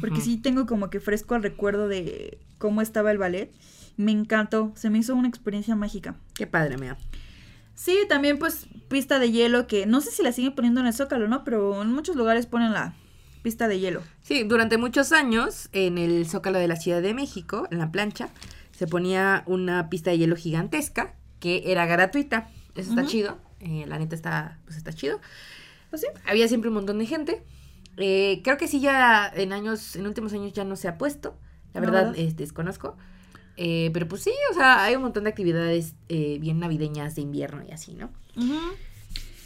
Porque 0.00 0.22
sí 0.22 0.38
tengo 0.38 0.64
como 0.64 0.88
que 0.88 1.00
fresco 1.00 1.34
el 1.34 1.42
recuerdo 1.42 1.86
de 1.86 2.38
cómo 2.56 2.80
estaba 2.80 3.10
el 3.10 3.18
ballet. 3.18 3.52
Me 3.98 4.10
encantó, 4.12 4.72
se 4.74 4.88
me 4.88 4.98
hizo 4.98 5.14
una 5.14 5.28
experiencia 5.28 5.74
mágica. 5.76 6.14
Qué 6.34 6.46
padre, 6.46 6.78
mira. 6.78 6.96
Sí, 7.74 7.98
también 8.08 8.38
pues 8.38 8.68
pista 8.88 9.18
de 9.18 9.32
hielo 9.32 9.66
que 9.66 9.84
no 9.86 10.00
sé 10.00 10.10
si 10.10 10.22
la 10.22 10.32
siguen 10.32 10.54
poniendo 10.54 10.80
en 10.80 10.86
el 10.86 10.94
Zócalo, 10.94 11.28
¿no? 11.28 11.44
Pero 11.44 11.82
en 11.82 11.92
muchos 11.92 12.16
lugares 12.16 12.46
ponen 12.46 12.72
la 12.72 12.94
pista 13.42 13.68
de 13.68 13.78
hielo. 13.80 14.02
Sí, 14.22 14.44
durante 14.44 14.78
muchos 14.78 15.12
años 15.12 15.68
en 15.72 15.98
el 15.98 16.26
Zócalo 16.26 16.58
de 16.58 16.68
la 16.68 16.76
Ciudad 16.76 17.02
de 17.02 17.12
México, 17.14 17.66
en 17.70 17.78
la 17.78 17.90
plancha, 17.92 18.28
se 18.70 18.86
ponía 18.86 19.42
una 19.46 19.88
pista 19.90 20.10
de 20.10 20.18
hielo 20.18 20.36
gigantesca 20.36 21.14
que 21.40 21.64
era 21.72 21.86
gratuita. 21.86 22.48
Eso 22.74 22.90
está 22.90 23.04
chido. 23.06 23.38
eh, 23.60 23.84
la 23.86 23.98
neta 23.98 24.14
está, 24.14 24.58
pues 24.64 24.76
está 24.76 24.92
chido. 24.92 25.20
Pues 25.90 26.00
sí. 26.02 26.08
Había 26.26 26.48
siempre 26.48 26.68
un 26.68 26.74
montón 26.74 26.98
de 26.98 27.06
gente. 27.06 27.42
Eh, 27.98 28.40
creo 28.42 28.56
que 28.56 28.66
sí 28.68 28.80
ya 28.80 29.30
en 29.34 29.52
años, 29.52 29.94
en 29.96 30.06
últimos 30.06 30.32
años 30.32 30.52
ya 30.52 30.64
no 30.64 30.76
se 30.76 30.88
ha 30.88 30.96
puesto. 30.96 31.36
La 31.74 31.80
No, 31.80 31.86
verdad, 31.86 32.06
¿verdad? 32.06 32.18
este, 32.20 32.42
desconozco. 32.44 32.96
Eh, 33.58 33.90
pero 33.92 34.08
pues 34.08 34.22
sí, 34.22 34.32
o 34.50 34.54
sea, 34.54 34.82
hay 34.84 34.96
un 34.96 35.02
montón 35.02 35.24
de 35.24 35.30
actividades 35.30 35.94
bien 36.08 36.58
navideñas 36.60 37.14
de 37.16 37.22
invierno 37.22 37.62
y 37.68 37.70
así, 37.72 37.94
¿no? 37.94 38.10
Ujú. 38.36 38.58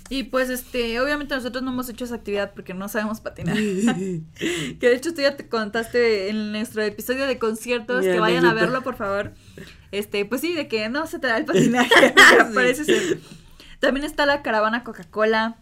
Y 0.09 0.25
pues 0.25 0.51
este, 0.51 1.01
obviamente 1.01 1.35
nosotros 1.35 1.65
no 1.65 1.73
hemos 1.73 1.89
hecho 1.89 2.05
esa 2.05 2.15
actividad 2.17 2.53
porque 2.55 2.75
no 2.75 2.89
sabemos 2.89 3.21
patinar. 3.21 3.57
Que 3.57 4.79
de 4.89 4.95
hecho 4.95 5.13
tú 5.15 5.21
ya 5.21 5.37
te 5.37 5.49
contaste 5.49 6.29
en 6.31 6.53
nuestro 6.53 6.83
episodio 6.83 7.27
de 7.27 7.39
conciertos, 7.39 8.05
que 8.05 8.21
vayan 8.21 8.45
a 8.47 8.55
verlo, 8.55 8.83
por 8.83 8.97
favor. 8.97 9.33
Este, 9.93 10.25
pues 10.25 10.41
sí, 10.41 10.53
de 10.55 10.69
que 10.69 10.89
no 10.89 11.07
se 11.07 11.19
te 11.19 11.27
da 11.27 11.37
el 11.39 11.45
patinaje. 11.45 11.91
Sí. 12.17 12.55
Parece 12.55 12.85
ser. 12.85 13.19
También 13.81 14.05
está 14.07 14.27
la 14.27 14.43
caravana 14.43 14.85
Coca-Cola. 14.85 15.59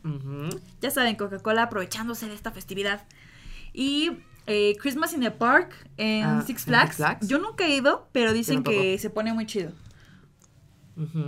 Ya 0.80 0.90
saben, 0.90 1.16
Coca-Cola 1.16 1.64
aprovechándose 1.64 2.26
de 2.28 2.34
esta 2.34 2.50
festividad. 2.52 3.04
Y 3.72 4.12
eh, 4.46 4.76
Christmas 4.78 5.12
in 5.14 5.20
the 5.20 5.30
Park 5.30 5.74
en 5.96 6.24
Ah, 6.24 6.44
Six 6.46 6.64
Flags. 6.64 6.86
Six 6.90 6.96
Flags. 6.96 7.28
Yo 7.28 7.38
nunca 7.38 7.64
he 7.66 7.76
ido, 7.76 8.08
pero 8.12 8.32
dicen 8.32 8.62
que 8.62 8.98
se 8.98 9.10
pone 9.10 9.32
muy 9.32 9.46
chido. 9.46 9.72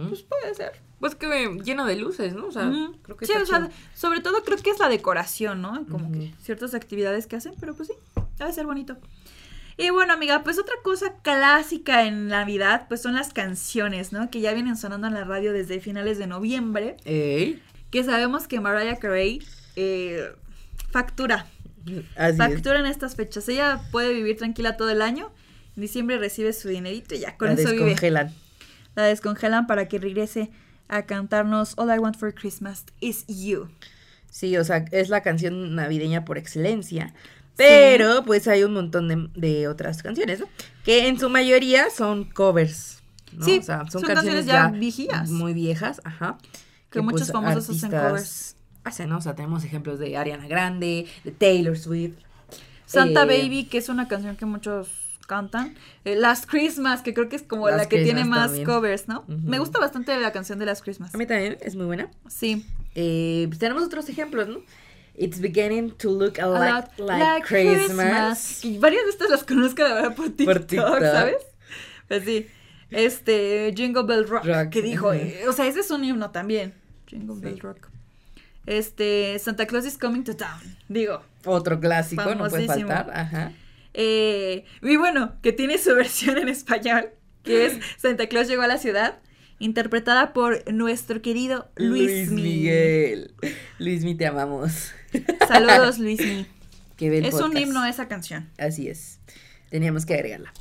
Pues 0.09 0.23
puede 0.23 0.55
ser. 0.55 0.81
Pues 1.01 1.15
que 1.15 1.59
lleno 1.63 1.85
de 1.85 1.97
luces, 1.97 2.35
¿no? 2.35 2.47
O 2.47 2.53
sea, 2.53 2.71
creo 3.03 3.17
que 3.19 3.27
sí, 3.27 3.33
está 3.33 3.43
o 3.43 3.47
sea, 3.47 3.71
sobre 3.95 4.21
todo 4.21 4.43
creo 4.45 4.57
que 4.59 4.71
es 4.71 4.79
la 4.79 4.89
decoración, 4.89 5.61
¿no? 5.61 5.85
Como 5.87 6.07
Ujú. 6.09 6.13
que 6.19 6.35
ciertas 6.43 6.75
actividades 6.75 7.27
que 7.27 7.37
hacen, 7.37 7.53
pero 7.61 7.75
pues 7.75 7.89
sí, 7.89 7.95
debe 8.39 8.53
ser 8.53 8.65
bonito. 8.67 8.97
Y 9.79 9.91
bueno, 9.91 10.15
amiga, 10.15 10.43
pues 10.43 10.59
otra 10.59 10.75
cosa 10.83 11.13
clásica 11.23 12.07
en 12.07 12.29
Navidad, 12.29 12.87
pues 12.89 13.03
son 13.03 13.13
las 13.15 13.35
canciones, 13.35 14.11
¿no? 14.11 14.31
Que 14.31 14.41
ya 14.41 14.55
vienen 14.55 14.75
sonando 14.79 15.07
en 15.07 15.13
la 15.13 15.25
radio 15.25 15.53
desde 15.53 15.81
finales 15.81 16.17
de 16.17 16.27
noviembre, 16.27 16.97
Ey, 17.05 17.63
que 17.91 18.03
sabemos 18.03 18.49
que 18.49 18.59
Mariah 18.59 18.97
Carey 18.97 19.43
eh, 19.77 20.33
factura, 20.91 21.45
así 22.17 22.31
es. 22.33 22.37
factura 22.39 22.81
en 22.81 22.87
estas 22.87 23.17
fechas. 23.17 23.47
Ella 23.51 23.83
puede 23.93 24.15
vivir 24.15 24.39
tranquila 24.39 24.79
todo 24.79 24.89
el 24.89 25.03
año, 25.03 25.31
en 25.77 25.83
diciembre 25.83 26.17
recibe 26.17 26.55
su 26.55 26.69
dinerito 26.69 27.15
y 27.15 27.19
ya 27.19 27.37
con 27.37 27.49
La 27.49 27.55
eso 27.55 27.71
vive. 27.71 27.85
descongelan. 27.85 28.33
La 28.95 29.03
descongelan 29.05 29.67
para 29.67 29.89
que 29.89 29.99
regrese 29.99 30.51
a 30.89 31.03
cantarnos 31.03 31.75
All 31.77 31.95
I 31.95 31.99
Want 31.99 32.17
for 32.17 32.35
Christmas 32.35 32.85
is 33.01 33.25
You. 33.27 33.69
Sí, 34.31 34.57
o 34.57 34.65
sea, 34.65 34.85
es 34.93 35.09
la 35.09 35.23
canción 35.23 35.75
navideña 35.75 36.25
por 36.25 36.39
excelencia. 36.39 37.15
Pero 37.57 38.23
pues 38.25 38.49
hay 38.49 38.65
un 38.65 38.75
montón 38.75 39.09
de, 39.09 39.31
de 39.35 39.69
otras 39.69 40.03
canciones, 40.03 40.41
¿no? 40.41 40.49
Que 40.85 41.09
en 41.09 41.19
su 41.19 41.31
mayoría 41.31 41.89
son 41.89 42.25
covers. 42.25 43.03
¿no? 43.33 43.45
Sí, 43.45 43.59
o 43.59 43.63
sea, 43.63 43.79
son, 43.79 43.91
son 43.93 44.03
canciones, 44.03 44.45
canciones 44.45 44.47
ya 44.47 44.69
viejías. 44.69 45.31
Muy 45.31 45.55
viejas, 45.55 46.03
ajá. 46.05 46.39
Que 46.91 47.01
muchos 47.01 47.33
famosos 47.33 47.71
hacen 47.71 47.91
covers. 47.91 48.57
Hacen, 48.85 49.09
¿no? 49.09 49.19
O 49.19 49.21
sea, 49.21 49.35
tenemos 49.35 49.65
ejemplos 49.65 49.99
de 49.99 50.17
Ariana 50.17 50.47
Grande, 50.47 51.07
de 51.25 51.31
Taylor 51.31 51.77
Swift. 51.79 52.19
Santa 52.85 53.23
eh, 53.25 53.27
Baby, 53.27 53.65
que 53.65 53.79
es 53.79 53.89
una 53.89 54.07
canción 54.07 54.37
que 54.37 54.47
muchos 54.47 54.89
cantan. 55.27 55.75
Eh, 56.05 56.15
Last 56.17 56.47
Christmas, 56.49 57.03
que 57.03 57.13
creo 57.15 57.29
que 57.29 57.37
es 57.37 57.43
como 57.43 57.69
Last 57.69 57.79
la 57.85 57.89
que 57.89 58.03
tiene 58.05 58.25
más 58.25 58.47
también. 58.49 58.65
covers, 58.67 59.09
¿no? 59.09 59.25
Me 59.29 59.59
gusta 59.59 59.79
bastante 59.79 60.19
la 60.19 60.33
canción 60.33 60.59
de 60.59 60.67
Last 60.67 60.83
Christmas. 60.83 61.15
A 61.15 61.19
mí 61.19 61.27
también 61.27 61.59
es 61.61 61.75
muy 61.77 61.87
buena. 61.87 62.11
Sí. 62.29 62.65
Eh, 62.95 63.45
pues 63.49 63.59
tenemos 63.59 63.83
otros 63.85 64.09
ejemplos, 64.09 64.49
¿no? 64.49 64.61
It's 65.19 65.41
beginning 65.41 65.93
to 65.93 66.11
look 66.11 66.39
a 66.39 66.45
A 66.45 66.49
lot 66.81 66.99
like, 66.99 67.47
Christmas. 67.47 68.65
Y 68.65 68.79
varias 68.79 69.05
de 69.05 69.11
estas 69.11 69.31
las 69.31 69.45
conozco 69.45 69.83
de 69.83 69.93
verdad 69.95 70.15
por 70.15 70.29
TikTok, 70.31 70.67
TikTok. 70.67 71.01
¿sabes? 71.01 71.37
Pues 72.09 72.25
sí. 72.25 72.47
Este, 72.91 73.73
Jingle 73.77 74.05
Bell 74.05 74.29
Rock, 74.29 74.45
Rock, 74.45 74.69
que 74.71 74.83
dijo, 74.83 75.13
eh, 75.13 75.41
o 75.49 75.53
sea, 75.53 75.67
ese 75.67 75.81
es 75.81 75.91
un 75.91 76.05
himno 76.05 76.31
también. 76.31 76.75
Jingle 77.07 77.35
Sí. 77.37 77.41
Bell 77.41 77.61
Rock. 77.61 77.89
Este, 78.67 79.39
Santa 79.39 79.67
Claus 79.67 79.87
is 79.87 79.97
coming 79.97 80.23
to 80.25 80.37
town. 80.37 80.61
Digo, 80.89 81.23
Otro 81.45 81.79
clásico, 81.81 82.35
no 82.35 82.49
puede 82.49 82.67
faltar. 82.67 83.11
Ajá. 83.13 83.53
Eh, 83.99 84.67
y 84.83 84.97
bueno, 84.97 85.41
que 85.43 85.53
tiene 85.53 85.79
su 85.79 85.95
versión 85.95 86.37
en 86.37 86.49
español, 86.49 87.09
que 87.43 87.67
es 87.67 87.79
Santa 87.97 88.29
Claus 88.29 88.47
llegó 88.47 88.63
a 88.63 88.67
la 88.69 88.77
ciudad, 88.77 89.19
interpretada 89.59 90.35
por 90.35 90.71
nuestro 90.71 91.23
querido 91.23 91.71
Luis, 91.77 92.31
Miguel. 92.31 93.35
Luis 93.79 94.05
Mi, 94.05 94.15
te 94.15 94.27
amamos. 94.27 94.93
Saludos, 95.49 95.99
Luismi. 95.99 96.47
Que 96.99 97.09
ve 97.09 97.19
el 97.19 97.25
Es 97.25 97.35
un 97.35 97.57
himno 97.57 97.85
esa 97.87 98.07
canción. 98.07 98.51
Así 98.59 98.89
es. 98.89 99.19
Teníamos 99.71 100.05
que 100.05 100.15
agregarla. 100.15 100.53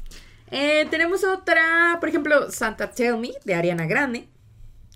Eh, 0.50 0.88
tenemos 0.90 1.26
otra, 1.26 1.98
por 2.00 2.08
ejemplo, 2.08 2.50
Santa 2.52 2.92
Tell 2.92 3.18
Me 3.18 3.32
de 3.44 3.54
Ariana 3.54 3.86
Grande. 3.86 4.30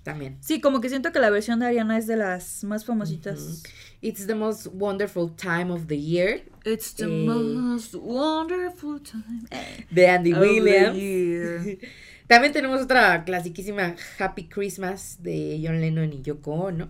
También. 0.02 0.38
Sí, 0.40 0.62
como 0.62 0.80
que 0.80 0.88
siento 0.88 1.12
que 1.12 1.18
la 1.18 1.28
versión 1.28 1.60
de 1.60 1.66
Ariana 1.66 1.98
es 1.98 2.06
de 2.06 2.16
las 2.16 2.64
más 2.64 2.86
famositas. 2.86 3.62
It's 4.02 4.26
the 4.26 4.34
most 4.34 4.66
wonderful 4.68 5.28
time 5.36 5.70
of 5.70 5.86
the 5.88 5.96
year 5.98 6.42
It's 6.64 6.94
the 6.94 7.04
Eh. 7.04 7.26
most 7.26 7.94
wonderful 7.94 8.98
time 9.00 9.46
eh, 9.50 9.84
de 9.90 10.06
Andy 10.08 10.32
of 10.32 10.40
the 10.40 10.46
Williams. 10.46 10.96
year. 10.98 11.78
También 12.28 12.52
tenemos 12.52 12.80
otra 12.82 13.24
clasiquísima 13.24 13.96
Happy 14.18 14.44
Christmas 14.48 15.18
de 15.22 15.60
John 15.62 15.80
Lennon 15.80 16.12
y 16.12 16.22
Yoko 16.22 16.52
Ono. 16.52 16.88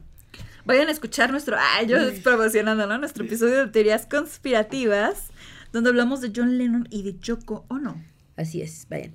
Vayan 0.64 0.88
a 0.88 0.92
escuchar 0.92 1.30
nuestro, 1.30 1.56
ah, 1.58 1.82
yo 1.82 1.96
promocionando, 2.22 2.86
¿no? 2.86 2.98
Nuestro 2.98 3.24
episodio 3.24 3.64
de 3.66 3.72
teorías 3.72 4.06
conspirativas, 4.06 5.28
donde 5.72 5.90
hablamos 5.90 6.20
de 6.20 6.30
John 6.34 6.58
Lennon 6.58 6.86
y 6.90 7.02
de 7.02 7.18
Yoko 7.18 7.64
Ono. 7.68 8.02
Así 8.36 8.60
es, 8.60 8.86
vayan. 8.90 9.12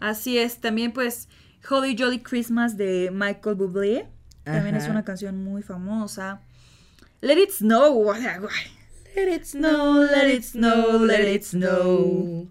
Así 0.00 0.38
es, 0.38 0.58
también 0.58 0.92
pues 0.92 1.28
Holly 1.68 1.96
Jolly 1.98 2.20
Christmas 2.20 2.76
de 2.76 3.10
Michael 3.12 3.56
Bublé. 3.56 4.06
También 4.44 4.76
es 4.76 4.88
una 4.88 5.04
canción 5.04 5.42
muy 5.42 5.62
famosa. 5.62 6.40
Let 7.20 7.42
It 7.42 7.50
Snow. 7.50 8.08
o 8.08 8.14
sea, 8.14 8.38
guay. 8.38 8.76
Let 9.16 9.34
it 9.34 9.46
snow, 9.46 10.02
let 10.02 10.30
it 10.30 10.44
snow, 10.44 10.98
let 10.98 11.32
it 11.32 11.42
snow. 11.42 12.46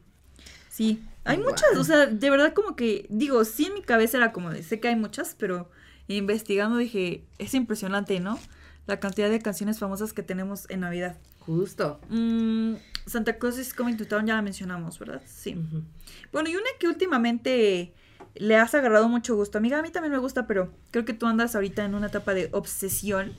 Sí, 0.67 0.99
Hay 1.23 1.37
muchas, 1.37 1.77
o 1.77 1.83
sea, 1.83 2.07
de 2.07 2.29
verdad 2.29 2.53
como 2.53 2.75
que, 2.75 3.05
digo, 3.09 3.45
sí 3.45 3.65
en 3.65 3.75
mi 3.75 3.81
cabeza 3.83 4.17
era 4.17 4.31
como 4.31 4.49
de, 4.51 4.63
sé 4.63 4.79
que 4.79 4.87
hay 4.87 4.95
muchas, 4.95 5.35
pero 5.37 5.69
investigando 6.07 6.77
dije, 6.77 7.23
es 7.37 7.53
impresionante, 7.53 8.19
¿no? 8.19 8.39
La 8.87 8.99
cantidad 8.99 9.29
de 9.29 9.39
canciones 9.39 9.79
famosas 9.79 10.13
que 10.13 10.23
tenemos 10.23 10.69
en 10.69 10.81
Navidad. 10.81 11.17
Justo. 11.39 11.99
Mm, 12.09 12.75
Santa 13.05 13.37
Claus 13.37 13.59
is 13.59 13.73
Coming 13.73 13.97
to 13.97 14.07
Town 14.07 14.25
ya 14.25 14.35
la 14.35 14.41
mencionamos, 14.41 14.97
¿verdad? 14.97 15.21
Sí. 15.25 15.55
Bueno, 16.31 16.49
y 16.49 16.55
una 16.55 16.69
que 16.79 16.87
últimamente 16.87 17.93
le 18.35 18.55
has 18.55 18.73
agarrado 18.75 19.07
mucho 19.07 19.35
gusto. 19.35 19.57
Amiga, 19.59 19.79
a 19.79 19.81
mí 19.81 19.91
también 19.91 20.11
me 20.11 20.19
gusta, 20.19 20.47
pero 20.47 20.71
creo 20.91 21.05
que 21.05 21.13
tú 21.13 21.27
andas 21.27 21.55
ahorita 21.55 21.85
en 21.85 21.95
una 21.95 22.07
etapa 22.07 22.33
de 22.33 22.49
obsesión. 22.51 23.33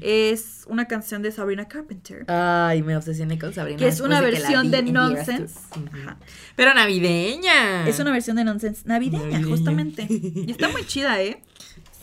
Es 0.00 0.64
una 0.68 0.86
canción 0.86 1.22
de 1.22 1.32
Sabrina 1.32 1.66
Carpenter. 1.68 2.24
Ay, 2.28 2.82
me 2.82 2.96
obsesioné 2.96 3.38
con 3.38 3.52
Sabrina. 3.52 3.78
Que 3.78 3.88
es 3.88 4.00
una 4.00 4.20
versión 4.20 4.70
de 4.70 4.78
en 4.78 4.92
Nonsense. 4.92 5.58
Pero 6.54 6.74
navideña. 6.74 7.86
Es 7.88 7.98
una 8.00 8.12
versión 8.12 8.36
de 8.36 8.44
Nonsense 8.44 8.82
navideña, 8.86 9.24
Navideña. 9.24 9.48
justamente. 9.48 10.06
Y 10.08 10.50
está 10.50 10.68
muy 10.68 10.84
chida, 10.86 11.20
¿eh? 11.22 11.42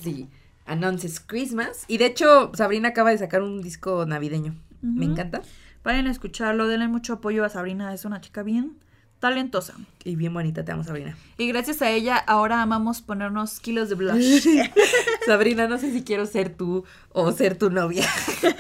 Sí. 0.02 0.30
A 0.66 0.76
Nonsense 0.76 1.22
Christmas. 1.26 1.86
Y 1.88 1.98
de 1.98 2.06
hecho, 2.08 2.52
Sabrina 2.54 2.90
acaba 2.90 3.12
de 3.12 3.18
sacar 3.18 3.42
un 3.42 3.62
disco 3.62 4.06
navideño. 4.06 4.56
Me 4.82 5.06
encanta. 5.06 5.42
Vayan 5.84 6.08
a 6.08 6.12
escucharlo, 6.12 6.68
denle 6.68 6.88
mucho 6.88 7.14
apoyo 7.14 7.44
a 7.44 7.50
Sabrina, 7.50 7.94
es 7.94 8.06
una 8.06 8.22
chica 8.22 8.44
bien 8.44 8.78
talentosa. 9.24 9.76
Y 10.04 10.18
bien 10.18 10.34
bonita, 10.34 10.66
te 10.66 10.74
amo, 10.74 10.84
Sabrina. 10.84 11.16
Y 11.38 11.48
gracias 11.48 11.82
a 11.82 11.90
ella 11.90 12.18
ahora 12.18 12.62
amamos 12.62 13.02
ponernos 13.02 13.62
kilos 13.62 13.88
de 13.88 13.96
blush. 13.96 14.46
Sabrina, 15.26 15.66
no 15.66 15.78
sé 15.78 15.94
si 15.94 16.04
quiero 16.04 16.26
ser 16.26 16.54
tú 16.54 16.84
o 17.14 17.32
ser 17.32 17.58
tu 17.58 17.70
novia. 17.70 18.06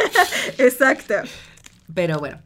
Exacto. 0.57 1.15
Pero 1.93 2.17
bueno. 2.19 2.39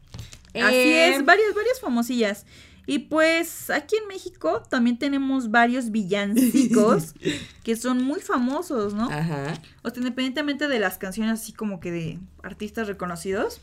Así 0.48 0.74
Eh, 0.74 1.14
es, 1.14 1.24
varias, 1.24 1.54
varias 1.54 1.80
famosillas. 1.80 2.44
Y 2.86 2.98
pues 2.98 3.70
aquí 3.70 3.94
en 3.94 4.08
México 4.08 4.64
también 4.68 4.98
tenemos 4.98 5.52
varios 5.52 5.92
villancicos 5.92 7.14
que 7.62 7.76
son 7.76 8.02
muy 8.02 8.18
famosos, 8.18 8.94
¿no? 8.94 9.08
Ajá. 9.12 9.60
O 9.82 9.90
sea, 9.90 9.98
independientemente 9.98 10.66
de 10.66 10.80
las 10.80 10.98
canciones 10.98 11.40
así 11.40 11.52
como 11.52 11.78
que 11.78 11.92
de 11.92 12.18
artistas 12.42 12.88
reconocidos, 12.88 13.60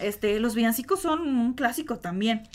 este, 0.00 0.40
los 0.40 0.56
villancicos 0.56 1.00
son 1.00 1.20
un 1.20 1.54
clásico 1.54 1.98
también. 1.98 2.48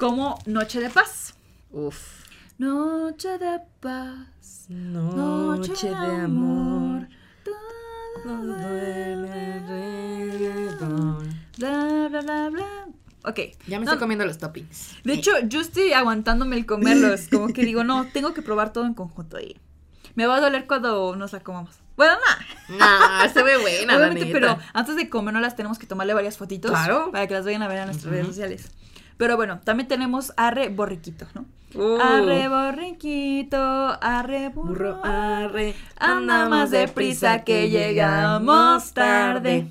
Como 0.00 0.38
Noche 0.46 0.80
de 0.80 0.88
Paz. 0.88 1.34
Uf. 1.72 2.24
Noche 2.56 3.36
de 3.36 3.60
paz. 3.80 4.64
Noche 4.70 5.88
de 5.88 5.94
amor. 5.94 7.06
todo 7.44 8.46
duele 8.46 9.52
alrededor. 9.52 11.22
Bla, 11.58 12.08
bla, 12.08 12.20
bla, 12.22 12.48
bla. 12.48 12.88
Ok. 13.24 13.40
Ya 13.66 13.78
me 13.78 13.84
No, 13.84 13.92
estoy 13.92 13.98
comiendo 13.98 14.24
los 14.24 14.38
toppings. 14.38 14.96
De 15.04 15.12
hecho, 15.12 15.32
yo 15.44 15.60
estoy 15.60 15.92
aguantándome 15.92 16.56
el 16.56 16.64
comerlos. 16.64 17.28
Como 17.30 17.48
que 17.48 17.66
digo, 17.66 17.84
no, 17.84 18.06
tengo 18.14 18.32
que 18.32 18.40
probar 18.40 18.72
todo 18.72 18.86
en 18.86 18.94
conjunto 18.94 19.38
y 19.38 19.58
me 20.14 20.26
va 20.26 20.36
a 20.36 20.40
doler 20.40 20.66
cuando 20.66 21.14
nos 21.14 21.34
la 21.34 21.40
comamos. 21.40 21.76
Bueno, 21.96 22.14
nada. 22.78 23.26
No, 23.26 23.32
se 23.34 23.42
ve 23.42 23.58
buena, 23.58 23.92
la 23.98 23.98
Obviamente, 23.98 24.24
neta. 24.24 24.32
pero 24.32 24.58
antes 24.72 24.96
de 24.96 25.10
comernos 25.10 25.54
tenemos 25.54 25.78
que 25.78 25.86
tomarle 25.86 26.14
varias 26.14 26.38
fotitos. 26.38 26.70
Claro. 26.70 27.10
Para 27.12 27.26
que 27.26 27.34
las 27.34 27.44
vayan 27.44 27.60
a 27.60 27.68
ver 27.68 27.80
en 27.80 27.86
nuestras 27.86 28.10
redes 28.10 28.26
sociales. 28.26 28.70
Pero 29.20 29.36
bueno, 29.36 29.60
también 29.62 29.86
tenemos 29.86 30.32
arre 30.38 30.70
borriquito, 30.70 31.26
¿no? 31.34 31.44
Uh. 31.74 32.00
Arre 32.00 32.48
borriquito, 32.48 33.58
arre 33.58 34.48
burro, 34.48 34.94
Burro, 34.94 35.04
arre, 35.04 35.74
Anda 35.98 36.48
más 36.48 36.70
deprisa 36.70 37.44
que 37.44 37.68
llegamos 37.68 38.94
tarde. 38.94 39.66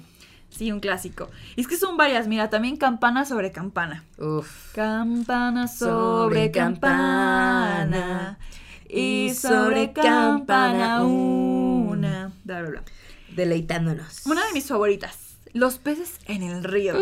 Sí, 0.51 0.71
un 0.71 0.79
clásico. 0.79 1.31
Y 1.55 1.61
es 1.61 1.67
que 1.67 1.77
son 1.77 1.97
varias, 1.97 2.27
mira, 2.27 2.51
también 2.51 2.77
campana 2.77 3.25
sobre 3.25 3.51
campana. 3.51 4.03
Uf. 4.19 4.71
Campana 4.75 5.67
sobre 5.67 5.89
Sobre 5.89 6.51
campana. 6.51 8.37
Y 8.87 9.33
sobre 9.33 9.93
campana 9.93 11.03
una. 11.03 12.31
Bla, 12.43 12.61
bla, 12.61 12.69
bla. 12.69 12.83
Deleitándonos. 13.35 14.27
Una 14.27 14.45
de 14.45 14.53
mis 14.53 14.67
favoritas. 14.67 15.39
Los 15.53 15.79
peces 15.79 16.19
en 16.27 16.43
el 16.43 16.63
río. 16.63 16.93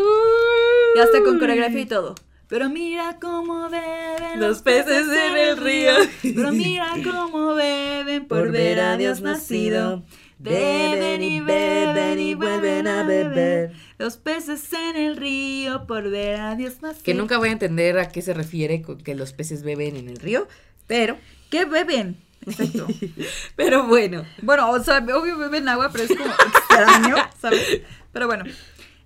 Y 0.96 1.00
hasta 1.00 1.22
con 1.26 1.40
coreografía 1.40 1.82
y 1.82 1.86
todo. 1.86 2.16
Pero 2.48 2.70
mira 2.70 3.18
cómo 3.20 3.70
beben 3.70 4.40
Los 4.40 4.62
peces 4.62 5.08
en 5.08 5.38
el 5.38 5.58
río. 5.58 5.92
Pero 6.22 6.52
mira 6.52 6.94
cómo 7.04 7.54
beben 7.54 8.28
por 8.28 8.52
ver 8.52 8.80
a 8.80 8.98
Dios 8.98 9.22
nacido. 9.22 10.04
Beben 10.40 11.22
y 11.22 11.40
beben 11.40 12.20
y 12.20 12.36
vuelven 12.36 12.88
a 12.88 13.04
beber. 13.04 13.74
Los 13.98 14.18
peces 14.18 14.72
en 14.72 14.96
el 14.96 15.18
río 15.18 15.88
por 15.88 16.10
ver 16.10 16.40
a 16.40 16.56
Dios 16.56 16.82
nacido. 16.82 17.04
Que 17.04 17.14
nunca 17.14 17.38
voy 17.38 17.50
a 17.50 17.54
entender 17.54 17.98
a 18.00 18.10
qué 18.10 18.22
se 18.22 18.34
refiere 18.34 18.82
con 18.82 19.00
que 19.00 19.16
los 19.16 19.34
peces 19.34 19.64
beben 19.64 19.96
en 19.96 20.08
el 20.10 20.18
río, 20.18 20.48
pero, 20.86 21.18
¿Qué 21.50 21.66
beben? 21.66 22.18
Exacto. 22.46 22.88
pero 23.56 23.88
bueno. 23.88 24.26
Bueno, 24.42 24.70
o 24.72 24.84
sea, 24.84 24.98
obvio 25.00 25.38
beben 25.38 25.68
agua, 25.68 25.90
pero 25.92 26.04
es 26.06 26.16
como 26.16 26.34
extraño, 26.34 27.16
¿sabes? 27.40 27.82
Pero 28.12 28.28
bueno, 28.28 28.46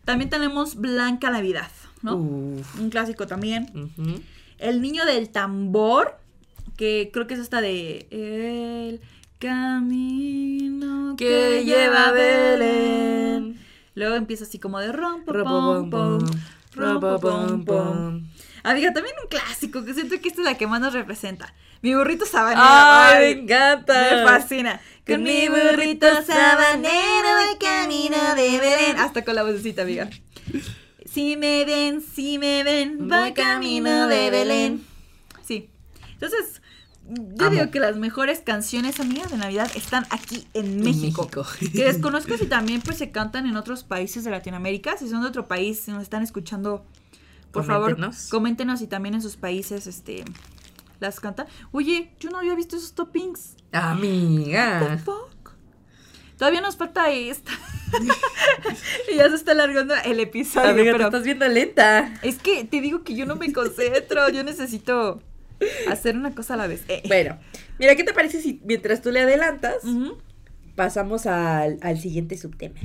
también 0.06 0.30
tenemos 0.30 0.76
Blanca 0.76 1.30
Navidad, 1.30 1.70
¿no? 2.04 2.16
Uf. 2.16 2.80
Un 2.80 2.90
clásico 2.90 3.28
también. 3.28 3.92
El 4.58 4.82
niño 4.82 5.06
del 5.06 5.30
tambor, 5.30 6.18
que 6.78 7.10
creo 7.14 7.28
que 7.28 7.34
es 7.36 7.40
esta 7.40 7.62
de 7.62 8.08
El 8.12 9.02
camino 9.40 11.16
que, 11.18 11.26
Que 11.26 11.66
lleva 11.66 12.10
a 12.10 12.12
Belén. 12.12 13.60
Luego 13.96 14.16
empieza 14.16 14.46
así 14.46 14.60
como 14.60 14.80
de 14.80 14.92
rompo, 14.92 15.34
Ropopom, 15.34 15.90
pom, 15.90 16.20
pom, 16.20 16.30
rompo, 16.74 17.20
pom, 17.20 17.66
pom. 17.66 18.24
Amiga, 18.64 18.94
también 18.94 19.16
un 19.22 19.28
clásico, 19.28 19.84
que 19.84 19.94
siento 19.94 20.20
que 20.22 20.30
esta 20.30 20.42
es 20.42 20.46
la 20.46 20.58
que 20.58 20.68
más 20.68 20.80
nos 20.80 20.94
representa. 20.94 21.54
Mi 21.82 21.96
burrito 21.96 22.26
sabanero. 22.26 22.62
¡Ay, 22.64 23.36
me 23.36 23.42
encanta! 23.42 24.08
me 24.12 24.24
fascina. 24.24 24.80
Con 25.06 25.24
mi 25.24 25.50
burrito 25.50 26.08
sabanero 26.24 27.30
voy 27.38 27.58
camino 27.60 28.36
de 28.36 28.60
Belén. 28.60 28.98
Hasta 28.98 29.26
con 29.26 29.34
la 29.36 29.44
vocecita, 29.44 29.82
amiga. 29.82 30.10
Si 31.14 31.36
me 31.38 31.66
ven, 31.66 32.02
si 32.02 32.38
me 32.38 32.64
ven, 32.64 33.08
voy 33.10 33.34
camino 33.34 34.08
de 34.08 34.30
Belén. 34.30 34.86
Sí. 35.44 35.70
Entonces, 36.14 36.62
yo 37.10 37.48
Amo. 37.48 37.56
digo 37.56 37.72
que 37.72 37.80
las 37.80 37.98
mejores 37.98 38.40
canciones, 38.40 39.00
amigas, 39.00 39.30
de 39.32 39.38
Navidad 39.38 39.70
están 39.76 40.06
aquí 40.10 40.48
en 40.54 40.66
En 40.66 40.84
México. 40.84 41.24
México. 41.24 41.46
Que 41.74 41.84
desconozco 41.86 42.38
si 42.38 42.46
también 42.48 42.82
pues 42.82 42.98
se 42.98 43.12
cantan 43.12 43.46
en 43.46 43.58
otros 43.58 43.84
países 43.84 44.24
de 44.24 44.32
Latinoamérica. 44.32 44.96
Si 44.98 45.10
son 45.10 45.22
de 45.22 45.28
otro 45.28 45.48
país, 45.48 45.82
si 45.82 45.92
nos 45.92 46.04
están 46.04 46.24
escuchando, 46.24 46.86
por 47.52 47.66
Coméntenos. 47.66 48.16
favor, 48.16 48.30
coméntenos 48.30 48.80
si 48.80 48.88
también 48.88 49.16
en 49.16 49.22
sus 49.22 49.36
países 49.36 49.88
este 49.88 50.24
las 51.02 51.20
cantan. 51.20 51.48
Oye, 51.72 52.14
yo 52.20 52.30
no 52.30 52.38
había 52.38 52.56
visto 52.56 52.78
esos 52.78 52.94
toppings. 52.94 53.56
Amiga. 53.74 55.02
Todavía 56.42 56.62
nos 56.62 56.76
falta 56.76 57.12
esta. 57.12 57.52
y 59.14 59.16
ya 59.16 59.30
se 59.30 59.36
está 59.36 59.52
alargando 59.52 59.94
el 60.06 60.20
episodio, 60.20 60.70
Amiga, 60.72 60.86
te 60.86 60.92
pero 60.94 61.06
estás 61.06 61.24
viendo 61.24 61.48
lenta. 61.48 62.16
es 62.24 62.40
que 62.40 62.64
te 62.64 62.82
digo 62.82 63.04
que 63.04 63.14
yo 63.14 63.28
no 63.28 63.36
me 63.36 63.54
concentro, 63.54 64.28
yo 64.30 64.44
necesito 64.44 65.22
hacer 65.88 66.16
una 66.18 66.34
cosa 66.34 66.56
a 66.56 66.58
la 66.58 66.66
vez. 66.66 66.82
Eh. 66.88 67.04
Bueno, 67.06 67.38
mira, 67.78 67.96
¿qué 67.96 68.04
te 68.04 68.12
parece 68.12 68.42
si 68.42 68.60
mientras 68.66 69.04
tú 69.04 69.12
le 69.12 69.20
adelantas, 69.20 69.84
Ujú, 69.84 70.18
pasamos 70.74 71.28
al, 71.28 71.78
al 71.84 72.00
siguiente 72.00 72.36
subtema? 72.40 72.80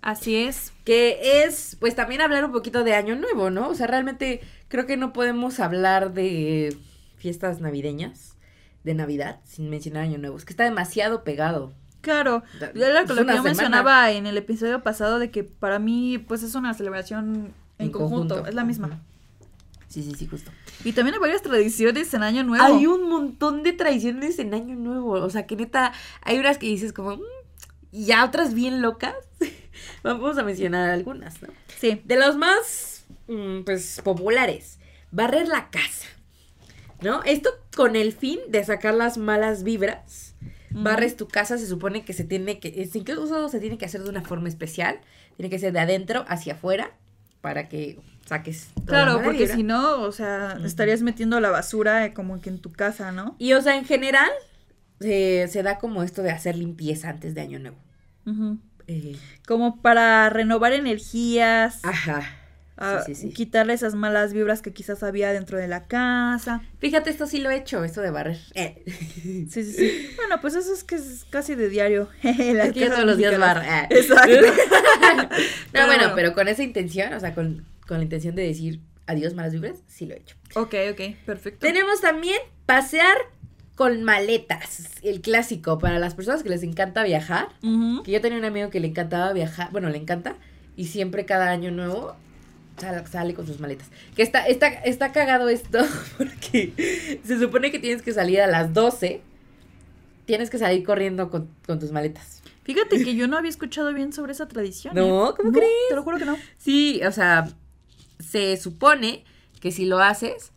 Así 0.00 0.36
es. 0.36 0.72
Que 0.86 1.42
es, 1.44 1.76
pues 1.80 1.94
también 1.94 2.22
hablar 2.22 2.46
un 2.46 2.52
poquito 2.52 2.84
de 2.84 2.94
Año 2.94 3.16
Nuevo, 3.16 3.50
¿no? 3.50 3.68
O 3.68 3.74
sea, 3.74 3.86
realmente 3.86 4.40
creo 4.68 4.86
que 4.86 4.96
no 4.96 5.12
podemos 5.12 5.60
hablar 5.60 6.14
de 6.14 6.74
fiestas 7.18 7.60
navideñas, 7.60 8.38
de 8.82 8.94
Navidad, 8.94 9.40
sin 9.44 9.68
mencionar 9.68 10.04
Año 10.04 10.16
Nuevo. 10.16 10.38
Es 10.38 10.46
que 10.46 10.54
está 10.54 10.64
demasiado 10.64 11.22
pegado. 11.22 11.74
Claro, 12.04 12.42
Da- 12.60 12.70
era 12.74 13.02
lo 13.02 13.06
que 13.06 13.14
yo 13.34 13.42
mencionaba 13.42 14.10
en 14.12 14.26
el 14.26 14.36
episodio 14.36 14.82
pasado 14.82 15.18
de 15.18 15.30
que 15.30 15.42
para 15.44 15.78
mí 15.78 16.18
pues 16.18 16.42
es 16.42 16.54
una 16.54 16.72
celebración 16.74 17.52
en, 17.78 17.86
En 17.86 17.90
conjunto, 17.92 18.34
conjunto. 18.36 18.46
es 18.48 18.54
la 18.54 18.62
misma. 18.64 19.00
Sí, 19.88 20.02
sí, 20.02 20.12
sí, 20.16 20.26
justo. 20.26 20.50
Y 20.84 20.92
también 20.92 21.14
hay 21.14 21.20
varias 21.20 21.42
tradiciones 21.42 22.12
en 22.14 22.22
Año 22.24 22.42
Nuevo. 22.42 22.64
Hay 22.64 22.86
un 22.86 23.08
montón 23.08 23.62
de 23.62 23.72
tradiciones 23.72 24.38
en 24.40 24.52
Año 24.52 24.74
Nuevo. 24.74 25.12
O 25.12 25.30
sea, 25.30 25.46
que 25.46 25.54
neta, 25.56 25.92
hay 26.22 26.38
unas 26.38 26.58
que 26.58 26.66
dices 26.66 26.92
como, 26.92 27.16
"Mm", 27.16 27.20
y 27.92 28.04
ya 28.06 28.24
otras 28.24 28.54
bien 28.54 28.82
locas. 28.82 29.14
Vamos 30.02 30.36
a 30.36 30.42
mencionar 30.42 30.90
algunas, 30.90 31.40
¿no? 31.42 31.48
Sí. 31.80 32.02
De 32.04 32.16
los 32.16 32.36
más, 32.36 33.04
mm, 33.28 33.60
pues, 33.64 34.00
populares, 34.02 34.78
barrer 35.12 35.46
la 35.46 35.70
casa, 35.70 36.08
¿no? 37.00 37.22
Esto 37.22 37.50
con 37.76 37.94
el 37.94 38.12
fin 38.12 38.40
de 38.48 38.64
sacar 38.64 38.94
las 38.94 39.16
malas 39.16 39.62
vibras. 39.62 40.33
Barres 40.74 41.16
tu 41.16 41.28
casa, 41.28 41.56
se 41.56 41.66
supone 41.66 42.04
que 42.04 42.12
se 42.12 42.24
tiene 42.24 42.58
que, 42.58 42.74
es- 42.82 42.94
incluso 42.96 43.48
se 43.48 43.60
tiene 43.60 43.78
que 43.78 43.84
hacer 43.86 44.02
de 44.02 44.10
una 44.10 44.22
forma 44.22 44.48
especial. 44.48 44.98
Tiene 45.36 45.48
que 45.50 45.58
ser 45.58 45.72
de 45.72 45.80
adentro 45.80 46.24
hacia 46.28 46.54
afuera 46.54 46.90
para 47.40 47.68
que 47.68 47.98
saques. 48.26 48.68
toda 48.74 49.04
Claro, 49.04 49.20
porque 49.22 49.46
si 49.46 49.62
no, 49.62 50.00
o 50.02 50.10
sea, 50.12 50.58
estarías 50.64 51.02
metiendo 51.02 51.38
la 51.40 51.50
basura 51.50 52.04
eh, 52.06 52.12
como 52.14 52.40
que 52.40 52.50
en 52.50 52.58
tu 52.58 52.72
casa, 52.72 53.12
¿no? 53.12 53.36
Y, 53.38 53.52
o 53.52 53.60
sea, 53.62 53.76
en 53.76 53.84
general, 53.84 54.30
eh, 55.00 55.46
se 55.50 55.62
da 55.62 55.78
como 55.78 56.02
esto 56.02 56.22
de 56.22 56.30
hacer 56.30 56.56
limpieza 56.56 57.08
antes 57.10 57.34
de 57.34 57.40
Año 57.42 57.58
Nuevo. 57.58 57.76
Eh, 58.86 59.16
Como 59.46 59.80
para 59.80 60.28
renovar 60.30 60.72
energías. 60.72 61.84
ajá. 61.84 62.22
A 62.76 63.02
Sí, 63.02 63.14
sí, 63.14 63.28
sí. 63.28 63.32
quitarle 63.32 63.72
esas 63.72 63.94
malas 63.94 64.32
vibras 64.32 64.60
que 64.62 64.72
quizás 64.72 65.02
había 65.02 65.32
dentro 65.32 65.58
de 65.58 65.68
la 65.68 65.84
casa. 65.86 66.62
Fíjate, 66.80 67.10
esto 67.10 67.26
sí 67.26 67.38
lo 67.38 67.50
he 67.50 67.56
hecho, 67.56 67.84
esto 67.84 68.00
de 68.00 68.10
barrer. 68.10 68.38
Eh. 68.54 68.82
Sí, 68.86 69.46
sí, 69.48 69.72
sí. 69.72 70.08
Bueno, 70.16 70.40
pues 70.40 70.54
eso 70.54 70.72
es 70.72 70.82
que 70.84 70.96
es 70.96 71.24
casi 71.30 71.54
de 71.54 71.68
diario. 71.68 72.08
Las 72.22 72.34
Es 72.68 72.72
que 72.72 72.80
cosas 72.80 72.94
todos 72.94 73.06
los 73.06 73.16
días 73.16 73.38
barre. 73.38 73.66
eh. 73.66 73.86
Exacto. 73.90 74.28
no, 75.16 75.28
Pero 75.72 75.86
bueno, 75.86 76.02
bueno. 76.02 76.12
pero 76.14 76.32
con 76.34 76.48
esa 76.48 76.62
intención, 76.62 77.12
o 77.12 77.20
sea, 77.20 77.34
con, 77.34 77.64
con 77.86 77.98
la 77.98 78.02
intención 78.04 78.34
de 78.34 78.42
decir 78.46 78.80
adiós 79.06 79.34
malas 79.34 79.52
vibras, 79.52 79.78
sí 79.86 80.06
lo 80.06 80.14
he 80.14 80.18
hecho. 80.18 80.34
ok, 80.54 80.74
ok, 80.92 81.00
perfecto. 81.26 81.66
Tenemos 81.66 82.00
también 82.00 82.38
pasear 82.66 83.16
con 83.76 84.02
maletas, 84.04 84.88
el 85.02 85.20
clásico 85.20 85.78
para 85.78 85.98
las 85.98 86.14
personas 86.14 86.42
que 86.42 86.48
les 86.48 86.62
encanta 86.62 87.02
viajar. 87.02 87.48
Que 88.04 88.10
yo 88.12 88.20
tenía 88.20 88.38
un 88.38 88.44
amigo 88.44 88.70
que 88.70 88.80
le 88.80 88.86
encantaba 88.88 89.32
viajar, 89.32 89.70
bueno, 89.72 89.88
le 89.90 89.98
encanta, 89.98 90.36
y 90.76 90.86
siempre 90.86 91.24
cada 91.24 91.50
año 91.50 91.70
nuevo 91.70 92.16
sale, 92.76 93.06
sale 93.06 93.34
con 93.34 93.46
sus 93.46 93.60
maletas. 93.60 93.88
Que 94.16 94.22
está, 94.22 94.46
está, 94.46 94.68
está 94.68 95.12
cagado 95.12 95.48
esto, 95.48 95.78
porque 96.18 97.20
se 97.24 97.38
supone 97.38 97.70
que 97.70 97.78
tienes 97.78 98.02
que 98.02 98.12
salir 98.12 98.40
a 98.40 98.46
las 98.46 98.72
12, 98.72 99.22
tienes 100.26 100.50
que 100.50 100.58
salir 100.58 100.84
corriendo 100.84 101.30
con, 101.30 101.48
con 101.66 101.78
tus 101.78 101.92
maletas. 101.92 102.42
Fíjate 102.64 103.04
que 103.04 103.14
yo 103.14 103.28
no 103.28 103.36
había 103.36 103.50
escuchado 103.50 103.92
bien 103.92 104.12
sobre 104.12 104.32
esa 104.32 104.48
tradición. 104.48 104.94
No, 104.94 105.30
¿eh? 105.30 105.34
¿cómo 105.36 105.52
crees? 105.52 105.70
Te 105.90 105.94
lo 105.96 106.02
juro 106.02 106.16
que 106.16 106.24
no. 106.24 106.36
Sí, 106.56 107.02
o 107.06 107.12
sea, 107.12 107.46
se 108.18 108.56
supone 108.56 109.24
que 109.60 109.70
si 109.70 109.84
lo 109.84 109.98
haces, 109.98 110.52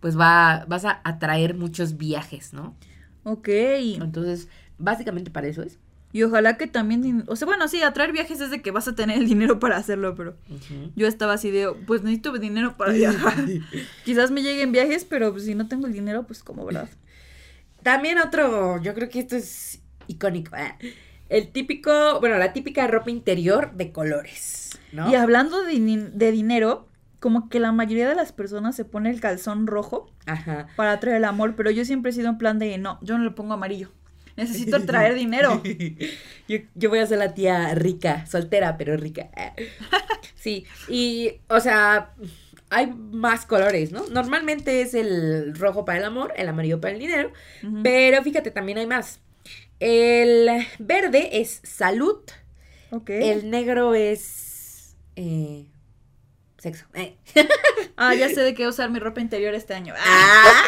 pues 0.00 0.18
va, 0.18 0.64
vas 0.66 0.84
a 0.84 1.00
atraer 1.04 1.54
muchos 1.54 1.96
viajes, 1.96 2.52
¿no? 2.52 2.74
Ok. 3.22 3.48
Entonces, 3.48 4.48
básicamente 4.78 5.30
para 5.30 5.46
eso 5.46 5.62
es. 5.62 5.78
Y 6.14 6.22
ojalá 6.24 6.58
que 6.58 6.66
también, 6.66 7.24
o 7.26 7.36
sea, 7.36 7.46
bueno, 7.46 7.66
sí, 7.68 7.82
atraer 7.82 8.12
viajes 8.12 8.40
es 8.40 8.50
de 8.50 8.60
que 8.60 8.70
vas 8.70 8.86
a 8.86 8.94
tener 8.94 9.16
el 9.18 9.26
dinero 9.26 9.58
para 9.58 9.78
hacerlo, 9.78 10.14
pero 10.14 10.36
yo 10.94 11.06
estaba 11.06 11.32
así 11.32 11.50
de, 11.50 11.72
pues 11.86 12.02
necesito 12.02 12.32
dinero 12.38 12.76
para 12.76 12.92
viajar. 12.92 13.34
Quizás 14.04 14.30
me 14.30 14.42
lleguen 14.42 14.72
viajes, 14.72 15.06
pero 15.06 15.32
pues, 15.32 15.46
si 15.46 15.54
no 15.54 15.68
tengo 15.68 15.86
el 15.86 15.94
dinero, 15.94 16.26
pues 16.26 16.42
como, 16.42 16.66
¿verdad? 16.66 16.88
También 17.82 18.18
otro, 18.18 18.80
yo 18.82 18.94
creo 18.94 19.08
que 19.08 19.20
esto 19.20 19.36
es 19.36 19.80
icónico. 20.06 20.52
ah, 20.54 20.76
El 21.30 21.50
típico, 21.50 22.20
bueno, 22.20 22.36
la 22.36 22.52
típica 22.52 22.86
ropa 22.86 23.10
interior 23.10 23.72
de 23.72 23.90
colores, 23.90 24.78
¿no? 24.92 25.10
Y 25.10 25.14
hablando 25.14 25.62
de, 25.62 26.10
de 26.12 26.30
dinero, 26.30 26.88
como 27.20 27.48
que 27.48 27.58
la 27.58 27.72
mayoría 27.72 28.08
de 28.08 28.14
las 28.14 28.32
personas 28.32 28.76
se 28.76 28.84
pone 28.84 29.08
el 29.08 29.20
calzón 29.20 29.66
rojo 29.66 30.10
Ajá. 30.26 30.66
para 30.76 30.92
atraer 30.92 31.16
el 31.16 31.24
amor, 31.24 31.54
pero 31.56 31.70
yo 31.70 31.84
siempre 31.84 32.10
he 32.10 32.14
sido 32.14 32.28
en 32.28 32.36
plan 32.36 32.58
de, 32.58 32.76
no, 32.78 32.98
yo 33.00 33.16
no 33.16 33.24
le 33.24 33.30
pongo 33.30 33.54
amarillo. 33.54 33.90
Necesito 34.36 34.82
traer 34.84 35.14
dinero. 35.14 35.62
yo, 36.48 36.58
yo 36.74 36.90
voy 36.90 36.98
a 36.98 37.06
ser 37.06 37.18
la 37.18 37.34
tía 37.34 37.74
rica, 37.74 38.26
soltera, 38.26 38.76
pero 38.76 38.96
rica. 38.96 39.30
Sí, 40.34 40.66
y, 40.88 41.34
o 41.48 41.60
sea, 41.60 42.14
hay 42.68 42.92
más 42.92 43.46
colores, 43.46 43.92
¿no? 43.92 44.08
Normalmente 44.08 44.82
es 44.82 44.92
el 44.94 45.54
rojo 45.54 45.84
para 45.84 45.98
el 45.98 46.04
amor, 46.04 46.32
el 46.36 46.48
amarillo 46.48 46.80
para 46.80 46.94
el 46.94 46.98
dinero, 46.98 47.32
pero 47.84 48.22
fíjate, 48.24 48.50
también 48.50 48.78
hay 48.78 48.86
más. 48.86 49.20
El 49.78 50.48
verde 50.80 51.40
es 51.40 51.60
salud, 51.62 52.18
el 53.06 53.50
negro 53.50 53.94
es 53.94 54.96
eh, 55.14 55.66
sexo. 56.62 56.86
Eh. 56.94 57.16
Ah, 57.96 58.14
ya 58.14 58.28
sé 58.28 58.40
de 58.42 58.54
qué 58.54 58.66
usar 58.66 58.90
mi 58.90 58.98
ropa 58.98 59.20
interior 59.20 59.54
este 59.54 59.74
año. 59.74 59.94
Ah, 59.98 60.44
Ah. 60.46 60.62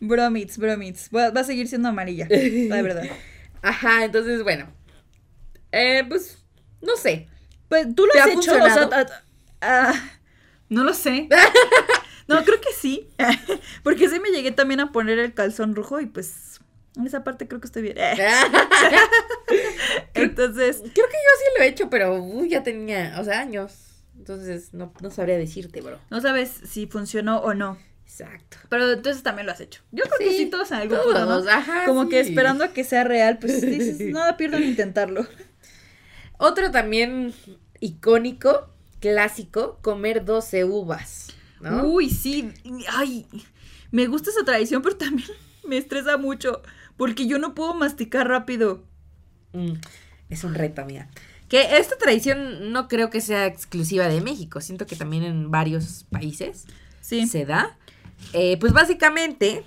bromits, 0.00 0.58
bromits. 0.58 1.10
Va, 1.14 1.30
va 1.30 1.40
a 1.40 1.44
seguir 1.44 1.68
siendo 1.68 1.88
amarilla, 1.88 2.26
la 2.30 2.82
verdad. 2.82 3.04
Ajá, 3.62 4.04
entonces, 4.04 4.42
bueno. 4.42 4.72
Eh, 5.72 6.04
pues, 6.08 6.44
no 6.80 6.96
sé. 6.96 7.28
Pues 7.68 7.94
tú 7.94 8.06
lo 8.06 8.12
¿Te 8.12 8.20
has 8.20 8.26
ha 8.26 8.30
hecho, 8.30 8.38
o 8.38 8.42
sea, 8.42 8.60
funcionado? 8.62 9.06
ah, 9.60 9.94
no 10.68 10.84
lo 10.84 10.94
sé. 10.94 11.28
No, 12.28 12.44
creo 12.44 12.60
que 12.60 12.72
sí. 12.72 13.08
Porque 13.84 14.08
sí 14.08 14.18
me 14.18 14.30
llegué 14.30 14.50
también 14.50 14.80
a 14.80 14.90
poner 14.90 15.20
el 15.20 15.32
calzón 15.32 15.76
rojo 15.76 16.00
y 16.00 16.06
pues 16.06 16.58
en 16.96 17.06
esa 17.06 17.22
parte 17.22 17.46
creo 17.46 17.60
que 17.60 17.68
estoy 17.68 17.82
bien. 17.82 17.96
Entonces, 20.14 20.78
Creo 20.78 20.92
que 20.92 21.00
yo 21.00 21.32
sí 21.38 21.44
lo 21.56 21.62
he 21.64 21.68
hecho, 21.68 21.88
pero 21.88 22.16
uy, 22.20 22.48
ya 22.48 22.64
tenía, 22.64 23.14
o 23.20 23.24
sea, 23.24 23.38
años. 23.38 23.95
Entonces, 24.26 24.74
no, 24.74 24.92
no 25.00 25.10
sabría 25.12 25.38
decirte, 25.38 25.80
bro. 25.80 26.00
no 26.10 26.20
sabes 26.20 26.50
si 26.50 26.88
funcionó 26.88 27.38
o 27.42 27.54
no. 27.54 27.78
Exacto. 28.04 28.56
Pero 28.68 28.90
entonces 28.90 29.22
también 29.22 29.46
lo 29.46 29.52
has 29.52 29.60
hecho. 29.60 29.82
Yo 29.92 30.02
creo 30.02 30.18
que 30.18 30.36
Sí, 30.36 30.46
todos 30.46 30.72
en 30.72 30.78
algún 30.78 30.98
punto, 30.98 31.26
¿no? 31.26 31.48
Ajá. 31.48 31.84
Como 31.86 32.08
que 32.08 32.18
esperando 32.18 32.64
a 32.64 32.72
que 32.72 32.82
sea 32.82 33.04
real, 33.04 33.38
pues 33.38 33.60
dices, 33.62 34.00
nada 34.00 34.36
pierdo 34.36 34.56
en 34.56 34.64
intentarlo. 34.64 35.28
Otro 36.38 36.72
también 36.72 37.34
icónico, 37.78 38.68
clásico, 38.98 39.78
comer 39.80 40.24
12 40.24 40.64
uvas, 40.64 41.28
¿no? 41.60 41.84
Uy, 41.84 42.10
sí. 42.10 42.52
Ay, 42.88 43.26
me 43.92 44.08
gusta 44.08 44.30
esa 44.30 44.44
tradición, 44.44 44.82
pero 44.82 44.96
también 44.96 45.28
me 45.68 45.76
estresa 45.78 46.16
mucho. 46.16 46.62
Porque 46.96 47.28
yo 47.28 47.38
no 47.38 47.54
puedo 47.54 47.74
masticar 47.74 48.26
rápido. 48.26 48.82
Mm, 49.52 49.74
es 50.30 50.42
un 50.42 50.54
reto, 50.54 50.84
mira. 50.84 51.10
Que 51.48 51.76
esta 51.78 51.96
tradición 51.96 52.72
no 52.72 52.88
creo 52.88 53.10
que 53.10 53.20
sea 53.20 53.46
exclusiva 53.46 54.08
de 54.08 54.20
México. 54.20 54.60
Siento 54.60 54.86
que 54.86 54.96
también 54.96 55.22
en 55.22 55.50
varios 55.50 56.04
países 56.10 56.64
Sí. 57.00 57.26
se 57.26 57.44
da. 57.44 57.76
Eh, 58.32 58.56
pues 58.58 58.72
básicamente 58.72 59.62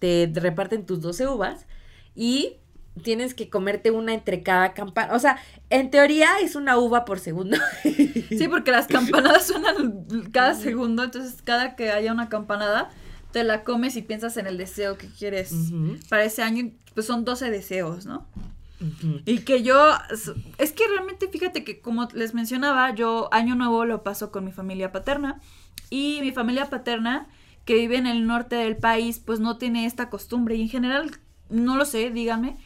te 0.00 0.30
reparten 0.34 0.84
tus 0.86 1.00
12 1.00 1.28
uvas 1.28 1.66
y 2.14 2.56
tienes 3.02 3.34
que 3.34 3.50
comerte 3.50 3.90
una 3.90 4.14
entre 4.14 4.42
cada 4.42 4.72
campana. 4.72 5.14
O 5.14 5.18
sea, 5.18 5.38
en 5.70 5.90
teoría 5.90 6.30
es 6.42 6.56
una 6.56 6.78
uva 6.78 7.04
por 7.04 7.20
segundo. 7.20 7.56
Sí, 8.28 8.48
porque 8.48 8.72
las 8.72 8.88
campanadas 8.88 9.46
suenan 9.46 10.04
cada 10.32 10.54
segundo, 10.54 11.04
entonces 11.04 11.40
cada 11.42 11.76
que 11.76 11.90
haya 11.92 12.12
una 12.12 12.28
campanada, 12.28 12.90
te 13.32 13.44
la 13.44 13.62
comes 13.62 13.94
y 13.96 14.02
piensas 14.02 14.36
en 14.36 14.48
el 14.48 14.58
deseo 14.58 14.98
que 14.98 15.06
quieres 15.06 15.54
para 16.08 16.24
ese 16.24 16.42
año, 16.42 16.72
pues 16.94 17.06
son 17.06 17.24
12 17.24 17.50
deseos, 17.50 18.04
¿no? 18.04 18.26
Y 19.24 19.38
que 19.38 19.62
yo, 19.62 19.92
es 20.58 20.72
que 20.72 20.86
realmente 20.88 21.28
fíjate 21.28 21.64
que 21.64 21.80
como 21.80 22.08
les 22.12 22.34
mencionaba, 22.34 22.94
yo 22.94 23.28
año 23.32 23.54
nuevo 23.54 23.84
lo 23.84 24.02
paso 24.02 24.30
con 24.30 24.44
mi 24.44 24.52
familia 24.52 24.92
paterna. 24.92 25.40
Y 25.88 26.18
mi 26.20 26.32
familia 26.32 26.68
paterna 26.68 27.28
que 27.64 27.74
vive 27.74 27.96
en 27.96 28.06
el 28.06 28.26
norte 28.26 28.56
del 28.56 28.76
país 28.76 29.18
pues 29.18 29.40
no 29.40 29.56
tiene 29.56 29.86
esta 29.86 30.10
costumbre. 30.10 30.56
Y 30.56 30.62
en 30.62 30.68
general 30.68 31.10
no 31.48 31.76
lo 31.76 31.84
sé, 31.84 32.10
díganme, 32.10 32.56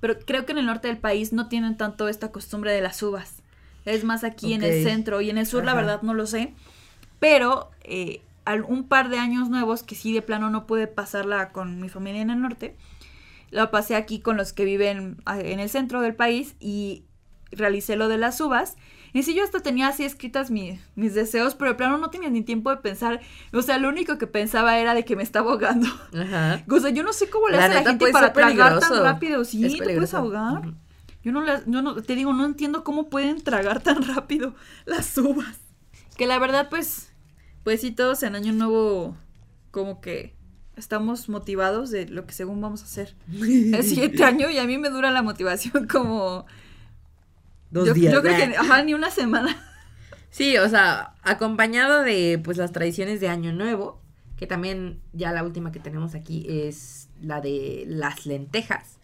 pero 0.00 0.18
creo 0.18 0.46
que 0.46 0.52
en 0.52 0.58
el 0.58 0.66
norte 0.66 0.88
del 0.88 0.98
país 0.98 1.32
no 1.32 1.48
tienen 1.48 1.76
tanto 1.76 2.08
esta 2.08 2.32
costumbre 2.32 2.72
de 2.72 2.80
las 2.80 3.02
uvas. 3.02 3.42
Es 3.84 4.04
más 4.04 4.24
aquí 4.24 4.52
en 4.52 4.62
el 4.62 4.84
centro 4.84 5.20
y 5.20 5.30
en 5.30 5.38
el 5.38 5.46
sur 5.46 5.64
la 5.64 5.74
verdad 5.74 6.02
no 6.02 6.14
lo 6.14 6.26
sé, 6.26 6.54
pero 7.18 7.70
eh, 7.82 8.22
un 8.68 8.84
par 8.84 9.08
de 9.08 9.18
años 9.18 9.48
nuevos 9.48 9.82
que 9.82 9.94
sí 9.94 10.12
de 10.12 10.22
plano 10.22 10.50
no 10.50 10.66
pude 10.66 10.86
pasarla 10.86 11.50
con 11.50 11.80
mi 11.80 11.88
familia 11.88 12.22
en 12.22 12.30
el 12.30 12.40
norte, 12.40 12.76
la 13.52 13.70
pasé 13.70 13.94
aquí 13.94 14.18
con 14.20 14.36
los 14.36 14.52
que 14.52 14.64
viven 14.64 15.22
ah, 15.24 15.38
en 15.38 15.60
el 15.60 15.68
centro 15.68 16.00
del 16.00 16.16
país 16.16 16.56
y 16.58 17.04
realicé 17.52 17.94
lo 17.96 18.08
de 18.08 18.18
las 18.18 18.40
uvas. 18.40 18.76
Y 19.14 19.24
sí, 19.24 19.34
yo 19.34 19.44
hasta 19.44 19.60
tenía 19.60 19.88
así 19.88 20.04
escritas 20.04 20.50
mi- 20.50 20.80
mis 20.94 21.14
deseos, 21.14 21.54
pero 21.54 21.72
de 21.72 21.76
plano 21.76 21.98
no 21.98 22.08
tenía 22.08 22.30
ni 22.30 22.40
tiempo 22.42 22.70
de 22.70 22.78
pensar. 22.78 23.20
O 23.52 23.60
sea, 23.60 23.76
lo 23.78 23.90
único 23.90 24.16
que 24.16 24.26
pensaba 24.26 24.78
era 24.78 24.94
de 24.94 25.04
que 25.04 25.16
me 25.16 25.22
estaba 25.22 25.52
ahogando. 25.52 25.86
Ajá. 26.18 26.64
O 26.70 26.80
sea, 26.80 26.90
yo 26.90 27.02
no 27.02 27.12
sé 27.12 27.28
cómo 27.28 27.48
le 27.48 27.58
La 27.58 27.66
hace 27.66 27.74
la 27.74 27.82
gente 27.90 28.10
para 28.10 28.32
tragar 28.32 28.80
tan 28.80 29.02
rápido. 29.02 29.44
Sí, 29.44 29.64
Es 29.66 29.72
te 29.76 29.84
puedes 29.84 30.14
ahogar. 30.14 30.62
Yo 31.22 31.30
no, 31.30 31.42
las, 31.42 31.64
yo 31.66 31.82
no, 31.82 31.94
te 32.02 32.16
digo, 32.16 32.32
no 32.32 32.44
entiendo 32.46 32.82
cómo 32.82 33.08
pueden 33.10 33.42
tragar 33.42 33.80
tan 33.82 34.02
rápido 34.02 34.54
las 34.86 35.16
uvas. 35.18 35.58
Que 36.16 36.26
la 36.26 36.38
verdad, 36.38 36.68
pues, 36.70 37.12
pues 37.64 37.82
sí, 37.82 37.92
todos 37.92 38.22
en 38.22 38.34
Año 38.34 38.52
Nuevo, 38.54 39.16
como 39.70 40.00
que 40.00 40.34
estamos 40.76 41.28
motivados 41.28 41.90
de 41.90 42.06
lo 42.08 42.26
que 42.26 42.32
según 42.32 42.60
vamos 42.60 42.82
a 42.82 42.84
hacer 42.84 43.14
el 43.32 43.82
siguiente 43.82 44.24
año 44.24 44.50
y 44.50 44.58
a 44.58 44.64
mí 44.64 44.78
me 44.78 44.90
dura 44.90 45.10
la 45.10 45.22
motivación 45.22 45.86
como... 45.86 46.46
Dos 47.70 47.88
yo, 47.88 47.94
días. 47.94 48.12
yo 48.12 48.20
creo 48.20 48.36
que, 48.36 48.56
ajá, 48.56 48.82
ni 48.82 48.92
una 48.92 49.10
semana. 49.10 49.56
Sí, 50.32 50.56
o 50.58 50.68
sea, 50.68 51.14
acompañado 51.22 52.02
de 52.02 52.40
pues 52.42 52.58
las 52.58 52.72
tradiciones 52.72 53.20
de 53.20 53.28
Año 53.28 53.52
Nuevo, 53.52 54.02
que 54.36 54.46
también 54.46 55.00
ya 55.12 55.30
la 55.32 55.42
última 55.42 55.72
que 55.72 55.78
tenemos 55.78 56.14
aquí 56.14 56.46
es 56.48 57.08
la 57.20 57.40
de 57.40 57.84
las 57.86 58.26
lentejas. 58.26 58.98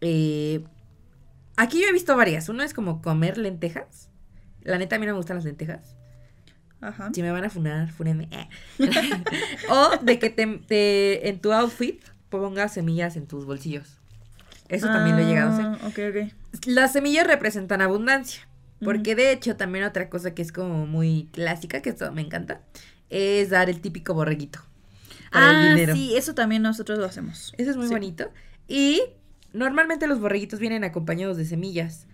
Eh, 0.00 0.64
aquí 1.56 1.80
yo 1.80 1.88
he 1.88 1.92
visto 1.92 2.16
varias. 2.16 2.48
Uno 2.48 2.62
es 2.62 2.74
como 2.74 3.00
comer 3.00 3.38
lentejas. 3.38 4.10
La 4.62 4.78
neta 4.78 4.96
a 4.96 4.98
mí 4.98 5.06
no 5.06 5.12
me 5.12 5.18
gustan 5.18 5.36
las 5.36 5.44
lentejas. 5.44 5.94
Ajá. 6.86 7.10
Si 7.14 7.22
me 7.22 7.30
van 7.30 7.44
a 7.44 7.50
funar, 7.50 7.90
fúnenme. 7.90 8.28
Eh. 8.30 8.48
o 9.70 9.90
de 10.02 10.18
que 10.18 10.30
te, 10.30 10.46
te- 10.66 11.28
en 11.28 11.40
tu 11.40 11.52
outfit 11.52 12.02
pongas 12.30 12.74
semillas 12.74 13.16
en 13.16 13.26
tus 13.26 13.44
bolsillos. 13.46 13.98
Eso 14.68 14.86
también 14.86 15.16
lo 15.16 15.22
he 15.22 15.26
llegado 15.26 15.50
a 15.50 15.54
hacer. 15.54 15.66
Ah, 15.66 15.78
Ok, 15.88 15.98
ok. 16.26 16.66
Las 16.66 16.92
semillas 16.92 17.26
representan 17.26 17.80
abundancia. 17.82 18.46
Porque 18.82 19.14
de 19.14 19.32
hecho, 19.32 19.56
también 19.56 19.84
otra 19.84 20.10
cosa 20.10 20.34
que 20.34 20.42
es 20.42 20.52
como 20.52 20.86
muy 20.86 21.28
clásica, 21.32 21.80
que 21.80 21.90
esto 21.90 22.10
me 22.12 22.20
encanta, 22.20 22.60
es 23.08 23.48
dar 23.50 23.70
el 23.70 23.80
típico 23.80 24.12
borreguito. 24.14 24.60
Para 25.32 25.48
Ah, 25.50 25.62
el 25.68 25.74
dinero. 25.74 25.94
sí, 25.94 26.14
eso 26.16 26.34
también 26.34 26.60
nosotros 26.62 26.98
lo 26.98 27.06
hacemos. 27.06 27.54
Eso 27.56 27.70
es 27.70 27.76
muy 27.76 27.86
Sí. 27.88 27.92
bonito. 27.94 28.30
Y 28.68 29.00
normalmente 29.52 30.06
los 30.06 30.20
borreguitos 30.20 30.60
vienen 30.60 30.84
acompañados 30.84 31.36
de 31.38 31.44
semillas. 31.46 32.06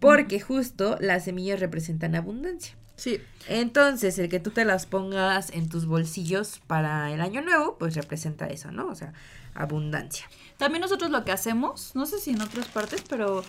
Porque 0.00 0.38
justo 0.40 0.96
las 1.00 1.24
semillas 1.24 1.60
representan 1.60 2.14
abundancia. 2.14 2.74
Sí. 2.98 3.20
Entonces, 3.46 4.18
el 4.18 4.28
que 4.28 4.40
tú 4.40 4.50
te 4.50 4.64
las 4.64 4.86
pongas 4.86 5.50
en 5.50 5.68
tus 5.68 5.86
bolsillos 5.86 6.60
para 6.66 7.12
el 7.12 7.20
año 7.20 7.40
nuevo, 7.40 7.78
pues 7.78 7.94
representa 7.94 8.46
eso, 8.48 8.72
¿no? 8.72 8.88
O 8.88 8.94
sea, 8.94 9.14
abundancia. 9.54 10.26
También 10.58 10.82
nosotros 10.82 11.10
lo 11.10 11.24
que 11.24 11.30
hacemos, 11.30 11.92
no 11.94 12.06
sé 12.06 12.18
si 12.18 12.32
en 12.32 12.42
otras 12.42 12.66
partes, 12.66 13.04
pero 13.08 13.44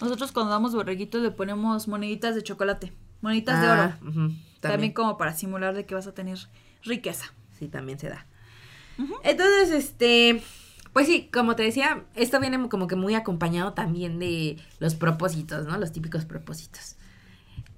nosotros 0.00 0.30
cuando 0.30 0.52
damos 0.52 0.74
borreguitos 0.74 1.20
le 1.20 1.32
ponemos 1.32 1.88
moneditas 1.88 2.36
de 2.36 2.42
chocolate, 2.44 2.92
moneditas 3.20 3.60
de 3.60 3.68
oro. 3.68 3.82
Ah, 3.82 3.98
también. 4.60 4.92
como 4.92 5.18
para 5.18 5.34
simular 5.34 5.74
de 5.74 5.84
que 5.86 5.96
vas 5.96 6.06
a 6.06 6.14
tener 6.14 6.38
riqueza. 6.84 7.34
Sí, 7.58 7.66
también 7.66 7.98
se 7.98 8.08
da. 8.08 8.26
Entonces, 9.24 9.70
este, 9.70 10.40
pues 10.92 11.08
sí, 11.08 11.28
como 11.32 11.56
te 11.56 11.64
decía, 11.64 12.04
esto 12.14 12.38
viene 12.38 12.68
como 12.68 12.86
que 12.86 12.94
muy 12.94 13.16
acompañado 13.16 13.72
también 13.72 14.20
de 14.20 14.56
los 14.78 14.94
propósitos, 14.94 15.66
¿no? 15.66 15.76
Los 15.78 15.90
típicos 15.90 16.24
propósitos. 16.24 16.96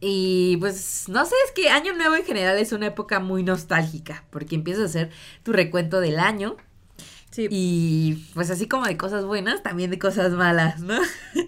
Y 0.00 0.56
pues, 0.58 1.04
no 1.08 1.24
sé, 1.24 1.34
es 1.46 1.52
que 1.52 1.70
Año 1.70 1.94
Nuevo 1.94 2.14
en 2.16 2.24
general 2.24 2.58
es 2.58 2.72
una 2.72 2.86
época 2.86 3.18
muy 3.20 3.42
nostálgica, 3.42 4.24
porque 4.30 4.54
empiezas 4.54 4.82
a 4.82 4.86
hacer 4.86 5.10
tu 5.42 5.52
recuento 5.52 6.00
del 6.00 6.18
año 6.18 6.56
Sí. 7.30 7.48
y 7.50 8.14
pues 8.34 8.50
así 8.50 8.66
como 8.68 8.86
de 8.86 8.96
cosas 8.96 9.24
buenas, 9.26 9.62
también 9.62 9.90
de 9.90 9.98
cosas 9.98 10.32
malas, 10.32 10.80
¿no? 10.80 10.98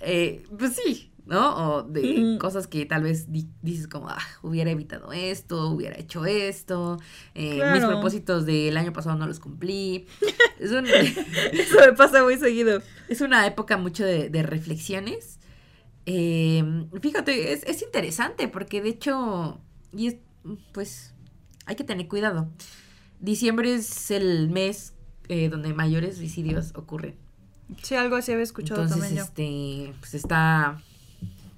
Eh, 0.00 0.44
pues 0.56 0.74
sí, 0.76 1.10
¿no? 1.24 1.56
O 1.78 1.82
de 1.82 2.36
cosas 2.38 2.68
que 2.68 2.86
tal 2.86 3.02
vez 3.02 3.32
di- 3.32 3.48
dices 3.62 3.88
como, 3.88 4.08
ah, 4.08 4.18
hubiera 4.42 4.70
evitado 4.70 5.12
esto, 5.12 5.68
hubiera 5.68 5.98
hecho 5.98 6.26
esto, 6.26 6.98
eh, 7.34 7.60
mis 7.72 7.84
propósitos 7.84 8.46
del 8.46 8.76
año 8.76 8.92
pasado 8.92 9.16
no 9.16 9.26
los 9.26 9.40
cumplí. 9.40 10.06
Es, 10.60 10.70
un- 10.70 10.86
Eso 10.86 11.76
me 11.84 11.92
pasa 11.94 12.22
muy 12.22 12.36
seguido. 12.38 12.80
es 13.08 13.20
una 13.20 13.46
época 13.46 13.76
mucho 13.76 14.04
de, 14.04 14.28
de 14.30 14.42
reflexiones. 14.44 15.38
Eh, 16.06 16.86
fíjate, 17.02 17.52
es, 17.52 17.62
es 17.64 17.82
interesante 17.82 18.48
porque 18.48 18.80
de 18.80 18.90
hecho, 18.90 19.60
y 19.92 20.06
es, 20.08 20.16
pues, 20.72 21.14
hay 21.66 21.76
que 21.76 21.84
tener 21.84 22.06
cuidado. 22.08 22.48
Diciembre 23.20 23.74
es 23.74 24.10
el 24.10 24.48
mes 24.50 24.94
eh, 25.28 25.48
donde 25.48 25.74
mayores 25.74 26.16
suicidios 26.16 26.72
ocurren. 26.76 27.16
Sí, 27.82 27.96
algo 27.96 28.14
así 28.16 28.30
había 28.30 28.44
escuchado 28.44 28.82
Entonces, 28.82 29.02
también 29.08 29.24
yo. 29.24 29.24
este, 29.24 29.94
pues 29.98 30.14
está, 30.14 30.80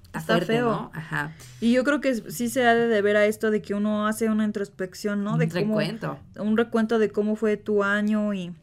está, 0.07 0.19
Está 0.21 0.33
fuerte, 0.35 0.47
feo. 0.47 0.71
¿no? 0.71 0.91
Ajá. 0.95 1.37
Y 1.61 1.73
yo 1.73 1.85
creo 1.85 2.01
que 2.01 2.15
sí 2.31 2.49
se 2.49 2.67
ha 2.67 2.75
de 2.75 2.87
deber 2.87 3.17
a 3.17 3.27
esto 3.27 3.51
de 3.51 3.61
que 3.61 3.75
uno 3.75 4.07
hace 4.07 4.31
una 4.31 4.45
introspección, 4.47 5.23
¿no? 5.25 5.37
De 5.37 5.45
Un 5.45 5.51
cómo, 5.51 5.79
recuento, 5.79 6.19
un 6.39 6.57
recuento 6.57 6.99
de 6.99 7.11
cómo 7.11 7.37
fue 7.37 7.59
tu 7.59 7.85
año 7.85 8.33
y 8.33 8.55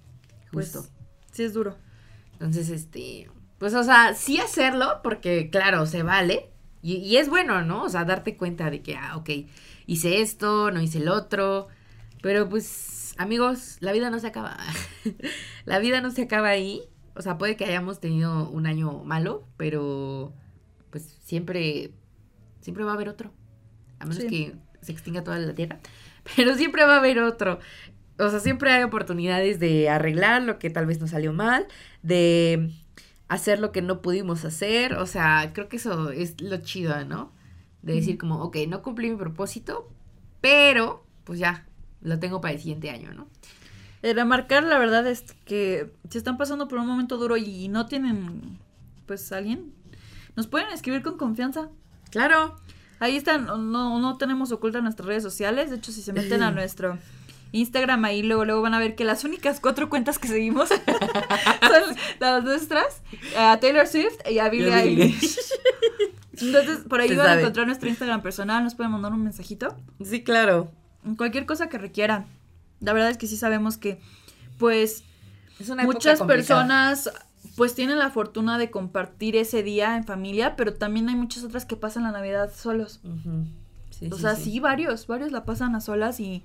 pues 0.51 0.73
justo. 0.73 0.89
sí 1.31 1.43
es 1.43 1.53
duro. 1.53 1.77
Entonces, 2.33 2.69
este, 2.69 3.29
pues, 3.57 3.73
o 3.73 3.83
sea, 3.83 4.13
sí 4.13 4.39
hacerlo, 4.39 4.99
porque, 5.03 5.49
claro, 5.49 5.85
se 5.85 6.03
vale. 6.03 6.49
Y, 6.81 6.95
y 6.97 7.17
es 7.17 7.29
bueno, 7.29 7.63
¿no? 7.63 7.83
O 7.83 7.89
sea, 7.89 8.05
darte 8.05 8.37
cuenta 8.37 8.69
de 8.69 8.81
que, 8.81 8.95
ah, 8.95 9.15
ok, 9.17 9.29
hice 9.87 10.21
esto, 10.21 10.71
no 10.71 10.81
hice 10.81 10.99
el 10.99 11.09
otro. 11.09 11.67
Pero, 12.21 12.47
pues, 12.49 13.13
amigos, 13.17 13.77
la 13.79 13.91
vida 13.91 14.09
no 14.09 14.19
se 14.19 14.27
acaba. 14.27 14.57
la 15.65 15.79
vida 15.79 16.01
no 16.01 16.11
se 16.11 16.23
acaba 16.23 16.49
ahí. 16.49 16.81
O 17.15 17.21
sea, 17.21 17.37
puede 17.37 17.55
que 17.55 17.65
hayamos 17.65 17.99
tenido 17.99 18.49
un 18.49 18.67
año 18.67 19.03
malo, 19.03 19.47
pero, 19.57 20.33
pues, 20.91 21.17
siempre, 21.23 21.91
siempre 22.61 22.83
va 22.83 22.91
a 22.91 22.95
haber 22.95 23.09
otro. 23.09 23.31
A 23.99 24.05
menos 24.05 24.23
Sí. 24.23 24.27
que 24.27 24.55
se 24.81 24.91
extinga 24.91 25.23
toda 25.23 25.39
la 25.39 25.55
tierra. 25.55 25.79
Pero 26.35 26.55
siempre 26.55 26.83
va 26.83 26.95
a 26.95 26.99
haber 26.99 27.19
otro. 27.19 27.59
O 28.19 28.29
sea, 28.29 28.39
siempre 28.39 28.71
hay 28.71 28.83
oportunidades 28.83 29.59
de 29.59 29.89
arreglar 29.89 30.41
lo 30.41 30.59
que 30.59 30.69
tal 30.69 30.85
vez 30.85 30.99
nos 30.99 31.11
salió 31.11 31.33
mal, 31.33 31.67
de 32.01 32.71
hacer 33.27 33.59
lo 33.59 33.71
que 33.71 33.81
no 33.81 34.01
pudimos 34.01 34.45
hacer. 34.45 34.95
O 34.95 35.05
sea, 35.05 35.51
creo 35.53 35.69
que 35.69 35.77
eso 35.77 36.11
es 36.11 36.39
lo 36.41 36.57
chido, 36.57 37.03
¿no? 37.05 37.31
De 37.81 37.93
decir 37.93 38.17
como, 38.17 38.41
ok, 38.41 38.57
no 38.67 38.81
cumplí 38.81 39.09
mi 39.09 39.15
propósito, 39.15 39.89
pero 40.41 41.05
pues 41.23 41.39
ya, 41.39 41.65
lo 42.01 42.19
tengo 42.19 42.41
para 42.41 42.53
el 42.53 42.59
siguiente 42.59 42.89
año, 42.89 43.13
¿no? 43.13 43.27
Remarcar 44.01 44.63
la 44.63 44.77
verdad 44.77 45.07
es 45.07 45.33
que 45.45 45.91
si 46.09 46.19
están 46.19 46.37
pasando 46.37 46.67
por 46.67 46.77
un 46.77 46.85
momento 46.85 47.17
duro 47.17 47.37
y 47.37 47.67
no 47.69 47.87
tienen 47.87 48.59
pues 49.07 49.31
alguien, 49.31 49.73
nos 50.35 50.47
pueden 50.47 50.69
escribir 50.69 51.01
con 51.01 51.17
confianza. 51.17 51.69
Claro. 52.11 52.55
Ahí 52.99 53.15
están, 53.17 53.45
no, 53.45 53.99
no 53.99 54.17
tenemos 54.17 54.51
ocultas 54.51 54.83
nuestras 54.83 55.07
redes 55.07 55.23
sociales. 55.23 55.69
De 55.69 55.77
hecho, 55.77 55.91
si 55.91 56.01
se 56.01 56.13
meten 56.13 56.43
a 56.43 56.51
nuestro 56.51 56.97
Instagram, 57.55 58.05
ahí 58.05 58.21
luego, 58.23 58.45
luego 58.45 58.61
van 58.61 58.73
a 58.73 58.79
ver 58.79 58.95
que 58.95 59.03
las 59.03 59.23
únicas 59.23 59.59
cuatro 59.59 59.89
cuentas 59.89 60.19
que 60.19 60.27
seguimos 60.27 60.69
son 60.69 61.95
las 62.19 62.43
nuestras, 62.43 63.01
a 63.37 63.57
Taylor 63.59 63.87
Swift 63.87 64.17
y 64.29 64.39
a 64.39 64.49
Billie 64.49 64.73
Eilish. 64.73 65.37
Entonces, 66.41 66.79
por 66.89 66.99
ahí 66.99 67.09
Se 67.09 67.15
van 67.15 67.27
a 67.27 67.39
encontrar 67.39 67.65
nuestro 67.65 67.87
Instagram 67.87 68.21
personal, 68.21 68.63
nos 68.63 68.75
pueden 68.75 68.91
mandar 68.91 69.13
un 69.13 69.23
mensajito. 69.23 69.75
Sí, 70.03 70.23
claro. 70.23 70.69
Cualquier 71.17 71.45
cosa 71.45 71.69
que 71.69 71.77
requieran. 71.77 72.25
La 72.81 72.91
verdad 72.91 73.09
es 73.09 73.17
que 73.17 73.27
sí 73.27 73.37
sabemos 73.37 73.77
que, 73.77 73.99
pues, 74.59 75.03
Es 75.59 75.69
una 75.69 75.83
época 75.83 75.95
muchas 75.95 76.21
personas 76.23 77.09
pues 77.55 77.73
tienen 77.73 77.99
la 77.99 78.09
fortuna 78.09 78.57
de 78.57 78.69
compartir 78.69 79.35
ese 79.35 79.63
día 79.63 79.95
en 79.95 80.03
familia, 80.03 80.55
pero 80.55 80.73
también 80.73 81.07
hay 81.09 81.15
muchas 81.15 81.43
otras 81.43 81.65
que 81.65 81.75
pasan 81.75 82.03
la 82.03 82.11
Navidad 82.11 82.51
solos. 82.53 82.99
Sí, 83.91 84.09
o 84.11 84.15
sí, 84.15 84.21
sea, 84.21 84.35
sí. 84.35 84.43
sí. 84.43 84.59
varios, 84.59 85.07
varios 85.07 85.31
la 85.31 85.45
pasan 85.45 85.75
a 85.75 85.79
solas 85.79 86.19
y 86.19 86.43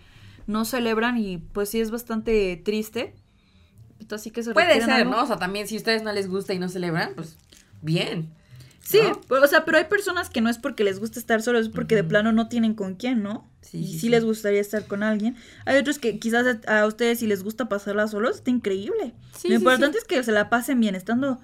no 0.51 0.65
celebran 0.65 1.17
y 1.17 1.39
pues 1.39 1.71
sí 1.71 1.81
es 1.81 1.91
bastante 1.91 2.61
triste. 2.65 3.15
Así 4.11 4.31
que 4.31 4.43
se 4.43 4.53
Puede 4.53 4.81
ser, 4.81 4.91
algo. 4.91 5.13
¿no? 5.13 5.23
O 5.23 5.27
sea, 5.27 5.39
también 5.39 5.69
si 5.69 5.77
a 5.77 5.79
ustedes 5.79 6.03
no 6.03 6.13
les 6.13 6.29
gusta 6.29 6.53
y 6.53 6.59
no 6.59 6.69
celebran, 6.69 7.13
pues 7.15 7.37
bien. 7.81 8.35
Sí, 8.83 8.99
¿no? 9.03 9.21
pero, 9.29 9.45
o 9.45 9.47
sea, 9.47 9.65
pero 9.65 9.79
hay 9.79 9.85
personas 9.85 10.31
que 10.31 10.41
no 10.41 10.51
es 10.51 10.59
porque 10.59 10.83
les 10.83 10.99
gusta 10.99 11.21
estar 11.21 11.43
solos, 11.43 11.67
es 11.67 11.73
porque 11.73 11.95
de 11.95 12.03
plano 12.03 12.33
no 12.33 12.49
tienen 12.49 12.75
con 12.75 12.95
quién, 12.97 13.23
¿no? 13.23 13.49
Sí, 13.61 13.79
y 13.79 13.99
sí, 13.99 14.09
les 14.09 14.25
gustaría 14.25 14.61
estar 14.61 14.87
con 14.87 15.03
alguien. 15.03 15.37
Hay 15.65 15.77
otros 15.77 15.99
que 15.99 16.19
quizás 16.19 16.59
a, 16.67 16.81
a 16.81 16.87
ustedes 16.87 17.21
si 17.21 17.27
les 17.27 17.45
gusta 17.45 17.69
pasarla 17.69 18.09
solos, 18.09 18.37
está 18.37 18.51
increíble. 18.51 19.15
Sí, 19.37 19.49
Lo 19.49 19.55
importante 19.55 19.99
es 19.99 20.05
que 20.05 20.21
se 20.25 20.33
la 20.33 20.49
pasen 20.49 20.81
bien, 20.81 20.97
estando 20.97 21.41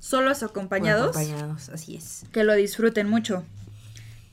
solos 0.00 0.42
acompañados, 0.42 1.16
acompañados, 1.16 1.68
así 1.68 1.94
es. 1.96 2.24
que 2.32 2.42
lo 2.42 2.54
disfruten 2.54 3.08
mucho. 3.08 3.44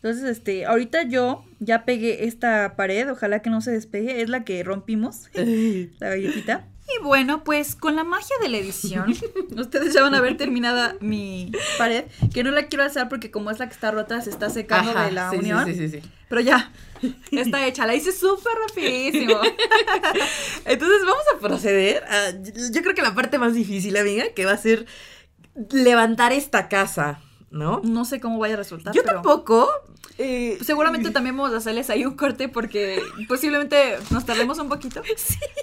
Entonces, 0.07 0.37
este, 0.37 0.65
ahorita 0.65 1.03
yo 1.03 1.43
ya 1.59 1.83
pegué 1.83 2.25
esta 2.25 2.77
pared, 2.77 3.11
ojalá 3.11 3.41
que 3.41 3.49
no 3.49 3.59
se 3.59 3.71
despegue, 3.71 4.21
es 4.21 4.29
la 4.29 4.45
que 4.45 4.63
rompimos, 4.63 5.29
la 5.99 6.09
galletita. 6.09 6.65
Y 6.87 7.03
bueno, 7.03 7.43
pues 7.43 7.75
con 7.75 7.97
la 7.97 8.05
magia 8.05 8.37
de 8.41 8.47
la 8.47 8.57
edición, 8.59 9.13
ustedes 9.57 9.93
ya 9.93 10.01
van 10.03 10.15
a 10.15 10.21
ver 10.21 10.37
terminada 10.37 10.95
mi 11.01 11.51
pared, 11.77 12.05
que 12.33 12.45
no 12.45 12.51
la 12.51 12.67
quiero 12.67 12.85
hacer 12.85 13.09
porque 13.09 13.31
como 13.31 13.51
es 13.51 13.59
la 13.59 13.67
que 13.67 13.73
está 13.73 13.91
rota, 13.91 14.21
se 14.21 14.29
está 14.29 14.49
secando 14.49 14.91
Ajá, 14.91 15.07
de 15.07 15.11
la 15.11 15.29
sí, 15.29 15.35
sí, 15.35 15.39
unión. 15.41 15.65
Sí, 15.65 15.73
sí, 15.73 15.89
sí. 15.89 16.01
Pero 16.29 16.39
ya, 16.39 16.71
está 17.31 17.67
hecha, 17.67 17.85
la 17.85 17.93
hice 17.93 18.13
súper 18.13 18.53
rapidísimo. 18.69 19.41
Entonces 20.65 21.01
vamos 21.01 21.23
a 21.35 21.39
proceder 21.39 22.05
a, 22.05 22.31
yo 22.31 22.81
creo 22.81 22.95
que 22.95 23.01
la 23.01 23.13
parte 23.13 23.37
más 23.37 23.53
difícil, 23.53 23.97
amiga, 23.97 24.23
que 24.33 24.45
va 24.45 24.53
a 24.53 24.57
ser 24.57 24.85
levantar 25.71 26.31
esta 26.31 26.69
casa, 26.69 27.19
¿no? 27.49 27.81
No 27.83 28.05
sé 28.05 28.21
cómo 28.21 28.39
vaya 28.39 28.53
a 28.53 28.57
resultar. 28.57 28.93
Yo 28.93 29.03
pero 29.03 29.15
tampoco. 29.15 29.69
Eh, 30.17 30.57
Seguramente 30.61 31.11
también 31.11 31.35
vamos 31.37 31.53
a 31.53 31.57
hacerles 31.57 31.89
ahí 31.89 32.05
un 32.05 32.15
corte 32.15 32.49
porque 32.49 33.01
posiblemente 33.27 33.97
nos 34.11 34.25
tardemos 34.25 34.57
un 34.59 34.69
poquito. 34.69 35.01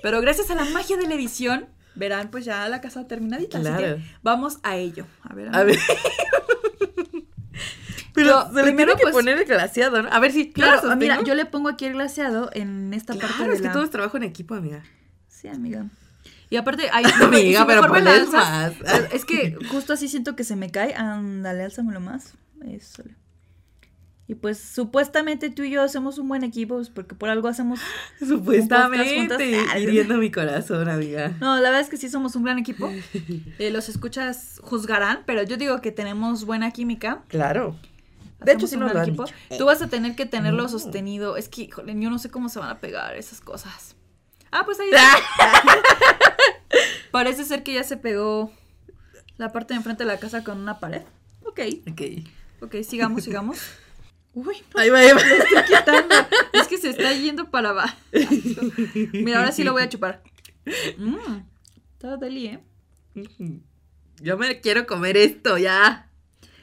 Pero 0.03 0.21
gracias 0.21 0.51
a 0.51 0.55
la 0.55 0.65
magia 0.67 0.97
de 0.97 1.07
la 1.07 1.15
edición, 1.15 1.67
verán 1.95 2.31
pues 2.31 2.45
ya 2.45 2.69
la 2.69 2.81
casa 2.81 3.07
terminadita. 3.07 3.59
Así 3.59 3.67
Claro. 3.67 3.97
que 3.97 4.03
vamos 4.23 4.59
a 4.63 4.77
ello. 4.77 5.07
A 5.23 5.35
ver, 5.35 5.55
A 5.55 5.63
ver. 5.65 5.79
Pero 8.13 8.29
Yo, 8.29 8.49
se 8.49 8.55
le 8.55 8.63
primero, 8.63 8.93
tiene 8.93 8.99
que 8.99 9.03
pues- 9.03 9.15
poner 9.15 9.39
el 9.39 9.45
glaseado, 9.45 10.03
¿no? 10.03 10.09
A 10.13 10.21
ver 10.21 10.31
si 10.31 10.53
Claro, 10.53 10.95
mira, 10.97 11.23
yo 11.25 11.35
le 11.35 11.47
pongo 11.47 11.69
aquí 11.69 11.87
el 11.87 11.95
glaseado 11.95 12.49
en 12.53 12.95
esta 12.95 13.15
parte 13.15 13.35
Claro, 13.37 13.51
de 13.51 13.57
es 13.57 13.63
que 13.63 13.69
todo 13.71 13.83
es 13.83 13.91
trabajo 13.91 14.17
en 14.17 14.23
equipo, 14.23 14.55
amiga. 14.55 14.85
Sí, 15.27 15.49
amiga. 15.49 15.87
Y 16.49 16.57
aparte, 16.57 16.89
ay, 16.93 17.05
Amiga, 17.21 17.61
si 17.63 17.67
pero 17.67 17.89
me 17.93 17.99
alzas, 18.09 18.33
más. 18.33 18.73
Es 19.13 19.25
que 19.25 19.57
justo 19.69 19.95
así 19.95 20.07
siento 20.09 20.37
que 20.37 20.45
se 20.45 20.55
me 20.55 20.71
cae. 20.71 20.95
Ándale, 20.95 21.65
álzamelo 21.65 21.99
más. 21.99 22.35
Eso. 22.65 23.03
Y 24.27 24.37
pues 24.37 24.59
supuestamente 24.59 25.51
tú 25.51 25.65
y 25.65 25.71
yo 25.71 25.83
hacemos 25.83 26.17
un 26.19 26.29
buen 26.29 26.45
equipo, 26.45 26.77
pues, 26.77 26.89
porque 26.89 27.15
por 27.15 27.29
algo 27.29 27.47
hacemos... 27.49 27.79
Supuestamente. 28.27 29.61
Ah, 29.71 29.79
Hiriendo 29.79 30.17
mi 30.17 30.31
corazón, 30.31 30.89
amiga. 30.89 31.35
No, 31.41 31.57
la 31.57 31.63
verdad 31.69 31.81
es 31.81 31.91
que 31.91 31.99
sí 31.99 32.09
somos 32.09 32.35
un 32.37 32.45
gran 32.45 32.59
equipo. 32.59 32.91
Eh, 33.59 33.71
los 33.71 33.89
escuchas 33.89 34.61
juzgarán, 34.63 35.23
pero 35.27 35.43
yo 35.43 35.57
digo 35.57 35.81
que 35.81 35.93
tenemos 35.93 36.45
buena 36.47 36.71
química. 36.71 37.23
Claro. 37.29 37.77
De 38.43 38.53
hecho, 38.53 38.67
sí 38.67 38.75
un 38.77 38.83
nos 38.83 38.95
lo 38.95 39.01
han 39.01 39.11
dicho. 39.11 39.25
Tú 39.59 39.67
vas 39.67 39.81
a 39.83 39.89
tener 39.89 40.17
que 40.17 40.27
tenerlo 40.27 40.65
No. 40.65 40.69
sostenido. 40.69 41.37
Es 41.37 41.49
que, 41.49 41.63
híjole, 41.63 41.95
yo 41.99 42.11
no 42.11 42.19
sé 42.19 42.31
cómo 42.31 42.49
se 42.49 42.59
van 42.59 42.71
a 42.71 42.81
pegar 42.81 43.17
esas 43.17 43.41
cosas. 43.41 43.95
Ah, 44.51 44.63
pues 44.65 44.79
ahí 44.81 44.89
Parece 47.11 47.45
ser 47.45 47.63
que 47.63 47.75
ya 47.75 47.85
se 47.85 47.97
pegó 47.97 48.51
la 49.37 49.51
parte 49.53 49.75
de 49.75 49.79
enfrente 49.79 50.05
de 50.05 50.09
la 50.09 50.19
casa 50.19 50.43
con 50.45 50.59
una 50.61 50.79
pared. 50.81 51.03
Ok, 51.45 51.61
Ok. 51.91 52.03
ok, 52.63 52.75
sigamos, 52.83 53.25
sigamos. 53.25 53.59
Uy, 54.35 54.57
no 54.75 54.81
Ahí 54.81 54.91
va, 54.91 54.99
ahí 54.99 55.13
va. 55.13 55.21
estoy 55.21 55.63
quitando. 55.77 56.15
Es 56.53 56.67
que 56.69 56.79
se 56.79 56.91
está 56.91 57.13
yendo 57.13 57.51
para 57.51 57.71
abajo. 57.71 57.97
Mira, 59.13 59.39
ahora 59.39 59.53
sí 59.53 59.63
lo 59.65 59.73
voy 59.73 59.83
a 59.83 59.89
chupar. 59.89 60.23
Mmm, 60.99 61.43
está 61.95 62.17
deli, 62.17 62.47
¿eh? 62.47 62.61
Yo 64.21 64.37
me 64.39 64.61
quiero 64.61 64.87
comer 64.87 65.17
esto, 65.17 65.59
ya. 65.59 66.09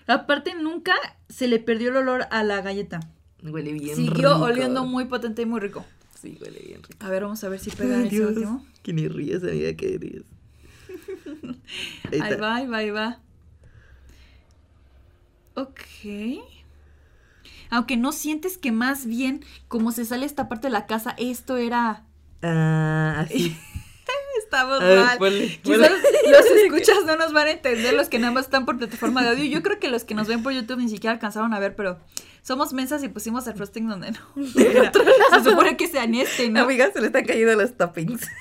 Aparte, 0.08 0.54
nunca 0.56 0.94
se 1.30 1.48
le 1.48 1.60
perdió 1.60 1.90
el 1.90 1.98
olor 1.98 2.28
a 2.32 2.44
la 2.44 2.62
galleta. 2.62 3.00
Huele 3.44 3.72
bien 3.74 3.96
Siguió 3.96 4.34
rico. 4.34 4.44
oliendo 4.46 4.86
muy 4.86 5.06
potente 5.06 5.42
y 5.44 5.46
muy 5.46 5.60
rico. 5.62 5.86
Sí, 6.22 6.38
huele 6.42 6.60
bien 6.60 6.84
rico. 6.84 7.06
A 7.06 7.10
ver, 7.10 7.24
vamos 7.24 7.44
a 7.44 7.50
ver 7.50 7.60
si 7.60 7.70
pega 7.72 7.98
Ay, 7.98 8.08
ese 8.08 8.16
Dios. 8.18 8.30
último. 8.32 8.66
Que 8.84 8.94
ni 8.94 9.08
ríes, 9.08 9.44
amiga, 9.44 9.74
que 9.74 9.98
ríes. 9.98 10.24
Ahí 12.12 12.20
Ahí 12.22 12.36
va, 12.36 12.56
ahí 12.56 12.68
va, 12.68 12.78
ahí 12.78 12.90
va. 12.92 13.20
Ok. 15.56 15.82
Aunque 17.72 17.98
no 17.98 18.12
sientes 18.12 18.60
que 18.60 18.72
más 18.72 19.08
bien, 19.08 19.44
como 19.68 19.92
se 19.92 20.06
sale 20.06 20.28
esta 20.28 20.48
parte 20.48 20.68
de 20.68 20.74
la 20.74 20.86
casa, 20.86 21.16
esto 21.18 21.58
era... 21.58 22.04
Ah, 22.44 23.22
así. 23.22 23.58
Estamos 24.44 24.82
ver, 24.82 25.00
mal. 25.00 25.18
ponle, 25.18 25.60
Quizás 25.62 25.90
ponle. 25.90 26.32
los 26.32 26.46
escuchas 26.46 27.06
no 27.06 27.16
nos 27.16 27.32
van 27.32 27.48
a 27.48 27.52
entender, 27.52 27.94
los 27.94 28.10
que 28.10 28.20
nada 28.20 28.34
más 28.34 28.46
están 28.46 28.66
por 28.66 28.78
plataforma 28.78 29.24
de 29.24 29.30
audio. 29.30 29.46
Yo 29.46 29.64
creo 29.64 29.80
que 29.80 29.88
los 29.88 30.04
que 30.04 30.14
nos 30.14 30.28
ven 30.28 30.44
por 30.44 30.52
YouTube 30.52 30.80
ni 30.80 30.90
siquiera 30.90 31.14
alcanzaron 31.14 31.54
a 31.54 31.60
ver, 31.60 31.76
pero 31.76 32.00
somos 32.42 32.74
mensas 32.74 33.02
y 33.04 33.08
pusimos 33.08 33.48
el 33.48 33.54
frosting 33.54 33.88
donde 33.88 34.12
no. 34.12 34.20
era. 34.60 34.92
Se 35.34 35.50
supone 35.50 35.78
que 35.78 35.88
sea 35.88 36.04
en 36.04 36.16
este, 36.16 36.50
¿no? 36.50 36.62
Amiga, 36.64 36.92
se 36.92 37.00
le 37.00 37.08
están 37.08 37.24
cayendo 37.26 37.56
los 37.56 37.78
toppings. 37.78 38.22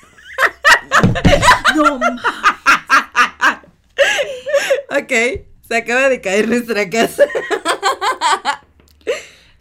No, 1.73 1.95
ok, 4.89 5.13
se 5.61 5.75
acaba 5.77 6.09
de 6.09 6.19
caer 6.19 6.49
nuestra 6.49 6.89
casa. 6.89 7.23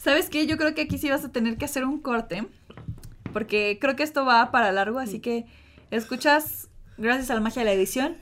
¿Sabes 0.03 0.31
qué? 0.31 0.47
Yo 0.47 0.57
creo 0.57 0.75
que 0.75 0.81
aquí 0.81 0.97
sí 0.97 1.11
vas 1.11 1.25
a 1.25 1.31
tener 1.31 1.59
que 1.59 1.67
hacer 1.67 1.85
un 1.85 2.01
corte. 2.01 2.47
Porque 3.35 3.79
creo 3.81 3.97
que 3.97 4.03
esto 4.03 4.25
va 4.25 4.51
para 4.51 4.73
largo, 4.73 4.99
así 4.99 5.21
que 5.21 5.45
escuchas, 5.91 6.69
gracias 6.97 7.31
a 7.31 7.35
la 7.35 7.41
magia 7.41 7.61
de 7.61 7.67
la 7.67 7.73
edición, 7.73 8.17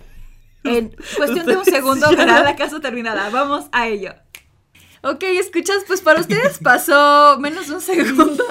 en 0.64 0.94
cuestión 1.16 1.46
de 1.46 1.56
un 1.56 1.64
segundo 1.64 2.10
verá 2.10 2.42
la 2.42 2.56
casa 2.56 2.80
terminada. 2.80 3.30
Vamos 3.30 3.66
a 3.72 3.86
ello. 3.86 4.14
Ok, 5.02 5.22
escuchas, 5.22 5.84
pues 5.86 6.00
para 6.00 6.20
ustedes 6.20 6.58
pasó 6.62 7.38
menos 7.38 7.68
de 7.68 7.74
un 7.74 7.80
segundo. 7.80 8.44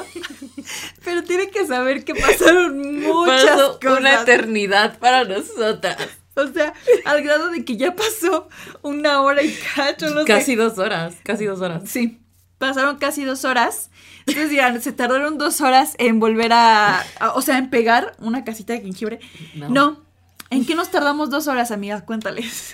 Pero 1.03 1.23
tienen 1.23 1.51
que 1.51 1.67
saber 1.67 2.05
que 2.05 2.15
pasaron 2.15 3.01
muchas 3.01 3.45
Pasó 3.45 3.79
cosas. 3.79 3.99
una 3.99 4.21
eternidad 4.21 4.97
para 4.99 5.25
nosotras. 5.25 5.97
O 6.35 6.47
sea, 6.47 6.73
al 7.05 7.21
grado 7.23 7.49
de 7.49 7.65
que 7.65 7.75
ya 7.77 7.93
pasó 7.93 8.47
una 8.83 9.21
hora 9.21 9.41
y 9.43 9.53
cacho, 9.75 10.09
no 10.11 10.21
sé. 10.21 10.27
Casi 10.27 10.55
dos 10.55 10.77
horas, 10.77 11.15
casi 11.23 11.45
dos 11.45 11.61
horas. 11.61 11.83
Sí, 11.85 12.19
pasaron 12.57 12.97
casi 12.97 13.23
dos 13.23 13.45
horas. 13.45 13.89
Entonces 14.19 14.49
dirán, 14.49 14.81
se 14.81 14.91
tardaron 14.91 15.37
dos 15.37 15.61
horas 15.61 15.95
en 15.99 16.19
volver 16.19 16.53
a, 16.53 16.99
a- 17.19 17.33
o 17.35 17.41
sea, 17.41 17.57
en 17.57 17.69
pegar 17.69 18.15
una 18.19 18.43
casita 18.43 18.73
de 18.73 18.81
jengibre. 18.81 19.19
No. 19.55 19.69
No. 19.69 20.07
¿En 20.49 20.65
qué 20.65 20.75
nos 20.75 20.89
tardamos 20.91 21.29
dos 21.29 21.47
horas, 21.47 21.71
amiga? 21.71 22.01
Cuéntales. 22.05 22.73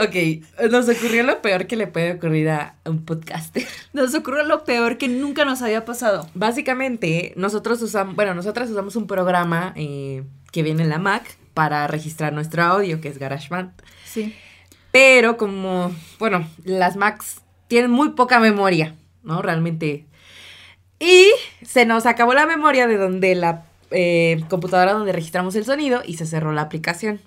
Ok, 0.00 0.70
nos 0.70 0.88
ocurrió 0.88 1.24
lo 1.24 1.42
peor 1.42 1.66
que 1.66 1.74
le 1.74 1.88
puede 1.88 2.12
ocurrir 2.12 2.48
a 2.50 2.76
un 2.84 3.04
podcaster. 3.04 3.66
Nos 3.92 4.14
ocurrió 4.14 4.44
lo 4.44 4.62
peor 4.62 4.98
que 4.98 5.08
nunca 5.08 5.44
nos 5.44 5.60
había 5.62 5.84
pasado. 5.84 6.28
Básicamente, 6.34 7.32
nosotros 7.34 7.82
usamos, 7.82 8.14
bueno, 8.14 8.34
nosotras 8.34 8.70
usamos 8.70 8.94
un 8.94 9.08
programa 9.08 9.72
eh, 9.74 10.22
que 10.52 10.62
viene 10.62 10.84
en 10.84 10.90
la 10.90 10.98
Mac 10.98 11.24
para 11.54 11.88
registrar 11.88 12.32
nuestro 12.32 12.62
audio, 12.62 13.00
que 13.00 13.08
es 13.08 13.18
GarageBand. 13.18 13.72
Sí. 14.04 14.36
Pero 14.92 15.36
como, 15.36 15.92
bueno, 16.20 16.48
las 16.64 16.94
Macs 16.94 17.40
tienen 17.66 17.90
muy 17.90 18.10
poca 18.10 18.38
memoria, 18.38 18.94
¿no? 19.28 19.42
Realmente. 19.42 20.06
Y 20.98 21.30
se 21.64 21.86
nos 21.86 22.06
acabó 22.06 22.34
la 22.34 22.46
memoria 22.46 22.88
de 22.88 22.96
donde 22.96 23.36
la 23.36 23.66
eh, 23.92 24.42
computadora 24.48 24.94
donde 24.94 25.12
registramos 25.12 25.54
el 25.54 25.64
sonido 25.64 26.02
y 26.04 26.14
se 26.14 26.26
cerró 26.26 26.52
la 26.52 26.62
aplicación. 26.62 27.20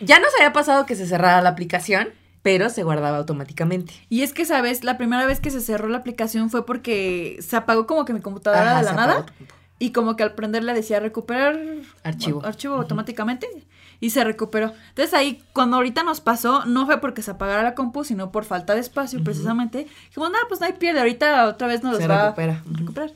Ya 0.00 0.18
nos 0.20 0.30
había 0.38 0.52
pasado 0.52 0.86
que 0.86 0.94
se 0.94 1.06
cerrara 1.06 1.42
la 1.42 1.50
aplicación, 1.50 2.08
pero 2.42 2.70
se 2.70 2.84
guardaba 2.84 3.18
automáticamente. 3.18 3.92
Y 4.08 4.22
es 4.22 4.32
que, 4.32 4.46
¿sabes? 4.46 4.84
La 4.84 4.96
primera 4.96 5.26
vez 5.26 5.40
que 5.40 5.50
se 5.50 5.60
cerró 5.60 5.88
la 5.88 5.98
aplicación 5.98 6.48
fue 6.48 6.64
porque 6.64 7.38
se 7.40 7.56
apagó 7.56 7.86
como 7.86 8.04
que 8.04 8.12
mi 8.14 8.20
computadora 8.20 8.70
Ajá, 8.70 8.78
de 8.78 8.84
la 8.84 8.92
nada. 8.92 9.26
Y 9.78 9.92
como 9.92 10.16
que 10.16 10.22
al 10.22 10.34
prenderla 10.34 10.72
decía 10.72 11.00
recuperar 11.00 11.58
Archivo. 12.02 12.42
archivo 12.46 12.76
automáticamente 12.76 13.46
y 14.00 14.10
se 14.10 14.22
recuperó. 14.24 14.72
Entonces 14.90 15.14
ahí, 15.14 15.42
cuando 15.52 15.76
ahorita 15.76 16.02
nos 16.02 16.20
pasó, 16.20 16.64
no 16.66 16.86
fue 16.86 17.00
porque 17.00 17.22
se 17.22 17.30
apagara 17.30 17.62
la 17.62 17.74
compu, 17.74 18.04
sino 18.04 18.30
por 18.32 18.44
falta 18.44 18.74
de 18.74 18.80
espacio, 18.80 19.22
precisamente. 19.24 19.86
Dijimos, 20.08 20.30
nada, 20.30 20.44
pues 20.48 20.60
no 20.60 20.66
hay 20.66 20.74
pierde, 20.74 21.00
ahorita 21.00 21.46
otra 21.48 21.66
vez 21.68 21.82
nos 21.82 21.96
Se 21.96 22.06
va 22.06 22.24
recupera. 22.26 22.62
a 22.74 22.78
recuperar. 22.78 23.10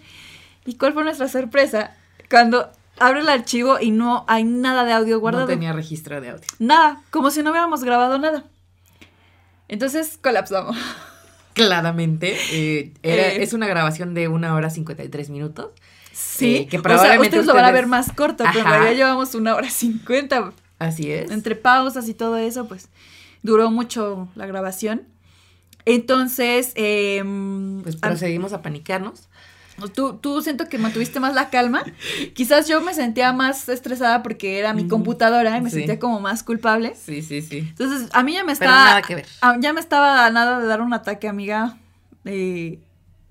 ¿Y 0.66 0.74
cuál 0.77 0.93
fue 0.93 1.05
nuestra 1.05 1.28
sorpresa? 1.28 1.93
Cuando 2.31 2.70
abre 2.98 3.20
el 3.20 3.28
archivo 3.28 3.78
y 3.81 3.90
no 3.90 4.24
hay 4.28 4.44
nada 4.44 4.85
de 4.85 4.93
audio 4.93 5.19
guardado. 5.20 5.47
No 5.47 5.48
tenía 5.52 5.73
registro 5.73 6.20
de 6.20 6.31
audio. 6.31 6.44
Nada, 6.59 7.01
como 7.11 7.31
si 7.31 7.43
no 7.43 7.51
hubiéramos 7.51 7.82
grabado 7.85 8.19
nada. 8.19 8.44
Entonces 9.69 10.19
colapsamos. 10.23 10.77
Claramente. 11.55 12.36
eh, 12.52 12.93
era- 13.02 13.28
Eh. 13.28 13.43
Es 13.43 13.52
una 13.52 13.66
grabación 13.66 14.15
de 14.15 14.28
una 14.28 14.55
hora 14.55 14.70
53 14.70 15.31
minutos. 15.31 15.70
Sí, 16.12 16.57
Eh, 16.57 16.66
que 16.69 16.78
o 16.78 16.81
sea, 16.81 16.82
probablemente 16.82 17.28
ustedes 17.39 17.47
lo 17.47 17.55
van 17.55 17.65
a 17.65 17.69
ustedes- 17.69 17.82
ver 17.82 17.89
más 17.89 18.12
corto, 18.12 18.44
pero 18.52 18.61
en 18.61 18.66
realidad 18.66 18.93
llevamos 18.93 19.35
una 19.35 19.55
hora 19.55 19.70
cincuenta. 19.70 20.52
Así 20.81 21.12
es. 21.12 21.31
entre 21.31 21.55
pausas 21.55 22.09
y 22.09 22.15
todo 22.15 22.36
eso, 22.39 22.66
pues 22.66 22.89
duró 23.44 23.70
mucho 23.70 24.28
la 24.35 24.47
grabación. 24.47 25.02
Entonces, 25.86 26.73
em, 26.74 27.82
Pues 27.82 27.97
procedimos 27.97 28.52
a 28.52 28.62
panicarnos. 28.62 29.28
tú, 29.94 30.15
tú 30.19 30.43
siento 30.43 30.69
que 30.69 30.77
mantuviste 30.77 31.20
más 31.20 31.35
la 31.35 31.48
calma. 31.48 31.82
Quizás 32.35 32.69
yo 32.69 32.82
me 32.82 32.93
sentía 32.93 33.32
más 33.32 33.66
estresada 33.70 34.23
porque 34.23 34.59
era 34.59 34.74
mi 34.74 34.86
computadora 34.89 35.57
y 35.57 35.61
me 35.62 35.70
Sí. 35.70 35.77
sentía 35.77 35.98
como 35.98 36.20
más 36.20 36.43
culpable. 36.43 36.94
Sí, 36.97 37.23
sí, 37.23 37.40
sí. 37.40 37.59
Entonces, 37.61 38.11
a 38.12 38.23
mí 38.23 38.35
ya 38.35 38.40
me 38.44 38.55
Pero 38.57 38.70
estaba... 38.70 38.85
nada 38.85 39.02
que 39.02 39.15
ver. 39.15 39.27
a- 39.40 39.59
ya 39.59 39.73
me 39.73 39.81
estaba 39.81 40.27
a 40.27 40.31
nada 40.31 40.61
de 40.61 40.66
dar 40.66 40.82
un 40.82 40.93
ataque, 40.93 41.28
amiga, 41.28 41.78
de, 42.24 42.78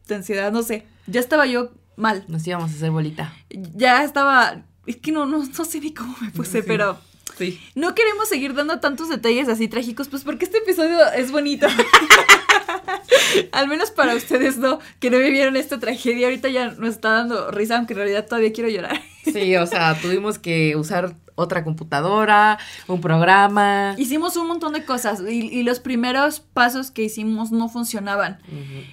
de 0.07 0.15
ansiedad, 0.15 0.51
no 0.51 0.63
sé. 0.63 0.85
Ya 1.05 1.19
estaba 1.19 1.45
yo 1.45 1.71
mal. 1.97 2.25
Nos 2.27 2.47
íbamos 2.47 2.71
a 2.71 2.73
hacer 2.75 2.89
bolita. 2.89 3.31
Ya 3.75 4.03
estaba... 4.03 4.63
Es 4.87 4.95
que 4.97 5.11
no, 5.11 5.27
no, 5.27 5.43
no 5.45 5.65
sé 5.65 5.79
ni 5.79 5.93
cómo 5.93 6.15
me 6.19 6.31
puse, 6.31 6.61
Sí. 6.61 6.67
pero... 6.67 6.97
Sí. 7.39 7.59
No 7.73 7.95
queremos 7.95 8.27
seguir 8.27 8.53
dando 8.53 8.81
tantos 8.81 9.07
detalles 9.07 9.47
así 9.47 9.69
trágicos, 9.69 10.09
pues 10.09 10.23
porque 10.23 10.43
este 10.43 10.57
episodio 10.57 10.99
es 11.15 11.31
bonito. 11.31 11.67
Al 13.53 13.67
menos 13.69 13.91
para 13.91 14.13
ustedes 14.13 14.57
no, 14.57 14.79
que 14.99 15.09
no 15.09 15.17
vivieron 15.17 15.55
esta 15.55 15.79
tragedia. 15.79 16.27
Ahorita 16.27 16.49
ya 16.49 16.71
nos 16.71 16.89
está 16.89 17.11
dando 17.11 17.49
risa, 17.49 17.77
aunque 17.77 17.93
en 17.93 17.99
realidad 17.99 18.27
todavía 18.27 18.51
quiero 18.51 18.69
llorar. 18.69 19.01
Sí, 19.23 19.55
o 19.55 19.65
sea, 19.65 19.97
tuvimos 20.01 20.37
que 20.37 20.75
usar 20.75 21.15
otra 21.35 21.63
computadora, 21.63 22.59
un 22.87 22.99
programa. 22.99 23.95
Hicimos 23.97 24.35
un 24.35 24.47
montón 24.47 24.73
de 24.73 24.83
cosas 24.83 25.21
y, 25.21 25.47
y 25.47 25.63
los 25.63 25.79
primeros 25.79 26.41
pasos 26.41 26.91
que 26.91 27.03
hicimos 27.03 27.51
no 27.51 27.69
funcionaban. 27.69 28.39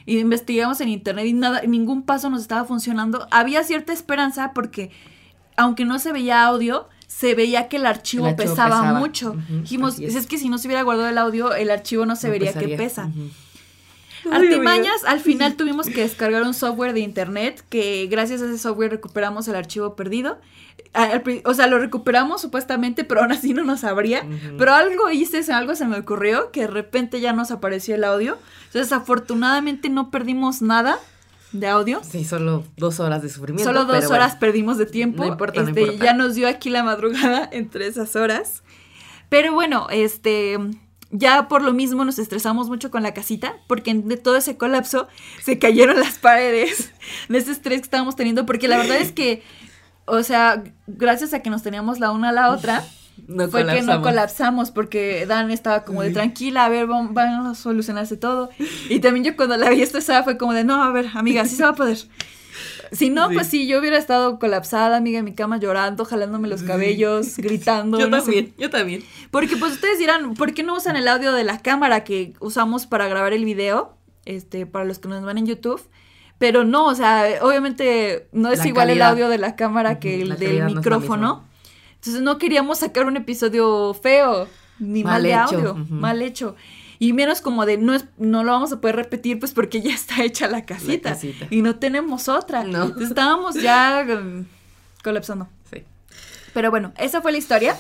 Y 0.05 0.18
investigamos 0.18 0.81
en 0.81 0.89
internet 0.89 1.27
y 1.27 1.32
nada, 1.32 1.62
ningún 1.62 2.02
paso 2.02 2.31
nos 2.31 2.43
estaba 2.43 2.64
funcionando. 2.64 3.27
Había 3.32 3.64
cierta 3.64 3.93
esperanza 3.93 4.52
porque, 4.55 4.93
aunque 5.56 5.85
no 5.85 5.98
se 5.98 6.12
veía 6.12 6.44
audio, 6.44 6.89
se 7.07 7.35
veía 7.35 7.69
que 7.69 7.77
el 7.77 7.87
archivo, 7.87 8.27
El 8.27 8.35
archivo 8.35 8.51
pesaba, 8.51 8.81
pesaba. 8.81 8.99
mucho. 8.99 9.37
Dijimos, 9.49 9.99
es. 9.99 10.15
es. 10.15 10.27
que 10.27 10.39
si 10.39 10.49
no 10.49 10.59
se 10.59 10.69
hubiera 10.69 10.83
guardado 10.83 11.09
el 11.09 11.19
audio, 11.19 11.55
el 11.55 11.70
archivo 11.70 12.07
no 12.07 12.16
se 12.16 12.28
No 12.28 12.33
vería 12.33 12.53
que 12.53 12.77
pesa. 12.77 13.07
Ujú. 13.07 13.31
Artimañas, 14.31 15.05
al 15.05 15.20
final 15.20 15.55
tuvimos 15.55 15.87
que 15.87 16.01
descargar 16.03 16.43
un 16.43 16.55
software 16.55 16.93
de 16.93 17.01
internet 17.01 17.62
que 17.69 18.09
gracias 18.11 18.43
a 18.43 18.47
ese 18.47 18.59
software 18.59 18.91
recuperamos 18.91 19.47
el 19.49 19.55
archivo 19.55 19.95
perdido. 19.95 20.39
O 21.45 21.55
sea, 21.55 21.66
lo 21.66 21.78
recuperamos 21.78 22.41
supuestamente, 22.41 23.05
pero 23.05 23.23
aún 23.23 23.33
así 23.33 23.53
no 23.53 23.62
nos 23.65 23.85
abría. 23.85 24.27
Pero 24.59 24.74
algo 24.74 25.11
hice, 25.11 25.41
algo 25.53 25.74
se 25.74 25.87
me 25.87 25.99
ocurrió, 25.99 26.51
que 26.51 26.62
de 26.62 26.66
repente 26.66 27.20
ya 27.20 27.33
nos 27.33 27.51
apareció 27.51 27.95
el 27.95 28.05
audio. 28.05 28.39
Entonces, 28.66 28.93
afortunadamente 28.93 29.91
no 29.91 30.11
perdimos 30.11 30.62
nada 30.62 30.99
de 31.52 31.66
audio. 31.68 32.01
Sí, 32.02 32.24
solo 32.24 32.64
dos 32.77 33.01
horas 33.01 33.23
de 33.23 33.28
sufrimiento. 33.28 33.70
Solo 33.70 33.85
dos 33.85 33.97
pero 33.97 34.09
horas 34.10 34.32
bueno. 34.32 34.40
perdimos 34.40 34.78
de 34.78 34.86
tiempo. 34.86 35.24
No 35.24 35.28
importa, 35.32 35.62
no 35.62 35.68
Este, 35.68 35.81
importa. 35.82 36.05
Ya 36.05 36.12
nos 36.12 36.35
dio 36.35 36.48
aquí 36.48 36.70
la 36.70 36.82
madrugada 36.82 37.48
entre 37.52 37.86
esas 37.86 38.16
horas. 38.16 38.62
Pero 39.28 39.52
bueno, 39.52 39.86
este. 39.90 40.59
Ya 41.12 41.47
por 41.47 41.62
lo 41.62 41.73
mismo 41.73 42.05
nos 42.05 42.18
estresamos 42.18 42.68
mucho 42.68 42.90
con 42.90 43.05
la 43.05 43.14
casita, 43.14 43.55
porque 43.68 43.94
de 43.94 44.16
todo 44.16 44.36
ese 44.36 44.56
colapso 44.56 45.06
se 45.40 45.56
cayeron 45.59 46.01
las 46.01 46.18
paredes 46.18 46.93
de 47.28 47.39
ese 47.39 47.52
estrés 47.52 47.78
que 47.78 47.85
estábamos 47.85 48.16
teniendo, 48.16 48.44
porque 48.44 48.66
la 48.66 48.77
verdad 48.77 48.97
es 48.97 49.12
que, 49.12 49.43
o 50.05 50.24
sea, 50.24 50.64
gracias 50.89 51.32
a 51.32 51.43
que 51.43 51.48
nos 51.48 51.62
teníamos 51.62 52.01
la 52.01 52.10
una 52.10 52.31
a 52.31 52.32
la 52.32 52.51
otra, 52.51 52.85
No 53.26 53.48
fue 53.48 53.60
que 53.66 53.82
no 53.82 54.01
colapsamos. 54.02 54.02
colapsamos 54.02 54.70
porque 54.70 55.26
Dan 55.26 55.51
estaba 55.51 55.84
como 55.84 56.02
de 56.02 56.10
tranquila, 56.10 56.64
a 56.64 56.68
ver, 56.68 56.86
vamos, 56.86 57.14
van 57.14 57.47
a 57.47 57.55
solucionarse 57.55 58.16
todo. 58.16 58.51
Y 58.88 59.01
también 59.01 59.24
yo 59.24 59.36
cuando 59.36 59.56
la 59.56 59.70
vi 59.70 59.82
estresada 59.82 60.22
fue 60.22 60.36
como 60.36 60.52
de, 60.52 60.64
no, 60.64 60.82
a 60.82 60.90
ver, 60.93 61.06
amiga, 61.14 61.44
sí 61.47 61.56
se 61.56 61.62
va 61.62 61.70
a 61.70 61.74
poder. 61.74 61.98
Si 62.93 63.10
no, 63.10 63.28
Sí. 63.28 63.34
pues 63.34 63.47
sí, 63.48 63.66
yo 63.66 63.80
hubiera 63.80 63.98
estado 63.98 64.38
colapsada, 64.38 64.97
amiga, 64.97 65.18
en 65.18 65.24
mi 65.24 65.34
cama 65.34 65.59
llorando, 65.59 66.05
jalándome 66.05 66.47
los 66.48 66.62
cabellos, 66.62 67.36
gritando. 67.38 67.98
Yo 67.98 68.09
no 68.09 68.18
sé. 68.18 68.24
también, 68.24 68.55
yo 68.59 68.70
también. 68.70 69.02
Porque 69.30 69.56
pues 69.56 69.72
ustedes 69.72 69.98
dirán, 69.98 70.34
¿por 70.34 70.55
qué 70.55 70.62
no 70.62 70.76
usan 70.76 70.94
el 70.97 71.09
audio 71.09 71.32
de 71.32 71.43
la 71.44 71.60
cámara 71.60 72.05
que 72.05 72.34
usamos 72.40 72.86
para 72.86 73.09
grabar 73.09 73.32
el 73.32 73.44
video? 73.44 73.97
Este, 74.24 74.66
para 74.66 74.84
los 74.84 74.98
que 74.98 75.09
nos 75.09 75.22
van 75.24 75.38
en 75.38 75.47
YouTube. 75.47 75.80
Pero 76.38 76.64
no, 76.64 76.86
o 76.86 76.94
sea, 76.94 77.24
obviamente 77.43 78.28
no 78.32 78.51
es 78.52 78.59
La 78.60 78.68
igual 78.68 78.90
el 78.90 79.02
audio 79.02 79.28
de 79.28 79.38
la 79.38 79.56
cámara 79.56 79.98
que 79.98 80.22
el 80.22 80.28
la 80.30 80.36
del 80.36 80.48
calidad 80.60 81.16
no 81.16 81.44
Entonces 82.07 82.23
no 82.23 82.39
queríamos 82.39 82.78
sacar 82.78 83.07
un 83.07 83.16
episodio 83.16 83.93
feo, 83.93 84.47
ni 84.78 85.03
mal, 85.03 85.15
Mal 85.15 85.23
de 85.24 85.31
hecho, 85.31 85.57
audio, 85.57 85.74
mal 85.91 86.23
hecho. 86.23 86.55
Y 87.01 87.12
menos 87.12 87.41
como 87.41 87.66
de 87.66 87.78
no 87.78 87.95
es, 87.95 88.05
no 88.16 88.45
lo 88.45 88.53
vamos 88.53 88.73
a 88.73 88.81
poder 88.81 88.95
repetir, 88.95 89.41
pues 89.41 89.53
porque 89.53 89.81
ya 89.83 89.93
está 89.93 90.23
hecha 90.23 90.47
la 90.47 90.65
casita. 90.65 91.11
casita. 91.11 91.49
Y 91.51 91.62
no 91.62 91.77
tenemos 91.77 92.28
otra. 92.28 92.62
No. 92.62 92.85
Entonces, 92.85 93.09
estábamos 93.09 93.57
ya 93.57 94.07
um, 94.09 94.45
colapsando. 95.03 95.49
Sí. 95.69 95.83
Pero 96.55 96.70
bueno, 96.70 96.93
esa 96.97 97.20
fue 97.23 97.33
la 97.33 97.39
historia. 97.39 97.77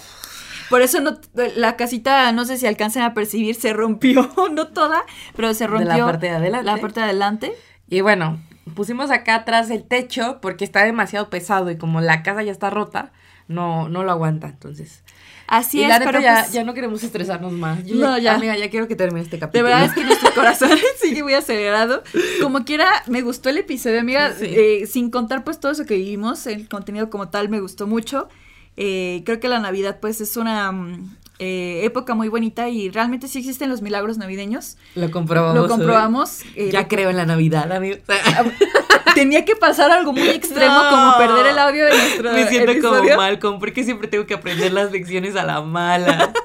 Por 0.70 0.82
eso 0.82 1.00
no, 1.00 1.20
la 1.54 1.76
casita, 1.76 2.32
no 2.32 2.44
sé 2.44 2.58
si 2.58 2.66
alcancen 2.66 3.02
a 3.02 3.14
percibir, 3.14 3.54
se 3.54 3.72
rompió, 3.72 4.28
no 4.52 4.66
toda, 4.66 5.04
pero 5.36 5.54
se 5.54 5.64
De 5.64 5.68
rompió 5.68 5.98
la 5.98 6.04
parte 6.04 6.26
de 6.26 6.32
adelante. 6.32 6.66
la 6.66 6.76
parte 6.78 6.98
de 6.98 7.04
adelante. 7.04 7.52
Y 7.88 8.00
bueno, 8.00 8.40
pusimos 8.74 9.12
acá 9.12 9.36
atrás 9.36 9.70
el 9.70 9.84
techo 9.84 10.40
porque 10.42 10.64
está 10.64 10.84
demasiado 10.84 11.30
pesado 11.30 11.70
y 11.70 11.78
como 11.78 12.00
la 12.00 12.24
casa 12.24 12.42
ya 12.42 12.50
está 12.50 12.70
rota, 12.70 13.12
no, 13.48 13.88
no 13.88 14.02
lo 14.04 14.10
aguanta, 14.10 14.48
entonces. 14.48 15.02
Así 15.48 15.78
y 15.78 15.82
es, 15.84 15.88
la 15.88 16.00
neta 16.00 16.10
pero 16.10 16.20
ya, 16.22 16.40
pues, 16.42 16.52
ya 16.52 16.64
no 16.64 16.74
queremos 16.74 17.04
estresarnos 17.04 17.52
más. 17.52 17.84
Yo 17.84 17.94
No, 17.94 18.18
ya. 18.18 18.34
Amiga, 18.34 18.56
ya 18.56 18.68
quiero 18.68 18.88
que 18.88 18.96
termine 18.96 19.20
este 19.22 19.36
de 19.36 19.40
capítulo. 19.40 19.64
verdad 19.64 19.84
es 19.84 19.92
que 19.92 20.04
nuestro 20.04 20.34
corazón 20.34 20.70
sigue 21.00 21.22
muy 21.22 21.34
acelerado. 21.34 22.02
Como 22.42 22.64
quiera, 22.64 22.88
me 23.06 23.22
gustó 23.22 23.48
el 23.50 23.58
episodio, 23.58 24.00
amiga, 24.00 24.32
Sí. 24.32 24.46
eh, 24.48 24.86
sin 24.86 25.10
contar 25.10 25.44
pues 25.44 25.60
todo 25.60 25.70
eso 25.72 25.84
que 25.86 25.94
vivimos, 25.96 26.46
el 26.48 26.68
contenido 26.68 27.10
como 27.10 27.28
tal 27.28 27.48
me 27.48 27.60
gustó 27.60 27.86
mucho. 27.86 28.28
Eh, 28.76 29.22
creo 29.24 29.38
que 29.38 29.48
la 29.48 29.60
Navidad 29.60 29.98
pues 30.00 30.20
es 30.20 30.36
una 30.36 30.72
mm, 30.72 31.16
eh, 31.38 31.80
época 31.84 32.14
muy 32.14 32.28
bonita 32.28 32.68
y 32.68 32.90
realmente 32.90 33.28
sí 33.28 33.38
existen 33.40 33.68
los 33.68 33.82
milagros 33.82 34.18
navideños. 34.18 34.76
Lo 34.94 35.10
comprobamos. 35.10 35.62
Lo 35.62 35.68
comprobamos. 35.68 36.40
eh, 36.54 36.70
Ya 36.72 36.88
creo 36.88 37.10
en 37.10 37.16
la 37.16 37.26
Navidad, 37.26 37.70
amigo. 37.72 37.96
tenía 39.14 39.44
que 39.44 39.56
pasar 39.56 39.90
algo 39.90 40.12
muy 40.12 40.28
extremo 40.28 40.74
No. 40.74 40.90
como 40.90 41.16
perder 41.18 41.46
el 41.52 41.58
audio 41.58 41.84
de 41.86 41.90
nuestro 41.96 42.32
Me 42.32 42.48
siento 42.48 42.72
episodio. 42.72 43.00
como 43.02 43.16
Malcolm 43.16 43.58
porque 43.58 43.82
siempre 43.84 44.08
tengo 44.08 44.26
que 44.26 44.34
aprender 44.34 44.72
las 44.72 44.90
lecciones 44.92 45.36
a 45.36 45.44
la 45.44 45.60
mala. 45.62 46.32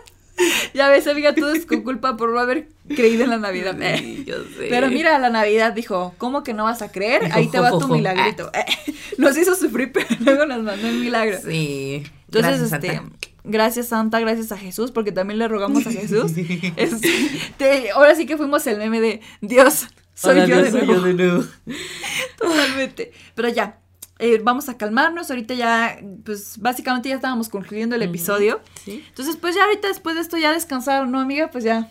Ya 0.74 0.88
ves, 0.90 1.06
amiga, 1.06 1.36
todo 1.36 1.54
es 1.54 1.68
con 1.68 1.82
culpa 1.82 2.18
por 2.18 2.32
no 2.32 2.40
haber 2.40 2.68
creído 2.88 3.26
en 3.26 3.30
la 3.30 3.38
Navidad. 3.38 3.76
Sí, 4.00 4.24
yo 4.26 4.38
sé. 4.58 4.68
Pero 4.70 4.88
mira, 4.88 5.20
la 5.20 5.30
Navidad 5.30 5.74
dijo, 5.74 6.16
¿cómo 6.18 6.42
que 6.42 6.54
no 6.54 6.64
vas 6.64 6.82
a 6.82 6.92
creer? 6.92 7.26
Dijo, 7.26 7.38
Ahí 7.38 7.48
te 7.48 7.60
va 7.60 7.70
jo, 7.70 7.78
tu 7.78 7.88
jo, 7.88 7.94
milagrito. 7.94 8.50
Nos 9.20 9.38
hizo 9.38 9.54
sufrir, 9.54 9.92
pero 9.92 10.08
luego 10.22 10.46
nos 10.48 10.64
mandó 10.64 10.88
el 10.88 10.96
milagro. 10.96 11.38
Sí. 11.46 12.04
Entonces, 12.26 12.60
Gracias, 12.60 12.74
este, 12.74 12.96
Santa. 12.96 13.16
Gracias 13.44 13.88
Santa, 13.90 14.20
gracias 14.20 14.52
a 14.52 14.58
Jesús, 14.58 14.92
porque 14.92 15.12
también 15.12 15.40
le 15.40 15.48
rogamos 15.48 15.86
a 15.88 15.92
Jesús. 15.92 16.32
Este, 16.76 17.10
te- 17.58 17.92
ahora 17.92 18.16
sí 18.16 18.26
que 18.26 18.38
fuimos 18.38 18.66
el 18.68 18.78
meme 18.78 19.00
de 19.02 19.22
Dios, 19.42 19.88
soy 20.14 20.32
Hola, 20.38 20.46
yo 20.46 20.56
Dios, 20.62 20.64
de 20.74 20.80
soy 20.80 20.88
yo 20.88 21.02
de 21.02 21.14
nuevo. 21.14 21.44
Totalmente. 22.38 23.12
Pero 23.36 23.50
ya, 23.50 23.80
eh, 24.20 24.40
vamos 24.44 24.70
a 24.70 24.78
calmarnos. 24.78 25.30
Ahorita 25.30 25.54
ya, 25.54 26.00
pues 26.26 26.58
básicamente 26.60 27.10
ya 27.10 27.16
estábamos 27.16 27.50
concluyendo 27.50 27.96
el 27.96 28.04
episodio. 28.04 28.62
Sí. 28.86 29.04
Entonces, 29.08 29.38
pues 29.38 29.56
ya 29.56 29.64
ahorita 29.66 29.88
después 29.88 30.16
de 30.16 30.22
esto 30.22 30.38
ya 30.38 30.52
descansaron, 30.54 31.12
¿no, 31.12 31.20
amiga? 31.20 31.50
Pues 31.50 31.64
ya. 31.64 31.90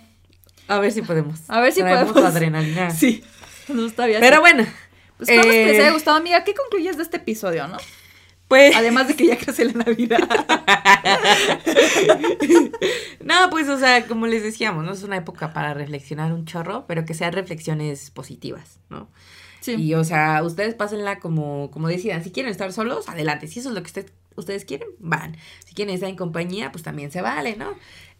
A 0.68 0.78
ver 0.78 0.92
si 0.92 1.02
podemos. 1.02 1.40
A 1.48 1.60
ver 1.60 1.72
si 1.72 1.80
Traemos 1.80 2.12
podemos. 2.12 2.30
adrenalina. 2.34 2.90
Sí. 2.94 3.24
No 3.68 3.86
está 3.86 4.06
bien. 4.06 4.20
Pero 4.20 4.40
bueno. 4.40 4.64
Pues 5.16 5.28
esperamos 5.28 5.52
que 5.54 5.66
les 5.66 5.76
eh, 5.76 5.80
haya 5.82 5.92
gustado, 5.92 6.16
amiga. 6.16 6.44
¿Qué 6.44 6.54
concluyes 6.54 6.96
de 6.96 7.02
este 7.02 7.16
episodio, 7.18 7.66
no? 7.68 7.76
Pues. 8.50 8.74
Además 8.74 9.06
de 9.06 9.14
que 9.14 9.26
ya 9.28 9.38
casi 9.38 9.62
la 9.64 9.72
Navidad. 9.84 10.18
No, 13.20 13.48
pues, 13.50 13.68
o 13.68 13.78
sea, 13.78 14.06
como 14.06 14.26
les 14.26 14.42
decíamos, 14.42 14.84
¿no? 14.84 14.92
Es 14.92 15.02
una 15.04 15.16
época 15.16 15.52
para 15.52 15.72
reflexionar 15.74 16.32
un 16.32 16.46
chorro, 16.46 16.84
pero 16.88 17.04
que 17.04 17.14
sean 17.14 17.32
reflexiones 17.32 18.10
positivas, 18.10 18.80
¿no? 18.88 19.08
Sí. 19.60 19.74
Y, 19.74 19.94
o 19.94 20.02
sea, 20.04 20.42
ustedes 20.42 20.74
pásenla 20.74 21.20
como, 21.20 21.70
como 21.70 21.86
decidan. 21.86 22.24
Si 22.24 22.30
quieren 22.32 22.50
estar 22.50 22.72
solos, 22.72 23.08
adelante. 23.08 23.46
Si 23.46 23.60
eso 23.60 23.68
es 23.68 23.74
lo 23.74 23.82
que 23.82 23.86
usted- 23.88 24.10
ustedes 24.36 24.64
quieren, 24.64 24.88
van. 24.98 25.36
Si 25.64 25.74
quieren 25.74 25.94
estar 25.94 26.08
en 26.08 26.16
compañía, 26.16 26.72
pues 26.72 26.82
también 26.82 27.10
se 27.12 27.20
vale, 27.22 27.54
¿no? 27.56 27.74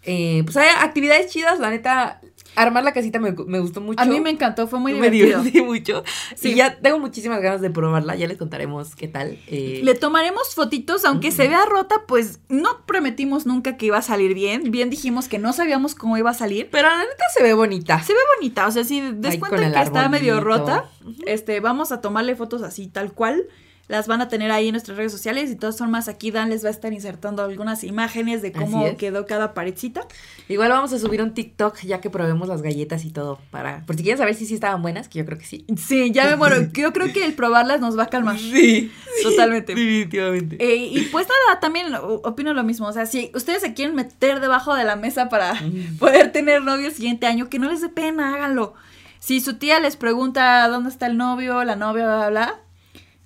Eh, 0.05 0.43
pues 0.45 0.57
hay 0.57 0.69
actividades 0.79 1.31
chidas, 1.31 1.59
la 1.59 1.71
neta. 1.71 2.21
Armar 2.57 2.83
la 2.83 2.93
casita 2.93 3.21
me, 3.21 3.31
me 3.47 3.61
gustó 3.61 3.81
mucho. 3.81 4.01
A 4.03 4.07
mí 4.07 4.19
me 4.21 4.29
encantó, 4.31 4.67
fue 4.67 4.81
muy 4.81 4.93
me 4.95 5.09
divertido. 5.09 5.41
divertí 5.43 5.63
mucho. 5.63 6.03
Sí. 6.35 6.51
Y 6.51 6.55
ya 6.57 6.81
tengo 6.81 6.99
muchísimas 6.99 7.41
ganas 7.41 7.61
de 7.61 7.71
probarla. 7.71 8.17
Ya 8.17 8.27
les 8.27 8.39
contaremos 8.39 8.97
qué 8.97 9.07
tal. 9.07 9.39
eh, 9.47 9.81
Le 9.85 9.95
tomaremos 9.95 10.53
fotitos, 10.57 11.05
aunque 11.05 11.31
se 11.31 11.47
vea 11.47 11.65
rota, 11.67 12.03
pues 12.09 12.41
no 12.49 12.85
prometimos 12.87 13.47
nunca 13.47 13.77
que 13.77 13.87
iba 13.87 13.99
a 13.99 14.03
salir 14.03 14.35
bien. 14.35 14.73
Bien 14.73 14.91
dijimos 14.91 15.29
que 15.29 15.39
no 15.39 15.53
sabíamos 15.53 15.95
cómo 15.95 16.19
iba 16.19 16.31
a 16.31 16.35
salir. 16.35 16.69
Pero 16.73 16.89
la 16.89 16.99
neta 16.99 17.25
se 17.37 17.43
ve 17.45 17.55
bonita. 17.55 18.03
Se 18.03 18.13
ve 18.15 18.19
bonita, 18.37 18.67
o 18.67 18.71
sea, 18.73 18.83
si 18.83 19.01
des 19.01 19.35
Ahí 19.35 19.39
con 19.39 19.51
cuenta 19.51 19.69
el 19.69 19.73
que 19.75 19.83
está 19.83 20.09
medio 20.09 20.41
rota, 20.41 20.91
este, 21.27 21.61
vamos 21.61 21.93
a 21.93 22.01
tomarle 22.01 22.35
fotos 22.35 22.63
así, 22.63 22.89
tal 22.89 23.13
cual. 23.13 23.47
Las 23.91 24.07
van 24.07 24.21
a 24.21 24.29
tener 24.29 24.53
ahí 24.53 24.69
en 24.69 24.75
nuestras 24.75 24.97
redes 24.97 25.11
sociales 25.11 25.47
y 25.47 25.55
de 25.55 25.57
todas 25.57 25.77
formas 25.77 26.07
aquí 26.07 26.31
Dan 26.31 26.49
les 26.49 26.63
va 26.63 26.69
a 26.69 26.71
estar 26.71 26.93
insertando 26.93 27.43
algunas 27.43 27.83
imágenes 27.83 28.41
de 28.41 28.53
cómo 28.53 28.87
es. 28.87 28.97
quedó 28.97 29.27
cada 29.27 29.53
paredcita. 29.53 30.07
Igual 30.49 30.69
vamos 30.71 30.93
a 30.93 31.01
subir 31.01 31.21
un 31.21 31.35
TikTok 31.35 31.77
ya 31.81 32.01
que 32.01 32.09
probemos 32.09 32.47
las 32.47 32.63
galletas 32.63 33.05
y 33.05 33.11
todo. 33.11 33.41
para 33.51 33.85
Por 33.87 33.97
si 33.97 34.05
quieren 34.05 34.19
saber 34.19 34.37
si 34.37 34.47
sí 34.47 34.55
estaban 34.55 34.81
buenas, 34.81 35.09
que 35.09 35.19
yo 35.19 35.27
creo 35.27 35.39
que 35.39 35.45
sí. 35.45 35.67
Sí, 35.77 36.13
ya 36.13 36.27
me 36.27 36.37
muero. 36.37 36.69
Yo 36.73 36.93
creo 36.93 37.13
que 37.13 37.25
el 37.25 37.35
probarlas 37.35 37.81
nos 37.81 37.99
va 37.99 38.05
a 38.05 38.07
calmar. 38.07 38.39
Sí. 38.39 38.93
Totalmente. 39.25 39.75
Definitivamente. 39.75 40.57
Eh, 40.61 40.77
y 40.93 41.01
pues 41.07 41.27
nada, 41.27 41.59
también 41.59 41.93
opino 42.23 42.55
lo 42.55 42.63
mismo. 42.63 42.87
O 42.87 42.93
sea, 42.93 43.07
si 43.07 43.33
ustedes 43.35 43.61
se 43.61 43.75
quieren 43.75 43.97
meter 43.97 44.39
debajo 44.39 44.75
de 44.77 44.85
la 44.85 44.95
mesa 44.95 45.29
para 45.29 45.55
poder 45.99 46.31
tener 46.31 46.63
novio 46.63 46.87
el 46.87 46.95
siguiente 46.95 47.27
año, 47.27 47.49
que 47.49 47.59
no 47.59 47.69
les 47.69 47.81
dé 47.81 47.89
pena, 47.89 48.37
háganlo. 48.37 48.75
Si 49.19 49.41
su 49.41 49.55
tía 49.55 49.81
les 49.81 49.97
pregunta 49.97 50.69
dónde 50.69 50.91
está 50.91 51.07
el 51.07 51.17
novio, 51.17 51.65
la 51.65 51.75
novia, 51.75 52.05
bla, 52.05 52.17
bla, 52.17 52.31
bla, 52.31 52.61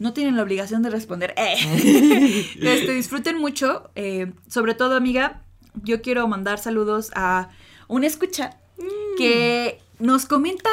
no 0.04 0.12
tienen 0.12 0.36
la 0.36 0.42
obligación 0.42 0.82
de 0.82 0.90
responder. 0.90 1.34
Eh. 1.44 2.46
Este, 2.60 2.92
disfruten 2.92 3.38
mucho. 3.38 3.90
eh, 3.96 4.32
sobre 4.48 4.74
todo, 4.74 4.94
amiga, 4.94 5.42
yo 5.82 6.02
quiero 6.02 6.28
mandar 6.28 6.58
saludos 6.58 7.10
a 7.16 7.48
una 7.88 8.06
escucha 8.06 8.58
que 9.18 9.80
nos 9.98 10.26
comenta 10.26 10.70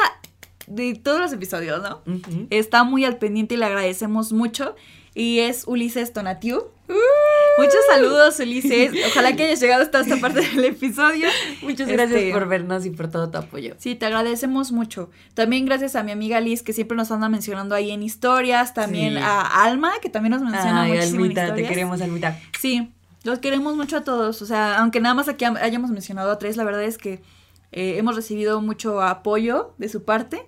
de 0.66 0.94
todos 0.94 1.20
los 1.20 1.32
episodios, 1.32 1.82
¿no? 1.82 2.02
Está 2.50 2.84
muy 2.84 3.04
al 3.04 3.16
pendiente 3.18 3.54
y 3.54 3.58
le 3.58 3.64
agradecemos 3.64 4.32
mucho. 4.32 4.76
Y 5.14 5.40
es 5.40 5.64
Ulises 5.66 6.12
Tonatiu. 6.12 6.64
Muchos 7.58 7.80
saludos, 7.88 8.38
Ulises. 8.40 8.92
Ojalá 9.10 9.34
que 9.36 9.44
hayas 9.44 9.60
llegado 9.60 9.82
hasta 9.82 10.00
esta 10.00 10.16
parte 10.16 10.40
del 10.40 10.64
episodio. 10.64 11.28
Muchas 11.62 11.88
gracias 11.88 12.18
Este, 12.20 12.32
por 12.32 12.48
vernos 12.48 12.86
y 12.86 12.90
por 12.90 13.10
todo 13.10 13.30
tu 13.30 13.38
apoyo. 13.38 13.74
Sí, 13.78 13.94
te 13.94 14.06
agradecemos 14.06 14.72
mucho. 14.72 15.10
También 15.34 15.66
gracias 15.66 15.94
a 15.96 16.02
mi 16.02 16.12
amiga 16.12 16.40
Liz, 16.40 16.62
que 16.62 16.72
siempre 16.72 16.96
nos 16.96 17.10
anda 17.10 17.28
mencionando 17.28 17.74
ahí 17.74 17.90
en 17.90 18.02
historias. 18.02 18.72
También 18.74 19.14
Sí. 19.14 19.20
a 19.22 19.64
Alma, 19.64 19.92
que 20.00 20.08
también 20.08 20.32
nos 20.32 20.42
menciona 20.42 20.82
Ay, 20.82 20.92
muchísimo 20.92 21.24
en 21.26 21.38
Almita, 21.38 21.54
te 21.54 21.66
queremos, 21.66 22.00
Almita. 22.00 22.40
Sí, 22.60 22.90
los 23.24 23.38
queremos 23.38 23.76
mucho 23.76 23.98
a 23.98 24.04
todos. 24.04 24.40
O 24.42 24.46
sea, 24.46 24.78
aunque 24.78 25.00
nada 25.00 25.14
más 25.14 25.28
aquí 25.28 25.44
hayamos 25.44 25.90
mencionado 25.90 26.30
a 26.30 26.38
tres, 26.38 26.56
la 26.56 26.64
verdad 26.64 26.82
es 26.84 26.96
que 26.98 27.20
eh, 27.72 27.96
hemos 27.98 28.16
recibido 28.16 28.60
mucho 28.62 29.02
apoyo 29.02 29.74
de 29.78 29.88
su 29.88 30.04
parte. 30.04 30.46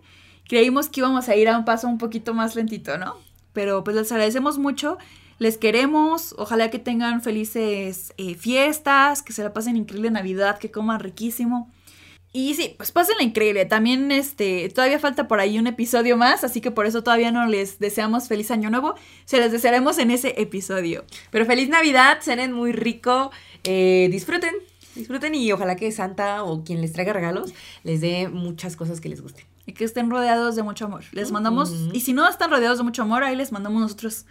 Creímos 0.49 0.89
que 0.89 1.01
íbamos 1.01 1.29
a 1.29 1.37
ir 1.37 1.49
a 1.49 1.57
un 1.59 1.65
paso 1.65 1.87
un 1.89 1.99
poquito 1.99 2.35
más 2.35 2.55
lentito, 2.57 2.99
¿no? 2.99 3.17
Pero 3.53 3.85
pues 3.85 3.95
les 3.97 4.11
agradecemos 4.11 4.59
mucho. 4.59 4.99
Les 5.39 5.59
queremos, 5.59 6.35
ojalá 6.39 6.71
que 6.71 6.79
tengan 6.79 7.23
felices 7.23 8.13
eh, 8.17 8.35
fiestas, 8.35 9.23
que 9.23 9.33
se 9.33 9.43
la 9.43 9.53
pasen 9.53 9.77
increíble 9.77 10.11
Navidad, 10.11 10.59
que 10.59 10.71
coman 10.71 11.01
riquísimo. 11.01 11.71
Y 12.37 12.55
sí, 12.55 12.75
pues 12.77 12.91
pásenla 12.91 13.23
increíble. 13.23 13.65
También 13.65 14.11
este, 14.11 14.69
todavía 14.69 14.99
falta 14.99 15.29
por 15.29 15.39
ahí 15.39 15.57
un 15.57 15.69
episodio 15.69 16.17
más, 16.17 16.43
así 16.43 16.61
que 16.61 16.73
por 16.73 16.85
eso 16.85 17.05
todavía 17.05 17.31
no 17.31 17.47
les 17.47 17.79
deseamos 17.79 18.27
feliz 18.27 18.51
año 18.51 18.71
nuevo. 18.71 18.97
Se 19.25 19.39
les 19.39 19.53
desearemos 19.53 19.99
en 19.99 20.11
ese 20.11 20.35
episodio. 20.41 21.05
Pero 21.31 21.47
feliz 21.47 21.69
Navidad, 21.69 22.19
cenen 22.23 22.53
muy 22.53 22.73
rico, 22.73 23.31
eh, 23.63 24.09
disfruten, 24.11 24.53
disfruten 24.97 25.37
y 25.37 25.53
ojalá 25.53 25.77
que 25.77 25.93
Santa 25.93 26.43
o 26.43 26.65
quien 26.65 26.81
les 26.81 26.93
traiga 26.93 27.13
regalos 27.13 27.55
les 27.85 28.01
dé 28.01 28.29
muchas 28.29 28.75
cosas 28.75 29.01
que 29.01 29.09
les 29.09 29.23
gusten. 29.23 29.45
Y 29.67 29.73
que 29.73 29.85
estén 29.85 30.11
rodeados 30.11 30.57
de 30.57 30.65
mucho 30.65 30.87
amor. 30.87 31.05
Les 31.13 31.31
mandamos, 31.31 31.73
y 31.93 32.01
si 32.01 32.13
no 32.13 32.29
están 32.29 32.51
rodeados 32.51 32.79
de 32.79 32.85
mucho 32.85 33.03
amor, 33.03 33.23
ahí 33.23 33.37
les 33.37 33.53
mandamos 33.53 33.81
nosotros 33.81 34.27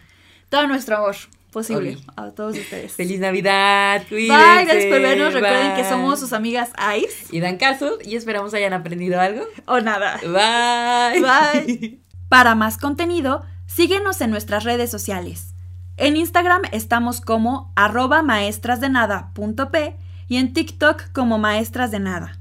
todo 0.53 0.67
nuestro 0.67 0.97
amor 0.97 1.15
posible 1.51 1.95
Obvio. 1.95 2.13
a 2.15 2.30
todos 2.30 2.55
ustedes. 2.55 2.93
Feliz 2.93 3.19
Navidad, 3.19 4.03
cuídense. 4.07 4.38
Bye, 4.38 4.65
gracias 4.65 4.85
por 4.85 5.01
vernos. 5.01 5.34
Recuerden 5.34 5.75
que 5.75 5.84
somos 5.84 6.19
sus 6.19 6.31
amigas 6.31 6.69
Ice 6.99 7.35
Y 7.35 7.39
dan 7.39 7.57
caso 7.57 7.97
y 8.05 8.15
esperamos 8.15 8.53
hayan 8.53 8.73
aprendido 8.73 9.19
algo. 9.19 9.41
o 9.65 9.80
nada. 9.81 10.19
Bye. 10.21 11.21
Bye. 11.21 12.01
Para 12.30 12.53
más 12.53 12.77
contenido, 12.77 13.43
síguenos 13.65 14.21
en 14.21 14.30
nuestras 14.30 14.63
redes 14.63 14.91
sociales. 14.91 15.55
En 15.97 16.17
Instagram 16.17 16.61
estamos 16.71 17.19
como 17.19 17.73
arroba 17.75 18.21
maestrasdenada.p 18.21 19.95
y 20.27 20.38
en 20.38 20.53
TikTok 20.53 21.11
como 21.13 21.39
maestras 21.39 21.89
de 21.89 21.99
nada. 21.99 22.39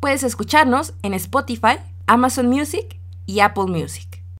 Puedes 0.00 0.22
escucharnos 0.22 0.92
en 1.02 1.14
Spotify, 1.14 1.78
Amazon 2.06 2.48
Music 2.48 2.98
y 3.24 3.40
Apple 3.40 3.68
Music. 3.68 4.11